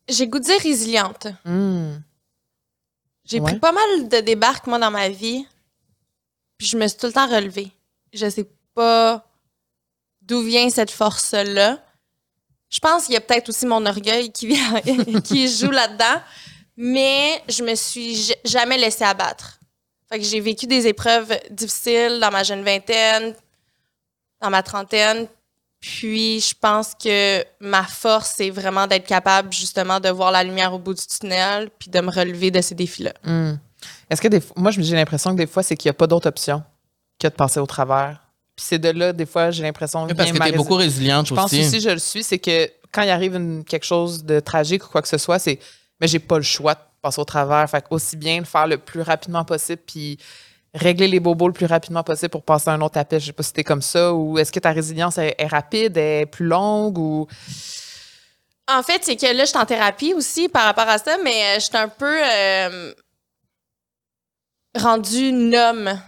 j'ai 0.08 0.28
goût 0.28 0.38
de 0.38 0.44
dire 0.44 0.60
résiliente. 0.60 1.26
hmm, 1.44 1.96
J'ai 3.24 3.40
Ouais. 3.40 3.50
pris 3.52 3.58
pas 3.58 3.72
mal 3.72 4.08
de 4.08 4.20
débarques, 4.20 4.68
moi, 4.68 4.78
dans 4.78 4.90
ma 4.92 5.08
vie. 5.08 5.44
Puis 6.58 6.68
je 6.68 6.76
me 6.76 6.86
suis 6.86 6.96
tout 6.96 7.06
le 7.06 7.12
temps 7.12 7.26
relevée. 7.28 7.72
Je 8.12 8.30
sais 8.30 8.48
pas 8.74 9.25
d'où 10.26 10.42
vient 10.42 10.68
cette 10.70 10.90
force-là? 10.90 11.78
Je 12.68 12.78
pense 12.80 13.04
qu'il 13.04 13.14
y 13.14 13.16
a 13.16 13.20
peut-être 13.20 13.48
aussi 13.48 13.64
mon 13.66 13.84
orgueil 13.86 14.30
qui, 14.32 14.48
vient, 14.48 14.80
qui 15.24 15.48
joue 15.48 15.70
là-dedans. 15.70 16.20
Mais 16.76 17.42
je 17.48 17.62
me 17.62 17.74
suis 17.74 18.34
jamais 18.44 18.76
laissée 18.76 19.04
abattre. 19.04 19.58
Que 20.10 20.20
j'ai 20.20 20.40
vécu 20.40 20.66
des 20.66 20.86
épreuves 20.86 21.36
difficiles 21.50 22.18
dans 22.20 22.30
ma 22.30 22.42
jeune 22.42 22.62
vingtaine, 22.62 23.34
dans 24.40 24.50
ma 24.50 24.62
trentaine. 24.62 25.26
Puis 25.80 26.40
je 26.40 26.54
pense 26.58 26.94
que 26.94 27.44
ma 27.60 27.82
force, 27.82 28.34
c'est 28.36 28.50
vraiment 28.50 28.86
d'être 28.86 29.06
capable 29.06 29.52
justement 29.52 30.00
de 30.00 30.08
voir 30.08 30.30
la 30.30 30.42
lumière 30.42 30.72
au 30.72 30.78
bout 30.78 30.94
du 30.94 31.06
tunnel 31.06 31.70
puis 31.78 31.90
de 31.90 32.00
me 32.00 32.10
relever 32.10 32.50
de 32.50 32.60
ces 32.60 32.74
défis-là. 32.74 33.12
hmm. 33.24 33.58
Est-ce 34.10 34.20
que 34.20 34.28
moi, 34.56 34.70
j'ai 34.70 34.96
l'impression 34.96 35.32
que 35.32 35.36
des 35.36 35.46
fois, 35.46 35.62
c'est 35.62 35.76
qu'il 35.76 35.88
n'y 35.88 35.90
a 35.90 35.94
pas 35.94 36.06
d'autre 36.06 36.28
option 36.28 36.62
que 37.18 37.28
de 37.28 37.32
passer 37.32 37.60
au 37.60 37.66
travers. 37.66 38.25
Puis 38.56 38.64
c'est 38.68 38.78
de 38.78 38.88
là, 38.88 39.12
des 39.12 39.26
fois, 39.26 39.50
j'ai 39.50 39.62
l'impression 39.62 40.04
Oui, 40.06 40.14
Parce 40.14 40.32
que 40.32 40.38
t'es 40.38 40.52
beaucoup 40.52 40.74
résiliente 40.76 41.26
Je 41.28 41.34
pense 41.34 41.52
aussi. 41.52 41.60
aussi, 41.66 41.80
je 41.80 41.90
le 41.90 41.98
suis, 41.98 42.22
c'est 42.24 42.38
que 42.38 42.70
quand 42.90 43.02
il 43.02 43.10
arrive 43.10 43.34
une- 43.36 43.64
quelque 43.64 43.84
chose 43.84 44.24
de 44.24 44.40
tragique 44.40 44.84
ou 44.84 44.88
quoi 44.88 45.02
que 45.02 45.08
ce 45.08 45.18
soit, 45.18 45.38
c'est 45.38 45.58
mais 46.00 46.06
j'ai 46.08 46.18
pas 46.18 46.36
le 46.38 46.42
choix 46.42 46.74
de 46.74 46.80
passer 47.02 47.20
au 47.20 47.24
travers. 47.24 47.68
Fait 47.68 47.82
que 47.82 47.86
aussi 47.90 48.16
bien 48.16 48.38
le 48.38 48.44
faire 48.44 48.66
le 48.66 48.78
plus 48.78 49.02
rapidement 49.02 49.44
possible 49.44 49.82
puis 49.86 50.18
régler 50.74 51.08
les 51.08 51.20
bobos 51.20 51.48
le 51.48 51.52
plus 51.54 51.66
rapidement 51.66 52.02
possible 52.02 52.30
pour 52.30 52.42
passer 52.42 52.68
à 52.70 52.72
un 52.74 52.80
autre 52.80 52.98
appel. 52.98 53.20
Je 53.20 53.26
sais 53.26 53.32
pas 53.32 53.42
si 53.42 53.52
t'es 53.52 53.64
comme 53.64 53.82
ça 53.82 54.12
ou 54.14 54.38
est-ce 54.38 54.52
que 54.52 54.60
ta 54.60 54.72
résilience 54.72 55.16
est, 55.18 55.34
est 55.38 55.46
rapide, 55.46 55.96
est 55.98 56.26
plus 56.26 56.46
longue 56.46 56.98
ou? 56.98 57.26
En 58.68 58.82
fait, 58.82 59.04
c'est 59.04 59.16
que 59.16 59.26
là, 59.26 59.44
je 59.44 59.50
suis 59.50 59.58
en 59.58 59.64
thérapie 59.66 60.12
aussi 60.14 60.48
par 60.48 60.64
rapport 60.64 60.88
à 60.88 60.98
ça, 60.98 61.16
mais 61.22 61.42
euh, 61.44 61.54
je 61.56 61.60
suis 61.60 61.76
un 61.76 61.88
peu 61.88 62.18
euh, 62.20 62.92
rendue 64.76 65.32
nomme. 65.32 65.98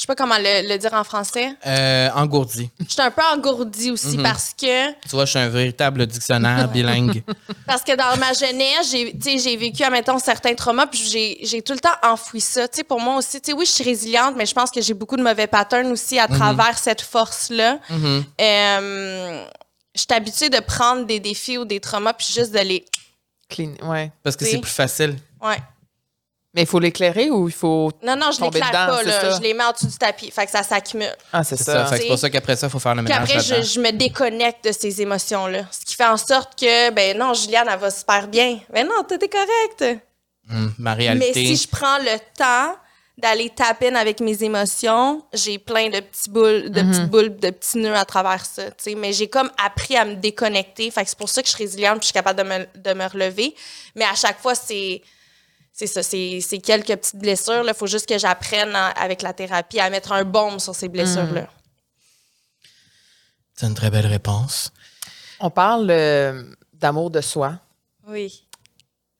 Je 0.00 0.04
sais 0.04 0.06
pas 0.06 0.14
comment 0.14 0.38
le, 0.38 0.66
le 0.66 0.78
dire 0.78 0.94
en 0.94 1.04
français. 1.04 1.54
Euh, 1.66 2.08
engourdi. 2.14 2.70
Je 2.80 2.90
suis 2.90 3.02
un 3.02 3.10
peu 3.10 3.20
engourdie 3.34 3.90
aussi 3.90 4.16
Mhm. 4.16 4.22
parce 4.22 4.54
que 4.58 4.92
Tu 5.02 5.08
vois, 5.10 5.26
je 5.26 5.30
suis 5.32 5.38
un 5.38 5.50
véritable 5.50 6.06
dictionnaire 6.06 6.68
bilingue. 6.68 7.22
parce 7.66 7.82
que 7.82 7.94
dans 7.94 8.16
ma 8.18 8.32
jeunesse, 8.32 8.90
j'ai 8.90 9.12
tu 9.12 9.20
sais, 9.32 9.38
j'ai 9.38 9.58
vécu 9.58 9.82
admettons 9.82 10.18
certains 10.18 10.54
traumas 10.54 10.86
puis 10.86 11.00
j'ai 11.06 11.40
j'ai 11.42 11.60
tout 11.60 11.74
le 11.74 11.80
temps 11.80 11.90
enfoui 12.02 12.40
ça. 12.40 12.66
Tu 12.66 12.78
sais 12.78 12.82
pour 12.84 12.98
moi 12.98 13.16
aussi, 13.16 13.42
tu 13.42 13.50
sais 13.50 13.52
oui, 13.52 13.66
je 13.66 13.72
suis 13.72 13.84
résiliente, 13.84 14.36
mais 14.38 14.46
je 14.46 14.54
pense 14.54 14.70
que 14.70 14.80
j'ai 14.80 14.94
beaucoup 14.94 15.16
de 15.18 15.22
mauvais 15.22 15.46
patterns 15.46 15.92
aussi 15.92 16.18
à 16.18 16.28
travers 16.28 16.78
cette 16.78 17.02
force-là. 17.02 17.78
Mhm. 17.90 18.24
Euh, 18.40 19.44
je 19.94 20.00
suis 20.00 20.12
habituée 20.14 20.48
de 20.48 20.60
prendre 20.60 21.04
des 21.04 21.20
défis 21.20 21.58
ou 21.58 21.66
des 21.66 21.78
traumas 21.78 22.14
puis 22.14 22.26
juste 22.34 22.52
de 22.52 22.60
les 22.60 22.86
Clean, 23.50 23.72
ouais. 23.82 24.10
Parce 24.22 24.34
que 24.36 24.46
c'est 24.46 24.60
plus 24.62 24.70
facile. 24.70 25.18
ouais. 25.42 25.58
Mais 26.52 26.62
il 26.62 26.66
faut 26.66 26.80
l'éclairer 26.80 27.30
ou 27.30 27.48
il 27.48 27.54
faut. 27.54 27.92
Non, 28.02 28.16
non, 28.16 28.32
je 28.32 28.40
l'éclaire 28.42 28.70
pas, 28.72 29.02
là. 29.04 29.20
ça? 29.20 29.30
Je 29.36 29.40
les 29.40 29.54
mets 29.54 29.62
en 29.62 29.70
dessous 29.70 29.86
du 29.86 29.96
tapis. 29.96 30.32
Fait 30.32 30.46
que 30.46 30.50
ça 30.50 30.64
s'accumule. 30.64 31.14
Ah, 31.32 31.44
c'est 31.44 31.56
ça. 31.56 31.64
ça. 31.72 31.86
Fait 31.86 31.96
que 31.96 32.02
c'est 32.02 32.08
pour 32.08 32.18
ça 32.18 32.28
qu'après 32.28 32.56
ça, 32.56 32.66
il 32.66 32.70
faut 32.70 32.80
faire 32.80 32.96
le 32.96 33.04
Puis 33.04 33.12
ménage 33.12 33.30
après, 33.36 33.62
je, 33.62 33.78
me 33.80 33.92
déconnecte 33.92 34.64
de 34.64 34.72
ces 34.72 35.00
émotions-là. 35.00 35.66
Ce 35.70 35.84
qui 35.84 35.94
fait 35.94 36.06
en 36.06 36.16
sorte 36.16 36.58
que, 36.58 36.90
ben 36.90 37.16
non, 37.16 37.34
Juliane, 37.34 37.68
elle 37.72 37.78
va 37.78 37.90
super 37.92 38.26
bien. 38.26 38.58
Ben 38.72 38.84
non, 38.84 39.04
tout 39.08 39.14
est 39.24 39.28
correct. 39.28 40.00
Hum, 40.50 40.74
ma 40.78 40.96
Mais 40.96 41.04
réalité. 41.04 41.44
si 41.46 41.56
je 41.56 41.68
prends 41.68 41.98
le 41.98 42.18
temps 42.36 42.74
d'aller 43.16 43.50
taper 43.50 43.94
avec 43.94 44.18
mes 44.20 44.42
émotions, 44.42 45.22
j'ai 45.32 45.58
plein 45.58 45.88
de 45.88 46.00
petits 46.00 46.30
boules, 46.30 46.70
de 46.70 46.80
Mhm. 46.80 46.90
petites 46.90 47.10
boules, 47.10 47.36
de 47.36 47.50
petits 47.50 47.78
nœuds 47.78 47.94
à 47.94 48.04
travers 48.04 48.44
ça. 48.44 48.64
tu 48.72 48.74
sais. 48.78 48.94
Mais 48.96 49.12
j'ai 49.12 49.28
comme 49.28 49.50
appris 49.64 49.96
à 49.96 50.04
me 50.04 50.14
déconnecter. 50.16 50.90
Fait 50.90 51.04
que 51.04 51.10
c'est 51.10 51.18
pour 51.18 51.28
ça 51.28 51.42
que 51.42 51.48
je 51.48 51.54
suis 51.54 51.62
résiliente 51.64 51.98
puis 52.00 52.02
je 52.02 52.06
suis 52.06 52.12
capable 52.14 52.42
de 52.42 52.48
me, 52.48 52.66
de 52.74 52.92
me 52.94 53.06
relever. 53.06 53.54
Mais 53.94 54.04
à 54.06 54.16
chaque 54.16 54.40
fois, 54.40 54.56
c'est. 54.56 55.00
C'est 55.80 55.86
ça, 55.86 56.02
c'est 56.02 56.40
c'est 56.42 56.58
quelques 56.58 56.94
petites 56.94 57.16
blessures. 57.16 57.64
Il 57.66 57.72
faut 57.72 57.86
juste 57.86 58.06
que 58.06 58.18
j'apprenne 58.18 58.76
en- 58.76 58.92
avec 59.02 59.22
la 59.22 59.32
thérapie 59.32 59.80
à 59.80 59.88
mettre 59.88 60.12
un 60.12 60.24
baume 60.24 60.58
sur 60.58 60.74
ces 60.74 60.88
blessures-là. 60.90 61.46
C'est 63.54 63.66
une 63.66 63.74
très 63.74 63.88
belle 63.88 64.04
réponse. 64.04 64.72
On 65.38 65.48
parle 65.48 65.86
euh, 65.90 66.42
d'amour 66.74 67.10
de 67.10 67.22
soi. 67.22 67.54
Oui. 68.06 68.44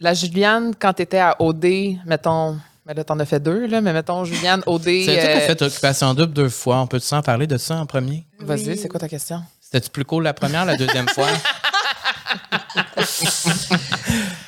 La 0.00 0.12
Juliane, 0.12 0.74
quand 0.78 0.92
tu 0.92 1.00
étais 1.00 1.18
à 1.18 1.34
OD, 1.38 1.64
mettons, 2.04 2.58
mais 2.84 2.92
là, 2.92 3.04
t'en 3.04 3.18
as 3.20 3.24
fait 3.24 3.40
deux, 3.40 3.66
là, 3.66 3.80
mais 3.80 3.94
mettons, 3.94 4.26
Juliane, 4.26 4.62
OD. 4.66 4.82
C'est 4.84 5.18
euh, 5.18 5.36
as 5.38 5.40
fait 5.40 5.62
Occupation 5.62 6.12
Double 6.12 6.34
deux 6.34 6.50
fois? 6.50 6.76
On 6.82 6.86
peut-tu 6.86 7.14
en 7.14 7.22
parler 7.22 7.46
de 7.46 7.56
ça 7.56 7.76
en 7.76 7.86
premier? 7.86 8.26
Vas-y, 8.38 8.76
c'est 8.76 8.88
quoi 8.88 9.00
ta 9.00 9.08
question? 9.08 9.42
C'était-tu 9.62 9.88
plus 9.88 10.04
cool 10.04 10.24
la 10.24 10.34
première, 10.34 10.66
la 10.66 10.76
deuxième 10.76 11.08
fois? 11.08 11.28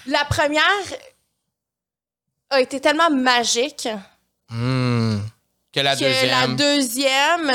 La 0.07 0.25
première 0.29 0.63
a 2.53 2.61
été 2.61 2.81
tellement 2.81 3.11
magique 3.11 3.89
Hum. 4.51 5.23
Que 5.73 5.81
la 5.81 5.95
que 5.97 6.01
deuxième. 6.05 6.31
la 6.31 6.47
deuxième, 6.49 7.53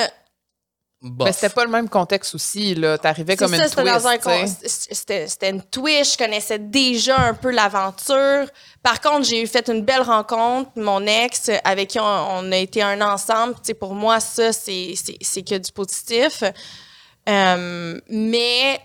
bof. 1.01 1.27
Mais 1.27 1.31
c'était 1.31 1.49
pas 1.53 1.63
le 1.63 1.69
même 1.69 1.87
contexte 1.87 2.33
aussi, 2.33 2.73
là. 2.73 2.97
T'arrivais 2.97 3.35
comme 3.37 3.49
ça, 3.51 3.57
une 3.57 3.69
c'était 3.69 3.83
twist, 3.83 3.95
dans 4.03 4.07
un 4.07 4.17
tu 4.17 4.23
sais. 4.23 4.45
con- 4.45 4.69
c'était 4.91 5.27
c'était 5.27 5.49
une 5.51 5.61
twist, 5.61 6.13
je 6.13 6.17
connaissais 6.17 6.57
déjà 6.57 7.19
un 7.19 7.35
peu 7.35 7.51
l'aventure. 7.51 8.47
Par 8.81 8.99
contre, 9.01 9.25
j'ai 9.27 9.43
eu 9.43 9.45
fait 9.47 9.67
une 9.69 9.83
belle 9.83 10.01
rencontre, 10.01 10.71
mon 10.77 11.05
ex 11.05 11.51
avec 11.63 11.89
qui 11.89 11.99
on, 11.99 12.03
on 12.03 12.51
a 12.51 12.57
été 12.57 12.81
un 12.81 12.99
ensemble. 13.01 13.53
Pour 13.79 13.93
moi, 13.93 14.19
ça 14.19 14.51
c'est 14.51 14.93
c'est- 14.95 15.17
c'est 15.21 15.43
que 15.43 15.55
du 15.59 15.71
positif. 15.71 16.43
Euh, 17.29 17.99
mais 18.09 18.79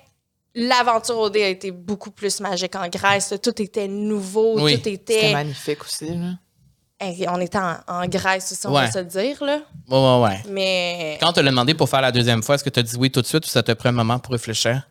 l'aventure 0.55 1.19
OD 1.19 1.37
a 1.39 1.49
été 1.49 1.71
beaucoup 1.71 2.11
plus 2.11 2.41
magique 2.41 2.75
en 2.77 2.89
Grèce. 2.89 3.33
Tout 3.43 3.61
était 3.63 3.89
nouveau, 3.89 4.61
Oui. 4.61 4.73
tout 4.73 4.79
C'était 4.85 4.93
était. 4.93 5.33
magnifique 5.33 5.83
aussi, 5.83 6.09
là. 6.15 6.33
Hey, 7.01 7.27
on 7.29 7.41
était 7.41 7.59
en, 7.59 7.77
en 7.89 8.07
Grèce 8.07 8.53
aussi, 8.53 8.67
on 8.67 8.73
Ouais. 8.75 8.87
va 8.87 8.93
se 8.93 8.99
le 9.01 9.05
dire 9.07 9.43
là. 9.43 9.59
Ouais, 9.89 9.99
ouais, 9.99 10.23
ouais. 10.25 10.43
Mais 10.49 11.19
Quand 11.21 11.31
on 11.31 11.33
te 11.33 11.41
l'a 11.41 11.51
demandé 11.51 11.75
pour 11.75 11.89
faire 11.89 12.01
la 12.01 12.13
deuxième 12.13 12.43
fois, 12.43 12.55
est-ce 12.55 12.63
que 12.65 12.71
tu 12.71 12.79
as 12.79 12.83
dit 12.85 12.97
oui 12.97 13.11
tout 13.11 13.21
de 13.21 13.27
suite 13.27 13.45
ou 13.45 13.49
ça 13.49 13.63
te 13.63 13.73
prend 13.73 13.89
un 13.89 13.93
moment 13.93 14.19
pour 14.21 14.33
réfléchir? 14.33 14.83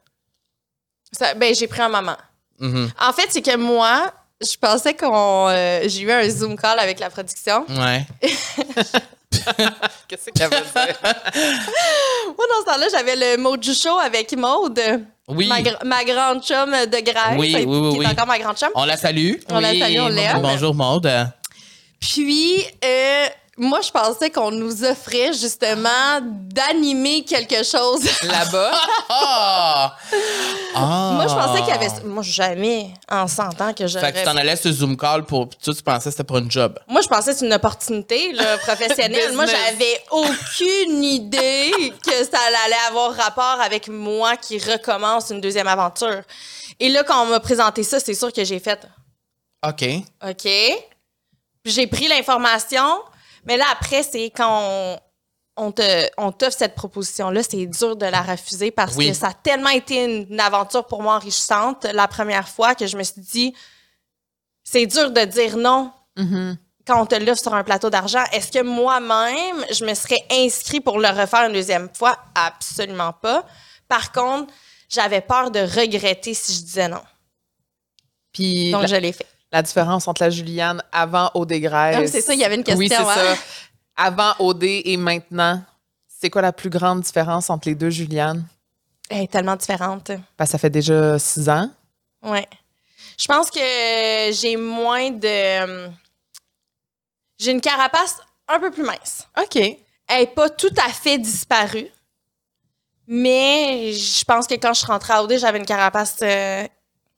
Ça- 1.12 1.34
ben, 1.36 1.54
j'ai 1.56 1.68
pris 1.68 1.82
un 1.82 1.90
moment. 1.90 2.18
Mhm. 2.60 2.90
En 3.00 3.14
fait, 3.14 3.28
c'est 3.30 3.42
que 3.42 3.56
moi, 3.56 4.14
je 4.42 4.58
pensais 4.58 4.94
qu'on. 4.94 5.48
euh, 5.50 5.82
j'ai 5.86 6.02
eu 6.02 6.12
un 6.12 6.28
Zoom 6.30 6.56
call 6.58 6.80
avec 6.80 7.00
la 7.00 7.10
production. 7.10 7.66
Ouais. 7.70 8.06
Qu'est-ce 10.08 10.30
qu'elle 10.32 10.50
veut 10.50 10.60
dire? 10.60 10.96
Moi, 11.04 12.46
dans 12.50 12.60
ce 12.62 12.66
temps-là, 12.66 12.88
j'avais 12.92 13.16
le 13.16 13.38
Moju 13.42 13.74
Show 13.74 13.98
avec 14.00 14.36
Maude, 14.36 14.80
Oui. 15.30 15.48
ma, 15.48 15.62
gr- 15.62 15.84
ma 15.86 16.04
grande 16.04 16.44
chum 16.44 16.70
de 16.70 17.00
Grèce, 17.04 17.38
Oui, 17.38 17.54
oui, 17.56 17.66
oui, 17.66 17.92
qui 17.94 18.00
oui. 18.00 18.06
est 18.06 18.10
encore 18.10 18.28
ma 18.28 18.38
grande 18.40 18.58
chum. 18.58 18.70
On 18.76 18.86
la 18.86 18.98
salue. 18.98 19.36
On 19.50 19.60
la 19.60 19.74
salue, 19.78 19.98
on 20.00 20.10
l'aime. 20.10 20.42
Bonjour, 20.42 20.76
Maude. 20.76 21.10
Puis, 22.00 22.64
euh, 22.84 23.28
moi, 23.62 23.82
je 23.82 23.92
pensais 23.92 24.32
qu'on 24.32 24.50
nous 24.50 24.84
offrait 24.84 25.34
justement 25.34 26.20
d'animer 26.20 27.24
quelque 27.24 27.64
chose. 27.64 28.02
Là-bas? 28.24 28.72
Ah! 29.08 29.96
Ah! 30.74 31.12
moi, 31.14 31.28
je 31.28 31.36
pensais 31.36 31.60
qu'il 31.60 31.70
y 31.70 31.72
avait. 31.72 32.04
Moi, 32.04 32.24
jamais 32.24 32.92
en 33.08 33.28
100 33.28 33.62
ans 33.62 33.72
que 33.72 33.86
j'aurais. 33.86 34.08
Fait 34.08 34.14
que 34.14 34.18
tu 34.18 34.24
t'en 34.24 34.36
allais 34.36 34.56
sur 34.56 34.72
Zoom 34.72 34.98
call 34.98 35.26
pour. 35.26 35.48
toi, 35.50 35.76
tu 35.76 35.84
pensais 35.84 36.06
que 36.06 36.10
c'était 36.10 36.24
pour 36.24 36.40
une 36.40 36.50
job. 36.50 36.80
Moi, 36.88 37.02
je 37.02 37.08
pensais 37.08 37.34
que 37.34 37.38
c'était 37.38 37.46
une 37.46 37.54
opportunité 37.54 38.34
là, 38.34 38.58
professionnelle. 38.66 39.36
moi, 39.36 39.46
j'avais 39.46 40.04
aucune 40.10 41.04
idée 41.04 41.94
que 42.04 42.16
ça 42.16 42.40
allait 42.66 42.88
avoir 42.90 43.14
rapport 43.14 43.62
avec 43.62 43.90
moi 43.90 44.38
qui 44.38 44.58
recommence 44.58 45.30
une 45.30 45.40
deuxième 45.40 45.68
aventure. 45.68 46.24
Et 46.80 46.90
là, 46.90 47.04
quand 47.04 47.22
on 47.22 47.28
m'a 47.28 47.40
présenté 47.40 47.84
ça, 47.84 48.00
c'est 48.00 48.16
sûr 48.16 48.34
que 48.34 48.44
j'ai 48.44 48.58
fait 48.58 48.88
OK. 49.64 49.86
OK. 50.28 50.50
J'ai 51.64 51.86
pris 51.86 52.08
l'information, 52.08 53.04
mais 53.46 53.58
là, 53.58 53.66
après, 53.72 54.04
c'est 54.04 54.26
quand 54.30 54.62
on, 54.70 55.00
on 55.58 55.72
te, 55.72 56.10
on 56.18 56.32
t'offre 56.32 56.58
cette 56.58 56.76
proposition-là, 56.76 57.42
c'est 57.44 57.66
dur 57.66 57.96
de 57.96 58.06
la 58.06 58.22
refuser 58.22 58.72
parce 58.72 58.96
Oui. 58.96 59.10
que 59.10 59.14
ça 59.14 59.28
a 59.30 59.34
tellement 59.34 59.70
été 59.70 60.04
une, 60.06 60.28
une 60.32 60.40
aventure 60.40 60.86
pour 60.88 61.02
moi 61.02 61.16
enrichissante 61.16 61.86
la 61.86 62.08
première 62.08 62.48
fois 62.48 62.74
que 62.76 62.88
je 62.88 62.98
me 62.98 63.04
suis 63.04 63.22
dit, 63.22 63.54
c'est 64.64 64.86
dur 64.86 65.12
de 65.12 65.22
dire 65.26 65.58
non 65.58 65.92
Mhm. 66.18 66.58
quand 66.86 67.02
on 67.02 67.06
te 67.06 67.16
l'offre 67.16 67.42
sur 67.42 67.54
un 67.54 67.64
plateau 67.64 67.90
d'argent. 67.90 68.24
Est-ce 68.34 68.52
que 68.52 68.62
moi-même, 68.64 69.66
je 69.72 69.86
me 69.86 69.94
serais 69.94 70.24
inscrit 70.32 70.82
pour 70.82 71.00
le 71.00 71.08
refaire 71.08 71.48
une 71.48 71.54
deuxième 71.54 71.90
fois? 71.94 72.18
Absolument 72.36 73.14
pas. 73.14 73.46
Par 73.88 74.12
contre, 74.12 74.54
j'avais 74.90 75.22
peur 75.22 75.52
de 75.52 75.60
regretter 75.60 76.34
si 76.34 76.54
je 76.54 76.62
disais 76.62 76.88
non. 76.90 77.02
Puis 78.34 78.72
Donc, 78.72 78.82
la, 78.82 78.88
je 78.88 78.96
l'ai 78.98 79.12
fait. 79.14 79.28
La 79.52 79.62
différence 79.62 80.08
entre 80.08 80.24
la 80.24 80.30
Juliane 80.30 80.82
avant 80.92 81.30
OD 81.34 81.54
Grèce. 81.54 81.98
Ah, 82.00 82.08
c'est 82.08 82.22
ça, 82.22 82.34
il 82.34 82.40
y 82.40 82.46
avait 82.46 82.56
une 82.56 82.64
question, 82.64 82.80
Oui, 82.80 82.90
c'est 82.90 82.98
ouais. 83.04 83.36
ça. 83.36 83.36
Avant 83.96 84.34
OD 84.40 84.64
et 84.64 84.98
maintenant, 84.98 85.62
c'est 86.08 86.30
quoi 86.30 86.42
la 86.42 86.54
plus 86.54 86.70
grande 86.70 87.02
différence 87.02 87.50
entre 87.50 87.68
les 87.68 87.76
deux 87.76 87.90
Juliane? 87.90 88.46
Elle 89.10 89.24
est 89.24 89.32
tellement 89.32 89.56
différente. 89.58 90.12
Ben, 90.38 90.46
ça 90.46 90.58
fait 90.58 90.70
déjà 90.70 91.20
six 91.20 91.50
ans. 91.50 91.70
Ouais. 92.24 92.48
Je 93.20 93.28
pense 93.28 93.52
que 93.52 93.60
j'ai 94.32 94.56
moins 94.56 95.12
de. 95.12 95.90
J'ai 97.38 97.52
une 97.52 97.62
carapace 97.62 98.18
un 98.48 98.60
peu 98.60 98.72
plus 98.72 98.84
mince. 98.84 99.28
OK. 99.38 99.58
Elle 99.58 99.78
n'est 100.20 100.28
pas 100.28 100.50
tout 100.50 100.74
à 100.78 100.90
fait 100.92 101.18
disparue. 101.18 101.88
Mais 103.08 103.92
je 103.94 104.24
pense 104.24 104.48
que 104.48 104.54
quand 104.56 104.74
je 104.74 104.80
suis 104.80 104.88
rentrée 104.88 105.14
à 105.14 105.24
OD, 105.24 105.38
j'avais 105.38 105.58
une 105.60 105.66
carapace 105.66 106.18
euh, 106.22 106.66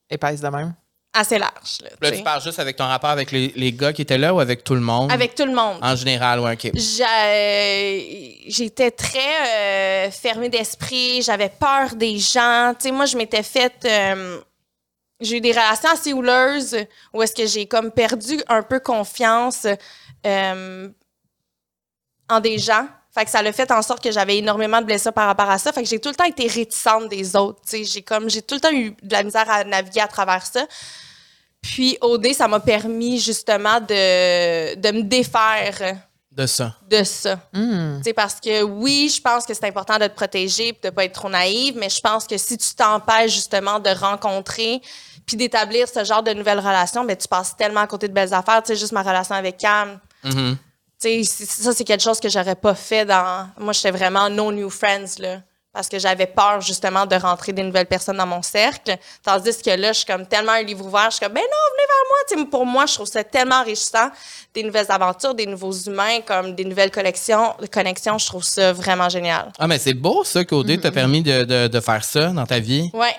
Épaisse 0.10 0.42
de 0.42 0.48
même. 0.48 0.74
Assez 1.14 1.38
large. 1.38 1.78
là, 1.84 1.90
Là, 2.02 2.12
tu 2.12 2.24
parles 2.24 2.42
juste 2.42 2.58
avec 2.60 2.76
ton 2.76 2.86
rapport 2.86 3.10
avec 3.12 3.32
les, 3.32 3.54
les 3.56 3.72
gars 3.72 3.94
qui 3.94 4.02
étaient 4.02 4.18
là 4.18 4.34
ou 4.34 4.40
avec 4.40 4.64
tout 4.64 4.74
le 4.76 4.82
monde? 4.82 5.12
Avec 5.12 5.36
tout 5.36 5.46
le 5.46 5.54
monde. 5.54 5.78
En 5.82 5.96
général, 5.96 6.40
ouais, 6.40 6.54
OK. 6.54 6.72
J'ai- 6.74 8.42
J'étais 8.48 8.92
très 8.92 10.08
euh, 10.08 10.12
fermée 10.12 10.50
d'esprit, 10.50 11.22
j'avais 11.22 11.50
peur 11.50 11.96
des 11.96 12.18
gens. 12.20 12.74
Tu 12.78 12.84
sais, 12.88 12.92
moi, 12.92 13.06
je 13.06 13.16
m'étais 13.18 13.44
faite. 13.44 13.86
euh, 13.86 14.40
j'ai 15.22 15.38
eu 15.38 15.42
des 15.42 15.52
relations 15.52 15.90
assez 15.92 16.12
houleuses 16.14 16.76
où 17.14 17.22
est-ce 17.22 17.34
que 17.36 17.46
j'ai 17.46 17.66
comme 17.68 17.92
perdu 17.92 18.42
un 18.50 18.62
peu 18.64 18.80
confiance 18.80 19.66
euh, 20.26 20.90
en 22.30 22.40
des 22.40 22.58
gens. 22.58 22.88
Fait 23.16 23.26
que 23.26 23.32
ça 23.32 23.42
l'a 23.44 23.54
fait 23.54 23.70
en 23.72 23.82
sorte 23.84 24.04
que 24.04 24.12
j'avais 24.12 24.38
énormément 24.38 24.80
de 24.82 24.86
blessures 24.86 25.14
par 25.14 25.28
rapport 25.28 25.50
à 25.50 25.58
ça. 25.60 25.72
Fait 25.72 25.84
que 25.84 25.90
j'ai 25.90 26.00
tout 26.00 26.10
le 26.10 26.16
temps 26.16 26.24
été 26.26 26.48
réticente 26.48 27.10
des 27.10 27.36
autres. 27.36 27.62
J'ai 27.72 28.02
comme 28.02 28.30
j'ai 28.30 28.42
tout 28.42 28.56
le 28.56 28.62
temps 28.62 28.72
eu 28.72 28.96
de 29.04 29.12
la 29.14 29.22
misère 29.24 29.50
à 29.50 29.64
naviguer 29.64 30.02
à 30.02 30.08
travers 30.08 30.46
ça. 30.46 30.66
Puis 31.62 31.98
OD, 32.02 32.34
ça 32.34 32.48
m'a 32.48 32.60
permis 32.60 33.20
justement 33.20 33.80
de, 33.80 34.76
de 34.76 34.92
me 34.92 35.04
défaire 35.04 35.98
De 36.32 36.46
ça. 36.48 36.76
de 36.90 37.04
ça. 37.04 37.40
Sais, 38.04 38.14
parce 38.14 38.40
que 38.42 38.64
oui, 38.64 39.14
je 39.16 39.22
pense 39.22 39.46
que 39.46 39.54
c'est 39.54 39.66
important 39.68 39.98
de 40.00 40.08
te 40.08 40.16
protéger 40.16 40.70
et 40.70 40.80
de 40.84 40.90
pas 40.90 41.06
être 41.06 41.14
trop 41.14 41.30
naïve, 41.30 41.78
mais 41.78 41.90
je 41.90 42.02
pense 42.02 42.26
que 42.28 42.38
si 42.38 42.58
tu 42.58 42.74
t'empêches 42.76 43.32
justement 43.32 43.80
de 43.80 43.90
rencontrer 43.92 44.82
puis 45.26 45.38
d'établir 45.38 45.88
ce 45.88 46.04
genre 46.04 46.22
de 46.24 46.34
nouvelles 46.34 46.60
relations, 46.60 47.06
ben 47.06 47.16
tu 47.16 47.28
passes 47.30 47.56
tellement 47.56 47.82
à 47.82 47.88
côté 47.88 48.08
de 48.10 48.14
belles 48.14 48.34
affaires. 48.34 48.62
Tu 48.64 48.74
sais, 48.74 48.76
juste 48.76 48.92
ma 48.92 49.04
relation 49.04 49.36
avec 49.36 49.58
Cam. 49.58 50.00
Mhm. 50.24 50.58
Ça, 51.24 51.74
c'est 51.74 51.84
quelque 51.84 52.04
chose 52.04 52.20
que 52.20 52.30
j'aurais 52.30 52.56
pas 52.56 52.76
fait 52.76 53.06
dans... 53.06 53.48
Moi, 53.60 53.74
j'étais 53.74 53.92
vraiment 53.92 54.30
no 54.30 54.52
new 54.52 54.70
friends, 54.70 55.20
là. 55.20 55.42
Parce 55.72 55.90
que 55.90 55.98
j'avais 55.98 56.28
peur, 56.28 56.62
justement, 56.62 57.08
de 57.08 57.16
rentrer 57.16 57.52
des 57.52 57.64
nouvelles 57.64 57.88
personnes 57.88 58.18
dans 58.18 58.28
mon 58.28 58.44
cercle. 58.44 58.96
Tandis 59.24 59.58
que 59.60 59.72
là, 59.72 59.92
je 59.92 59.98
suis 59.98 60.06
comme 60.06 60.28
tellement 60.28 60.52
un 60.52 60.62
livre 60.62 60.86
ouvert. 60.86 61.08
Je 61.10 61.16
suis 61.16 61.26
comme, 61.26 61.34
ben 61.34 61.42
non, 61.42 61.48
venez 61.74 62.38
vers 62.38 62.46
moi. 62.46 62.50
Pour 62.52 62.66
moi, 62.68 62.86
je 62.86 62.94
trouve 62.94 63.08
ça 63.08 63.24
tellement 63.24 63.56
enrichissant. 63.62 64.10
Des 64.54 64.62
nouvelles 64.62 64.86
aventures, 64.90 65.34
des 65.34 65.48
nouveaux 65.48 65.72
humains, 65.74 66.22
comme 66.28 66.54
des 66.54 66.64
nouvelles 66.64 66.92
collections, 66.92 67.56
connexions. 67.72 68.20
Je 68.20 68.26
trouve 68.28 68.44
ça 68.44 68.72
vraiment 68.72 69.10
génial. 69.10 69.52
Ah, 69.58 69.66
mais 69.66 69.80
c'est 69.80 69.96
beau, 69.96 70.24
ça, 70.24 70.46
qu'OD 70.46 70.80
t'a 70.80 70.92
permis 70.92 71.24
de, 71.24 71.44
de, 71.44 71.68
de 71.68 71.80
faire 71.80 72.04
ça 72.04 72.28
dans 72.28 72.46
ta 72.46 72.60
vie, 72.60 72.92
Ouais. 72.94 73.16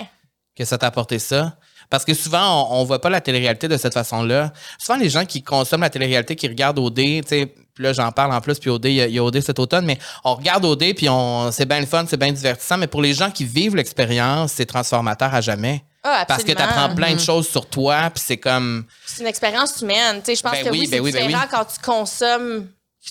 que 0.56 0.64
ça 0.64 0.78
t'a 0.78 0.86
apporté 0.86 1.18
ça. 1.18 1.56
Parce 1.90 2.04
que 2.04 2.14
souvent, 2.14 2.68
on, 2.70 2.76
on 2.80 2.84
voit 2.84 3.00
pas 3.00 3.10
la 3.10 3.20
télé-réalité 3.20 3.66
de 3.66 3.76
cette 3.76 3.94
façon-là. 3.94 4.52
Souvent, 4.78 4.96
les 4.98 5.10
gens 5.10 5.24
qui 5.26 5.42
consomment 5.42 5.82
la 5.82 5.90
télé-réalité, 5.90 6.36
qui 6.36 6.46
regardent 6.46 6.78
OD, 6.78 6.94
tu 6.96 7.22
sais, 7.26 7.52
puis 7.74 7.84
là, 7.84 7.92
j'en 7.92 8.10
parle 8.12 8.32
en 8.32 8.40
plus, 8.40 8.58
puis 8.58 8.70
OD, 8.70 8.84
il 8.86 8.92
y, 8.94 9.00
a- 9.00 9.06
il 9.06 9.14
y 9.14 9.18
a 9.18 9.24
OD 9.24 9.40
cet 9.40 9.58
automne, 9.58 9.84
mais 9.84 9.98
on 10.24 10.34
regarde 10.36 10.64
OD, 10.64 10.94
puis 10.94 11.08
on, 11.08 11.50
c'est 11.52 11.66
bien 11.66 11.80
le 11.80 11.86
fun, 11.86 12.04
c'est 12.08 12.16
bien 12.16 12.30
divertissant, 12.32 12.78
mais 12.78 12.86
pour 12.86 13.02
les 13.02 13.14
gens 13.14 13.30
qui 13.30 13.44
vivent 13.44 13.74
l'expérience, 13.76 14.52
c'est 14.52 14.66
transformateur 14.66 15.34
à 15.34 15.40
jamais. 15.40 15.84
Ah, 16.06 16.24
Parce 16.28 16.44
que 16.44 16.52
tu 16.52 16.60
apprends 16.62 16.94
plein 16.94 17.14
de 17.14 17.20
choses 17.20 17.48
sur 17.48 17.66
toi, 17.66 18.10
puis 18.14 18.22
c'est 18.26 18.36
comme... 18.36 18.84
C'est 19.06 19.22
une 19.22 19.28
expérience 19.28 19.80
humaine. 19.80 20.18
Tu 20.18 20.26
sais, 20.26 20.34
je 20.36 20.42
pense 20.42 20.52
Ben 20.52 20.64
que 20.66 20.70
oui, 20.70 20.80
oui, 20.80 20.86
ben 20.88 21.02
c'est 21.04 21.12
ben 21.12 21.26
différent 21.26 21.42
oui. 21.44 21.48
quand 21.50 21.64
tu 21.64 21.80
consommes 21.82 22.68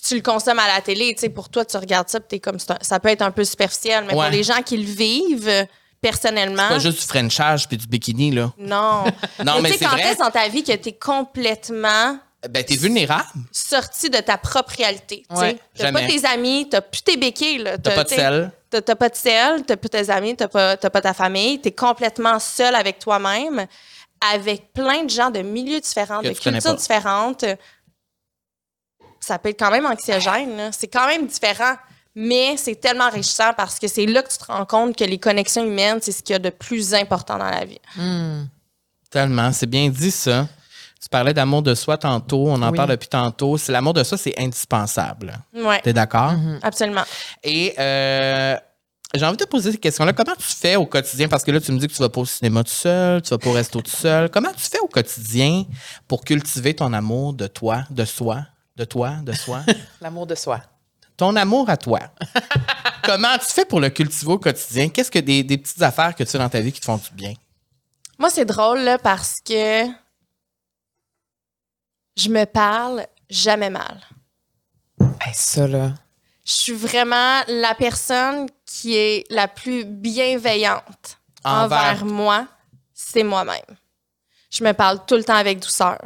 tu 0.07 0.15
le 0.15 0.21
consommes 0.21 0.57
à 0.57 0.67
la 0.67 0.81
télé. 0.81 1.13
Tu 1.13 1.21
sais, 1.21 1.29
pour 1.29 1.49
toi, 1.49 1.63
tu 1.65 1.77
regardes 1.77 2.09
ça, 2.09 2.19
puis 2.19 2.27
t'es 2.27 2.39
comme 2.39 2.57
c'est 2.57 2.73
ça 2.83 2.99
peut 2.99 3.09
être 3.09 3.21
un 3.21 3.29
peu 3.29 3.43
superficiel, 3.43 4.05
mais 4.07 4.15
Ouais. 4.15 4.25
pour 4.25 4.31
les 4.31 4.41
gens 4.43 4.61
qui 4.65 4.75
le 4.77 4.91
vivent 4.91 5.47
euh, 5.47 5.65
personnellement, 6.01 6.67
Pas 6.67 6.79
juste 6.79 6.99
du 7.01 7.05
frenchage 7.07 7.67
puis 7.67 7.77
du 7.77 7.85
bikini, 7.85 8.31
là. 8.31 8.51
non. 8.57 9.03
Non, 9.45 9.61
mais 9.61 9.69
tu 9.71 9.77
sais, 9.77 9.83
c'est 9.83 9.89
quand 9.91 9.97
est-ce 9.97 10.17
dans 10.17 10.31
ta 10.31 10.47
vie 10.47 10.63
que 10.63 10.71
t'es 10.73 10.93
complètement 10.93 12.17
Ben, 12.49 12.63
t'es 12.63 12.75
vulnérable. 12.75 13.27
sorti 13.51 14.09
de 14.09 14.17
ta 14.17 14.37
propre 14.37 14.73
réalité. 14.77 15.25
Ouais, 15.29 15.57
t'as 15.77 15.91
pas 15.91 16.05
tes 16.05 16.25
amis, 16.25 16.67
t'as 16.69 16.81
plus 16.81 17.01
tes 17.01 17.17
béquilles. 17.17 17.59
là. 17.59 17.77
T'as 17.77 17.95
pas 17.95 18.03
de 18.03 18.09
sel. 18.09 18.51
T'as 18.69 18.95
pas 18.95 19.09
de 19.09 19.15
sel, 19.15 19.63
t'as 19.65 19.77
plus 19.77 19.89
tes 19.89 20.09
amis, 20.09 20.35
t'as 20.35 20.47
pas, 20.47 20.75
t'as 20.75 20.89
pas 20.89 21.01
ta 21.01 21.13
famille. 21.13 21.61
T'es 21.61 21.71
complètement 21.71 22.39
seul 22.39 22.75
avec 22.75 22.99
toi-même, 22.99 23.65
avec 24.33 24.73
plein 24.73 25.03
de 25.03 25.09
gens 25.09 25.29
de 25.29 25.39
milieux 25.39 25.79
différents, 25.79 26.21
Que 26.21 26.29
de 26.29 26.33
cultures 26.33 26.75
différentes. 26.75 27.45
Ça 29.19 29.39
peut 29.39 29.49
être 29.49 29.59
quand 29.59 29.71
même 29.71 29.85
anxiogène. 29.85 30.71
C'est 30.73 30.87
quand 30.87 31.07
même 31.07 31.27
différent. 31.27 31.75
Mais 32.15 32.57
c'est 32.57 32.75
tellement 32.75 33.05
enrichissant 33.05 33.53
parce 33.57 33.79
que 33.79 33.87
c'est 33.87 34.05
là 34.05 34.21
que 34.21 34.29
tu 34.29 34.37
te 34.37 34.45
rends 34.45 34.65
compte 34.65 34.95
que 34.95 35.03
les 35.03 35.17
connexions 35.17 35.65
humaines, 35.65 35.97
c'est 36.01 36.11
ce 36.11 36.21
qu'il 36.21 36.33
y 36.33 36.35
a 36.35 36.39
de 36.39 36.51
plus 36.51 36.93
important 36.93 37.37
dans 37.39 37.49
la 37.49 37.65
vie. 37.65 37.79
Hmm. 37.95 38.43
Tellement, 39.09 39.51
c'est 39.51 39.65
bien 39.65 39.89
dit 39.89 40.11
ça. 40.11 40.47
Tu 41.03 41.09
parlais 41.09 41.33
d'amour 41.33 41.61
de 41.61 41.75
soi 41.75 41.97
tantôt, 41.97 42.47
on 42.47 42.61
en 42.61 42.71
Oui. 42.71 42.77
parle 42.77 42.91
depuis 42.91 43.09
tantôt. 43.09 43.57
C'est 43.57 43.73
l'amour 43.73 43.93
de 43.93 44.03
soi, 44.05 44.17
c'est 44.17 44.39
indispensable. 44.39 45.33
Ouais, 45.53 45.81
T'es 45.81 45.91
d'accord? 45.91 46.31
absolument. 46.61 47.03
Et 47.43 47.73
euh, 47.77 48.55
j'ai 49.13 49.25
envie 49.25 49.35
de 49.35 49.43
te 49.43 49.49
poser 49.49 49.73
cette 49.73 49.81
question-là. 49.81 50.13
Comment 50.13 50.35
tu 50.37 50.45
fais 50.45 50.77
au 50.77 50.85
quotidien? 50.85 51.27
Parce 51.27 51.43
que 51.43 51.51
là, 51.51 51.59
tu 51.59 51.73
me 51.73 51.77
dis 51.77 51.87
que 51.87 51.93
tu 51.93 52.01
vas 52.01 52.07
pas 52.07 52.21
au 52.21 52.25
cinéma 52.25 52.63
tout 52.63 52.71
seul, 52.71 53.21
tu 53.21 53.31
vas 53.31 53.37
pas 53.37 53.49
au 53.49 53.53
resto 53.53 53.81
tout 53.81 53.91
seul. 53.91 54.29
Comment 54.29 54.51
tu 54.53 54.61
fais 54.63 54.79
au 54.79 54.87
quotidien 54.87 55.65
pour 56.07 56.23
cultiver 56.23 56.73
ton 56.73 56.93
amour 56.93 57.33
de 57.33 57.47
toi, 57.47 57.83
de 57.89 58.05
soi, 58.05 58.45
de 58.77 58.85
toi, 58.85 59.15
de 59.23 59.33
soi? 59.33 59.59
L'amour 60.01 60.25
de 60.25 60.35
soi. 60.35 60.61
ton 61.17 61.35
amour 61.35 61.69
à 61.69 61.75
toi. 61.75 61.99
Comment 63.03 63.37
tu 63.39 63.47
fais 63.53 63.65
pour 63.65 63.81
le 63.81 63.89
cultiver 63.89 64.31
au 64.31 64.39
quotidien? 64.39 64.87
Qu'est-ce 64.87 65.11
que 65.11 65.19
des, 65.19 65.43
des 65.43 65.57
petites 65.57 65.81
affaires 65.81 66.15
que 66.15 66.23
tu 66.23 66.33
as 66.37 66.39
dans 66.39 66.47
ta 66.49 66.61
vie 66.61 66.71
qui 66.71 66.79
te 66.79 66.85
font 66.85 66.95
du 66.95 67.11
bien? 67.13 67.33
Moi, 68.17 68.29
c'est 68.29 68.45
drôle 68.45 68.79
là, 68.79 68.97
parce 68.97 69.39
que 69.45 69.85
je 72.15 72.29
me 72.29 72.45
parle 72.45 73.05
jamais 73.29 73.69
mal. 73.69 73.99
Hey, 75.21 75.33
ça, 75.33 75.67
là. 75.67 75.93
Je 76.45 76.51
suis 76.51 76.73
vraiment 76.73 77.41
la 77.47 77.73
personne 77.75 78.47
qui 78.65 78.95
est 78.95 79.23
la 79.29 79.47
plus 79.47 79.85
bienveillante 79.85 81.17
Envers- 81.45 81.79
envers, 81.79 82.05
moi, 82.05 82.47
c'est 82.93 83.23
moi-même. 83.23 83.77
Je 84.51 84.63
me 84.63 84.73
parle 84.73 85.05
tout 85.05 85.15
le 85.15 85.23
temps 85.23 85.35
avec 85.35 85.59
douceur. 85.59 85.99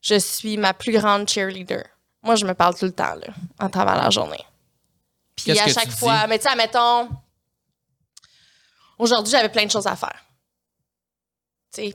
Je 0.00 0.18
suis 0.18 0.56
ma 0.56 0.74
plus 0.74 0.92
grande 0.92 1.28
cheerleader. 1.28 1.84
Moi, 2.22 2.36
je 2.36 2.44
me 2.46 2.54
parle 2.54 2.74
tout 2.76 2.86
le 2.86 2.92
temps, 2.92 3.14
là, 3.14 3.32
en 3.60 3.68
travers 3.68 3.96
la 3.96 4.10
journée. 4.10 4.44
Puis 5.36 5.58
à 5.58 5.64
que 5.64 5.70
chaque 5.72 5.90
fois, 5.90 6.22
dis? 6.22 6.28
mais 6.28 6.38
tu 6.38 6.44
sais, 6.44 6.50
admettons, 6.50 7.08
aujourd'hui, 8.98 9.30
j'avais 9.32 9.48
plein 9.50 9.66
de 9.66 9.70
choses 9.70 9.86
à 9.86 9.96
faire. 9.96 10.23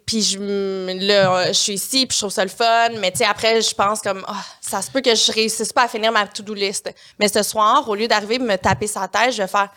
Puis 0.05 0.21
je, 0.21 0.39
là, 1.07 1.47
je 1.47 1.53
suis 1.53 1.73
ici, 1.73 2.05
puis 2.05 2.15
je 2.15 2.21
trouve 2.21 2.32
ça 2.32 2.43
le 2.43 2.49
fun. 2.49 2.89
Mais 2.99 3.11
tu 3.11 3.19
sais, 3.19 3.25
après, 3.25 3.61
je 3.61 3.73
pense 3.73 4.01
comme, 4.01 4.23
Ah, 4.27 4.43
ça 4.61 4.82
se 4.82 4.89
peut 4.91 5.01
que 5.01 5.13
je 5.15 5.32
réussisse 5.32 5.71
pas 5.73 5.84
à 5.84 5.88
finir 5.88 6.11
ma 6.11 6.27
to-do 6.27 6.53
list. 6.53 6.89
Mais 7.19 7.27
ce 7.27 7.43
soir, 7.43 7.88
au 7.88 7.95
lieu 7.95 8.07
d'arriver 8.07 8.39
me 8.39 8.55
taper 8.57 8.88
sa 8.88 9.07
tête, 9.07 9.32
je 9.34 9.41
vais 9.41 9.47
faire, 9.47 9.69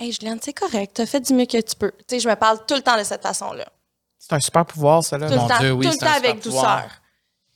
Hey, 0.00 0.12
Juliane, 0.12 0.38
c'est 0.40 0.52
correct, 0.52 0.92
t'as 0.94 1.06
fait 1.06 1.20
du 1.20 1.32
mieux 1.34 1.46
que 1.46 1.60
tu 1.60 1.74
peux. 1.74 1.90
Tu 1.90 2.04
sais, 2.10 2.20
je 2.20 2.28
me 2.28 2.36
parle 2.36 2.64
tout 2.66 2.74
le 2.76 2.82
temps 2.82 2.96
de 2.96 3.02
cette 3.02 3.22
façon-là. 3.22 3.66
C'est 4.16 4.32
un 4.32 4.40
super 4.40 4.64
pouvoir, 4.64 5.02
ça, 5.02 5.18
là. 5.18 5.28
Tout 5.28 5.34
Mon 5.34 5.42
le 5.44 5.48
temps, 5.48 5.58
Dieu, 5.58 5.72
oui, 5.72 5.86
tout 5.86 5.92
le 5.92 5.98
temps 5.98 6.12
avec 6.12 6.40
douceur. 6.40 6.88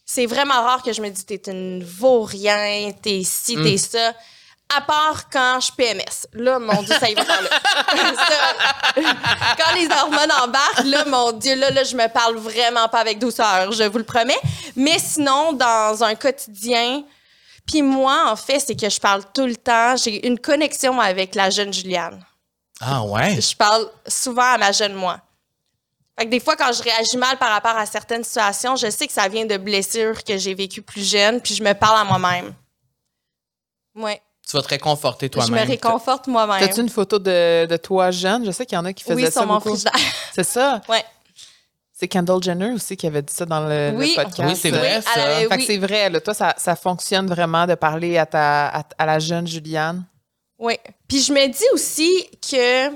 C'est 0.04 0.26
vraiment 0.26 0.54
rare 0.62 0.82
que 0.82 0.92
je 0.92 1.00
me 1.00 1.08
dis, 1.08 1.24
t'es 1.24 1.40
une 1.50 1.84
vaut-rien, 1.84 2.90
t'es 3.00 3.22
ci, 3.24 3.56
Mm. 3.56 3.62
t'es 3.62 3.76
ça. 3.78 4.12
À 4.76 4.80
part 4.80 5.28
quand 5.30 5.58
je 5.60 5.72
PMS. 5.72 6.26
Là, 6.32 6.58
mon 6.58 6.82
Dieu, 6.82 6.94
ça 6.98 7.10
y 7.10 7.14
va 7.14 7.24
par 7.24 7.42
là. 7.42 7.48
Ça, 8.14 9.02
quand 9.58 9.74
les 9.74 9.86
hormones 9.86 10.32
embarquent, 10.42 10.84
là, 10.84 11.04
mon 11.06 11.32
Dieu, 11.32 11.56
là, 11.56 11.70
là, 11.70 11.84
je 11.84 11.96
me 11.96 12.08
parle 12.08 12.36
vraiment 12.36 12.88
pas 12.88 13.00
avec 13.00 13.18
douceur, 13.18 13.72
je 13.72 13.84
vous 13.84 13.98
le 13.98 14.04
promets. 14.04 14.38
Mais 14.76 14.98
sinon, 14.98 15.52
dans 15.52 16.02
un 16.02 16.14
quotidien, 16.14 17.02
puis 17.66 17.82
moi, 17.82 18.30
en 18.30 18.36
fait, 18.36 18.60
c'est 18.60 18.76
que 18.76 18.88
je 18.88 19.00
parle 19.00 19.22
tout 19.32 19.46
le 19.46 19.56
temps. 19.56 19.96
J'ai 19.96 20.26
une 20.26 20.38
connexion 20.38 21.00
avec 21.00 21.34
la 21.34 21.50
jeune 21.50 21.72
Juliane 21.72 22.24
Ah 22.80 23.02
ouais? 23.04 23.40
je 23.40 23.56
parle 23.56 23.88
souvent 24.06 24.54
à 24.54 24.58
ma 24.58 24.72
jeune 24.72 24.94
moi. 24.94 25.20
Fait 26.18 26.26
que 26.26 26.30
des 26.30 26.40
fois, 26.40 26.56
quand 26.56 26.72
je 26.72 26.82
réagis 26.82 27.16
mal 27.16 27.38
par 27.38 27.50
rapport 27.50 27.76
à 27.76 27.86
certaines 27.86 28.24
situations, 28.24 28.76
je 28.76 28.90
sais 28.90 29.06
que 29.06 29.12
ça 29.12 29.28
vient 29.28 29.46
de 29.46 29.56
blessures 29.56 30.22
que 30.22 30.36
j'ai 30.36 30.54
vécues 30.54 30.82
plus 30.82 31.08
jeune, 31.08 31.40
puis 31.40 31.54
je 31.54 31.62
me 31.62 31.72
parle 31.72 32.00
à 32.00 32.04
moi-même. 32.04 32.54
Ouais. 33.94 34.20
Tu 34.48 34.56
vas 34.56 34.62
te 34.62 34.68
réconforter 34.68 35.30
Je 35.32 35.38
me 35.38 35.46
toi-même. 35.46 35.68
réconforte 35.68 36.26
moi-même. 36.26 36.60
T'as-tu 36.60 36.80
une 36.80 36.88
photo 36.88 37.18
de, 37.18 37.66
de 37.66 37.76
toi 37.76 38.10
jeune? 38.10 38.44
Je 38.44 38.50
sais 38.50 38.66
qu'il 38.66 38.76
y 38.76 38.78
en 38.78 38.84
a 38.84 38.92
qui 38.92 39.04
faisaient 39.04 39.14
Oui, 39.14 39.24
ça 39.24 39.30
sur 39.42 39.46
mon 39.46 39.60
frigidaire. 39.60 39.92
C'est 40.34 40.44
ça? 40.44 40.80
ouais. 40.88 41.04
C'est 41.92 42.08
Kendall 42.08 42.42
Jenner 42.42 42.72
aussi 42.72 42.96
qui 42.96 43.06
avait 43.06 43.22
dit 43.22 43.32
ça 43.32 43.46
dans 43.46 43.60
le, 43.60 43.92
le 43.92 43.96
Oui. 43.96 44.12
podcast. 44.16 44.40
Oui, 44.42 44.56
c'est 44.56 44.70
vrai, 44.72 44.96
Oui, 44.96 45.02
ça. 45.04 45.22
avait- 45.22 45.42
Fait 45.42 45.48
que 45.50 45.54
oui. 45.54 45.64
c'est 45.66 45.78
vrai, 45.78 46.10
là, 46.10 46.20
toi, 46.20 46.34
ça, 46.34 46.52
ça 46.58 46.74
fonctionne 46.74 47.28
vraiment 47.28 47.64
de 47.64 47.76
parler 47.76 48.18
à, 48.18 48.26
ta, 48.26 48.66
à, 48.80 48.84
à 48.98 49.06
la 49.06 49.20
jeune 49.20 49.46
Juliane. 49.46 50.04
Oui. 50.58 50.74
Puis 51.06 51.22
je 51.22 51.32
me 51.32 51.46
dis 51.46 51.64
aussi 51.72 52.10
que 52.50 52.88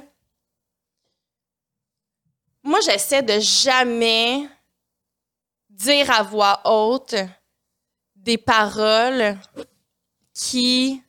moi, 2.64 2.80
j'essaie 2.84 3.22
de 3.22 3.38
jamais 3.38 4.48
dire 5.70 6.10
à 6.10 6.24
voix 6.24 6.60
haute 6.64 7.14
des 8.16 8.38
paroles 8.38 9.36
qui 10.34 11.00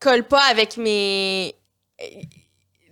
collent 0.00 0.26
pas 0.28 0.42
avec 0.50 0.76
mes 0.76 1.54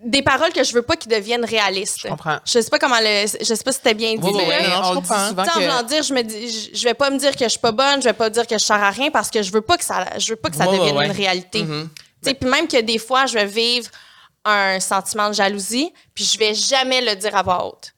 des 0.05 0.23
paroles 0.23 0.53
que 0.53 0.63
je 0.63 0.73
veux 0.73 0.83
pas 0.83 0.97
qu'ils 0.97 1.11
deviennent 1.11 1.45
réalistes. 1.45 2.01
Je 2.03 2.09
comprends. 2.09 2.39
Je 2.45 2.61
sais 2.61 2.71
pas 2.71 2.79
comment 2.79 3.01
le 3.01 3.27
je 3.41 3.45
sais 3.45 3.65
pas 3.65 3.73
si 3.73 3.79
c'était 3.79 3.95
bien 3.95 4.15
dit. 4.15 4.21
Oui, 4.23 4.31
oui, 4.35 4.43
mais- 4.47 4.61
oui, 4.61 4.71
non, 4.71 4.83
je 4.85 4.89
dit 4.91 4.95
comprends. 4.97 5.29
souvent 5.29 5.45
que- 5.45 5.85
dire, 5.85 6.03
je 6.03 6.15
me 6.15 6.23
dis, 6.23 6.71
je, 6.75 6.85
vais 6.85 6.95
pas 6.95 7.11
me 7.11 7.19
dire 7.19 7.35
que 7.35 7.45
je 7.45 7.49
suis 7.49 7.59
pas 7.59 7.73
bonne, 7.73 8.01
je 8.03 8.09
vais 8.09 8.13
pas 8.13 8.31
dire 8.31 8.47
que 8.47 8.59
je 8.59 8.65
sers 8.65 8.83
à 8.83 8.91
rien 8.91 9.11
parce 9.11 9.31
que 9.31 9.43
je 9.43 9.51
veux 9.51 9.63
pas 9.63 9.77
que 9.77 9.85
ça, 9.85 10.07
je 10.19 10.31
veux 10.31 10.37
pas 10.37 10.51
que 10.51 10.57
ça 10.57 10.67
devienne 10.67 11.01
une 11.01 11.11
réalité. 11.11 11.63
Mhm. 11.63 11.89
Tu 12.23 12.29
sais, 12.29 12.35
puis 12.35 12.49
même 12.49 12.69
que 12.69 12.81
des 12.81 12.99
fois, 12.99 13.27
je 13.27 13.35
vais 13.35 13.47
vivre 13.47 13.91
un 14.45 14.79
sentiment 14.81 15.29
de 15.29 15.35
jalousie, 15.35 15.93
puis 16.15 16.25
je 16.25 16.39
vais 16.39 16.55
jamais 16.55 17.01
le 17.01 17.17
dire 17.17 17.35
à 17.35 17.43
voix 17.43 17.67
haute. 17.67 17.93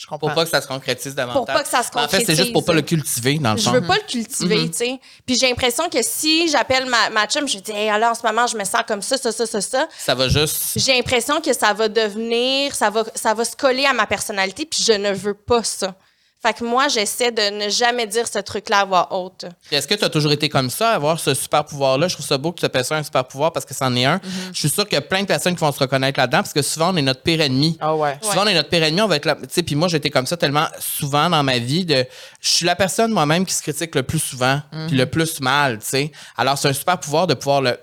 Je 0.00 0.06
comprends. 0.06 0.28
Pour 0.28 0.34
pas 0.34 0.44
que 0.44 0.50
ça 0.50 0.62
se 0.62 0.66
concrétise 0.66 1.14
davantage. 1.14 1.36
Pour 1.36 1.46
pas 1.46 1.62
que 1.62 1.68
ça 1.68 1.82
se 1.82 1.90
Mais 1.94 2.00
En 2.00 2.08
fait, 2.08 2.24
c'est 2.24 2.34
juste 2.34 2.52
pour 2.54 2.64
pas 2.64 2.72
le 2.72 2.80
cultiver, 2.80 3.38
dans 3.38 3.52
le 3.52 3.58
Je 3.58 3.64
fond. 3.64 3.72
veux 3.72 3.86
pas 3.86 3.96
le 3.96 4.06
cultiver, 4.10 4.56
Mhm. 4.56 4.70
tu 4.70 4.76
sais. 4.78 5.00
Puis 5.26 5.36
j'ai 5.38 5.46
l'impression 5.46 5.90
que 5.90 5.98
si 6.02 6.48
j'appelle 6.48 6.86
ma, 6.86 7.10
ma 7.10 7.26
chum, 7.26 7.46
je 7.46 7.58
dis, 7.58 7.70
hey, 7.72 7.90
alors 7.90 8.12
en 8.12 8.14
ce 8.14 8.26
moment, 8.26 8.46
je 8.46 8.56
me 8.56 8.64
sens 8.64 8.80
comme 8.88 9.02
ça, 9.02 9.18
ça, 9.18 9.30
ça, 9.30 9.44
ça, 9.44 9.60
ça. 9.60 9.86
Ça 9.98 10.14
va 10.14 10.28
juste. 10.28 10.72
J'ai 10.76 10.94
l'impression 10.94 11.42
que 11.42 11.52
ça 11.52 11.74
va 11.74 11.88
devenir, 11.88 12.74
ça 12.74 12.88
va, 12.88 13.04
ça 13.14 13.34
va 13.34 13.44
se 13.44 13.54
coller 13.54 13.84
à 13.84 13.92
ma 13.92 14.06
personnalité, 14.06 14.64
puis 14.64 14.82
je 14.82 14.92
ne 14.92 15.12
veux 15.12 15.34
pas 15.34 15.62
ça. 15.64 15.94
Fait 16.42 16.54
que 16.54 16.64
moi, 16.64 16.88
j'essaie 16.88 17.30
de 17.30 17.64
ne 17.64 17.68
jamais 17.68 18.06
dire 18.06 18.26
ce 18.26 18.38
truc-là 18.38 18.80
à 18.80 18.84
voix 18.86 19.12
haute. 19.12 19.44
Puis 19.66 19.76
Est-ce 19.76 19.86
que 19.86 19.94
tu 19.94 20.04
as 20.04 20.08
toujours 20.08 20.32
été 20.32 20.48
comme 20.48 20.70
ça, 20.70 20.92
avoir 20.92 21.20
ce 21.20 21.34
super 21.34 21.66
pouvoir-là? 21.66 22.08
Je 22.08 22.14
trouve 22.14 22.24
ça 22.26 22.38
beau 22.38 22.50
que 22.52 22.60
tu 22.60 22.64
appelles 22.64 22.84
ça 22.86 22.96
un 22.96 23.02
super 23.02 23.26
pouvoir 23.26 23.52
parce 23.52 23.66
que 23.66 23.74
c'en 23.74 23.94
est 23.94 24.06
un. 24.06 24.16
Mm-hmm. 24.16 24.50
Je 24.54 24.58
suis 24.58 24.70
sûre 24.70 24.84
qu'il 24.84 24.94
y 24.94 24.98
a 24.98 25.02
plein 25.02 25.20
de 25.20 25.26
personnes 25.26 25.54
qui 25.54 25.60
vont 25.60 25.70
se 25.72 25.78
reconnaître 25.78 26.18
là-dedans 26.18 26.38
parce 26.38 26.54
que 26.54 26.62
souvent, 26.62 26.94
on 26.94 26.96
est 26.96 27.02
notre 27.02 27.20
pire 27.22 27.42
ennemi. 27.42 27.76
Ah 27.80 27.94
ouais. 27.94 28.16
Souvent, 28.22 28.44
on 28.44 28.46
est 28.46 28.54
notre 28.54 28.70
pire 28.70 28.82
ennemi, 28.82 29.02
on 29.02 29.06
va 29.08 29.16
être 29.16 29.26
là. 29.26 29.34
Tu 29.34 29.48
sais, 29.50 29.62
puis 29.62 29.74
moi, 29.74 29.88
j'étais 29.88 30.08
comme 30.08 30.26
ça 30.26 30.38
tellement 30.38 30.66
souvent 30.78 31.28
dans 31.28 31.42
ma 31.42 31.58
vie. 31.58 31.84
De, 31.84 32.06
je 32.40 32.48
suis 32.48 32.64
la 32.64 32.74
personne 32.74 33.12
moi-même 33.12 33.44
qui 33.44 33.52
se 33.52 33.60
critique 33.60 33.94
le 33.94 34.02
plus 34.02 34.18
souvent, 34.18 34.62
puis 34.88 34.96
le 34.96 35.04
plus 35.04 35.40
mal, 35.40 35.78
tu 35.80 35.86
sais. 35.86 36.12
Alors, 36.38 36.56
c'est 36.56 36.68
un 36.68 36.72
super 36.72 36.98
pouvoir 36.98 37.26
de 37.26 37.34
pouvoir 37.34 37.60
le, 37.60 37.78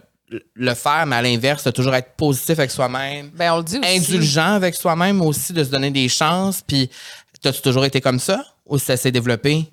le 0.56 0.74
faire, 0.74 1.06
mais 1.06 1.16
à 1.16 1.22
l'inverse, 1.22 1.64
de 1.64 1.72
toujours 1.72 1.96
être 1.96 2.16
positif 2.18 2.58
avec 2.60 2.72
soi-même, 2.72 3.30
Ben, 3.34 3.54
on 3.54 3.58
le 3.58 3.64
dit 3.64 3.78
aussi. 3.78 3.88
indulgent 3.98 4.56
avec 4.56 4.76
soi-même 4.76 5.22
aussi, 5.22 5.54
de 5.54 5.64
se 5.64 5.70
donner 5.70 5.90
des 5.92 6.10
chances. 6.10 6.62
Puis, 6.66 6.90
t'as-tu 7.42 7.62
toujours 7.62 7.86
été 7.86 8.02
comme 8.02 8.20
ça? 8.20 8.44
Ou 8.66 8.78
ça 8.78 8.98
s'est 8.98 9.12
développé? 9.12 9.66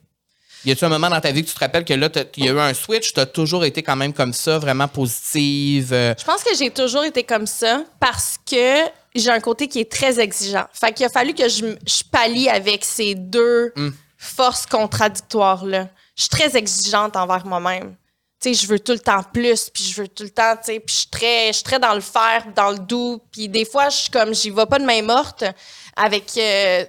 Y 0.65 0.71
a-tu 0.73 0.85
un 0.85 0.89
moment 0.89 1.11
dans 1.11 1.21
ta 1.21 1.31
vie 1.31 1.43
que 1.45 1.49
tu 1.49 1.55
te 1.55 1.61
rappelles 1.61 1.85
que 1.85 1.93
là, 1.93 2.09
il 2.37 2.45
y 2.45 2.49
a 2.49 2.53
eu 2.53 2.59
un 2.59 2.73
switch, 2.73 3.13
t'as 3.13 3.27
toujours 3.27 3.65
été 3.67 3.83
quand 3.83 3.97
même 3.97 4.15
comme 4.15 4.33
ça, 4.33 4.59
vraiment 4.59 4.89
positive? 4.89 5.93
euh, 5.93 6.15
Je 6.19 6.25
pense 6.25 6.43
que 6.43 6.57
j'ai 6.57 6.71
toujours 6.71 7.05
été 7.05 7.23
comme 7.23 7.47
ça 7.47 7.85
parce 8.01 8.39
que 8.51 8.79
j'ai 9.15 9.31
un 9.31 9.41
côté 9.41 9.69
qui 9.69 9.81
est 9.81 9.93
très 9.93 10.19
exigeant. 10.19 10.65
Fait 10.73 10.93
qu'il 10.95 11.05
a 11.05 11.11
fallu 11.11 11.35
que 11.35 11.49
je, 11.51 11.67
je 11.87 12.03
pallie 12.11 12.49
avec 12.49 12.83
ces 12.85 13.15
deux 13.15 13.75
forces 14.17 14.65
contradictoires-là. 14.65 15.89
Je 16.17 16.23
suis 16.23 16.31
très 16.31 16.57
exigeante 16.57 17.15
envers 17.17 17.45
moi-même. 17.45 17.95
Tu 18.41 18.55
sais, 18.55 18.63
je 18.63 18.67
veux 18.67 18.79
tout 18.79 18.93
le 18.93 18.99
temps 19.01 19.23
plus, 19.23 19.69
puis 19.71 19.85
je 19.85 20.01
veux 20.03 20.09
tout 20.09 20.23
le 20.23 20.31
temps, 20.31 20.55
tu 20.57 20.73
sais, 20.73 20.81
puis 20.81 20.95
je 20.95 20.99
suis 21.01 21.09
très, 21.09 21.49
je 21.49 21.53
suis 21.55 21.63
très 21.65 21.79
dans 21.79 21.95
le 21.95 22.01
faire, 22.01 22.45
dans 22.55 22.71
le 22.71 22.79
doux, 22.79 23.21
puis 23.33 23.49
des 23.49 23.65
fois, 23.65 23.89
je 23.91 23.97
suis 23.97 24.11
comme, 24.11 24.35
j'y 24.35 24.51
vais 24.51 24.67
pas 24.67 24.79
de 24.79 24.85
main 24.85 25.03
morte 25.03 25.45
avec, 25.97 26.31
euh, 26.37 26.85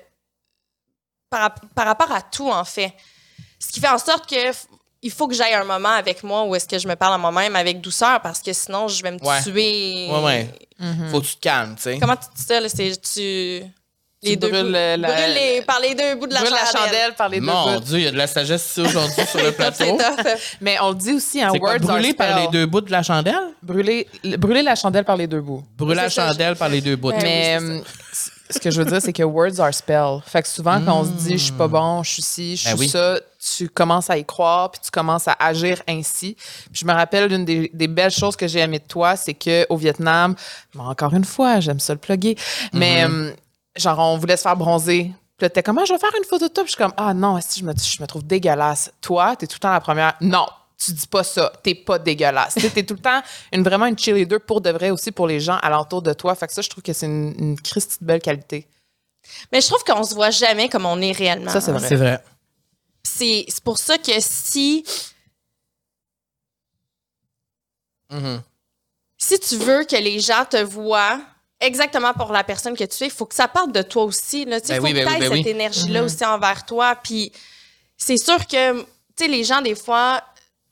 par, 1.36 1.42
rap- 1.42 1.60
par 1.76 1.86
rapport 1.86 2.12
à 2.12 2.22
tout, 2.22 2.50
en 2.50 2.64
fait. 2.64 2.94
Ce 3.60 3.68
qui 3.72 3.80
fait 3.80 3.90
en 3.90 3.98
sorte 3.98 4.30
que 4.30 4.36
il 5.02 5.12
faut 5.12 5.28
que 5.28 5.36
j'aille 5.36 5.54
un 5.54 5.64
moment 5.66 5.90
avec 5.90 6.24
moi 6.24 6.44
où 6.46 6.56
est-ce 6.56 6.68
que 6.68 6.80
je 6.80 6.88
me 6.88 6.96
parle 6.96 7.14
à 7.14 7.18
moi-même 7.18 7.56
avec 7.56 7.80
douceur 7.82 8.22
parce 8.22 8.42
que 8.42 8.54
sinon 8.54 8.88
je 8.88 9.04
vais 9.04 9.12
me 9.12 9.20
Ouais. 9.24 9.42
tuer. 9.44 10.08
Ouais, 10.12 10.24
ouais. 10.24 10.50
Faut 11.12 11.22
que 11.22 11.26
tu 11.28 11.36
te 11.36 11.42
calmes, 11.42 11.76
tu 11.76 11.84
sais. 11.84 11.98
Comment 12.00 12.16
tu 12.16 12.28
dis 12.36 12.42
ça 12.44 12.60
là? 12.60 12.68
C'est 12.70 12.92
tu 13.02 13.64
les 14.24 14.36
deux 14.36 14.50
brûles 14.50 14.64
bouts- 14.66 14.72
la- 14.72 14.98
la- 14.98 15.08
brûles 15.14 15.34
les- 15.36 15.62
par 15.62 15.80
les 15.80 15.94
deux 15.94 16.16
bouts 16.16 16.26
de 16.28 16.34
la 16.34 16.40
Brûle 16.40 16.52
chandelle. 16.56 16.72
la 16.74 16.80
chandelle 16.86 17.14
par 17.16 17.30
les 17.30 17.40
deux 17.40 17.46
Mon 17.46 17.74
bouts. 17.76 17.80
Dieu, 17.82 17.98
il 18.00 18.04
y 18.06 18.08
a 18.08 18.12
de 18.12 18.18
la 18.18 18.26
sagesse 18.28 18.66
ici 18.72 18.82
aujourd'hui 18.82 19.26
sur 19.28 19.44
le 19.44 19.52
plateau. 19.60 19.98
Mais 20.62 20.80
on 20.82 20.90
le 20.90 20.96
dit 20.96 21.14
aussi, 21.14 21.42
hein, 21.44 21.50
C'est 21.54 21.60
quoi, 21.60 21.74
words 21.74 21.82
are 21.84 21.88
brûler 21.98 22.14
par 22.16 22.40
les 22.40 22.48
deux 22.48 22.66
bouts 22.66 22.82
de 22.82 22.92
la 22.92 23.04
chandelle? 23.04 23.36
Brûler, 23.62 24.08
brûler 24.40 24.64
la 24.64 24.76
chandelle 24.76 25.06
par 25.06 25.18
les 25.18 25.28
deux 25.28 25.42
bouts. 25.42 25.64
Brûler 25.78 25.96
la 25.96 26.10
chandelle 26.10 26.56
par 26.56 26.70
les 26.70 26.82
deux 26.82 26.96
bouts. 26.96 27.12
Ben 27.12 27.22
Mais 27.22 27.82
ce 28.50 28.60
que 28.60 28.70
je 28.72 28.82
veux 28.82 28.90
dire, 28.90 29.02
c'est 29.02 29.14
que 29.14 29.24
words 29.24 29.60
are 29.60 29.74
spell. 29.74 30.20
Fait 30.26 30.42
que 30.42 30.48
souvent, 30.48 30.80
quand 30.86 31.00
on 31.00 31.04
se 31.04 31.10
dit 31.10 31.38
je 31.38 31.44
suis 31.46 31.52
pas 31.54 31.68
bon, 31.68 32.04
je 32.04 32.12
suis 32.12 32.22
ci, 32.22 32.56
je 32.56 32.62
suis 32.68 32.72
Ben 32.76 32.80
oui. 32.80 32.90
ça, 32.90 33.20
tu 33.58 33.70
commences 33.70 34.10
à 34.10 34.18
y 34.18 34.26
croire, 34.26 34.72
puis 34.72 34.82
tu 34.84 34.92
commences 34.92 35.28
à 35.28 35.36
agir 35.40 35.82
ainsi. 35.88 36.36
Puis 36.72 36.82
je 36.82 36.86
me 36.86 36.94
rappelle 36.94 37.30
l'une 37.30 37.46
des, 37.46 37.70
des 37.74 37.88
belles 37.88 38.12
choses 38.12 38.36
que 38.36 38.48
j'ai 38.48 38.60
aimées 38.60 38.80
de 38.80 38.88
toi, 38.88 39.16
c'est 39.16 39.34
que 39.34 39.66
au 39.70 39.78
Vietnam, 39.78 40.36
bon, 40.74 40.84
encore 40.86 41.14
une 41.14 41.26
fois, 41.26 41.60
j'aime 41.60 41.80
ça 41.80 41.94
le 41.94 42.00
plugger, 42.00 42.36
mais 42.74 43.06
Mm-hmm. 43.06 43.12
euh, 43.12 43.34
genre 43.78 44.00
on 44.00 44.18
voulait 44.18 44.38
se 44.38 44.44
faire 44.44 44.56
bronzer. 44.56 45.12
Puis 45.38 45.46
là, 45.46 45.50
t'es 45.50 45.64
comme, 45.64 45.78
Ah, 45.80 45.84
je 45.86 45.92
vais 45.94 46.00
faire 46.00 46.12
une 46.18 46.24
photo 46.24 46.48
de 46.48 46.54
toi. 46.54 46.64
Puis 46.64 46.72
je 46.72 46.76
suis 46.78 46.84
comme, 46.84 46.94
ah 46.98 47.14
non, 47.14 47.40
si 47.42 47.60
je 47.60 47.66
me, 47.66 47.74
je 47.76 48.02
me 48.02 48.08
trouve 48.08 48.24
dégueulasse? 48.26 48.92
Toi, 49.02 49.36
t'es 49.36 49.48
tout 49.48 49.56
le 49.56 49.60
temps 49.60 49.72
la 49.74 49.82
première. 49.82 50.14
Non, 50.22 50.46
tu 50.78 50.92
dis 50.92 51.08
pas 51.08 51.24
ça. 51.24 51.52
T'es 51.64 51.76
pas 51.76 51.98
dégueulasse. 52.00 52.56
T'es 52.56 52.84
tout 52.84 52.96
le 52.96 53.00
temps 53.02 53.22
une, 53.52 53.64
vraiment 53.64 53.86
une 53.86 53.98
cheerleader 53.98 54.40
pour 54.42 54.62
de 54.62 54.70
vrai 54.72 54.90
aussi 54.92 55.12
pour 55.12 55.28
les 55.28 55.40
gens 55.40 55.58
alentour 55.62 56.02
de 56.02 56.14
toi. 56.14 56.36
Fait 56.36 56.48
que 56.48 56.54
ça, 56.54 56.62
je 56.62 56.70
trouve 56.70 56.84
que 56.84 56.94
c'est 56.94 57.06
une, 57.06 57.34
une 57.40 57.60
Christie 57.62 57.98
de 58.02 58.06
belle 58.06 58.22
qualité. 58.22 58.68
Mais 59.52 59.62
je 59.62 59.68
trouve 59.68 59.84
qu'on 59.84 60.04
se 60.04 60.14
voit 60.14 60.30
jamais 60.32 60.70
comme 60.70 60.86
on 60.86 61.02
est 61.02 61.12
réellement. 61.12 61.50
Ça, 61.52 61.62
c'est 61.62 61.72
vrai. 61.72 61.88
C'est 61.88 61.96
vrai. 61.96 62.24
C'est 63.04 63.46
c'est 63.48 63.64
pour 63.64 63.78
ça 63.78 63.98
que 63.98 64.12
si 64.20 64.84
Mhm. 68.12 68.42
si 69.18 69.40
tu 69.40 69.58
veux 69.58 69.84
que 69.84 69.96
les 69.96 70.20
gens 70.20 70.46
te 70.46 70.62
voient 70.62 71.20
exactement 71.60 72.14
pour 72.14 72.32
la 72.32 72.44
personne 72.44 72.76
que 72.78 72.84
tu 72.84 73.04
es, 73.04 73.08
il 73.08 73.12
faut 73.12 73.26
que 73.26 73.34
ça 73.36 73.48
parte 73.48 73.72
de 73.72 73.82
toi 73.82 74.04
aussi. 74.04 74.44
Il 74.44 74.50
Ben 74.50 74.62
faut 74.62 74.84
oui, 74.84 74.94
ben 74.94 75.06
que 75.06 75.10
tu 75.10 75.14
oui, 75.14 75.20
ben 75.20 75.22
cette 75.38 75.46
oui. 75.46 75.50
énergie-là 75.50 76.04
aussi 76.04 76.24
envers 76.26 76.66
toi. 76.66 76.96
Puis 76.96 77.32
c'est 77.98 78.18
sûr 78.18 78.46
que 78.46 78.82
tu 78.82 78.86
sais, 79.18 79.28
les 79.28 79.44
gens, 79.44 79.62
des 79.62 79.76
fois, 79.76 80.22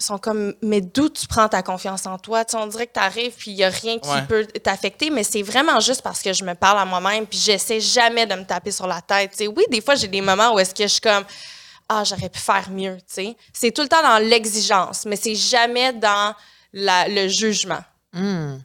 sont 0.03 0.17
comme 0.17 0.53
Mais 0.61 0.81
d'où 0.81 1.09
tu 1.09 1.27
prends 1.27 1.47
ta 1.49 1.61
confiance 1.63 2.05
en 2.05 2.17
toi? 2.17 2.43
Tu 2.45 2.51
sais, 2.51 2.57
on 2.63 2.67
dirait 2.67 2.87
que 2.87 2.93
tu 2.93 2.99
arrives 2.99 3.33
puis 3.37 3.51
il 3.51 3.55
n'y 3.55 3.63
a 3.63 3.69
rien 3.69 3.99
qui 3.99 4.09
Ouais. 4.09 4.21
peut 4.27 4.45
t'affecter, 4.45 5.09
mais 5.09 5.23
c'est 5.23 5.41
vraiment 5.43 5.79
juste 5.79 6.01
parce 6.01 6.21
que 6.21 6.33
je 6.33 6.43
me 6.43 6.53
parle 6.55 6.79
à 6.79 6.85
moi-même 6.85 7.25
puis 7.27 7.39
j'essaie 7.39 7.79
jamais 7.79 8.25
de 8.25 8.35
me 8.35 8.43
taper 8.45 8.71
sur 8.71 8.87
la 8.87 9.01
tête. 9.01 9.31
Tu 9.31 9.37
sais, 9.37 9.47
oui, 9.47 9.63
des 9.71 9.81
fois, 9.81 9.95
j'ai 9.95 10.07
des 10.07 10.21
moments 10.21 10.53
où 10.53 10.59
est-ce 10.59 10.73
que 10.75 10.83
je 10.83 10.87
suis 10.87 11.01
comme 11.01 11.23
Ah, 11.89 12.03
j'aurais 12.05 12.29
pu 12.29 12.39
faire 12.39 12.69
mieux. 12.69 12.97
tu 12.97 13.03
sais. 13.13 13.37
C'est 13.51 13.71
tout 13.71 13.81
le 13.81 13.89
temps 13.89 14.01
dans 14.01 14.17
l'exigence, 14.17 15.05
mais 15.05 15.15
c'est 15.17 15.35
jamais 15.35 15.91
dans 15.93 16.33
la- 16.71 17.07
le 17.07 17.27
jugement. 17.27 17.81
Hmm. 18.13 18.57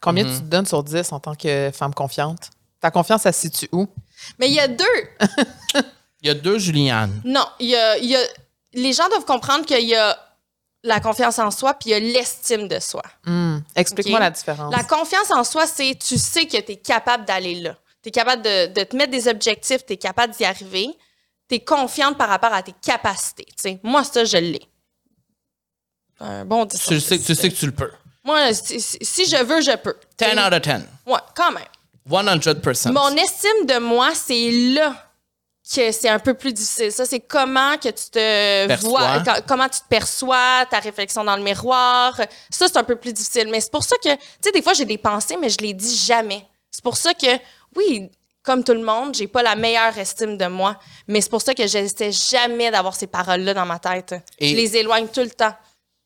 Combien 0.00 0.24
Mhm. 0.24 0.32
tu 0.32 0.38
te 0.40 0.44
donnes 0.44 0.66
sur 0.66 0.82
10 0.84 1.10
en 1.12 1.18
tant 1.18 1.34
que 1.34 1.70
femme 1.74 1.92
confiante? 1.92 2.50
Ta 2.80 2.90
confiance, 2.92 3.26
elle 3.26 3.34
se 3.34 3.40
situe 3.40 3.68
où? 3.72 3.88
Mais 4.38 4.46
il 4.48 4.54
y 4.54 4.60
a 4.60 4.68
deux. 4.68 4.84
Il 6.22 6.26
y 6.26 6.30
a 6.30 6.34
deux 6.34 6.58
Juliane. 6.58 7.20
Non, 7.24 7.46
il 7.60 7.68
y 7.68 7.76
a, 7.76 7.96
il 7.98 8.06
y 8.06 8.16
a- 8.16 8.26
les 8.72 8.92
gens 8.92 9.08
doivent 9.08 9.24
comprendre 9.24 9.64
qu'il 9.64 9.86
y 9.86 9.94
a 9.94 10.18
la 10.84 11.00
confiance 11.00 11.38
en 11.38 11.50
soi 11.50 11.74
puis 11.74 11.90
il 11.90 11.92
y 11.92 11.94
a 11.94 12.00
l'estime 12.00 12.68
de 12.68 12.78
soi. 12.78 13.02
Hmm. 13.24 13.58
Explique-moi 13.74 14.20
la 14.20 14.30
différence. 14.30 14.74
La 14.74 14.84
confiance 14.84 15.30
en 15.30 15.44
soi, 15.44 15.66
c'est 15.66 15.96
tu 15.98 16.18
sais 16.18 16.46
que 16.46 16.60
tu 16.60 16.72
es 16.72 16.76
capable 16.76 17.24
d'aller 17.24 17.56
là. 17.56 17.74
tu 18.02 18.08
es 18.08 18.12
capable 18.12 18.42
de, 18.42 18.72
de 18.72 18.84
te 18.84 18.96
mettre 18.96 19.10
des 19.10 19.28
objectifs, 19.28 19.84
tu 19.84 19.94
es 19.94 19.96
capable 19.96 20.34
d'y 20.34 20.44
arriver, 20.44 20.88
tu 21.48 21.56
es 21.56 21.60
confiante 21.60 22.16
par 22.16 22.28
rapport 22.28 22.52
à 22.52 22.62
tes 22.62 22.74
capacités. 22.82 23.46
tu 23.46 23.54
sais. 23.62 23.80
Moi, 23.82 24.04
ça, 24.04 24.24
je 24.24 24.36
l'ai. 24.36 24.62
Un 26.20 26.44
bon 26.44 26.64
10 26.64 26.76
sur 26.78 26.88
Tu 26.90 27.00
sais, 27.00 27.16
10. 27.18 27.26
tu 27.26 27.34
sais 27.34 27.48
que 27.50 27.54
tu 27.54 27.66
le 27.66 27.72
peux. 27.72 27.90
Moi, 28.24 28.52
si 28.52 29.24
je 29.24 29.44
veux, 29.44 29.60
je 29.60 29.76
peux. 29.76 29.96
10 30.18 30.26
out 30.32 30.52
of 30.52 30.60
10. 30.60 30.72
Ouais, 31.06 31.18
quand 31.34 31.52
même. 31.52 31.64
100%. 32.08 32.92
Mon 32.92 33.16
estime 33.16 33.66
de 33.66 33.78
moi, 33.78 34.14
c'est 34.14 34.50
là 34.50 35.07
que 35.74 35.92
c'est 35.92 36.08
un 36.08 36.18
peu 36.18 36.34
plus 36.34 36.52
difficile. 36.52 36.90
Ça, 36.92 37.04
c'est 37.04 37.20
comment 37.20 37.76
que 37.76 37.88
tu 37.88 38.10
te 38.10 38.66
Perçois. 38.66 39.18
vois, 39.20 39.20
co- 39.34 39.42
comment 39.46 39.68
tu 39.68 39.80
te 39.80 39.88
perçois, 39.88 40.64
ta 40.70 40.78
réflexion 40.80 41.24
dans 41.24 41.36
le 41.36 41.42
miroir. 41.42 42.16
Ça, 42.50 42.66
c'est 42.68 42.76
un 42.76 42.84
peu 42.84 42.96
plus 42.96 43.12
difficile. 43.12 43.48
Mais 43.50 43.60
c'est 43.60 43.70
pour 43.70 43.84
ça 43.84 43.96
que, 44.02 44.14
tu 44.14 44.20
sais, 44.42 44.52
des 44.52 44.62
fois, 44.62 44.72
j'ai 44.72 44.84
des 44.84 44.98
pensées, 44.98 45.36
mais 45.40 45.48
je 45.50 45.58
les 45.58 45.74
dis 45.74 45.96
jamais. 45.96 46.46
C'est 46.70 46.82
pour 46.82 46.96
ça 46.96 47.12
que, 47.14 47.26
oui, 47.76 48.10
comme 48.42 48.64
tout 48.64 48.72
le 48.72 48.82
monde, 48.82 49.14
j'ai 49.14 49.26
pas 49.28 49.42
la 49.42 49.56
meilleure 49.56 49.96
estime 49.98 50.36
de 50.38 50.46
moi. 50.46 50.76
Mais 51.06 51.20
c'est 51.20 51.30
pour 51.30 51.42
ça 51.42 51.54
que 51.54 51.66
j'essaie 51.66 52.12
jamais 52.12 52.70
d'avoir 52.70 52.94
ces 52.96 53.06
paroles-là 53.06 53.52
dans 53.54 53.66
ma 53.66 53.78
tête. 53.78 54.14
Et- 54.38 54.48
Je 54.50 54.56
les 54.56 54.76
éloigne 54.76 55.08
tout 55.08 55.20
le 55.20 55.30
temps. 55.30 55.54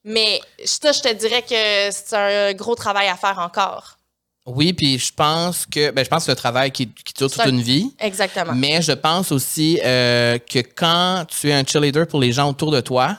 Mais 0.05 0.41
ça, 0.65 0.91
je 0.91 1.01
te 1.01 1.13
dirais 1.13 1.43
que 1.43 1.91
c'est 1.95 2.17
un 2.17 2.53
gros 2.55 2.75
travail 2.75 3.07
à 3.09 3.17
faire 3.17 3.39
encore. 3.39 3.97
Oui, 4.45 4.73
puis 4.73 4.99
je 4.99 5.13
pense 5.13 5.67
que 5.67 5.93
ben, 5.93 6.05
je 6.05 6.11
pense 6.11 6.21
que 6.21 6.25
c'est 6.27 6.33
un 6.33 6.37
travail 6.37 6.73
qui, 6.73 6.89
qui 6.89 7.15
dure 7.15 7.31
toute 7.31 7.47
une 7.47 7.63
vie. 7.63 7.95
Exactement. 8.01 8.55
Mais 8.55 8.83
je 8.83 8.93
pense 8.93 9.31
aussi 9.31 9.79
euh, 9.85 10.39
que 10.39 10.59
quand 10.59 11.25
tu 11.29 11.51
es 11.51 11.53
un 11.53 11.65
cheerleader 11.65 12.09
pour 12.09 12.21
les 12.21 12.33
gens 12.33 12.51
autour 12.51 12.73
de 12.73 12.81
toi, 12.81 13.17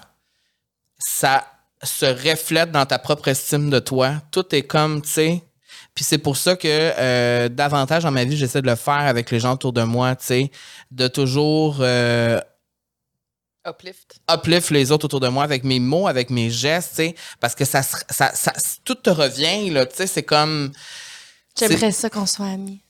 ça 0.99 1.45
se 1.81 2.05
reflète 2.05 2.71
dans 2.71 2.85
ta 2.85 2.99
propre 2.99 3.29
estime 3.29 3.69
de 3.69 3.79
toi. 3.79 4.15
Tout 4.31 4.53
est 4.53 4.63
comme, 4.63 5.01
tu 5.01 5.09
sais. 5.09 5.43
Puis 5.95 6.03
c'est 6.03 6.17
pour 6.17 6.35
ça 6.35 6.55
que 6.55 6.67
euh, 6.67 7.49
davantage 7.49 8.03
dans 8.03 8.11
ma 8.11 8.25
vie, 8.25 8.35
j'essaie 8.35 8.61
de 8.61 8.67
le 8.69 8.75
faire 8.75 8.93
avec 8.93 9.31
les 9.31 9.39
gens 9.39 9.53
autour 9.53 9.73
de 9.73 9.83
moi, 9.83 10.15
tu 10.15 10.25
sais, 10.25 10.51
de 10.91 11.07
toujours 11.07 11.77
euh, 11.79 12.39
Uplift. 13.65 14.19
uplift 14.29 14.71
les 14.71 14.91
autres 14.91 15.05
autour 15.05 15.21
de 15.21 15.29
moi 15.29 15.45
avec 15.45 15.63
mes 15.63 15.79
mots, 15.79 16.07
avec 16.07 16.29
mes 16.29 16.49
gestes, 16.49 16.89
tu 16.89 16.95
sais, 16.95 17.15
parce 17.39 17.55
que 17.55 17.63
ça, 17.63 17.81
ça, 17.81 18.31
ça, 18.33 18.53
tout 18.83 18.95
te 18.95 19.09
revient, 19.09 19.69
là, 19.69 19.85
tu 19.85 19.95
sais, 19.95 20.07
c'est 20.07 20.23
comme... 20.23 20.73
J'aimerais 21.57 21.91
ça 21.91 22.09
qu'on 22.09 22.25
soit 22.25 22.47
amis. 22.47 22.81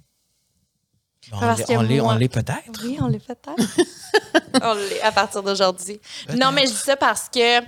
On 1.32 1.40
Parce 1.40 1.60
l'est- 1.60 1.66
que 1.66 1.74
on 1.74 1.82
l'est 1.82 2.00
moi- 2.02 2.18
peut-être. 2.18 2.84
Oui, 2.84 2.98
on 3.02 3.08
l'est 3.08 3.26
peut-être. 3.26 3.56
on 4.62 4.74
l'est 4.74 5.02
à 5.02 5.12
partir 5.12 5.42
d'aujourd'hui. 5.44 6.00
Non, 6.36 6.52
mais 6.52 6.66
je 6.68 6.72
dis 6.72 6.78
ça 6.78 6.96
parce 6.98 7.30
que 7.30 7.62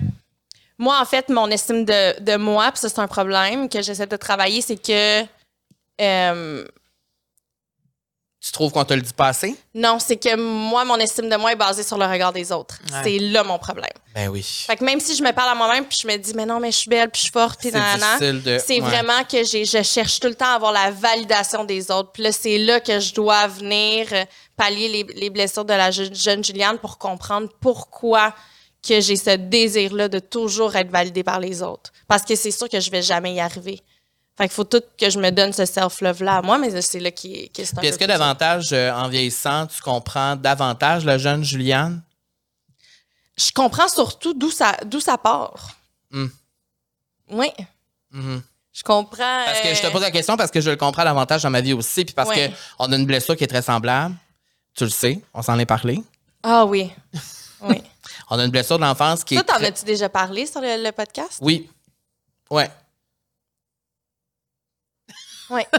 moi, 0.78 1.00
en 1.00 1.04
fait, 1.06 1.28
mon 1.30 1.48
estime 1.48 1.84
de, 1.84 2.20
de 2.20 2.36
moi, 2.36 2.70
puis 2.70 2.80
ça, 2.80 2.88
c'est 2.90 2.98
un 2.98 3.06
problème 3.08 3.68
que 3.68 3.80
j'essaie 3.82 4.06
de 4.06 4.16
travailler, 4.16 4.60
c'est 4.60 4.76
que. 4.76 5.26
euh, 6.00 6.64
trouves 8.56 8.72
qu'on 8.72 8.84
te 8.84 8.92
le 8.94 9.00
dit 9.02 9.12
pas 9.12 9.28
assez? 9.28 9.54
non, 9.74 9.98
c'est 9.98 10.16
que 10.16 10.34
moi, 10.36 10.84
mon 10.84 10.96
estime 10.96 11.28
de 11.28 11.36
moi 11.36 11.52
est 11.52 11.56
basée 11.56 11.82
sur 11.82 11.96
le 11.98 12.06
regard 12.06 12.32
des 12.32 12.50
autres. 12.52 12.78
Ouais. 12.90 13.00
C'est 13.04 13.18
là 13.18 13.44
mon 13.44 13.58
problème. 13.58 13.90
Ben 14.14 14.28
oui. 14.28 14.42
Fait 14.66 14.76
que 14.76 14.84
même 14.84 14.98
si 14.98 15.14
je 15.14 15.22
me 15.22 15.30
parle 15.32 15.50
à 15.50 15.54
moi-même, 15.54 15.84
puis 15.84 15.98
je 16.02 16.06
me 16.08 16.16
dis, 16.16 16.32
mais 16.34 16.46
non, 16.46 16.58
mais 16.58 16.72
je 16.72 16.78
suis 16.78 16.88
belle, 16.90 17.10
puis 17.10 17.18
je 17.20 17.24
suis 17.24 17.32
forte, 17.32 17.60
puis 17.60 17.70
de- 17.70 18.58
c'est 18.58 18.74
ouais. 18.74 18.80
vraiment 18.80 19.22
que 19.30 19.44
j'ai, 19.44 19.64
je 19.64 19.82
cherche 19.82 20.18
tout 20.20 20.28
le 20.28 20.34
temps 20.34 20.50
à 20.52 20.54
avoir 20.56 20.72
la 20.72 20.90
validation 20.90 21.64
des 21.64 21.90
autres. 21.90 22.10
Puis 22.12 22.22
là, 22.22 22.32
c'est 22.32 22.58
là 22.58 22.80
que 22.80 22.98
je 22.98 23.12
dois 23.14 23.46
venir 23.46 24.08
euh, 24.12 24.24
pallier 24.56 24.88
les, 24.88 25.06
les 25.14 25.30
blessures 25.30 25.64
de 25.64 25.74
la 25.74 25.90
je- 25.90 26.12
jeune 26.14 26.42
Juliane 26.42 26.78
pour 26.78 26.98
comprendre 26.98 27.48
pourquoi 27.60 28.34
que 28.86 29.00
j'ai 29.00 29.16
ce 29.16 29.30
désir-là 29.36 30.08
de 30.08 30.18
toujours 30.20 30.76
être 30.76 30.90
validée 30.90 31.24
par 31.24 31.40
les 31.40 31.62
autres. 31.62 31.92
Parce 32.08 32.22
que 32.22 32.36
c'est 32.36 32.52
sûr 32.52 32.68
que 32.68 32.78
je 32.80 32.90
vais 32.90 33.02
jamais 33.02 33.34
y 33.34 33.40
arriver. 33.40 33.80
Fait 34.36 34.44
qu'il 34.44 34.54
faut 34.54 34.64
tout 34.64 34.82
que 34.98 35.08
je 35.08 35.18
me 35.18 35.30
donne 35.30 35.52
ce 35.52 35.64
self-love-là 35.64 36.36
à 36.38 36.42
moi, 36.42 36.58
mais 36.58 36.80
c'est 36.82 37.00
là 37.00 37.10
qui, 37.10 37.48
qui 37.50 37.64
c'est 37.64 37.76
un 37.76 37.80
Puis 37.80 37.88
est-ce 37.88 37.98
que 37.98 38.04
davantage, 38.04 38.72
euh, 38.72 38.92
en 38.92 39.08
vieillissant, 39.08 39.66
tu 39.66 39.80
comprends 39.80 40.36
davantage 40.36 41.04
la 41.06 41.16
jeune 41.16 41.42
Juliane? 41.42 42.02
Je 43.38 43.50
comprends 43.52 43.88
surtout 43.88 44.34
d'où 44.34 44.50
ça, 44.50 44.76
d'où 44.84 45.00
ça 45.00 45.16
part. 45.18 45.70
Hmm. 46.10 46.26
Oui. 47.30 47.50
Mhm. 48.10 48.42
Je 48.72 48.82
comprends. 48.82 49.42
Parce 49.46 49.60
que 49.60 49.74
je 49.74 49.80
te 49.80 49.86
euh, 49.86 49.90
pose 49.90 50.02
la 50.02 50.10
question 50.10 50.36
parce 50.36 50.50
que 50.50 50.60
je 50.60 50.68
le 50.70 50.76
comprends 50.76 51.04
davantage 51.04 51.42
dans 51.42 51.50
ma 51.50 51.62
vie 51.62 51.72
aussi, 51.72 52.04
puis 52.04 52.14
parce 52.14 52.28
Ouais. 52.28 52.50
que 52.50 52.54
on 52.78 52.92
a 52.92 52.96
une 52.96 53.06
blessure 53.06 53.36
qui 53.36 53.44
est 53.44 53.48
très 53.48 53.62
semblable. 53.62 54.14
Tu 54.74 54.84
le 54.84 54.90
sais, 54.90 55.22
on 55.32 55.40
s'en 55.40 55.58
est 55.58 55.64
parlé. 55.66 56.02
Ah 56.42 56.64
oui. 56.66 56.90
Oui. 57.62 57.82
On 58.28 58.38
a 58.38 58.44
une 58.44 58.50
blessure 58.50 58.76
de 58.76 58.82
l'enfance 58.84 59.24
qui 59.24 59.34
Toi, 59.34 59.42
est. 59.42 59.46
t'en 59.46 59.54
très- 59.54 59.68
as-tu 59.68 59.86
déjà 59.86 60.10
parlé 60.10 60.44
sur 60.44 60.60
le, 60.60 60.84
le 60.84 60.92
podcast? 60.92 61.38
Oui. 61.40 61.70
Ouais. 62.50 62.68
Oui. 65.50 65.62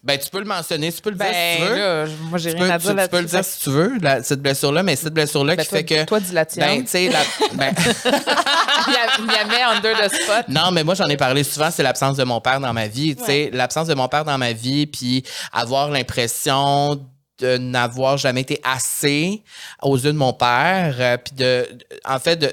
Ben, 0.00 0.16
tu 0.18 0.30
peux 0.30 0.38
le 0.38 0.44
mentionner, 0.46 0.90
tu 0.90 1.02
peux 1.02 1.10
le 1.10 1.16
dire 1.16 1.26
si 1.26 1.32
tu 1.32 1.62
Ben, 1.64 1.68
veux. 1.68 1.76
là, 1.76 2.04
moi, 2.30 2.38
j'ai 2.38 2.54
tu 2.54 2.56
rien 2.62 2.66
peux, 2.68 2.72
à 2.72 2.78
tu- 2.78 2.82
dire 2.84 2.90
tu 2.92 2.96
là-dessus. 2.96 3.10
peux 3.10 3.20
le 3.20 3.26
dire 3.26 3.44
si 3.44 3.60
tu 3.60 3.70
veux, 3.70 3.92
la- 4.00 4.22
cette 4.22 4.40
blessure-là, 4.40 4.82
mais 4.82 4.96
cette 4.96 5.12
blessure-là 5.12 5.56
Ben, 5.56 5.62
qui 5.64 5.68
toi, 5.68 5.78
fait 5.78 5.84
que. 5.84 6.04
toi, 6.04 6.20
dis 6.20 6.32
la 6.32 6.46
tienne. 6.46 6.66
Ben, 6.66 6.82
tu 6.84 6.88
sais, 6.88 7.08
la- 7.10 7.24
ben, 7.54 7.74
il, 8.86 9.26
y 9.26 9.36
avait 9.36 9.62
under 9.76 9.98
the 10.08 10.14
spot. 10.14 10.48
Non, 10.48 10.70
mais 10.70 10.82
moi, 10.84 10.94
j'en 10.94 11.08
ai 11.08 11.16
parlé 11.18 11.44
souvent, 11.44 11.70
c'est 11.70 11.82
l'absence 11.82 12.16
de 12.16 12.24
mon 12.24 12.40
père 12.40 12.60
dans 12.60 12.72
ma 12.72 12.86
vie. 12.86 13.16
Tu 13.16 13.24
sais, 13.24 13.50
l'absence 13.52 13.88
de 13.88 13.94
mon 13.94 14.08
père 14.08 14.24
dans 14.24 14.38
ma 14.38 14.52
vie, 14.52 14.86
puis 14.86 15.24
avoir 15.52 15.90
l'impression 15.90 17.04
de 17.40 17.56
n'avoir 17.58 18.16
jamais 18.16 18.42
été 18.42 18.60
assez 18.64 19.42
aux 19.82 19.96
yeux 19.98 20.12
de 20.12 20.18
mon 20.18 20.32
père, 20.32 20.94
euh, 20.98 21.16
puis 21.18 21.34
de- 21.36 21.68
en 22.04 22.18
fait, 22.18 22.36
de, 22.36 22.52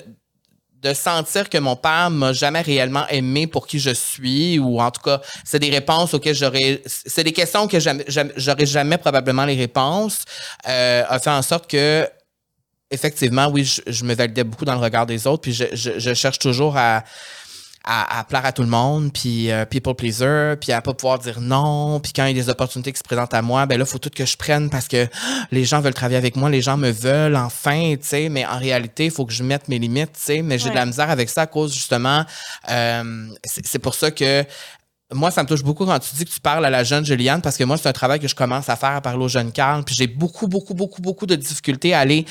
de 0.85 0.93
sentir 0.93 1.49
que 1.49 1.57
mon 1.57 1.75
père 1.75 2.11
m'a 2.11 2.31
jamais 2.31 2.61
réellement 2.61 3.07
aimé 3.09 3.47
pour 3.47 3.65
qui 3.65 3.79
je 3.79 3.89
suis, 3.89 4.59
ou 4.59 4.79
en 4.79 4.91
tout 4.91 5.01
cas, 5.01 5.19
c'est 5.43 5.57
des 5.57 5.71
réponses 5.71 6.13
auxquelles 6.13 6.35
j'aurais, 6.35 6.83
c'est 6.85 7.23
des 7.23 7.33
questions 7.33 7.67
que 7.67 7.79
j'aurais 8.37 8.65
jamais 8.67 8.99
probablement 8.99 9.45
les 9.45 9.55
réponses, 9.55 10.25
euh, 10.67 11.03
a 11.07 11.19
fait 11.19 11.31
en 11.31 11.41
sorte 11.41 11.67
que 11.67 12.07
effectivement, 12.91 13.47
oui, 13.47 13.63
je, 13.87 14.03
me 14.05 14.13
validais 14.13 14.43
beaucoup 14.43 14.63
dans 14.63 14.75
le 14.75 14.79
regard 14.79 15.07
des 15.07 15.25
autres, 15.25 15.41
puis 15.41 15.53
je 15.53 16.13
cherche 16.13 16.37
toujours 16.37 16.77
à, 16.77 17.03
à, 17.85 18.19
à 18.19 18.23
plaire 18.23 18.45
à 18.45 18.51
tout 18.51 18.63
le 18.63 18.67
monde, 18.67 19.11
puis 19.13 19.51
euh, 19.51 19.65
people 19.65 19.93
pleaser, 19.93 20.55
puis 20.59 20.71
à 20.71 20.81
pas 20.81 20.93
pouvoir 20.93 21.19
dire 21.19 21.39
non, 21.39 21.99
puis 21.99 22.11
quand 22.13 22.25
il 22.25 22.35
y 22.35 22.39
a 22.39 22.43
des 22.43 22.49
opportunités 22.49 22.91
qui 22.91 22.97
se 22.97 23.03
présentent 23.03 23.33
à 23.33 23.41
moi, 23.41 23.65
ben 23.65 23.77
là, 23.77 23.85
faut 23.85 23.99
tout 23.99 24.09
que 24.09 24.25
je 24.25 24.35
prenne 24.35 24.69
parce 24.69 24.87
que 24.87 25.07
les 25.51 25.65
gens 25.65 25.81
veulent 25.81 25.93
travailler 25.93 26.17
avec 26.17 26.35
moi, 26.35 26.49
les 26.49 26.61
gens 26.61 26.77
me 26.77 26.89
veulent 26.89 27.35
enfin, 27.35 27.95
tu 27.95 28.07
sais, 28.07 28.29
mais 28.29 28.45
en 28.45 28.57
réalité, 28.57 29.05
il 29.05 29.11
faut 29.11 29.25
que 29.25 29.33
je 29.33 29.43
mette 29.43 29.67
mes 29.67 29.79
limites, 29.79 30.13
tu 30.13 30.21
sais, 30.21 30.41
mais 30.41 30.57
j'ai 30.57 30.69
de 30.69 30.75
la 30.75 30.85
misère 30.85 31.09
avec 31.09 31.29
ça 31.29 31.43
à 31.43 31.47
cause 31.47 31.73
justement, 31.73 32.25
euh, 32.69 33.27
c'est 33.43 33.65
c'est 33.65 33.79
pour 33.79 33.95
ça 33.95 34.11
que 34.11 34.45
moi, 35.13 35.29
ça 35.29 35.43
me 35.43 35.47
touche 35.47 35.63
beaucoup 35.63 35.85
quand 35.85 35.99
tu 35.99 36.15
dis 36.15 36.25
que 36.25 36.31
tu 36.31 36.39
parles 36.39 36.65
à 36.65 36.69
la 36.69 36.83
jeune 36.83 37.05
Juliane, 37.05 37.41
parce 37.41 37.57
que 37.57 37.63
moi, 37.63 37.77
c'est 37.77 37.87
un 37.87 37.93
travail 37.93 38.19
que 38.19 38.27
je 38.27 38.35
commence 38.35 38.69
à 38.69 38.75
faire 38.75 38.91
à 38.91 39.01
parler 39.01 39.23
au 39.23 39.27
jeune 39.27 39.51
Carl. 39.51 39.83
Puis 39.83 39.93
j'ai 39.95 40.07
beaucoup, 40.07 40.47
beaucoup, 40.47 40.73
beaucoup, 40.73 41.01
beaucoup 41.01 41.25
de 41.27 41.35
difficultés 41.35 41.93
à 41.93 41.99
aller 41.99 42.25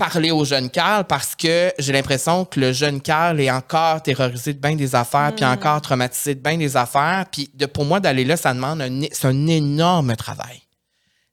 parler 0.00 0.30
au 0.30 0.46
jeune 0.46 0.70
Carl 0.70 1.04
parce 1.04 1.36
que 1.36 1.72
j'ai 1.78 1.92
l'impression 1.92 2.46
que 2.46 2.58
le 2.58 2.72
jeune 2.72 3.02
Carl 3.02 3.38
est 3.38 3.50
encore 3.50 4.02
terrorisé 4.02 4.54
de 4.54 4.58
bien 4.58 4.74
des 4.74 4.94
affaires, 4.94 5.34
puis 5.36 5.44
encore 5.44 5.80
traumatisé 5.82 6.34
de 6.34 6.40
bien 6.40 6.56
des 6.56 6.74
affaires. 6.74 7.26
Puis 7.30 7.50
de, 7.52 7.66
pour 7.66 7.84
moi, 7.84 8.00
d'aller 8.00 8.24
là, 8.24 8.38
ça 8.38 8.54
demande 8.54 8.80
un, 8.80 9.02
c'est 9.12 9.26
un 9.26 9.46
énorme 9.46 10.16
travail. 10.16 10.62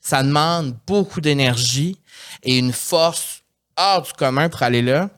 Ça 0.01 0.21
demande 0.21 0.75
beaucoup 0.85 1.21
d'énergie 1.21 1.97
et 2.43 2.57
une 2.57 2.73
force 2.73 3.41
hors 3.77 4.01
du 4.01 4.11
commun 4.11 4.49
pour 4.49 4.61
aller 4.63 4.81
là. 4.81 5.09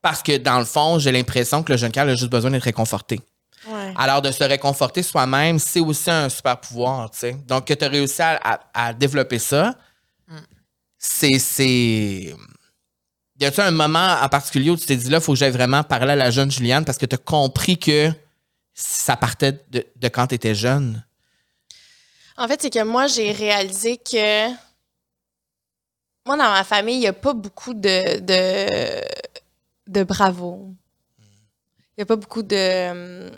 Parce 0.00 0.22
que 0.22 0.38
dans 0.38 0.58
le 0.58 0.64
fond, 0.64 0.98
j'ai 0.98 1.12
l'impression 1.12 1.62
que 1.62 1.72
le 1.72 1.78
jeune 1.78 1.92
Carl 1.92 2.08
a 2.08 2.14
juste 2.14 2.30
besoin 2.30 2.50
d'être 2.50 2.62
réconforté. 2.62 3.20
Ouais. 3.68 3.92
Alors, 3.98 4.22
de 4.22 4.30
se 4.30 4.44
réconforter 4.44 5.02
soi-même, 5.02 5.58
c'est 5.58 5.80
aussi 5.80 6.10
un 6.10 6.28
super 6.30 6.58
pouvoir, 6.58 7.10
tu 7.10 7.18
sais. 7.18 7.36
Donc, 7.46 7.66
que 7.66 7.74
tu 7.74 7.84
as 7.84 7.88
réussi 7.88 8.22
à, 8.22 8.38
à- 8.42 8.60
à 8.72 8.92
développer 8.94 9.38
ça, 9.38 9.74
c'est. 10.98 11.38
c'est... 11.38 12.34
Y 13.40 13.44
a-tu 13.44 13.60
un 13.60 13.70
moment 13.70 14.16
en 14.20 14.28
particulier 14.28 14.70
où 14.70 14.76
tu 14.76 14.84
t'es 14.84 14.96
dit 14.96 15.08
là, 15.08 15.18
il 15.18 15.22
faut 15.22 15.32
que 15.32 15.38
j'aille 15.38 15.52
vraiment 15.52 15.84
parler 15.84 16.12
à 16.12 16.16
la 16.16 16.30
jeune 16.32 16.50
Juliane 16.50 16.84
parce 16.84 16.98
que 16.98 17.06
tu 17.06 17.14
as 17.14 17.18
compris 17.18 17.78
que 17.78 18.10
ça 18.74 19.16
partait 19.16 19.64
de, 19.70 20.08
quand 20.08 20.26
tu 20.26 20.34
étais 20.34 20.56
jeune? 20.56 21.04
En 22.36 22.48
fait, 22.48 22.60
c'est 22.60 22.70
que 22.70 22.82
moi, 22.82 23.06
j'ai 23.06 23.30
réalisé 23.30 23.96
que 23.96 24.48
moi, 26.26 26.36
dans 26.36 26.50
ma 26.50 26.64
famille, 26.64 26.96
il 26.96 27.00
n'y 27.00 27.06
a 27.06 27.12
pas 27.12 27.32
beaucoup 27.32 27.74
de, 27.74 28.18
de, 29.86 30.02
bravo. 30.02 30.74
Il 31.20 31.98
n'y 31.98 32.02
a 32.02 32.06
pas 32.06 32.16
beaucoup 32.16 32.42
de, 32.42 33.30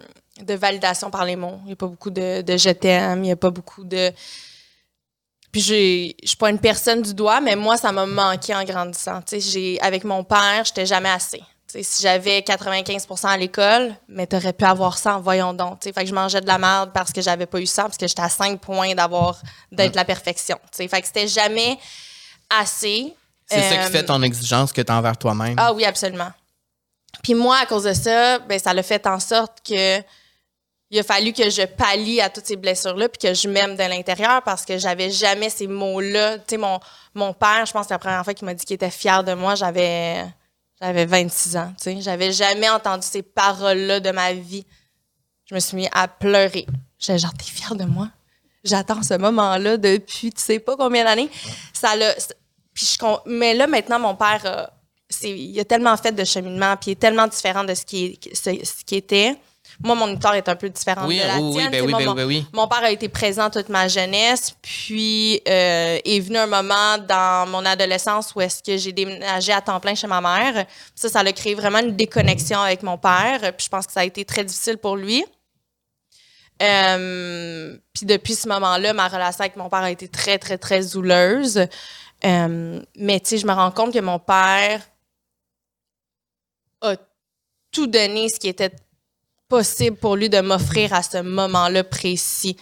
de 0.42 0.54
validation 0.54 1.10
par 1.10 1.24
les 1.24 1.36
mots. 1.36 1.60
Il 1.62 1.66
n'y 1.66 1.72
a 1.72 1.76
pas 1.76 1.86
beaucoup 1.86 2.10
de, 2.10 2.42
de 2.42 2.56
je 2.56 2.70
t'aime. 2.70 3.20
Il 3.20 3.26
n'y 3.26 3.32
a 3.32 3.36
pas 3.36 3.50
beaucoup 3.50 3.84
de. 3.84 4.12
Puis 5.52 5.60
j'ai- 5.60 6.16
je 6.22 6.28
suis 6.28 6.36
pas 6.36 6.50
une 6.50 6.58
personne 6.60 7.02
du 7.02 7.12
doigt, 7.14 7.40
mais 7.40 7.56
moi, 7.56 7.76
ça 7.76 7.90
m'a 7.92 8.06
manqué 8.06 8.54
en 8.54 8.62
grandissant. 8.64 9.20
Tu 9.22 9.40
sais, 9.40 9.50
j'ai- 9.50 9.80
avec 9.80 10.04
mon 10.04 10.22
père, 10.22 10.62
j'étais 10.64 10.86
jamais 10.86 11.10
assez. 11.10 11.38
Tu 11.38 11.44
sais, 11.78 11.82
si 11.82 12.02
j'avais 12.02 12.42
95% 12.42 13.28
à 13.28 13.36
l'école, 13.36 13.94
mais 14.08 14.26
t'aurais 14.26 14.52
pu 14.52 14.64
avoir 14.64 14.98
100, 14.98 15.20
voyons 15.20 15.52
donc. 15.52 15.80
Tu 15.80 15.88
sais, 15.88 15.92
fait 15.92 16.02
que 16.02 16.08
je 16.08 16.14
mangeais 16.14 16.40
de 16.40 16.46
la 16.46 16.58
merde 16.58 16.90
parce 16.92 17.12
que 17.12 17.20
j'avais 17.20 17.46
pas 17.46 17.60
eu 17.60 17.66
100, 17.66 17.84
parce 17.84 17.96
que 17.96 18.06
j'étais 18.08 18.22
à 18.22 18.28
5 18.28 18.60
points 18.60 18.94
d'avoir 18.94 19.40
d'être 19.72 19.94
la 19.96 20.04
perfection. 20.04 20.56
Tu 20.72 20.78
sais, 20.78 20.88
fait 20.88 21.00
que 21.00 21.06
c'était 21.06 21.28
jamais 21.28 21.78
assez. 22.48 23.14
C'est 23.46 23.62
ça 23.62 23.74
Euh, 23.80 23.86
qui 23.86 23.92
fait 23.92 24.04
ton 24.04 24.22
exigence 24.22 24.72
que 24.72 24.80
tu 24.82 24.92
envers 24.92 25.16
toi-même. 25.16 25.56
ah 25.58 25.72
oui, 25.72 25.84
absolument. 25.84 26.30
Puis 27.22 27.34
moi, 27.34 27.58
à 27.62 27.66
cause 27.66 27.84
de 27.84 27.92
ça, 27.92 28.38
ben, 28.40 28.58
ça 28.58 28.72
l'a 28.72 28.82
fait 28.84 29.04
en 29.06 29.18
sorte 29.18 29.58
que 29.66 29.98
il 30.90 30.98
a 30.98 31.02
fallu 31.04 31.32
que 31.32 31.48
je 31.48 31.62
pallie 31.66 32.20
à 32.20 32.28
toutes 32.28 32.46
ces 32.46 32.56
blessures-là 32.56 33.08
puis 33.08 33.28
que 33.28 33.32
je 33.32 33.48
m'aime 33.48 33.76
de 33.76 33.82
l'intérieur 33.82 34.42
parce 34.42 34.64
que 34.64 34.76
j'avais 34.76 35.10
jamais 35.10 35.48
ces 35.48 35.68
mots-là. 35.68 36.38
Tu 36.38 36.44
sais, 36.48 36.56
mon, 36.56 36.80
mon 37.14 37.32
père, 37.32 37.64
je 37.64 37.72
pense 37.72 37.86
que 37.86 37.92
la 37.92 37.98
première 38.00 38.24
fois 38.24 38.34
qu'il 38.34 38.44
m'a 38.44 38.54
dit 38.54 38.64
qu'il 38.64 38.74
était 38.74 38.90
fier 38.90 39.22
de 39.22 39.34
moi, 39.34 39.54
j'avais 39.54 40.24
j'avais 40.80 41.06
26 41.06 41.56
ans. 41.56 41.72
Tu 41.76 41.84
sais, 41.84 42.00
j'avais 42.00 42.32
jamais 42.32 42.68
entendu 42.68 43.06
ces 43.06 43.22
paroles-là 43.22 44.00
de 44.00 44.10
ma 44.10 44.32
vie. 44.32 44.66
Je 45.44 45.54
me 45.54 45.60
suis 45.60 45.76
mis 45.76 45.88
à 45.92 46.08
pleurer. 46.08 46.66
J'ai 46.98 47.18
genre, 47.18 47.34
t'es 47.34 47.44
fier 47.44 47.76
de 47.76 47.84
moi? 47.84 48.08
J'attends 48.64 49.02
ce 49.02 49.14
moment-là 49.14 49.76
depuis 49.76 50.32
tu 50.32 50.42
sais 50.42 50.58
pas 50.58 50.76
combien 50.76 51.04
d'années. 51.04 51.30
Ça 51.72 51.94
l'a. 51.94 52.14
Puis 52.74 52.86
je, 52.86 53.06
mais 53.26 53.54
là, 53.54 53.66
maintenant, 53.66 53.98
mon 54.00 54.16
père, 54.16 54.70
c'est, 55.08 55.30
il 55.30 55.58
a 55.60 55.64
tellement 55.64 55.96
fait 55.96 56.12
de 56.12 56.24
cheminement, 56.24 56.76
puis 56.76 56.90
il 56.90 56.92
est 56.92 57.00
tellement 57.00 57.26
différent 57.26 57.64
de 57.64 57.74
ce 57.74 57.84
qui, 57.84 58.18
ce 58.32 58.84
qui 58.84 58.96
était. 58.96 59.36
Moi, 59.82 59.94
mon 59.94 60.12
histoire 60.12 60.34
est 60.34 60.48
un 60.48 60.56
peu 60.56 60.68
différente 60.68 61.06
Oui, 61.08 61.18
de 61.18 61.26
la 61.26 61.36
oui, 61.38 61.42
oui, 61.42 61.52
tienne. 61.54 61.70
ben 61.70 61.84
oui, 61.84 61.90
moi, 61.90 61.98
ben 62.00 62.06
mon, 62.06 62.14
ben 62.14 62.26
oui. 62.26 62.46
mon 62.52 62.68
père 62.68 62.82
a 62.84 62.90
été 62.90 63.08
présent 63.08 63.48
toute 63.48 63.70
ma 63.70 63.88
jeunesse, 63.88 64.54
puis 64.60 65.40
euh, 65.48 65.98
est 66.04 66.20
venu 66.20 66.36
un 66.36 66.46
moment 66.46 66.98
dans 66.98 67.48
mon 67.48 67.64
adolescence 67.64 68.34
où 68.34 68.42
est-ce 68.42 68.62
que 68.62 68.76
j'ai 68.76 68.92
déménagé 68.92 69.52
à 69.52 69.62
temps 69.62 69.80
plein 69.80 69.94
chez 69.94 70.06
ma 70.06 70.20
mère. 70.20 70.66
Ça, 70.94 71.08
ça 71.08 71.20
a 71.20 71.32
créé 71.32 71.54
vraiment 71.54 71.78
une 71.78 71.96
déconnexion 71.96 72.60
avec 72.60 72.82
mon 72.82 72.98
père, 72.98 73.40
puis 73.56 73.64
je 73.64 73.68
pense 73.70 73.86
que 73.86 73.92
ça 73.92 74.00
a 74.00 74.04
été 74.04 74.24
très 74.26 74.44
difficile 74.44 74.76
pour 74.76 74.96
lui. 74.96 75.24
Euh, 76.62 77.74
puis 77.94 78.04
depuis 78.04 78.34
ce 78.34 78.48
moment-là, 78.48 78.92
ma 78.92 79.08
relation 79.08 79.40
avec 79.40 79.56
mon 79.56 79.70
père 79.70 79.80
a 79.80 79.90
été 79.90 80.08
très, 80.08 80.38
très, 80.38 80.58
très 80.58 80.94
houleuse. 80.94 81.66
Euh, 82.24 82.82
mais 82.96 83.20
tu 83.20 83.30
sais, 83.30 83.38
je 83.38 83.46
me 83.46 83.52
rends 83.52 83.70
compte 83.70 83.94
que 83.94 83.98
mon 83.98 84.18
père 84.18 84.82
a 86.82 86.96
tout 87.72 87.86
donné 87.86 88.28
ce 88.28 88.38
qui 88.38 88.48
était 88.48 88.72
possible 89.50 89.96
pour 89.96 90.16
lui 90.16 90.30
de 90.30 90.40
m'offrir 90.40 90.94
à 90.94 91.02
ce 91.02 91.18
moment-là 91.18 91.84
précis. 91.84 92.56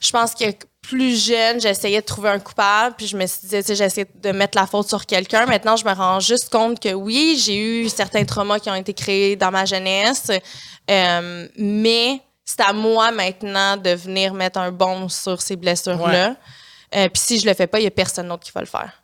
Je 0.00 0.10
pense 0.10 0.34
que 0.34 0.46
plus 0.80 1.24
jeune, 1.24 1.60
j'essayais 1.60 2.00
de 2.00 2.06
trouver 2.06 2.30
un 2.30 2.38
coupable, 2.38 2.96
puis 2.96 3.06
je 3.06 3.16
me 3.16 3.26
suis 3.26 3.46
dit, 3.46 3.56
tu 3.58 3.62
sais, 3.62 3.74
j'essayais 3.76 4.08
de 4.14 4.32
mettre 4.32 4.58
la 4.58 4.66
faute 4.66 4.88
sur 4.88 5.04
quelqu'un. 5.04 5.46
Maintenant, 5.46 5.76
je 5.76 5.84
me 5.84 5.92
rends 5.92 6.20
juste 6.20 6.48
compte 6.48 6.80
que 6.80 6.92
oui, 6.94 7.40
j'ai 7.44 7.58
eu 7.58 7.88
certains 7.88 8.24
traumas 8.24 8.58
qui 8.58 8.70
ont 8.70 8.74
été 8.74 8.94
créés 8.94 9.36
dans 9.36 9.50
ma 9.50 9.66
jeunesse, 9.66 10.30
euh, 10.90 11.48
mais 11.56 12.20
c'est 12.44 12.62
à 12.62 12.72
moi 12.72 13.12
maintenant 13.12 13.76
de 13.76 13.90
venir 13.90 14.34
mettre 14.34 14.58
un 14.58 14.72
bon 14.72 15.08
sur 15.08 15.40
ces 15.40 15.56
blessures-là. 15.56 16.34
Euh, 16.96 17.08
puis 17.08 17.22
si 17.22 17.38
je 17.38 17.46
le 17.46 17.54
fais 17.54 17.68
pas, 17.68 17.78
il 17.78 17.84
y 17.84 17.86
a 17.86 17.92
personne 17.92 18.26
d'autre 18.26 18.42
qui 18.42 18.52
va 18.52 18.62
le 18.62 18.66
faire. 18.66 18.99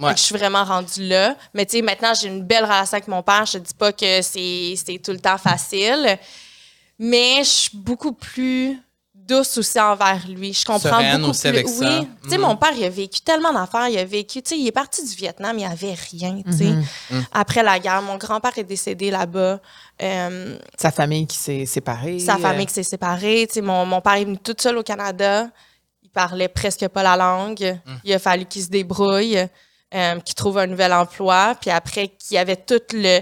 Ouais. 0.00 0.12
Je 0.16 0.22
suis 0.22 0.34
vraiment 0.34 0.64
rendue 0.64 1.06
là. 1.06 1.36
Mais 1.54 1.66
tu 1.66 1.76
sais, 1.76 1.82
maintenant, 1.82 2.12
j'ai 2.14 2.28
une 2.28 2.42
belle 2.42 2.64
relation 2.64 2.94
avec 2.96 3.06
mon 3.08 3.22
père. 3.22 3.44
Je 3.46 3.52
te 3.54 3.58
dis 3.58 3.74
pas 3.74 3.92
que 3.92 4.22
c'est 4.22 4.74
c'est 4.76 4.98
tout 4.98 5.12
le 5.12 5.20
temps 5.20 5.38
facile, 5.38 6.18
mais 6.98 7.38
je 7.38 7.48
suis 7.48 7.70
beaucoup 7.76 8.12
plus 8.12 8.78
douce 9.14 9.58
aussi 9.58 9.78
envers 9.78 10.26
lui. 10.28 10.52
Je 10.52 10.64
comprends 10.64 10.80
Sereine 10.90 11.18
beaucoup 11.18 11.30
aussi 11.30 11.42
plus. 11.42 11.48
avec 11.50 11.66
oui. 11.68 12.06
Tu 12.24 12.30
sais, 12.30 12.36
Mhm. 12.38 12.42
mon 12.44 12.56
père, 12.56 12.72
il 12.76 12.84
a 12.84 12.88
vécu 12.90 13.20
tellement 13.20 13.52
d'affaires. 13.52 13.88
Il 13.88 13.96
a 13.98 14.04
vécu, 14.04 14.42
tu 14.42 14.48
sais, 14.50 14.58
il 14.58 14.66
est 14.66 14.72
parti 14.72 15.04
du 15.08 15.14
Vietnam, 15.14 15.56
il 15.56 15.64
n'y 15.66 15.72
avait 15.72 15.94
rien, 16.10 16.42
tu 16.44 16.52
sais. 16.52 16.64
Mhm. 17.10 17.24
Après 17.32 17.62
la 17.62 17.78
guerre, 17.78 18.02
mon 18.02 18.16
grand-père 18.16 18.56
est 18.58 18.64
décédé 18.64 19.10
là-bas. 19.10 19.60
Euh, 20.02 20.58
Sa 20.76 20.90
famille 20.90 21.26
qui 21.28 21.36
s'est 21.36 21.64
séparée. 21.66 22.18
sa 22.18 22.34
euh, 22.34 22.38
famille 22.38 22.66
qui 22.66 22.74
s'est 22.74 22.82
séparée. 22.82 23.46
Tu 23.48 23.54
sais, 23.54 23.60
mon, 23.60 23.86
mon 23.86 24.00
père 24.00 24.14
est 24.14 24.24
venu 24.24 24.38
tout 24.38 24.56
seul 24.58 24.76
au 24.78 24.82
Canada. 24.82 25.48
Il 26.02 26.10
parlait 26.10 26.48
presque 26.48 26.88
pas 26.88 27.04
la 27.04 27.16
langue. 27.16 27.78
Il 28.02 28.12
a 28.12 28.18
fallu 28.18 28.46
qu'il 28.46 28.62
se 28.64 28.68
débrouille, 28.68 29.46
euh, 29.94 30.20
qu'il 30.20 30.34
trouve 30.34 30.58
un 30.58 30.66
nouvel 30.66 30.92
emploi. 30.92 31.54
Puis 31.60 31.70
après, 31.70 32.08
qu'il 32.08 32.34
y 32.34 32.38
avait 32.38 32.56
tout 32.56 32.80
le, 32.92 33.20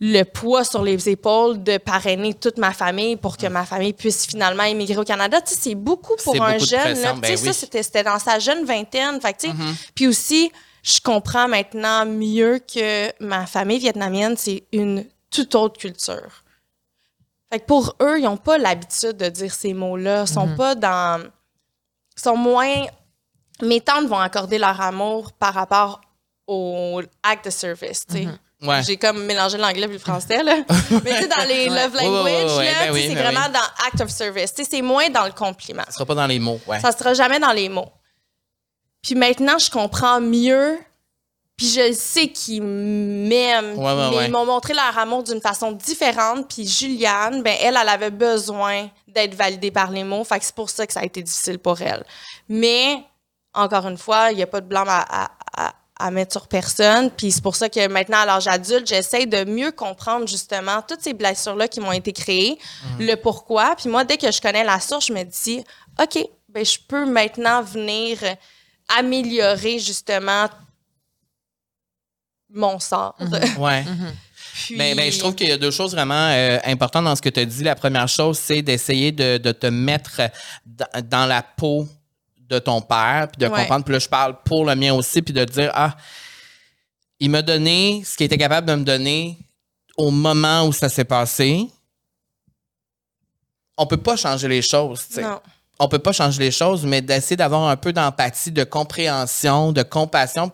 le 0.00 0.22
poids 0.24 0.64
sur 0.64 0.82
les 0.82 1.08
épaules 1.08 1.62
de 1.62 1.78
parrainer 1.78 2.34
toute 2.34 2.58
ma 2.58 2.72
famille 2.72 3.16
pour 3.16 3.36
que 3.36 3.46
ma 3.46 3.64
famille 3.64 3.92
puisse 3.92 4.26
finalement 4.26 4.64
émigrer 4.64 4.98
au 4.98 5.04
Canada. 5.04 5.40
Tu 5.40 5.54
sais, 5.54 5.60
c'est 5.60 5.74
beaucoup 5.74 6.16
pour 6.22 6.34
un 6.42 6.52
beaucoup 6.54 6.66
jeune. 6.66 7.00
là. 7.00 7.12
ben 7.14 7.20
tu 7.22 7.36
sais, 7.36 7.48
oui. 7.48 7.52
ça, 7.54 7.66
c'était, 7.80 8.02
dans 8.04 8.18
sa 8.18 8.38
jeune 8.38 8.64
vingtaine. 8.64 9.20
Fait 9.20 9.32
tu 9.34 9.48
sais, 9.48 9.54
Mhm. 9.54 9.74
puis 9.94 10.06
aussi, 10.06 10.52
je 10.82 11.00
comprends 11.00 11.48
maintenant 11.48 12.06
mieux 12.06 12.58
que 12.60 13.10
ma 13.24 13.46
famille 13.46 13.78
vietnamienne, 13.78 14.36
c'est 14.36 14.64
une 14.72 15.04
toute 15.30 15.54
autre 15.56 15.78
culture. 15.80 16.44
Fait 17.50 17.58
que 17.60 17.64
pour 17.64 17.94
eux, 18.02 18.18
ils 18.18 18.24
n'ont 18.24 18.36
pas 18.36 18.58
l'habitude 18.58 19.16
de 19.16 19.28
dire 19.28 19.52
ces 19.54 19.72
mots-là. 19.72 20.22
Ils 20.22 20.28
sont 20.32 20.54
pas 20.56 20.74
dans. 20.74 21.22
Ils 22.16 22.22
sont 22.22 22.36
moins. 22.36 22.84
Mes 23.62 23.80
tantes 23.80 24.06
vont 24.06 24.18
accorder 24.18 24.58
leur 24.58 24.80
amour 24.80 25.32
par 25.32 25.54
rapport 25.54 26.00
au 26.46 27.00
act 27.22 27.46
de 27.46 27.50
service, 27.50 28.06
tu 28.06 28.24
sais. 28.24 28.28
Ouais. 28.62 28.82
J'ai 28.82 28.96
comme 28.96 29.24
mélangé 29.24 29.58
l'anglais 29.58 29.84
et 29.84 29.92
le 29.92 29.98
français, 29.98 30.42
là. 30.42 30.56
Mais 31.04 31.14
tu 31.14 31.22
sais, 31.22 31.28
dans 31.28 31.44
les 31.46 31.68
love 31.68 31.94
language, 31.94 32.56
ouais, 32.56 32.72
ben 32.80 32.92
oui, 32.92 33.04
c'est 33.08 33.14
ben 33.14 33.22
vraiment 33.22 33.46
oui. 33.46 33.52
dans 33.52 33.86
act 33.86 34.00
of 34.00 34.08
service. 34.08 34.52
C'est 34.56 34.82
moins 34.82 35.10
dans 35.10 35.26
le 35.26 35.32
compliment. 35.32 35.84
Ça 35.86 35.92
sera 35.92 36.06
pas 36.06 36.14
dans 36.14 36.26
les 36.26 36.38
mots. 36.38 36.60
Ça 36.80 36.92
sera 36.92 37.12
jamais 37.12 37.38
dans 37.38 37.52
les 37.52 37.68
mots. 37.68 37.92
Puis 39.02 39.14
maintenant, 39.14 39.58
je 39.58 39.70
comprends 39.70 40.20
mieux. 40.20 40.78
Puis 41.56 41.68
je 41.68 41.92
sais 41.92 42.28
qu'ils 42.28 42.62
m'aiment. 42.62 43.76
Mais 43.76 44.26
ils 44.26 44.32
m'ont 44.32 44.44
montré 44.44 44.74
leur 44.74 44.98
amour 44.98 45.22
d'une 45.22 45.40
façon 45.40 45.72
différente. 45.72 46.48
Puis 46.48 46.66
Juliane, 46.66 47.42
ben 47.42 47.56
elle, 47.60 47.78
elle 47.80 47.88
avait 47.88 48.10
besoin 48.10 48.88
d'être 49.06 49.34
validée 49.34 49.70
par 49.70 49.90
les 49.90 50.04
mots. 50.04 50.24
Fait 50.24 50.38
que 50.38 50.44
c'est 50.44 50.54
pour 50.54 50.70
ça 50.70 50.86
que 50.86 50.92
ça 50.92 51.00
a 51.00 51.04
été 51.04 51.22
difficile 51.22 51.58
pour 51.58 51.80
elle. 51.80 52.04
Mais, 52.48 53.02
encore 53.56 53.86
une 53.88 53.98
fois, 53.98 54.30
il 54.30 54.36
n'y 54.36 54.42
a 54.42 54.46
pas 54.46 54.60
de 54.60 54.66
blâme 54.66 54.88
à, 54.88 55.24
à- 55.24 55.30
à- 55.56 55.74
à 55.98 56.10
mettre 56.10 56.32
sur 56.32 56.46
personne. 56.46 57.10
Puis 57.10 57.32
c'est 57.32 57.42
pour 57.42 57.56
ça 57.56 57.68
que 57.70 57.88
maintenant, 57.88 58.18
à 58.18 58.26
l'âge 58.26 58.46
adulte, 58.46 58.86
j'essaie 58.86 59.24
de 59.26 59.44
mieux 59.44 59.72
comprendre 59.72 60.28
justement 60.28 60.82
toutes 60.86 61.00
ces 61.00 61.14
blessures-là 61.14 61.68
qui 61.68 61.80
m'ont 61.80 61.92
été 61.92 62.12
créées, 62.12 62.58
Mhm. 62.98 63.06
le 63.06 63.14
pourquoi. 63.16 63.74
Puis 63.76 63.88
moi, 63.88 64.04
dès 64.04 64.18
que 64.18 64.30
je 64.30 64.40
connais 64.40 64.62
la 64.64 64.78
source, 64.78 65.06
je 65.06 65.12
me 65.14 65.22
dis, 65.24 65.64
OK, 66.00 66.18
ben 66.50 66.64
je 66.64 66.78
peux 66.86 67.06
maintenant 67.06 67.62
venir 67.62 68.18
améliorer 68.96 69.78
justement 69.78 70.48
mon 72.52 72.78
sort. 72.78 73.16
Ouais. 73.58 73.84
Puis- 74.54 74.76
Ben, 74.76 74.96
ben, 74.96 75.12
je 75.12 75.18
trouve 75.18 75.34
qu'il 75.34 75.48
y 75.48 75.52
a 75.52 75.58
deux 75.58 75.70
choses 75.70 75.92
vraiment 75.92 76.28
euh, 76.30 76.58
importantes 76.64 77.04
dans 77.04 77.14
ce 77.16 77.20
que 77.22 77.28
tu 77.28 77.40
as 77.40 77.44
dit. 77.44 77.62
La 77.62 77.74
première 77.74 78.08
chose, 78.08 78.38
c'est 78.38 78.62
d'essayer 78.62 79.12
de, 79.12 79.36
de 79.38 79.52
te 79.52 79.66
mettre 79.66 80.20
dans 80.64 81.26
la 81.26 81.42
peau 81.42 81.86
de 82.48 82.58
ton 82.58 82.80
père, 82.80 83.28
puis 83.32 83.46
de 83.46 83.50
Ouais. 83.50 83.60
comprendre. 83.60 83.84
Puis 83.84 83.92
là, 83.92 83.98
je 83.98 84.08
parle 84.08 84.36
pour 84.44 84.64
le 84.64 84.74
mien 84.74 84.92
aussi, 84.94 85.22
puis 85.22 85.34
de 85.34 85.44
dire, 85.44 85.70
ah, 85.74 85.96
il 87.20 87.30
m'a 87.30 87.42
donné 87.42 88.02
ce 88.04 88.16
qu'il 88.16 88.26
était 88.26 88.38
capable 88.38 88.66
de 88.68 88.74
me 88.74 88.84
donner 88.84 89.38
au 89.96 90.10
moment 90.10 90.64
où 90.66 90.72
ça 90.72 90.88
s'est 90.88 91.04
passé. 91.04 91.66
On 93.76 93.86
peut 93.86 93.96
pas 93.96 94.16
changer 94.16 94.48
les 94.48 94.62
choses, 94.62 95.06
tu 95.08 95.14
sais 95.16 95.24
on 95.78 95.88
peut 95.88 95.98
pas 95.98 96.12
changer 96.12 96.42
les 96.42 96.50
choses, 96.50 96.84
mais 96.84 97.02
d'essayer 97.02 97.36
d'avoir 97.36 97.68
un 97.68 97.76
peu 97.76 97.92
d'empathie, 97.92 98.50
de 98.50 98.64
compréhension, 98.64 99.72
de 99.72 99.82
compassion, 99.82 100.50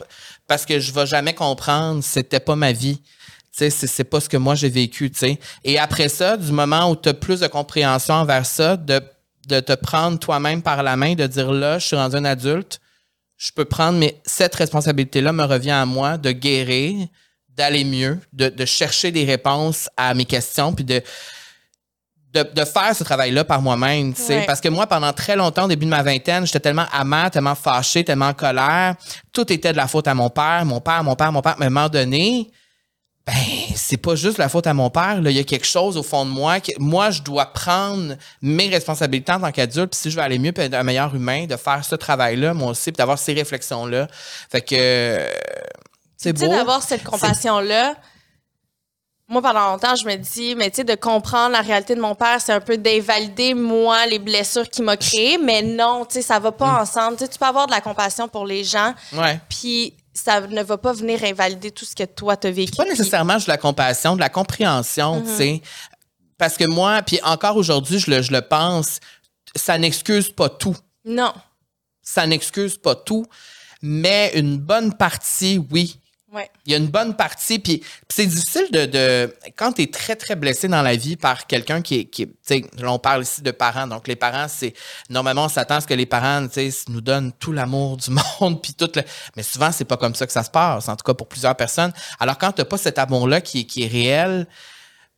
parce 0.48 0.66
que 0.66 0.80
je 0.80 0.92
vais 0.92 1.06
jamais 1.06 1.34
comprendre, 1.34 2.02
c'était 2.02 2.40
pas 2.40 2.56
ma 2.56 2.72
vie. 2.72 2.96
Tu 2.98 3.58
sais, 3.58 3.70
c'est, 3.70 3.86
c'est 3.86 4.04
pas 4.04 4.18
ce 4.20 4.28
que 4.28 4.36
moi 4.36 4.54
j'ai 4.54 4.68
vécu, 4.70 5.10
tu 5.10 5.18
sais. 5.18 5.38
Et 5.62 5.78
après 5.78 6.08
ça, 6.08 6.36
du 6.36 6.50
moment 6.50 6.90
où 6.90 6.96
tu 6.96 7.08
as 7.10 7.14
plus 7.14 7.38
de 7.40 7.46
compréhension 7.46 8.14
envers 8.14 8.46
ça, 8.46 8.76
de, 8.76 9.00
de 9.48 9.60
te 9.60 9.72
prendre 9.72 10.18
toi-même 10.18 10.62
par 10.62 10.82
la 10.82 10.96
main, 10.96 11.14
de 11.14 11.26
dire 11.26 11.52
là, 11.52 11.78
je 11.78 11.86
suis 11.86 11.96
rendu 11.96 12.16
un 12.16 12.24
adulte, 12.24 12.80
je 13.36 13.50
peux 13.50 13.64
prendre, 13.64 13.98
mais 13.98 14.20
cette 14.24 14.54
responsabilité-là 14.54 15.32
me 15.32 15.44
revient 15.44 15.72
à 15.72 15.84
moi 15.84 16.16
de 16.16 16.30
guérir, 16.30 17.08
d'aller 17.48 17.84
mieux, 17.84 18.18
de, 18.32 18.48
de 18.48 18.64
chercher 18.64 19.10
des 19.10 19.24
réponses 19.24 19.88
à 19.96 20.14
mes 20.14 20.24
questions, 20.24 20.72
puis 20.72 20.84
de, 20.84 21.02
de, 22.32 22.42
de 22.54 22.64
faire 22.64 22.94
ce 22.96 23.04
travail-là 23.04 23.44
par 23.44 23.60
moi-même, 23.60 24.14
tu 24.14 24.22
sais. 24.22 24.38
Ouais. 24.38 24.46
Parce 24.46 24.60
que 24.60 24.68
moi, 24.68 24.86
pendant 24.86 25.12
très 25.12 25.36
longtemps, 25.36 25.64
au 25.64 25.68
début 25.68 25.84
de 25.84 25.90
ma 25.90 26.02
vingtaine, 26.02 26.46
j'étais 26.46 26.60
tellement 26.60 26.86
amère, 26.92 27.30
tellement 27.30 27.54
fâchée, 27.54 28.04
tellement 28.04 28.28
en 28.28 28.34
colère. 28.34 28.94
Tout 29.32 29.52
était 29.52 29.72
de 29.72 29.76
la 29.76 29.86
faute 29.88 30.08
à 30.08 30.14
mon 30.14 30.30
père, 30.30 30.64
mon 30.64 30.80
père, 30.80 31.02
mon 31.02 31.14
père, 31.14 31.32
mon 31.32 31.42
père. 31.42 31.56
Mais 31.58 31.66
à 31.66 31.68
un 31.68 31.70
moment 31.70 31.88
donné, 31.88 32.50
ben, 33.26 33.34
c'est 33.76 33.96
pas 33.98 34.16
juste 34.16 34.38
la 34.38 34.48
faute 34.48 34.66
à 34.66 34.74
mon 34.74 34.90
père. 34.90 35.20
Là. 35.22 35.30
Il 35.30 35.36
y 35.36 35.40
a 35.40 35.44
quelque 35.44 35.66
chose 35.66 35.96
au 35.96 36.02
fond 36.02 36.24
de 36.24 36.30
moi. 36.30 36.58
Que, 36.60 36.72
moi, 36.78 37.10
je 37.10 37.22
dois 37.22 37.46
prendre 37.46 38.14
mes 38.40 38.68
responsabilités 38.68 39.30
en 39.32 39.40
tant 39.40 39.52
qu'adulte. 39.52 39.90
Puis 39.92 40.00
si 40.00 40.10
je 40.10 40.16
veux 40.16 40.22
aller 40.22 40.38
mieux, 40.40 40.50
puis 40.52 40.64
être 40.64 40.74
un 40.74 40.82
meilleur 40.82 41.14
humain, 41.14 41.46
de 41.46 41.56
faire 41.56 41.84
ce 41.84 41.94
travail-là, 41.94 42.52
moi 42.52 42.70
aussi, 42.72 42.90
puis 42.90 42.98
d'avoir 42.98 43.18
ces 43.18 43.32
réflexions-là. 43.32 44.08
Fait 44.50 44.60
que 44.60 44.74
euh, 44.76 45.30
c'est 46.16 46.32
beau. 46.32 46.48
d'avoir 46.48 46.82
cette 46.82 47.04
compassion-là, 47.04 47.94
moi, 49.28 49.40
pendant 49.40 49.70
longtemps, 49.70 49.94
je 49.94 50.04
me 50.04 50.16
dis, 50.16 50.54
mais 50.56 50.68
tu 50.70 50.76
sais, 50.78 50.84
de 50.84 50.94
comprendre 50.94 51.52
la 51.52 51.62
réalité 51.62 51.94
de 51.94 52.00
mon 52.00 52.14
père, 52.14 52.38
c'est 52.40 52.52
un 52.52 52.60
peu 52.60 52.76
d'invalider, 52.76 53.54
moi, 53.54 54.04
les 54.06 54.18
blessures 54.18 54.68
qu'il 54.68 54.84
m'a 54.84 54.96
créées. 54.96 55.38
Mais 55.38 55.62
non, 55.62 56.04
tu 56.04 56.14
sais, 56.14 56.22
ça 56.22 56.38
va 56.38 56.52
pas 56.52 56.66
Mm. 56.66 56.82
ensemble. 56.82 57.16
Tu 57.16 57.24
sais, 57.24 57.30
tu 57.30 57.38
peux 57.38 57.46
avoir 57.46 57.66
de 57.66 57.70
la 57.72 57.80
compassion 57.80 58.28
pour 58.28 58.44
les 58.44 58.62
gens, 58.64 58.92
Ouais. 59.12 59.40
puis 59.48 59.94
ça 60.14 60.40
ne 60.42 60.62
va 60.62 60.78
pas 60.78 60.92
venir 60.92 61.22
invalider 61.24 61.70
tout 61.70 61.84
ce 61.84 61.94
que 61.94 62.04
toi, 62.04 62.36
t'as 62.36 62.50
vécu. 62.50 62.76
pas 62.76 62.84
nécessairement 62.84 63.36
de 63.38 63.44
la 63.46 63.56
compassion, 63.58 64.14
de 64.14 64.20
la 64.20 64.28
compréhension, 64.28 65.16
Mhm. 65.20 65.24
tu 65.24 65.36
sais. 65.36 65.62
Parce 66.38 66.56
que 66.56 66.64
moi, 66.64 67.02
puis 67.02 67.20
encore 67.22 67.56
aujourd'hui, 67.56 67.98
je 67.98 68.10
le, 68.10 68.20
je 68.22 68.32
le 68.32 68.42
pense, 68.42 68.98
ça 69.54 69.78
n'excuse 69.78 70.30
pas 70.30 70.48
tout. 70.48 70.76
Non. 71.04 71.32
Ça 72.02 72.26
n'excuse 72.26 72.76
pas 72.76 72.94
tout, 72.96 73.24
mais 73.80 74.32
une 74.34 74.58
bonne 74.58 74.92
partie, 74.94 75.58
oui. 75.70 75.98
Il 76.64 76.72
y 76.72 76.74
a 76.74 76.78
une 76.78 76.86
bonne 76.88 77.14
partie, 77.14 77.58
puis 77.58 77.82
c'est 78.08 78.24
difficile 78.26 78.66
de, 78.72 78.86
de 78.86 79.36
quand 79.56 79.72
tu 79.72 79.82
es 79.82 79.86
très 79.90 80.16
très 80.16 80.34
blessé 80.34 80.66
dans 80.66 80.80
la 80.80 80.96
vie 80.96 81.16
par 81.16 81.46
quelqu'un 81.46 81.82
qui 81.82 82.00
est, 82.00 82.04
qui 82.06 82.22
est- 82.22 82.32
tu 82.46 82.86
on 82.86 82.98
parle 82.98 83.22
ici 83.22 83.42
de 83.42 83.50
parents, 83.50 83.86
donc 83.86 84.08
les 84.08 84.16
parents 84.16 84.46
c'est 84.48 84.72
normalement 85.10 85.44
on 85.44 85.48
s'attend 85.48 85.76
à 85.76 85.80
ce 85.82 85.86
que 85.86 85.94
les 85.94 86.06
parents, 86.06 86.46
tu 86.48 86.70
sais, 86.70 86.84
nous 86.88 87.02
donnent 87.02 87.32
tout 87.38 87.52
l'amour 87.52 87.98
du 87.98 88.10
monde 88.40 88.62
puis 88.62 88.72
tout 88.72 88.88
le, 88.94 89.02
mais 89.36 89.42
souvent 89.42 89.70
c'est 89.72 89.84
pas 89.84 89.98
comme 89.98 90.14
ça 90.14 90.26
que 90.26 90.32
ça 90.32 90.42
se 90.42 90.50
passe, 90.50 90.88
en 90.88 90.96
tout 90.96 91.04
cas 91.04 91.14
pour 91.14 91.28
plusieurs 91.28 91.56
personnes. 91.56 91.92
Alors 92.18 92.38
quand 92.38 92.52
t'as 92.52 92.64
pas 92.64 92.78
cet 92.78 92.98
amour 92.98 93.28
là 93.28 93.40
qui 93.42 93.60
est 93.60 93.64
qui 93.64 93.82
est 93.84 93.88
réel, 93.88 94.46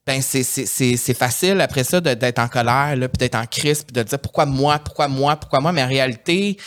ben 0.07 0.21
c'est 0.21 1.15
facile 1.15 1.61
après 1.61 1.85
ça 1.85 2.01
d'être 2.01 2.39
en 2.41 2.49
colère 2.49 2.95
puis 2.97 3.19
d'être 3.19 3.37
en 3.37 3.47
crise, 3.47 3.85
puis 3.85 3.93
de 3.93 4.03
dire 4.03 4.19
pourquoi 4.19 4.47
moi, 4.47 4.79
pourquoi 4.81 5.07
moi, 5.09 5.37
pourquoi 5.37 5.61
moi, 5.61 5.73
mais 5.73 5.83
en 5.83 5.89
réalité 5.89 6.59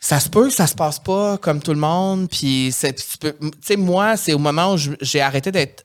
ça 0.00 0.20
se 0.20 0.28
peut 0.28 0.48
que 0.48 0.54
ça 0.54 0.66
se 0.66 0.74
passe 0.74 0.98
pas 0.98 1.38
comme 1.38 1.60
tout 1.60 1.72
le 1.72 1.80
monde. 1.80 2.28
Puis, 2.28 2.72
tu 2.72 3.32
sais, 3.60 3.76
moi, 3.76 4.16
c'est 4.16 4.32
au 4.32 4.38
moment 4.38 4.74
où 4.74 4.78
j'ai 5.00 5.20
arrêté 5.20 5.50
d'être 5.50 5.84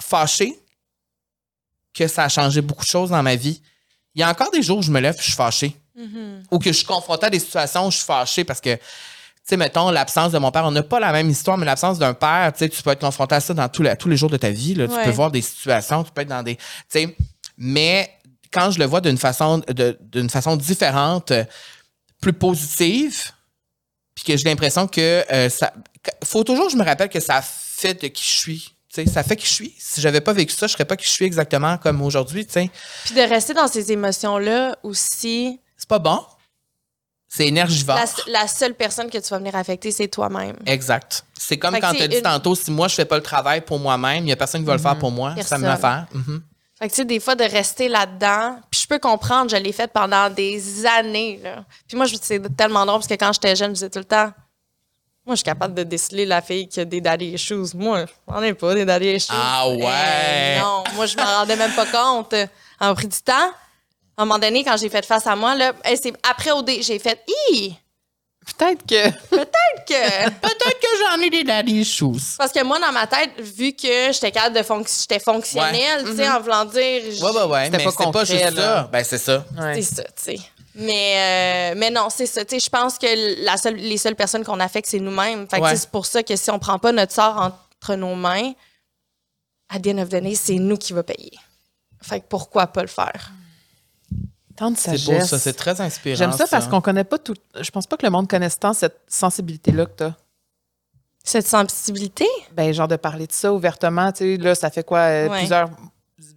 fâché 0.00 0.58
que 1.94 2.06
ça 2.06 2.24
a 2.24 2.28
changé 2.28 2.60
beaucoup 2.60 2.84
de 2.84 2.90
choses 2.90 3.10
dans 3.10 3.22
ma 3.22 3.36
vie. 3.36 3.60
Il 4.14 4.20
y 4.20 4.24
a 4.24 4.30
encore 4.30 4.50
des 4.50 4.62
jours 4.62 4.78
où 4.78 4.82
je 4.82 4.90
me 4.90 5.00
lève 5.00 5.14
et 5.14 5.18
je 5.18 5.24
suis 5.24 5.32
fâché. 5.32 5.76
Ou 6.50 6.58
que 6.58 6.70
je 6.70 6.78
suis 6.78 6.86
confronté 6.86 7.26
à 7.26 7.30
des 7.30 7.40
situations 7.40 7.86
où 7.86 7.90
je 7.90 7.96
suis 7.96 8.06
fâché 8.06 8.44
parce 8.44 8.60
que, 8.60 8.74
tu 8.76 8.82
sais, 9.44 9.56
mettons, 9.56 9.90
l'absence 9.90 10.30
de 10.32 10.38
mon 10.38 10.50
père, 10.50 10.64
on 10.64 10.70
n'a 10.70 10.82
pas 10.82 11.00
la 11.00 11.10
même 11.10 11.28
histoire, 11.28 11.58
mais 11.58 11.66
l'absence 11.66 11.98
d'un 11.98 12.14
père, 12.14 12.52
tu 12.52 12.60
sais, 12.60 12.68
tu 12.68 12.82
peux 12.82 12.90
être 12.90 13.00
confronté 13.00 13.34
à 13.34 13.40
ça 13.40 13.54
dans 13.54 13.68
tous 13.68 13.82
les, 13.82 13.96
tous 13.96 14.08
les 14.08 14.16
jours 14.16 14.30
de 14.30 14.36
ta 14.36 14.50
vie. 14.50 14.74
Là. 14.74 14.86
Tu 14.86 14.94
peux 14.94 15.10
voir 15.10 15.30
des 15.30 15.42
situations, 15.42 16.04
tu 16.04 16.12
peux 16.12 16.22
être 16.22 16.28
dans 16.28 16.42
des. 16.42 16.56
Tu 16.56 16.62
sais, 16.88 17.16
mais 17.56 18.10
quand 18.52 18.70
je 18.70 18.78
le 18.78 18.84
vois 18.84 19.00
d'une 19.00 19.18
façon, 19.18 19.62
d'une 20.12 20.30
façon 20.30 20.56
différente, 20.56 21.32
plus 22.20 22.32
positive, 22.32 23.30
puis 24.14 24.24
que 24.24 24.36
j'ai 24.36 24.44
l'impression 24.44 24.86
que 24.88 25.24
euh, 25.32 25.48
ça. 25.48 25.72
faut 26.24 26.44
toujours 26.44 26.66
que 26.66 26.72
je 26.72 26.76
me 26.76 26.84
rappelle 26.84 27.08
que 27.08 27.20
ça 27.20 27.40
fait 27.42 27.94
de 28.02 28.08
qui 28.08 28.24
je 28.24 28.38
suis. 28.38 28.74
Tu 28.92 29.04
sais, 29.04 29.06
ça 29.10 29.22
fait 29.22 29.36
qui 29.36 29.46
je 29.46 29.52
suis. 29.52 29.74
Si 29.78 30.00
j'avais 30.00 30.20
pas 30.22 30.32
vécu 30.32 30.54
ça, 30.54 30.66
je 30.66 30.72
serais 30.72 30.84
pas 30.86 30.96
qui 30.96 31.04
je 31.04 31.10
suis 31.10 31.24
exactement 31.26 31.76
comme 31.78 32.00
aujourd'hui. 32.02 32.46
tu 32.46 32.52
sais. 32.52 32.70
Puis 33.04 33.14
de 33.14 33.20
rester 33.20 33.52
dans 33.54 33.68
ces 33.68 33.92
émotions-là 33.92 34.76
aussi, 34.82 35.60
C'est 35.76 35.88
pas 35.88 35.98
bon. 35.98 36.24
C'est 37.30 37.46
énergivore. 37.46 37.96
la, 37.96 38.40
la 38.40 38.48
seule 38.48 38.74
personne 38.74 39.10
que 39.10 39.18
tu 39.18 39.28
vas 39.28 39.38
venir 39.38 39.54
affecter, 39.54 39.92
c'est 39.92 40.08
toi-même. 40.08 40.56
Exact. 40.64 41.24
C'est 41.38 41.58
comme 41.58 41.74
Fait 41.74 41.80
quand 41.80 41.92
tu 41.92 42.00
as 42.02 42.08
dit 42.08 42.16
une- 42.16 42.22
tantôt, 42.22 42.54
si 42.54 42.70
moi 42.70 42.88
je 42.88 42.94
fais 42.94 43.04
pas 43.04 43.16
le 43.16 43.22
travail 43.22 43.60
pour 43.60 43.78
moi-même, 43.78 44.24
il 44.24 44.30
y 44.30 44.32
a 44.32 44.36
personne 44.36 44.62
qui 44.62 44.66
va 44.66 44.72
le 44.72 44.80
faire 44.80 44.98
pour 44.98 45.10
moi. 45.12 45.34
C'est 45.36 45.50
la 45.50 45.58
même 45.58 45.68
Personne. 45.70 45.90
affaire. 45.90 46.06
Mhm. 46.14 46.42
Fait 46.78 46.86
que 46.88 46.92
tu 46.92 46.96
sais, 46.98 47.04
des 47.04 47.18
fois, 47.20 47.34
de 47.34 47.42
rester 47.44 47.88
là-dedans, 47.88 48.56
puis 48.70 48.80
je 48.82 48.86
peux 48.86 48.98
comprendre, 49.00 49.50
je 49.50 49.56
l'ai 49.56 49.72
fait 49.72 49.90
pendant 49.92 50.30
des 50.30 50.86
années, 50.86 51.40
là. 51.42 51.64
Puis 51.88 51.96
moi, 51.96 52.06
je- 52.06 52.16
c'est 52.22 52.56
tellement 52.56 52.86
drôle, 52.86 52.98
parce 53.00 53.08
que 53.08 53.14
quand 53.14 53.32
j'étais 53.32 53.56
jeune, 53.56 53.70
je 53.70 53.74
disais 53.74 53.90
tout 53.90 53.98
le 53.98 54.04
temps, 54.04 54.30
moi, 55.26 55.34
je 55.34 55.36
suis 55.36 55.44
capable 55.44 55.74
de 55.74 55.82
déceler 55.82 56.24
la 56.24 56.40
fille 56.40 56.68
qui 56.68 56.80
a 56.80 56.84
des 56.84 57.00
daddy 57.00 57.26
issues. 57.34 57.74
Moi, 57.74 58.06
j'en 58.28 58.42
ai 58.42 58.54
pas 58.54 58.74
des 58.74 58.84
daddy 58.84 59.08
issues. 59.08 59.32
Ah 59.34 59.68
ouais? 59.68 60.56
Eh, 60.56 60.60
non, 60.60 60.84
moi, 60.94 61.04
je 61.06 61.16
m'en 61.16 61.24
rendais 61.24 61.56
même 61.56 61.72
pas 61.74 61.84
compte. 61.86 62.34
En 62.80 62.94
pris 62.94 63.08
du 63.08 63.20
temps, 63.20 63.32
à 63.34 64.22
un 64.22 64.24
moment 64.24 64.38
donné, 64.38 64.62
quand 64.64 64.76
j'ai 64.76 64.88
fait 64.88 65.04
face 65.04 65.26
à 65.26 65.34
moi, 65.36 65.54
là, 65.56 65.72
eh, 65.84 65.96
c'est 65.96 66.14
après 66.28 66.52
OD, 66.52 66.80
j'ai 66.80 66.98
fait, 66.98 67.20
hi, 67.50 67.76
Peut-être 68.56 68.86
que. 68.86 69.10
que... 69.30 70.30
Peut-être 70.30 70.80
que 70.80 70.86
j'en 71.10 71.20
ai 71.20 71.30
des 71.30 71.44
daddy 71.44 71.80
issues. 71.80 72.36
Parce 72.38 72.52
que 72.52 72.62
moi, 72.64 72.78
dans 72.80 72.92
ma 72.92 73.06
tête, 73.06 73.38
vu 73.40 73.72
que 73.72 74.12
j'étais 74.12 74.30
capable 74.32 74.56
de 74.56 74.62
fonc- 74.62 75.00
j'étais 75.00 75.18
fonctionnelle, 75.20 76.04
tu 76.04 76.16
sais, 76.16 76.28
en 76.28 76.40
voulant 76.40 76.64
dire. 76.64 77.02
j- 77.10 77.22
Ouais, 77.22 77.30
ouais, 77.30 77.42
ouais. 77.44 77.64
C'était 77.66 77.84
pas 77.84 77.90
c'est 77.90 77.96
pas 77.96 78.04
concret, 78.04 78.26
juste 78.26 78.50
là. 78.52 78.62
ça. 78.62 78.88
Ben, 78.92 79.04
c'est 79.04 79.18
ça. 79.18 79.44
Ouais. 79.56 79.74
C'est 79.82 79.94
ça, 79.96 80.02
tu 80.04 80.10
sais. 80.16 80.38
Mais, 80.74 81.72
euh, 81.72 81.74
mais 81.76 81.90
non, 81.90 82.08
c'est 82.08 82.26
ça. 82.26 82.44
Tu 82.44 82.54
sais, 82.58 82.64
je 82.64 82.70
pense 82.70 82.98
que 82.98 83.44
la 83.44 83.56
seule, 83.56 83.74
les 83.76 83.98
seules 83.98 84.14
personnes 84.16 84.44
qu'on 84.44 84.60
affecte, 84.60 84.88
c'est 84.88 85.00
nous-mêmes. 85.00 85.48
Fait 85.48 85.60
que 85.60 85.76
c'est 85.76 85.90
pour 85.90 86.06
ça 86.06 86.22
que 86.22 86.36
si 86.36 86.50
on 86.50 86.58
prend 86.58 86.78
pas 86.78 86.92
notre 86.92 87.12
sort 87.12 87.36
entre 87.80 87.94
nos 87.96 88.14
mains, 88.14 88.52
à 89.68 89.78
the 89.80 89.88
end 89.88 89.98
of 89.98 90.08
the 90.08 90.16
day, 90.22 90.34
c'est 90.34 90.54
nous 90.54 90.76
qui 90.76 90.92
va 90.92 91.02
payer. 91.02 91.32
Fait 92.00 92.20
que 92.20 92.26
pourquoi 92.28 92.68
pas 92.68 92.82
le 92.82 92.88
faire? 92.88 93.30
Tant 94.58 94.70
de 94.72 94.76
C'est 94.76 94.90
sagesse. 94.96 95.20
beau, 95.20 95.24
ça. 95.26 95.38
C'est 95.38 95.52
très 95.52 95.80
inspirant. 95.80 96.16
J'aime 96.16 96.32
ça 96.32 96.46
parce 96.50 96.66
qu'on 96.66 96.80
connaît 96.80 97.04
pas 97.04 97.18
tout. 97.18 97.34
Je 97.60 97.70
pense 97.70 97.86
pas 97.86 97.96
que 97.96 98.04
le 98.04 98.10
monde 98.10 98.28
connaisse 98.28 98.58
tant 98.58 98.72
cette 98.72 99.00
sensibilité-là 99.08 99.86
que 99.86 99.92
t'as. 99.96 100.12
Cette 101.24 101.46
sensibilité? 101.46 102.26
Ben, 102.52 102.72
genre 102.72 102.88
de 102.88 102.96
parler 102.96 103.26
de 103.26 103.32
ça 103.32 103.52
ouvertement, 103.52 104.10
tu 104.12 104.18
sais, 104.18 104.42
là, 104.42 104.54
ça 104.54 104.70
fait 104.70 104.82
quoi, 104.84 105.00
euh, 105.00 105.28
Ouais. 105.28 105.38
plusieurs 105.38 105.68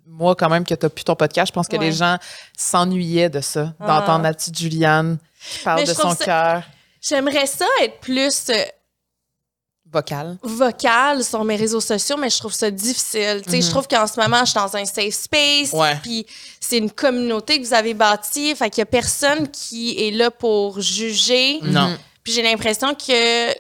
mois 0.06 0.36
quand 0.36 0.50
même 0.50 0.66
que 0.66 0.76
t'as 0.76 0.90
plus 0.90 1.04
ton 1.06 1.16
podcast. 1.16 1.48
Je 1.48 1.54
pense 1.54 1.68
que 1.68 1.78
Ouais. 1.78 1.86
les 1.86 1.92
gens 1.94 2.18
s'ennuyaient 2.58 3.30
de 3.30 3.40
ça, 3.42 3.74
d'entendre 3.80 4.20
Ah. 4.26 4.30
la 4.30 4.34
petite 4.34 4.58
Juliane 4.58 5.18
qui 5.50 5.60
parle 5.64 5.80
Mais 5.82 5.86
de 5.88 5.94
son 5.94 6.14
cœur 6.16 6.64
J'aimerais 7.02 7.48
ça 7.48 7.66
être 7.82 8.00
plus 8.02 8.52
euh, 9.94 10.00
vocal. 10.00 10.38
vocale 10.44 11.24
sur 11.24 11.44
mes 11.44 11.56
réseaux 11.56 11.82
sociaux, 11.82 12.18
mais 12.18 12.30
je 12.30 12.38
trouve 12.38 12.54
ça 12.54 12.72
difficile. 12.72 13.42
Tu 13.46 13.52
sais, 13.52 13.62
Je 13.62 13.70
trouve 13.70 13.88
qu'en 13.88 14.08
ce 14.08 14.20
moment, 14.20 14.40
je 14.42 14.52
suis 14.52 14.60
dans 14.60 14.76
un 14.76 14.86
safe 14.86 15.14
space. 15.14 15.72
Ouais. 15.74 15.98
Puis 16.02 16.26
c'est 16.60 16.78
une 16.78 16.92
communauté 16.92 17.60
que 17.60 17.66
vous 17.66 17.74
avez 17.74 17.94
bâtie. 17.94 18.56
Fait 18.56 18.70
qu'il 18.70 18.80
y 18.80 18.84
a 18.84 18.86
personne 18.86 19.50
qui 19.50 20.08
est 20.08 20.12
là 20.12 20.32
pour 20.32 20.82
juger. 20.82 21.60
Non. 21.62 21.98
Puis 22.24 22.34
j'ai 22.34 22.44
l'impression 22.44 22.94
que, 22.94 23.54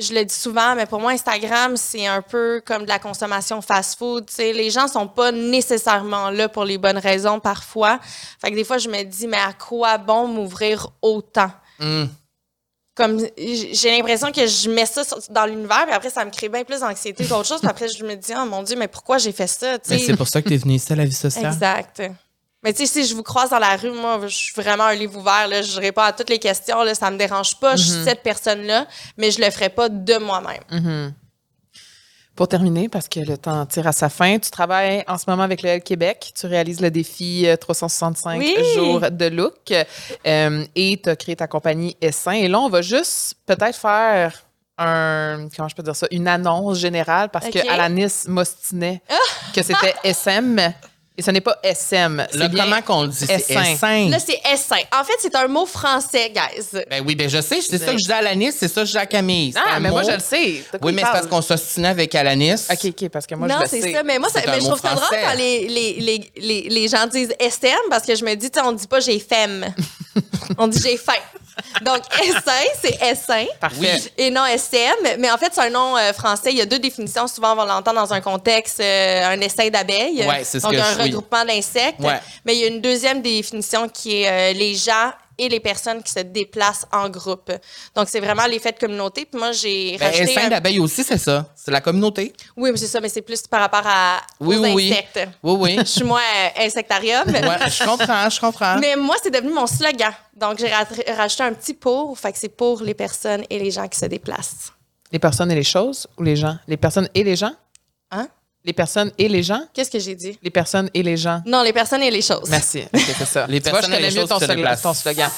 je 0.00 0.14
le 0.14 0.24
dis 0.24 0.34
souvent, 0.34 0.74
mais 0.74 0.86
pour 0.86 1.00
moi, 1.00 1.12
Instagram, 1.12 1.76
c'est 1.76 2.06
un 2.06 2.22
peu 2.22 2.62
comme 2.64 2.84
de 2.84 2.88
la 2.88 2.98
consommation 2.98 3.60
fast-food. 3.60 4.26
Les 4.38 4.70
gens 4.70 4.88
sont 4.88 5.06
pas 5.06 5.30
nécessairement 5.30 6.30
là 6.30 6.48
pour 6.48 6.64
les 6.64 6.78
bonnes 6.78 6.98
raisons 6.98 7.38
parfois. 7.38 8.00
Fait 8.40 8.50
que 8.50 8.56
des 8.56 8.64
fois, 8.64 8.78
je 8.78 8.88
me 8.88 9.02
dis, 9.04 9.26
mais 9.26 9.36
à 9.36 9.52
quoi 9.52 9.98
bon 9.98 10.26
m'ouvrir 10.26 10.88
autant? 11.02 11.50
Mm. 11.78 12.04
Comme 13.00 13.18
j'ai 13.38 13.90
l'impression 13.96 14.30
que 14.30 14.46
je 14.46 14.68
mets 14.68 14.84
ça 14.86 15.02
dans 15.30 15.46
l'univers, 15.46 15.84
puis 15.86 15.94
après, 15.94 16.10
ça 16.10 16.24
me 16.24 16.30
crée 16.30 16.48
bien 16.48 16.64
plus 16.64 16.80
d'anxiété 16.80 17.24
qu'autre 17.24 17.48
chose. 17.48 17.60
Puis 17.60 17.68
après, 17.70 17.88
je 17.88 18.04
me 18.04 18.14
dis, 18.14 18.32
oh 18.36 18.44
mon 18.44 18.62
Dieu, 18.62 18.76
mais 18.76 18.88
pourquoi 18.88 19.16
j'ai 19.18 19.32
fait 19.32 19.46
ça? 19.46 19.78
sais? 19.82 19.98
c'est 19.98 20.16
pour 20.16 20.28
ça 20.28 20.42
que 20.42 20.48
tu 20.48 20.54
es 20.54 20.58
venu 20.58 20.74
ici 20.74 20.92
à 20.92 20.96
la 20.96 21.04
vie 21.06 21.12
sociale. 21.12 21.46
Exact. 21.46 22.02
Mais 22.62 22.74
tu 22.74 22.84
sais, 22.84 22.86
si 22.86 23.08
je 23.08 23.14
vous 23.14 23.22
croise 23.22 23.48
dans 23.48 23.58
la 23.58 23.74
rue, 23.76 23.90
moi, 23.90 24.20
je 24.26 24.34
suis 24.34 24.52
vraiment 24.54 24.84
un 24.84 24.94
livre 24.94 25.18
ouvert. 25.18 25.48
Là, 25.48 25.62
je 25.62 25.80
réponds 25.80 26.02
à 26.02 26.12
toutes 26.12 26.28
les 26.28 26.38
questions. 26.38 26.82
Là, 26.82 26.94
ça 26.94 27.10
me 27.10 27.16
dérange 27.16 27.58
pas. 27.58 27.74
Je 27.74 27.82
Mm-hmm. 27.82 27.86
suis 27.94 28.04
cette 28.04 28.22
personne-là, 28.22 28.86
mais 29.16 29.30
je 29.30 29.40
le 29.40 29.50
ferai 29.50 29.70
pas 29.70 29.88
de 29.88 30.18
moi-même. 30.18 30.60
Mhm. 30.70 31.14
Pour 32.40 32.48
terminer, 32.48 32.88
parce 32.88 33.06
que 33.06 33.20
le 33.20 33.36
temps 33.36 33.66
tire 33.66 33.86
à 33.86 33.92
sa 33.92 34.08
fin, 34.08 34.38
tu 34.38 34.50
travailles 34.50 35.04
en 35.06 35.18
ce 35.18 35.24
moment 35.28 35.42
avec 35.42 35.60
le 35.60 35.68
L 35.68 35.82
Québec. 35.82 36.32
Tu 36.34 36.46
réalises 36.46 36.80
le 36.80 36.90
défi 36.90 37.46
euh, 37.46 37.54
365 37.58 38.38
Oui. 38.38 38.56
jours 38.74 39.02
de 39.10 39.26
look 39.26 39.74
euh, 40.26 40.64
et 40.74 40.98
tu 41.04 41.10
as 41.10 41.16
créé 41.16 41.36
ta 41.36 41.46
compagnie 41.46 41.98
Essin. 42.00 42.32
Et 42.32 42.48
là, 42.48 42.58
on 42.60 42.70
va 42.70 42.80
juste 42.80 43.34
peut-être 43.44 43.76
faire 43.76 44.42
un, 44.78 45.48
comment 45.54 45.68
je 45.68 45.74
peux 45.74 45.82
dire 45.82 45.94
ça, 45.94 46.06
une 46.10 46.26
annonce 46.28 46.78
générale 46.78 47.28
parce 47.28 47.44
Ok. 47.48 47.52
que 47.52 47.70
Alanis 47.70 48.24
m'ostinait 48.26 49.02
que 49.54 49.62
c'était 49.62 49.92
SM 50.02 50.72
et 51.18 51.22
ce 51.22 51.30
n'est 51.30 51.40
pas 51.40 51.58
SM. 51.62 52.16
Là, 52.16 52.26
C'est 52.30 52.48
bien 52.48 52.64
comment 52.64 52.82
qu'on 52.82 53.02
le 53.02 53.08
dit? 53.08 53.26
C'est 53.26 53.36
S5. 53.36 53.78
S5. 53.78 54.10
Là, 54.10 54.18
c'est 54.18 54.40
S5. 54.54 54.86
En 54.98 55.04
fait, 55.04 55.12
c'est 55.20 55.34
un 55.36 55.48
mot 55.48 55.66
français, 55.66 56.30
guys. 56.34 56.80
Ben 56.88 57.04
oui, 57.06 57.14
ben 57.14 57.28
je 57.28 57.40
sais. 57.42 57.60
C'est 57.60 57.78
ça 57.78 57.86
que 57.92 57.98
je 57.98 58.04
dis 58.06 58.12
à 58.12 58.16
Alanis, 58.16 58.52
c'est 58.52 58.68
ça 58.68 58.80
que 58.82 58.86
je 58.86 58.92
dis 58.92 58.98
à 58.98 59.04
Camille. 59.06 59.52
C'est 59.52 59.58
Ah, 59.66 59.78
mais 59.80 59.90
moi, 59.90 60.02
je 60.02 60.12
le 60.12 60.18
sais. 60.20 60.64
Oui, 60.82 60.92
mais 60.92 61.02
c'est 61.02 61.12
parce 61.12 61.26
qu'on 61.26 61.42
s'ostinait 61.42 61.88
avec 61.88 62.14
Alanis. 62.14 62.54
OK, 62.70 62.84
OK, 62.86 63.08
parce 63.10 63.26
que 63.26 63.34
moi, 63.34 63.48
non, 63.48 63.56
je 63.58 63.62
le 63.62 63.68
c'est 63.68 63.80
sais. 63.82 63.92
ça. 63.92 64.02
Mais 64.02 64.18
moi, 64.18 64.28
ça- 64.30 64.40
C'est 64.40 64.50
mais 64.50 64.60
je 64.60 64.66
trouve 64.66 64.80
ça 64.80 64.94
drôle 64.94 65.08
quand 65.10 65.34
les, 65.36 65.68
les, 65.68 65.94
les, 66.00 66.32
les, 66.36 66.60
les 66.70 66.88
gens 66.88 67.06
disent 67.06 67.34
SM 67.38 67.76
parce 67.90 68.06
que 68.06 68.14
je 68.14 68.24
me 68.24 68.34
dis, 68.36 68.50
tu 68.50 68.58
sais, 68.58 68.64
on 68.66 68.72
dit 68.72 68.86
pas 68.86 69.00
j'ai 69.00 69.18
femme. 69.18 69.66
on 70.58 70.68
dit 70.68 70.80
j'ai 70.82 70.96
faim. 70.96 71.12
Donc, 71.82 71.98
S1, 72.22 72.52
c'est 72.80 72.98
S1. 73.00 73.46
Parfait. 73.60 74.02
Et 74.18 74.30
non 74.30 74.44
SM. 74.46 75.16
Mais 75.18 75.30
en 75.30 75.38
fait, 75.38 75.50
c'est 75.52 75.60
un 75.62 75.70
nom 75.70 75.96
euh, 75.96 76.12
français. 76.12 76.50
Il 76.52 76.56
y 76.58 76.60
a 76.60 76.66
deux 76.66 76.78
définitions. 76.78 77.26
Souvent, 77.26 77.52
on 77.52 77.56
va 77.56 77.64
l'entendre 77.66 78.00
dans 78.00 78.12
un 78.12 78.20
contexte, 78.20 78.80
euh, 78.80 79.24
un 79.26 79.40
essai 79.40 79.70
d'abeilles. 79.70 80.24
Ouais, 80.26 80.42
c'est 80.44 80.58
ce 80.60 80.64
Donc, 80.64 80.72
que 80.74 80.78
un 80.78 80.92
je- 80.94 80.98
oui. 80.98 81.02
regroupement 81.04 81.44
d'insectes. 81.44 82.00
Ouais. 82.00 82.20
Mais 82.44 82.54
il 82.54 82.60
y 82.60 82.64
a 82.64 82.68
une 82.68 82.80
deuxième 82.80 83.22
définition 83.22 83.88
qui 83.88 84.22
est 84.22 84.28
euh, 84.28 84.52
les 84.52 84.74
gens 84.74 85.10
et 85.40 85.48
les 85.48 85.60
personnes 85.60 86.02
qui 86.02 86.12
se 86.12 86.20
déplacent 86.20 86.86
en 86.92 87.08
groupe. 87.08 87.50
Donc, 87.94 88.08
c'est 88.08 88.20
vraiment 88.20 88.46
l'effet 88.46 88.72
de 88.72 88.78
communauté. 88.78 89.24
Puis 89.24 89.38
moi, 89.38 89.52
j'ai 89.52 89.96
Ben, 89.98 90.06
rajouté... 90.06 90.34
S5 90.34 90.40
un- 90.44 90.48
d'abeilles 90.50 90.78
aussi, 90.80 91.02
c'est 91.02 91.18
ça. 91.18 91.52
C'est 91.56 91.70
la 91.70 91.80
communauté. 91.80 92.32
Oui, 92.56 92.70
mais 92.70 92.76
c'est 92.76 92.86
ça, 92.86 93.00
mais 93.00 93.08
c'est 93.08 93.22
plus 93.22 93.42
par 93.46 93.60
rapport 93.60 93.82
à, 93.84 94.20
Oui, 94.40 94.56
aux 94.56 94.60
oui, 94.62 94.72
oui. 94.74 94.92
insectes. 94.92 95.28
Oui, 95.42 95.56
oui. 95.58 95.76
Je 95.78 95.84
suis 95.84 96.04
moins 96.04 96.20
euh, 96.20 96.64
insectarium. 96.66 97.26
Ouais, 97.26 97.68
je 97.68 97.84
comprends, 97.84 98.28
je 98.30 98.40
comprends. 98.40 98.78
Mais 98.78 98.94
moi, 98.96 99.16
c'est 99.22 99.30
devenu 99.30 99.52
mon 99.52 99.66
slogan. 99.66 100.12
Donc, 100.36 100.58
j'ai 100.58 100.68
ra- 100.68 100.84
rajouté 101.16 101.42
un 101.42 101.52
petit 101.54 101.74
pour. 101.74 102.18
Fait 102.18 102.32
que 102.32 102.38
c'est 102.38 102.48
pour 102.48 102.82
les 102.82 102.94
personnes 102.94 103.44
et 103.50 103.58
les 103.58 103.70
gens 103.70 103.88
qui 103.88 103.98
se 103.98 104.06
déplacent. 104.06 104.72
Les 105.12 105.18
personnes 105.18 105.50
et 105.50 105.54
les 105.54 105.64
choses 105.64 106.06
ou 106.18 106.22
les 106.22 106.36
gens? 106.36 106.56
Les 106.68 106.76
personnes 106.76 107.08
et 107.14 107.24
les 107.24 107.34
gens? 107.36 107.52
Hein? 108.10 108.28
Les 108.62 108.74
personnes 108.74 109.10
et 109.16 109.26
les 109.28 109.42
gens? 109.42 109.62
Qu'est-ce 109.72 109.90
que 109.90 109.98
j'ai 109.98 110.14
dit? 110.14 110.38
Les 110.42 110.50
personnes 110.50 110.90
et 110.92 111.02
les 111.02 111.16
gens. 111.16 111.40
Non, 111.46 111.62
les 111.62 111.72
personnes 111.72 112.02
et 112.02 112.10
les 112.10 112.20
choses. 112.20 112.48
Merci. 112.50 112.82
Ok, 112.94 113.00
c'est 113.18 113.24
ça. 113.24 113.46
Les 113.46 113.58
Tu 113.60 113.70
vois, 113.70 113.78
personnes 113.80 113.94
je 113.94 113.98
et 113.98 114.02
les 114.02 114.14
mieux 114.14 114.20
choses 114.20 114.28
ton, 114.28 114.34
qui 114.36 114.40
se 114.40 114.46
slogan- 114.46 114.56
déplacent. 114.56 114.82
ton 114.82 114.92
slogan. 114.94 115.30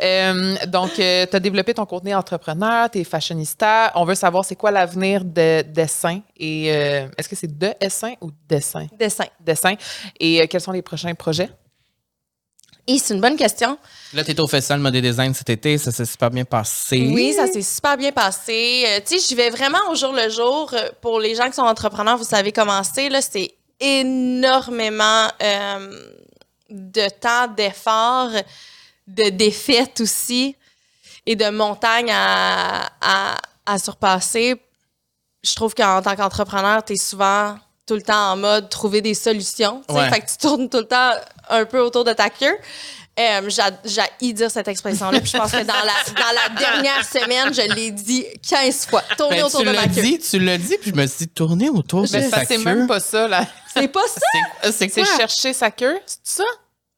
Euh, 0.00 0.56
donc, 0.66 0.92
tu 0.94 1.02
as 1.02 1.40
développé 1.40 1.72
ton 1.72 1.86
contenu 1.86 2.12
entrepreneur, 2.14 2.90
tu 2.90 2.98
es 2.98 3.04
fashionista. 3.04 3.92
On 3.94 4.04
veut 4.04 4.16
savoir 4.16 4.44
c'est 4.44 4.56
quoi 4.56 4.72
l'avenir 4.72 5.24
de 5.24 5.62
dessin 5.62 6.20
et 6.36 6.66
euh, 6.72 7.06
est-ce 7.16 7.28
que 7.28 7.36
c'est 7.36 7.56
de 7.56 7.72
dessin 7.80 8.14
ou 8.20 8.30
dessin? 8.48 8.86
Dessin. 8.98 9.26
Dessin. 9.40 9.74
Et 10.18 10.42
euh, 10.42 10.46
quels 10.50 10.60
sont 10.60 10.72
les 10.72 10.82
prochains 10.82 11.14
projets? 11.14 11.50
Et 12.86 12.98
c'est 12.98 13.14
une 13.14 13.20
bonne 13.20 13.36
question. 13.36 13.78
Là, 14.12 14.22
tu 14.24 14.38
au 14.38 14.46
Festival 14.46 14.78
Mode 14.80 14.96
Design 14.96 15.32
cet 15.32 15.48
été, 15.48 15.78
ça 15.78 15.90
s'est 15.90 16.04
super 16.04 16.30
bien 16.30 16.44
passé. 16.44 17.10
Oui, 17.12 17.32
ça 17.32 17.46
s'est 17.46 17.62
super 17.62 17.96
bien 17.96 18.12
passé. 18.12 18.84
Euh, 18.86 19.00
tu 19.06 19.18
sais, 19.18 19.26
j'y 19.26 19.34
vais 19.34 19.48
vraiment 19.48 19.78
au 19.90 19.94
jour 19.94 20.12
le 20.12 20.28
jour. 20.28 20.70
Euh, 20.74 20.90
Pour 21.00 21.18
les 21.18 21.34
gens 21.34 21.46
qui 21.46 21.54
sont 21.54 21.62
entrepreneurs, 21.62 22.18
vous 22.18 22.24
savez 22.24 22.52
comment 22.52 22.82
c'est. 22.84 23.08
Là, 23.08 23.22
c'est 23.22 23.54
énormément 23.80 25.28
euh, 25.42 26.02
de 26.68 27.08
temps, 27.20 27.48
d'efforts, 27.48 28.30
de 29.06 29.30
défaites 29.30 30.00
aussi 30.00 30.54
et 31.24 31.36
de 31.36 31.48
montagnes 31.48 32.12
à, 32.12 32.86
à, 33.00 33.36
à 33.64 33.78
surpasser. 33.78 34.60
Je 35.42 35.54
trouve 35.54 35.74
qu'en 35.74 36.02
tant 36.02 36.14
qu'entrepreneur, 36.16 36.84
tu 36.84 36.92
es 36.92 36.96
souvent 36.96 37.56
tout 37.86 37.94
le 37.94 38.02
temps 38.02 38.32
en 38.32 38.36
mode 38.36 38.68
trouver 38.70 39.00
des 39.00 39.14
solutions. 39.14 39.82
tu 39.88 39.94
sais. 39.94 40.00
Ouais. 40.00 40.10
Fait 40.10 40.20
que 40.20 40.26
tu 40.30 40.36
tournes 40.38 40.68
tout 40.68 40.78
le 40.78 40.86
temps 40.86 41.10
un 41.50 41.64
peu 41.64 41.80
autour 41.80 42.04
de 42.04 42.12
ta 42.12 42.30
queue. 42.30 42.56
Euh, 43.20 43.48
j'a- 43.48 43.70
J'ai 43.84 44.32
dire 44.32 44.50
cette 44.50 44.66
expression-là. 44.66 45.20
Puis 45.20 45.30
je 45.32 45.38
pense 45.38 45.52
que 45.52 45.62
dans 45.62 45.72
la, 45.72 46.14
dans 46.14 46.32
la 46.34 46.58
dernière 46.60 47.04
semaine, 47.04 47.54
je 47.54 47.72
l'ai 47.74 47.90
dit 47.92 48.24
15 48.48 48.86
fois. 48.86 49.02
Tourner 49.16 49.36
Ben, 49.36 49.44
autour 49.44 49.60
de 49.60 49.66
ma 49.66 49.72
l'as 49.72 49.82
queue. 49.86 50.02
dit, 50.02 50.18
tu 50.18 50.38
l'as 50.40 50.58
dit, 50.58 50.76
puis 50.80 50.90
je 50.90 50.96
me 50.96 51.06
suis 51.06 51.18
dit, 51.26 51.28
tourner 51.28 51.68
autour 51.70 52.02
de 52.02 52.06
sa 52.08 52.22
ça, 52.22 52.44
c'est 52.44 52.56
queue. 52.56 52.64
même 52.64 52.86
pas 52.88 52.98
ça, 53.00 53.28
là. 53.28 53.46
C'est 53.72 53.86
pas 53.88 54.00
ça. 54.08 54.70
C'est- 54.72 54.90
quoi? 54.90 55.04
chercher 55.16 55.52
sa 55.52 55.70
queue, 55.70 56.00
c'est 56.06 56.18
ça? 56.24 56.44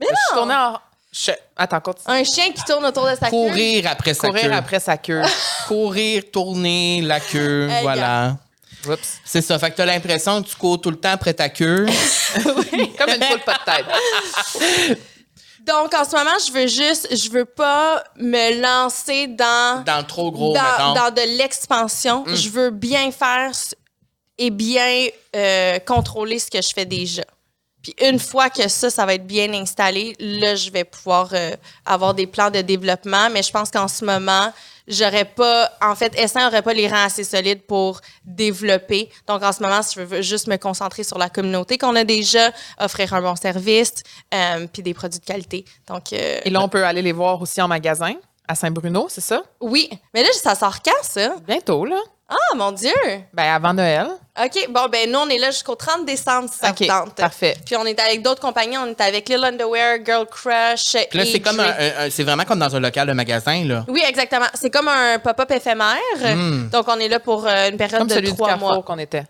Mais 0.00 0.06
Je 0.32 0.36
non. 0.38 0.50
en... 0.54 0.78
je- 1.12 1.32
Attends, 1.56 1.80
continue. 1.80 2.04
Un 2.16 2.24
chien 2.24 2.50
qui 2.52 2.62
tourne 2.64 2.84
autour 2.86 3.04
de 3.04 3.10
sa 3.14 3.26
queue? 3.26 3.30
Courir 3.30 3.86
après 3.90 4.14
sa 4.14 4.28
Courir 4.28 4.42
queue. 4.44 4.52
après 4.52 4.80
sa 4.80 4.96
queue. 4.96 5.22
Courir, 5.68 6.22
tourner 6.32 7.02
la 7.02 7.20
queue, 7.20 7.68
Hey, 7.70 7.82
voilà. 7.82 8.36
C'est 9.24 9.42
ça. 9.42 9.58
Fait 9.58 9.70
que 9.70 9.76
t'as 9.76 9.86
l'impression 9.86 10.42
que 10.42 10.48
tu 10.48 10.56
cours 10.56 10.80
tout 10.80 10.90
le 10.90 10.96
temps 10.96 11.12
après 11.12 11.34
ta 11.34 11.48
queue. 11.48 11.86
Comme 12.44 12.58
une 12.78 13.20
poule 13.20 13.40
pas 13.44 13.58
de 13.58 13.64
tête. 13.64 14.98
Donc, 15.66 15.92
en 15.94 16.04
ce 16.04 16.14
moment, 16.14 16.36
je 16.46 16.52
veux 16.52 16.68
juste, 16.68 17.08
je 17.10 17.28
veux 17.28 17.44
pas 17.44 18.04
me 18.16 18.60
lancer 18.60 19.26
dans, 19.26 19.82
dans 19.84 19.98
le 19.98 20.04
trop 20.04 20.30
gros, 20.30 20.54
dans. 20.54 21.10
Mm. 21.10 21.14
de 21.14 21.38
l'expansion. 21.38 22.24
Je 22.28 22.48
veux 22.50 22.70
bien 22.70 23.10
faire 23.10 23.50
et 24.38 24.50
bien 24.50 25.08
euh, 25.34 25.78
contrôler 25.80 26.38
ce 26.38 26.50
que 26.50 26.62
je 26.62 26.68
fais 26.72 26.84
déjà. 26.84 27.24
Puis 27.86 27.94
une 28.04 28.18
fois 28.18 28.50
que 28.50 28.66
ça, 28.66 28.90
ça 28.90 29.06
va 29.06 29.14
être 29.14 29.28
bien 29.28 29.52
installé, 29.52 30.16
là, 30.18 30.56
je 30.56 30.72
vais 30.72 30.82
pouvoir 30.82 31.28
euh, 31.32 31.52
avoir 31.84 32.14
des 32.14 32.26
plans 32.26 32.50
de 32.50 32.60
développement. 32.60 33.30
Mais 33.30 33.44
je 33.44 33.52
pense 33.52 33.70
qu'en 33.70 33.86
ce 33.86 34.04
moment, 34.04 34.52
j'aurais 34.88 35.24
pas, 35.24 35.70
en 35.80 35.94
fait, 35.94 36.12
Essin 36.18 36.46
n'aurait 36.46 36.62
pas 36.62 36.72
les 36.72 36.88
rangs 36.88 37.04
assez 37.04 37.22
solides 37.22 37.62
pour 37.62 38.00
développer. 38.24 39.08
Donc, 39.28 39.44
en 39.44 39.52
ce 39.52 39.62
moment, 39.62 39.82
je 39.82 40.00
veux 40.00 40.20
juste 40.20 40.48
me 40.48 40.56
concentrer 40.56 41.04
sur 41.04 41.16
la 41.16 41.30
communauté 41.30 41.78
qu'on 41.78 41.94
a 41.94 42.02
déjà, 42.02 42.50
offrir 42.80 43.14
un 43.14 43.22
bon 43.22 43.36
service, 43.36 44.02
euh, 44.34 44.66
puis 44.72 44.82
des 44.82 44.92
produits 44.92 45.20
de 45.20 45.24
qualité. 45.24 45.64
Donc, 45.86 46.12
euh, 46.12 46.40
Et 46.44 46.50
là, 46.50 46.60
on 46.62 46.68
peut 46.68 46.84
aller 46.84 47.02
les 47.02 47.12
voir 47.12 47.40
aussi 47.40 47.62
en 47.62 47.68
magasin 47.68 48.14
à 48.48 48.56
Saint-Bruno, 48.56 49.06
c'est 49.08 49.20
ça? 49.20 49.44
oui. 49.60 49.88
Mais 50.12 50.24
là, 50.24 50.28
ça 50.32 50.56
sort 50.56 50.82
quand, 50.82 51.04
ça? 51.04 51.36
Bientôt, 51.46 51.84
là. 51.84 52.00
Ah, 52.28 52.54
mon 52.56 52.72
Dieu! 52.72 52.92
Ben, 53.32 53.44
avant 53.54 53.72
Noël. 53.72 54.08
OK, 54.44 54.66
bon, 54.68 54.86
ben 54.90 55.10
nous, 55.10 55.18
on 55.20 55.28
est 55.28 55.38
là 55.38 55.50
jusqu'au 55.50 55.76
30 55.76 56.04
décembre, 56.04 56.48
si 56.52 56.58
ça 56.58 56.70
OK, 56.70 56.80
vous 56.80 56.86
tente. 56.86 57.14
parfait. 57.14 57.56
Puis 57.64 57.76
on 57.76 57.86
est 57.86 57.98
avec 58.00 58.20
d'autres 58.22 58.40
compagnies. 58.40 58.76
On 58.76 58.86
est 58.86 59.00
avec 59.00 59.28
Lil 59.28 59.42
Underwear, 59.44 59.98
Girl 60.04 60.26
Crush. 60.26 60.96
Puis 61.08 61.18
là, 61.18 61.24
et 61.24 61.30
c'est 61.32 61.40
comme 61.40 61.60
un, 61.60 61.64
Drake. 61.64 61.76
un- 61.78 62.04
un- 62.06 62.10
c'est 62.10 62.24
vraiment 62.24 62.44
comme 62.44 62.58
dans 62.58 62.74
un 62.74 62.80
local 62.80 63.06
de 63.06 63.12
magasin, 63.12 63.64
là. 63.64 63.84
Oui, 63.88 64.02
exactement. 64.06 64.46
C'est 64.54 64.70
comme 64.70 64.88
un 64.88 65.18
pop-up 65.20 65.50
éphémère. 65.52 65.96
Donc, 66.72 66.86
on 66.88 66.98
est 66.98 67.08
là 67.08 67.20
pour 67.20 67.46
euh, 67.46 67.70
une 67.70 67.76
période 67.76 68.00
Comme 68.00 68.08
de 68.08 68.14
celui 68.14 68.28
du 68.30 68.34
trois 68.34 68.48
Carrefour 68.48 68.72
mois. 68.74 68.82
qu'on 68.82 68.98
était. 68.98 69.22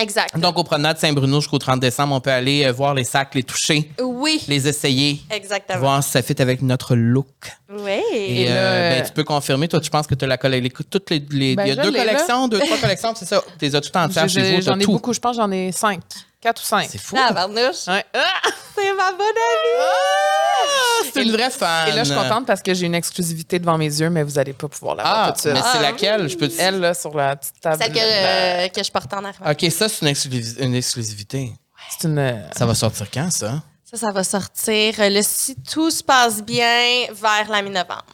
Exact. 0.00 0.38
Donc, 0.38 0.58
au 0.58 0.64
promenade 0.64 0.98
Saint-Bruno 0.98 1.40
jusqu'au 1.40 1.58
30 1.58 1.80
décembre, 1.80 2.14
on 2.14 2.20
peut 2.20 2.30
aller 2.30 2.64
euh, 2.64 2.72
voir 2.72 2.94
les 2.94 3.04
sacs, 3.04 3.34
les 3.34 3.42
toucher, 3.42 3.90
oui, 4.02 4.42
les 4.48 4.66
essayer, 4.68 5.20
exactement. 5.30 5.78
voir 5.80 6.02
si 6.04 6.10
ça 6.10 6.22
fit 6.22 6.40
avec 6.40 6.62
notre 6.62 6.94
look. 6.96 7.26
Oui. 7.70 8.00
Et, 8.14 8.46
euh, 8.48 8.98
ben, 8.98 9.06
tu 9.06 9.12
peux 9.12 9.24
confirmer, 9.24 9.68
toi, 9.68 9.80
tu 9.80 9.90
penses 9.90 10.06
que 10.06 10.14
tu 10.14 10.24
as 10.24 10.28
la 10.28 10.38
collection, 10.38 10.84
toutes 10.90 11.10
les, 11.10 11.22
les- 11.30 11.54
Ben, 11.56 11.64
il 11.66 11.68
y 11.68 11.72
a 11.78 11.82
deux 11.82 11.90
là. 11.92 12.04
collections, 12.04 12.48
deux, 12.48 12.60
trois 12.60 12.76
collections, 12.80 13.12
c'est 13.14 13.26
ça. 13.26 13.42
Tu 13.58 13.64
les 13.66 13.76
as 13.76 13.80
toutes 13.80 13.94
entières 13.96 14.28
chez 14.28 14.56
vous, 14.56 14.62
J'en 14.62 14.78
ai 14.78 14.82
tout. 14.84 14.92
beaucoup, 14.92 15.12
je 15.12 15.20
pense 15.20 15.36
que 15.36 15.42
j'en 15.42 15.50
ai 15.50 15.70
cinq. 15.72 16.00
Quatre 16.40 16.62
ou 16.62 16.64
cinq. 16.64 16.88
C'est 16.90 16.98
fou. 16.98 17.16
Ah, 17.18 17.32
barnouche. 17.32 17.86
Ouais. 17.88 18.04
Ah! 18.14 18.18
C'est 18.74 18.92
ma 18.94 19.10
bonne 19.12 19.20
amie. 19.20 19.76
Ah, 19.78 21.04
c'est 21.12 21.22
une 21.22 21.32
vraie 21.32 21.50
fan. 21.50 21.88
Et 21.88 21.92
là, 21.92 22.02
je 22.04 22.12
suis 22.12 22.18
contente 22.18 22.46
parce 22.46 22.62
que 22.62 22.72
j'ai 22.72 22.86
une 22.86 22.94
exclusivité 22.94 23.58
devant 23.58 23.76
mes 23.76 23.84
yeux, 23.86 24.08
mais 24.08 24.22
vous 24.22 24.32
n'allez 24.32 24.52
pas 24.54 24.68
pouvoir 24.68 24.94
la 24.94 25.02
voir 25.02 25.18
Ah, 25.18 25.26
tout 25.28 25.34
de 25.34 25.40
suite. 25.40 25.52
mais 25.52 25.60
c'est 25.60 25.78
Ah. 25.78 25.82
laquelle? 25.82 26.28
Je 26.30 26.36
peux 26.38 26.48
te... 26.48 26.58
Elle, 26.58 26.80
là, 26.80 26.94
sur 26.94 27.14
la 27.14 27.36
petite 27.36 27.60
table. 27.60 27.76
Celle 27.82 27.92
que, 27.92 27.98
euh, 28.00 28.68
que 28.68 28.82
je 28.82 28.90
porte 28.90 29.12
en 29.12 29.24
arrière. 29.24 29.40
OK, 29.50 29.70
ça, 29.70 29.88
c'est 29.90 30.00
une, 30.06 30.08
exclusi- 30.14 30.58
une 30.62 30.74
exclusivité. 30.74 31.52
C'est 31.90 32.08
une. 32.08 32.18
euh, 32.18 32.48
Ça 32.56 32.64
va 32.64 32.74
sortir 32.74 33.06
quand, 33.12 33.30
ça? 33.30 33.62
Ça, 33.84 33.96
ça 33.98 34.12
va 34.12 34.24
sortir, 34.24 34.94
euh, 35.00 35.08
le, 35.10 35.20
si 35.22 35.56
tout 35.56 35.90
se 35.90 36.02
passe 36.02 36.42
bien, 36.42 37.06
vers 37.10 37.50
la 37.50 37.60
mi-novembre. 37.60 38.04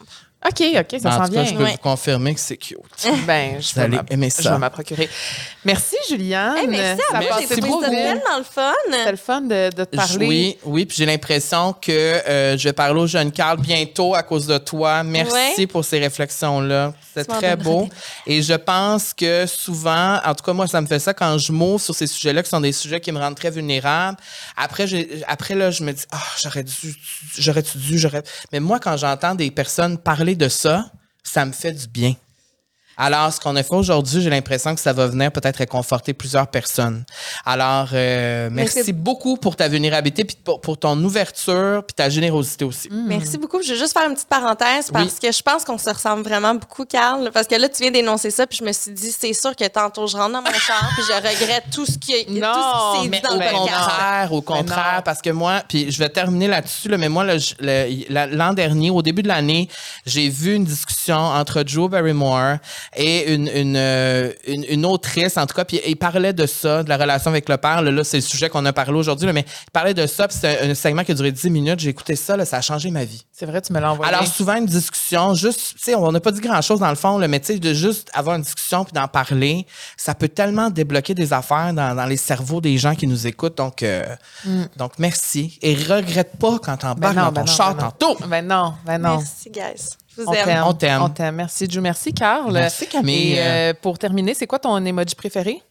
OK, 0.47 0.63
OK, 0.79 1.01
ça 1.01 1.09
en 1.09 1.13
s'en 1.13 1.27
tout 1.27 1.33
cas, 1.35 1.43
vient. 1.43 1.45
je 1.45 1.55
peux 1.57 1.65
Ouais. 1.65 1.73
vous 1.73 1.79
confirmer 1.79 2.35
que 2.35 2.41
c'est 2.41 2.57
cute. 2.57 2.79
Ben, 3.27 3.57
je 3.61 3.75
Vous 3.75 3.81
allez 3.81 3.91
vais 3.97 4.03
m'en- 4.03 4.09
aimer 4.11 4.31
Je 4.37 4.43
ça. 4.43 4.53
vais 4.53 4.59
m'en 4.59 4.71
procurer. 4.71 5.09
Merci, 5.65 5.97
Juliane. 6.09 6.57
Hey, 6.59 6.69
merci 6.69 7.03
à 7.13 7.21
vous. 7.21 7.27
J'ai 7.49 7.61
trouvé 7.61 7.85
ça 7.87 7.91
tellement 7.91 8.39
le 8.39 8.45
fun. 8.45 8.73
C'était 8.91 9.11
le 9.11 9.17
fun 9.17 9.41
de, 9.41 9.71
de 9.75 9.85
te 9.85 9.97
parler. 9.97 10.27
Oui, 10.27 10.59
oui, 10.65 10.87
puis 10.87 10.97
j'ai 10.99 11.07
l'impression 11.07 11.73
que 11.73 11.91
euh, 11.91 12.57
je 12.57 12.65
vais 12.69 12.73
parler 12.73 13.01
au 13.01 13.07
jeune 13.07 13.33
Carl 13.33 13.59
bientôt 13.61 14.15
à 14.15 14.23
cause 14.23 14.47
de 14.47 14.59
toi. 14.59 15.03
Merci 15.03 15.33
Ouais. 15.59 15.67
pour 15.67 15.85
ces 15.85 15.99
réflexions-là. 15.99 16.93
C'est 17.15 17.25
très 17.27 17.57
beau. 17.57 17.89
Et 18.27 18.43
je 18.43 18.53
pense 18.53 19.15
que 19.15 19.47
souvent, 19.47 20.21
en 20.25 20.35
tout 20.35 20.45
cas, 20.45 20.53
moi, 20.53 20.67
ça 20.67 20.81
me 20.81 20.87
fait 20.87 20.99
ça 20.99 21.15
quand 21.15 21.39
je 21.39 21.51
m'ouvre 21.51 21.81
sur 21.81 21.95
ces 21.95 22.07
sujets-là, 22.07 22.43
qui 22.43 22.51
sont 22.51 22.61
des 22.61 22.73
sujets 22.73 23.01
qui 23.01 23.11
me 23.11 23.19
rendent 23.19 23.35
très 23.37 23.51
vulnérable. 23.51 24.19
Après, 24.57 24.87
après 25.27 25.55
là, 25.55 25.71
je 25.71 25.83
me 25.83 25.93
dis, 25.93 26.05
ah, 26.13 26.19
j'aurais 26.43 26.63
dû, 26.63 26.95
j'aurais-tu 27.39 27.79
dû, 27.79 27.99
j'aurais. 27.99 28.23
Mais 28.53 28.61
moi, 28.61 28.79
quand 28.79 28.97
j'entends 28.99 29.35
des 29.35 29.51
personnes 29.51 29.97
parler 29.99 30.36
de 30.37 30.49
ça, 30.49 30.91
ça 31.23 31.45
me 31.45 31.53
fait 31.53 31.73
du 31.73 31.87
bien. 31.89 32.15
Alors, 32.97 33.33
ce 33.33 33.41
qu'on 33.41 33.55
a 33.57 33.63
fait 33.63 33.75
aujourd'hui, 33.75 34.23
j'ai 34.23 34.31
l'impression 34.31 34.75
que 34.75 34.81
ça 34.81 34.93
va 34.93 35.07
venir 35.07 35.31
peut-être 35.31 35.57
réconforter 35.57 36.15
plusieurs 36.15 36.47
personnes. 36.47 37.05
Alors, 37.45 37.89
euh, 37.93 38.49
merci 38.51 38.93
beaucoup 38.93 39.37
pour 39.37 39.55
ta 39.57 39.69
vulnérabilité, 39.69 40.25
puis 40.25 40.37
pour, 40.43 40.61
pour 40.61 40.79
ton 40.79 40.97
ouverture, 41.05 41.83
puis 41.87 41.95
ta 41.95 42.09
générosité 42.09 42.65
aussi. 42.65 42.89
Merci 42.91 43.39
beaucoup. 43.39 43.63
Je 43.63 43.73
veux 43.73 43.79
juste 43.79 43.93
faire 43.93 44.09
une 44.09 44.15
petite 44.15 44.29
parenthèse 44.29 44.91
parce 44.91 45.19
que 45.21 45.31
je 45.31 45.43
pense 45.43 45.65
qu'on 45.65 45.79
se 45.79 45.91
ressemble 45.91 46.23
vraiment 46.23 46.55
beaucoup, 46.55 46.85
Carl. 46.85 47.31
Parce 47.33 47.47
que 47.47 47.55
là, 47.57 47.69
tu 47.69 47.83
viens 47.83 47.91
d'énoncer 47.91 48.31
ça, 48.31 48.47
puis 48.47 48.59
je 48.59 48.65
me 48.65 48.73
suis 48.73 48.93
dit, 48.93 49.13
c'est 49.13 49.33
sûr 49.33 49.55
que 49.55 49.67
tantôt, 49.69 50.07
je 50.07 50.17
rentre 50.17 50.33
dans 50.33 50.43
mon 50.43 50.53
char, 50.59 50.89
puis 50.95 51.03
je 51.07 51.13
regrette 51.15 51.65
tout 51.73 51.85
ce 51.87 51.99
qui, 51.99 52.25
tout 52.25 52.33
Non, 52.33 52.95
ce 52.97 53.03
qui 53.03 53.09
mais 53.09 53.19
dit 53.19 53.23
dans 53.23 53.31
Au 53.31 53.35
le 53.35 53.39
ben 53.41 53.53
contraire, 53.53 54.29
au 54.33 54.37
non. 54.37 54.43
contraire, 54.43 55.03
parce 55.05 55.21
que 55.21 55.31
moi, 55.31 55.63
puis 55.69 55.91
je 55.91 55.99
vais 55.99 56.09
terminer 56.09 56.49
là-dessus, 56.49 56.89
là, 56.89 56.97
mais 56.99 57.09
moi, 57.09 57.25
le- 57.25 57.37
le- 57.61 58.05
la- 58.13 58.27
l'an 58.27 58.53
dernier, 58.55 58.91
au 58.91 59.03
début 59.03 59.23
de 59.23 59.29
l'année, 59.29 59.69
j'ai 60.07 60.29
vu 60.29 60.55
une 60.55 60.65
discussion 60.65 61.17
entre 61.19 61.63
Joe 61.67 61.91
Barrymore 61.91 62.57
et 62.95 63.35
une, 63.35 63.49
une, 63.49 63.77
euh, 63.77 64.33
une, 64.47 64.65
une 64.69 64.87
autrice, 64.87 65.37
en 65.37 65.47
tout 65.47 65.55
cas, 65.55 65.65
puis 65.65 65.81
il 65.87 65.97
parlait 65.97 66.33
de 66.33 66.47
ça, 66.47 66.83
de 66.83 66.89
la 66.89 66.97
relation 66.97 67.31
avec 67.31 67.49
le 67.49 67.57
père. 67.57 67.83
Là, 67.83 67.91
là, 67.91 68.05
c'est 68.05 68.19
le 68.19 68.23
sujet 68.23 68.49
qu'on 68.49 68.65
a 68.65 68.73
parlé 68.73 68.97
aujourd'hui, 68.99 69.31
mais 69.33 69.45
il 69.67 69.71
parlait 69.71 69.95
de 69.95 70.07
ça, 70.07 70.29
puis 70.29 70.37
c'est 70.41 70.61
un, 70.67 70.71
un 70.71 70.75
segment 70.75 71.05
qui 71.05 71.13
a 71.13 71.15
duré 71.15 71.33
10 71.33 71.51
minutes. 71.51 71.81
J'ai 71.81 71.91
écouté 71.91 72.17
ça, 72.17 72.37
là, 72.37 72.45
ça 72.45 72.59
a 72.59 72.61
changé 72.61 72.91
ma 72.91 73.05
vie. 73.05 73.25
C'est 73.33 73.47
vrai, 73.47 73.61
tu 73.61 73.73
me 73.73 73.81
l'as 73.81 73.93
envoyé. 73.93 74.13
Alors, 74.13 74.27
souvent, 74.27 74.57
une 74.57 74.67
discussion, 74.67 75.35
juste, 75.35 75.75
tu 75.77 75.83
sais, 75.83 75.95
on 75.95 76.11
n'a 76.13 76.21
pas 76.21 76.33
dit 76.33 76.41
grand-chose 76.41 76.81
dans 76.81 76.89
le 76.91 76.97
fond, 76.97 77.19
là, 77.19 77.29
mais 77.29 77.41
tu 77.41 77.47
sais, 77.55 77.59
de 77.59 77.75
juste 77.75 78.11
avoir 78.15 78.37
une 78.37 78.43
discussion 78.43 78.85
puis 78.85 78.93
d'en 78.93 79.09
parler, 79.09 79.67
ça 79.97 80.15
peut 80.15 80.29
tellement 80.29 80.71
débloquer 80.71 81.15
des 81.15 81.33
affaires 81.33 81.73
dans, 81.73 81.95
dans 81.95 82.07
les 82.07 82.17
cerveaux 82.17 82.61
des 82.61 82.79
gens 82.79 82.95
qui 82.95 83.07
nous 83.07 83.27
écoutent. 83.27 83.57
Donc, 83.57 83.83
euh, 83.83 84.05
donc 84.77 84.93
merci. 84.99 85.59
Et 85.63 85.75
regrette 85.75 86.37
pas 86.39 86.59
quand 86.63 86.77
t'embarques 86.77 87.15
Ben 87.15 87.23
dans 87.23 87.27
ton 87.29 87.33
ben 87.33 87.41
non, 87.43 87.47
char 87.47 87.75
ben 87.75 87.85
non. 87.85 87.91
tantôt. 87.91 88.27
Ben 88.27 88.47
non, 88.47 88.75
ben 88.85 88.99
non. 88.99 89.17
Merci, 89.19 89.51
guys. 89.51 89.97
Je 90.17 90.23
vous 90.23 90.29
On 90.29 90.33
aime. 90.33 90.45
t'aime. 90.45 90.63
On 90.65 90.73
t'aime. 90.75 91.03
On 91.03 91.09
t'aime. 91.11 91.35
Merci, 91.37 91.67
Joe. 91.69 91.83
Merci, 91.83 92.13
Carl. 92.15 92.53
Merci, 92.53 92.87
Camille. 92.87 93.33
Et 93.35 93.41
euh, 93.41 93.75
pour 93.75 93.99
terminer, 93.99 94.35
c'est 94.35 94.47
quoi 94.47 94.59
ton 94.59 94.83
emoji 94.85 95.15
préféré? 95.15 95.63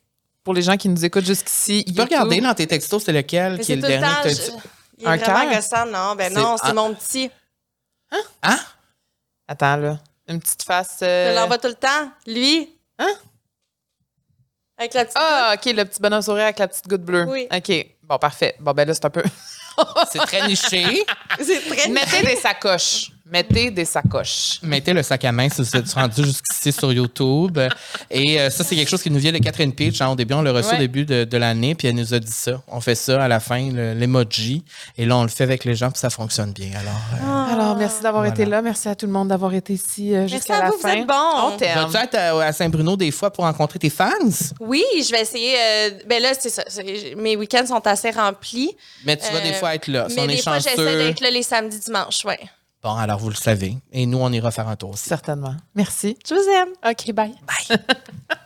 Pour 0.43 0.53
les 0.53 0.61
gens 0.61 0.77
qui 0.77 0.87
nous 0.89 1.03
écoutent 1.03 1.25
jusqu'ici. 1.25 1.83
Tu 1.87 1.93
peux 1.93 2.03
regarder 2.03 2.39
dans 2.41 2.53
tes 2.53 2.67
textos, 2.67 3.03
c'est 3.03 3.11
lequel 3.11 3.53
Mais 3.57 3.59
qui 3.63 3.71
est 3.71 3.75
le 3.77 3.81
tout 3.81 3.87
le 3.87 3.93
dernier 3.97 4.07
temps. 4.15 4.21
que 4.21 4.27
t'as 4.27 4.29
je- 4.29 4.51
dit? 4.51 4.57
Il 4.99 5.03
est 5.05 5.07
Un 5.07 5.17
cœur? 5.17 5.87
non? 5.87 6.15
Ben 6.15 6.31
C'est- 6.33 6.39
non, 6.39 6.55
c'est 6.57 6.69
ah. 6.69 6.73
mon 6.73 6.93
petit. 6.93 7.29
Hein? 8.43 8.57
Attends, 9.47 9.75
là. 9.77 9.99
Une 10.27 10.39
petite 10.39 10.63
face. 10.63 10.97
Je 11.01 11.05
euh, 11.05 11.35
l'envoie 11.35 11.57
tout 11.57 11.67
le 11.67 11.73
temps. 11.73 12.11
Lui? 12.27 12.69
Hein? 12.99 13.13
Avec 14.77 14.93
la 14.93 15.05
petite. 15.05 15.17
Ah, 15.19 15.55
OK, 15.55 15.65
le 15.73 15.83
petit 15.85 16.01
bonhomme 16.01 16.21
sourire 16.21 16.43
avec 16.45 16.59
la 16.59 16.67
petite 16.67 16.87
goutte 16.87 17.01
bleue. 17.03 17.25
Oui. 17.27 17.47
OK. 17.53 17.87
Bon, 18.03 18.17
parfait. 18.17 18.55
Bon, 18.59 18.71
ben 18.73 18.87
là, 18.87 18.93
c'est 18.93 19.05
un 19.05 19.09
peu. 19.09 19.23
C'est 20.11 20.19
très 20.19 20.47
niché. 20.47 21.05
C'est 21.41 21.59
très 21.67 21.89
Mettez 21.89 22.23
des 22.23 22.35
sacoches. 22.37 23.11
Mettez 23.27 23.71
des 23.71 23.85
sacoches. 23.85 24.59
Mettez 24.61 24.93
le 24.93 25.01
sac 25.01 25.25
à 25.25 25.31
main 25.31 25.49
si 25.49 25.59
vous 25.61 25.75
êtes 25.75 25.91
rendu 25.93 26.23
jusqu'ici 26.23 26.71
sur 26.71 26.93
YouTube. 26.93 27.59
Et 28.11 28.39
euh, 28.39 28.51
ça, 28.51 28.63
c'est 28.63 28.75
quelque 28.75 28.87
chose 28.89 29.01
qui 29.01 29.09
nous 29.09 29.17
vient 29.17 29.31
de 29.31 29.39
Catherine 29.39 29.73
Peach. 29.73 29.99
hein. 29.99 30.09
Au 30.09 30.15
début, 30.15 30.35
on 30.35 30.43
l'a 30.43 30.51
reçu 30.51 30.69
Ouais. 30.69 30.75
au 30.75 30.79
début 30.79 31.05
de, 31.05 31.23
de 31.23 31.37
l'année, 31.37 31.73
puis 31.73 31.87
elle 31.87 31.95
nous 31.95 32.13
a 32.13 32.19
dit 32.19 32.31
ça. 32.31 32.61
On 32.67 32.79
fait 32.81 32.93
ça 32.93 33.23
à 33.23 33.27
la 33.27 33.39
fin, 33.39 33.71
le- 33.71 33.93
l'emoji. 33.95 34.63
Et 34.97 35.05
là, 35.07 35.17
on 35.17 35.23
le 35.23 35.29
fait 35.29 35.43
avec 35.43 35.65
les 35.65 35.73
gens, 35.73 35.89
puis 35.89 35.99
ça 35.99 36.11
fonctionne 36.11 36.51
bien. 36.53 36.69
Alors, 36.79 37.49
euh, 37.49 37.53
Alors, 37.53 37.75
merci 37.77 38.01
d'avoir 38.03 38.21
Voilà. 38.23 38.33
été 38.35 38.45
là. 38.45 38.61
Merci 38.61 38.89
à 38.89 38.95
tout 38.95 39.07
le 39.07 39.11
monde 39.11 39.29
d'avoir 39.29 39.53
été 39.55 39.73
ici 39.73 40.13
euh, 40.15 40.27
jusqu'à 40.27 40.57
à 40.57 40.63
la 40.65 40.69
vous, 40.69 40.75
vous 40.75 40.81
fin. 40.81 40.93
êtes 40.95 41.07
bons. 41.07 41.13
On 41.45 41.57
t'aime. 41.57 41.79
vas-tu 41.89 41.97
être 42.05 42.15
à, 42.15 42.43
à 42.45 42.53
Saint-Bruno 42.53 42.95
des 42.95 43.09
fois 43.11 43.31
pour 43.31 43.43
rencontrer 43.45 43.79
tes 43.79 43.89
fans? 43.89 44.09
Oui, 44.59 44.83
je 45.03 45.09
vais 45.11 45.21
essayer. 45.21 45.55
euh, 45.59 45.89
ben 46.07 46.21
là, 46.21 46.33
c'est 46.39 46.49
ça. 46.49 46.63
Mes 47.17 47.35
week-ends 47.35 47.65
sont 47.65 47.85
assez 47.87 48.11
remplis. 48.11 48.75
Mais 49.03 49.17
tu 49.17 49.31
vas 49.33 49.41
des 49.41 49.49
Euh, 49.49 49.53
fois 49.53 49.73
être 49.73 49.87
là. 49.87 50.05
Si 50.09 50.15
mais 50.15 50.21
on 50.21 50.27
des 50.27 50.33
est 50.35 50.43
fois, 50.43 50.59
j'essaie 50.59 50.75
d'être 50.77 51.21
là 51.21 51.31
les 51.31 51.41
samedis, 51.43 51.79
dimanches, 51.79 52.23
ouais. 52.25 52.39
Bon, 52.85 52.93
alors 52.93 53.17
vous 53.17 53.29
le 53.29 53.35
savez. 53.35 53.79
Et 53.91 54.05
nous, 54.05 54.19
on 54.19 54.31
ira 54.31 54.51
faire 54.51 54.67
un 54.67 54.75
tour 54.75 54.91
aussi. 54.91 55.09
Certainement. 55.09 55.55
Merci. 55.73 56.19
Je 56.23 56.35
vous 56.35 56.49
aime. 56.51 56.69
OK, 56.87 57.11
bye. 57.13 57.33
Bye. 57.47 57.79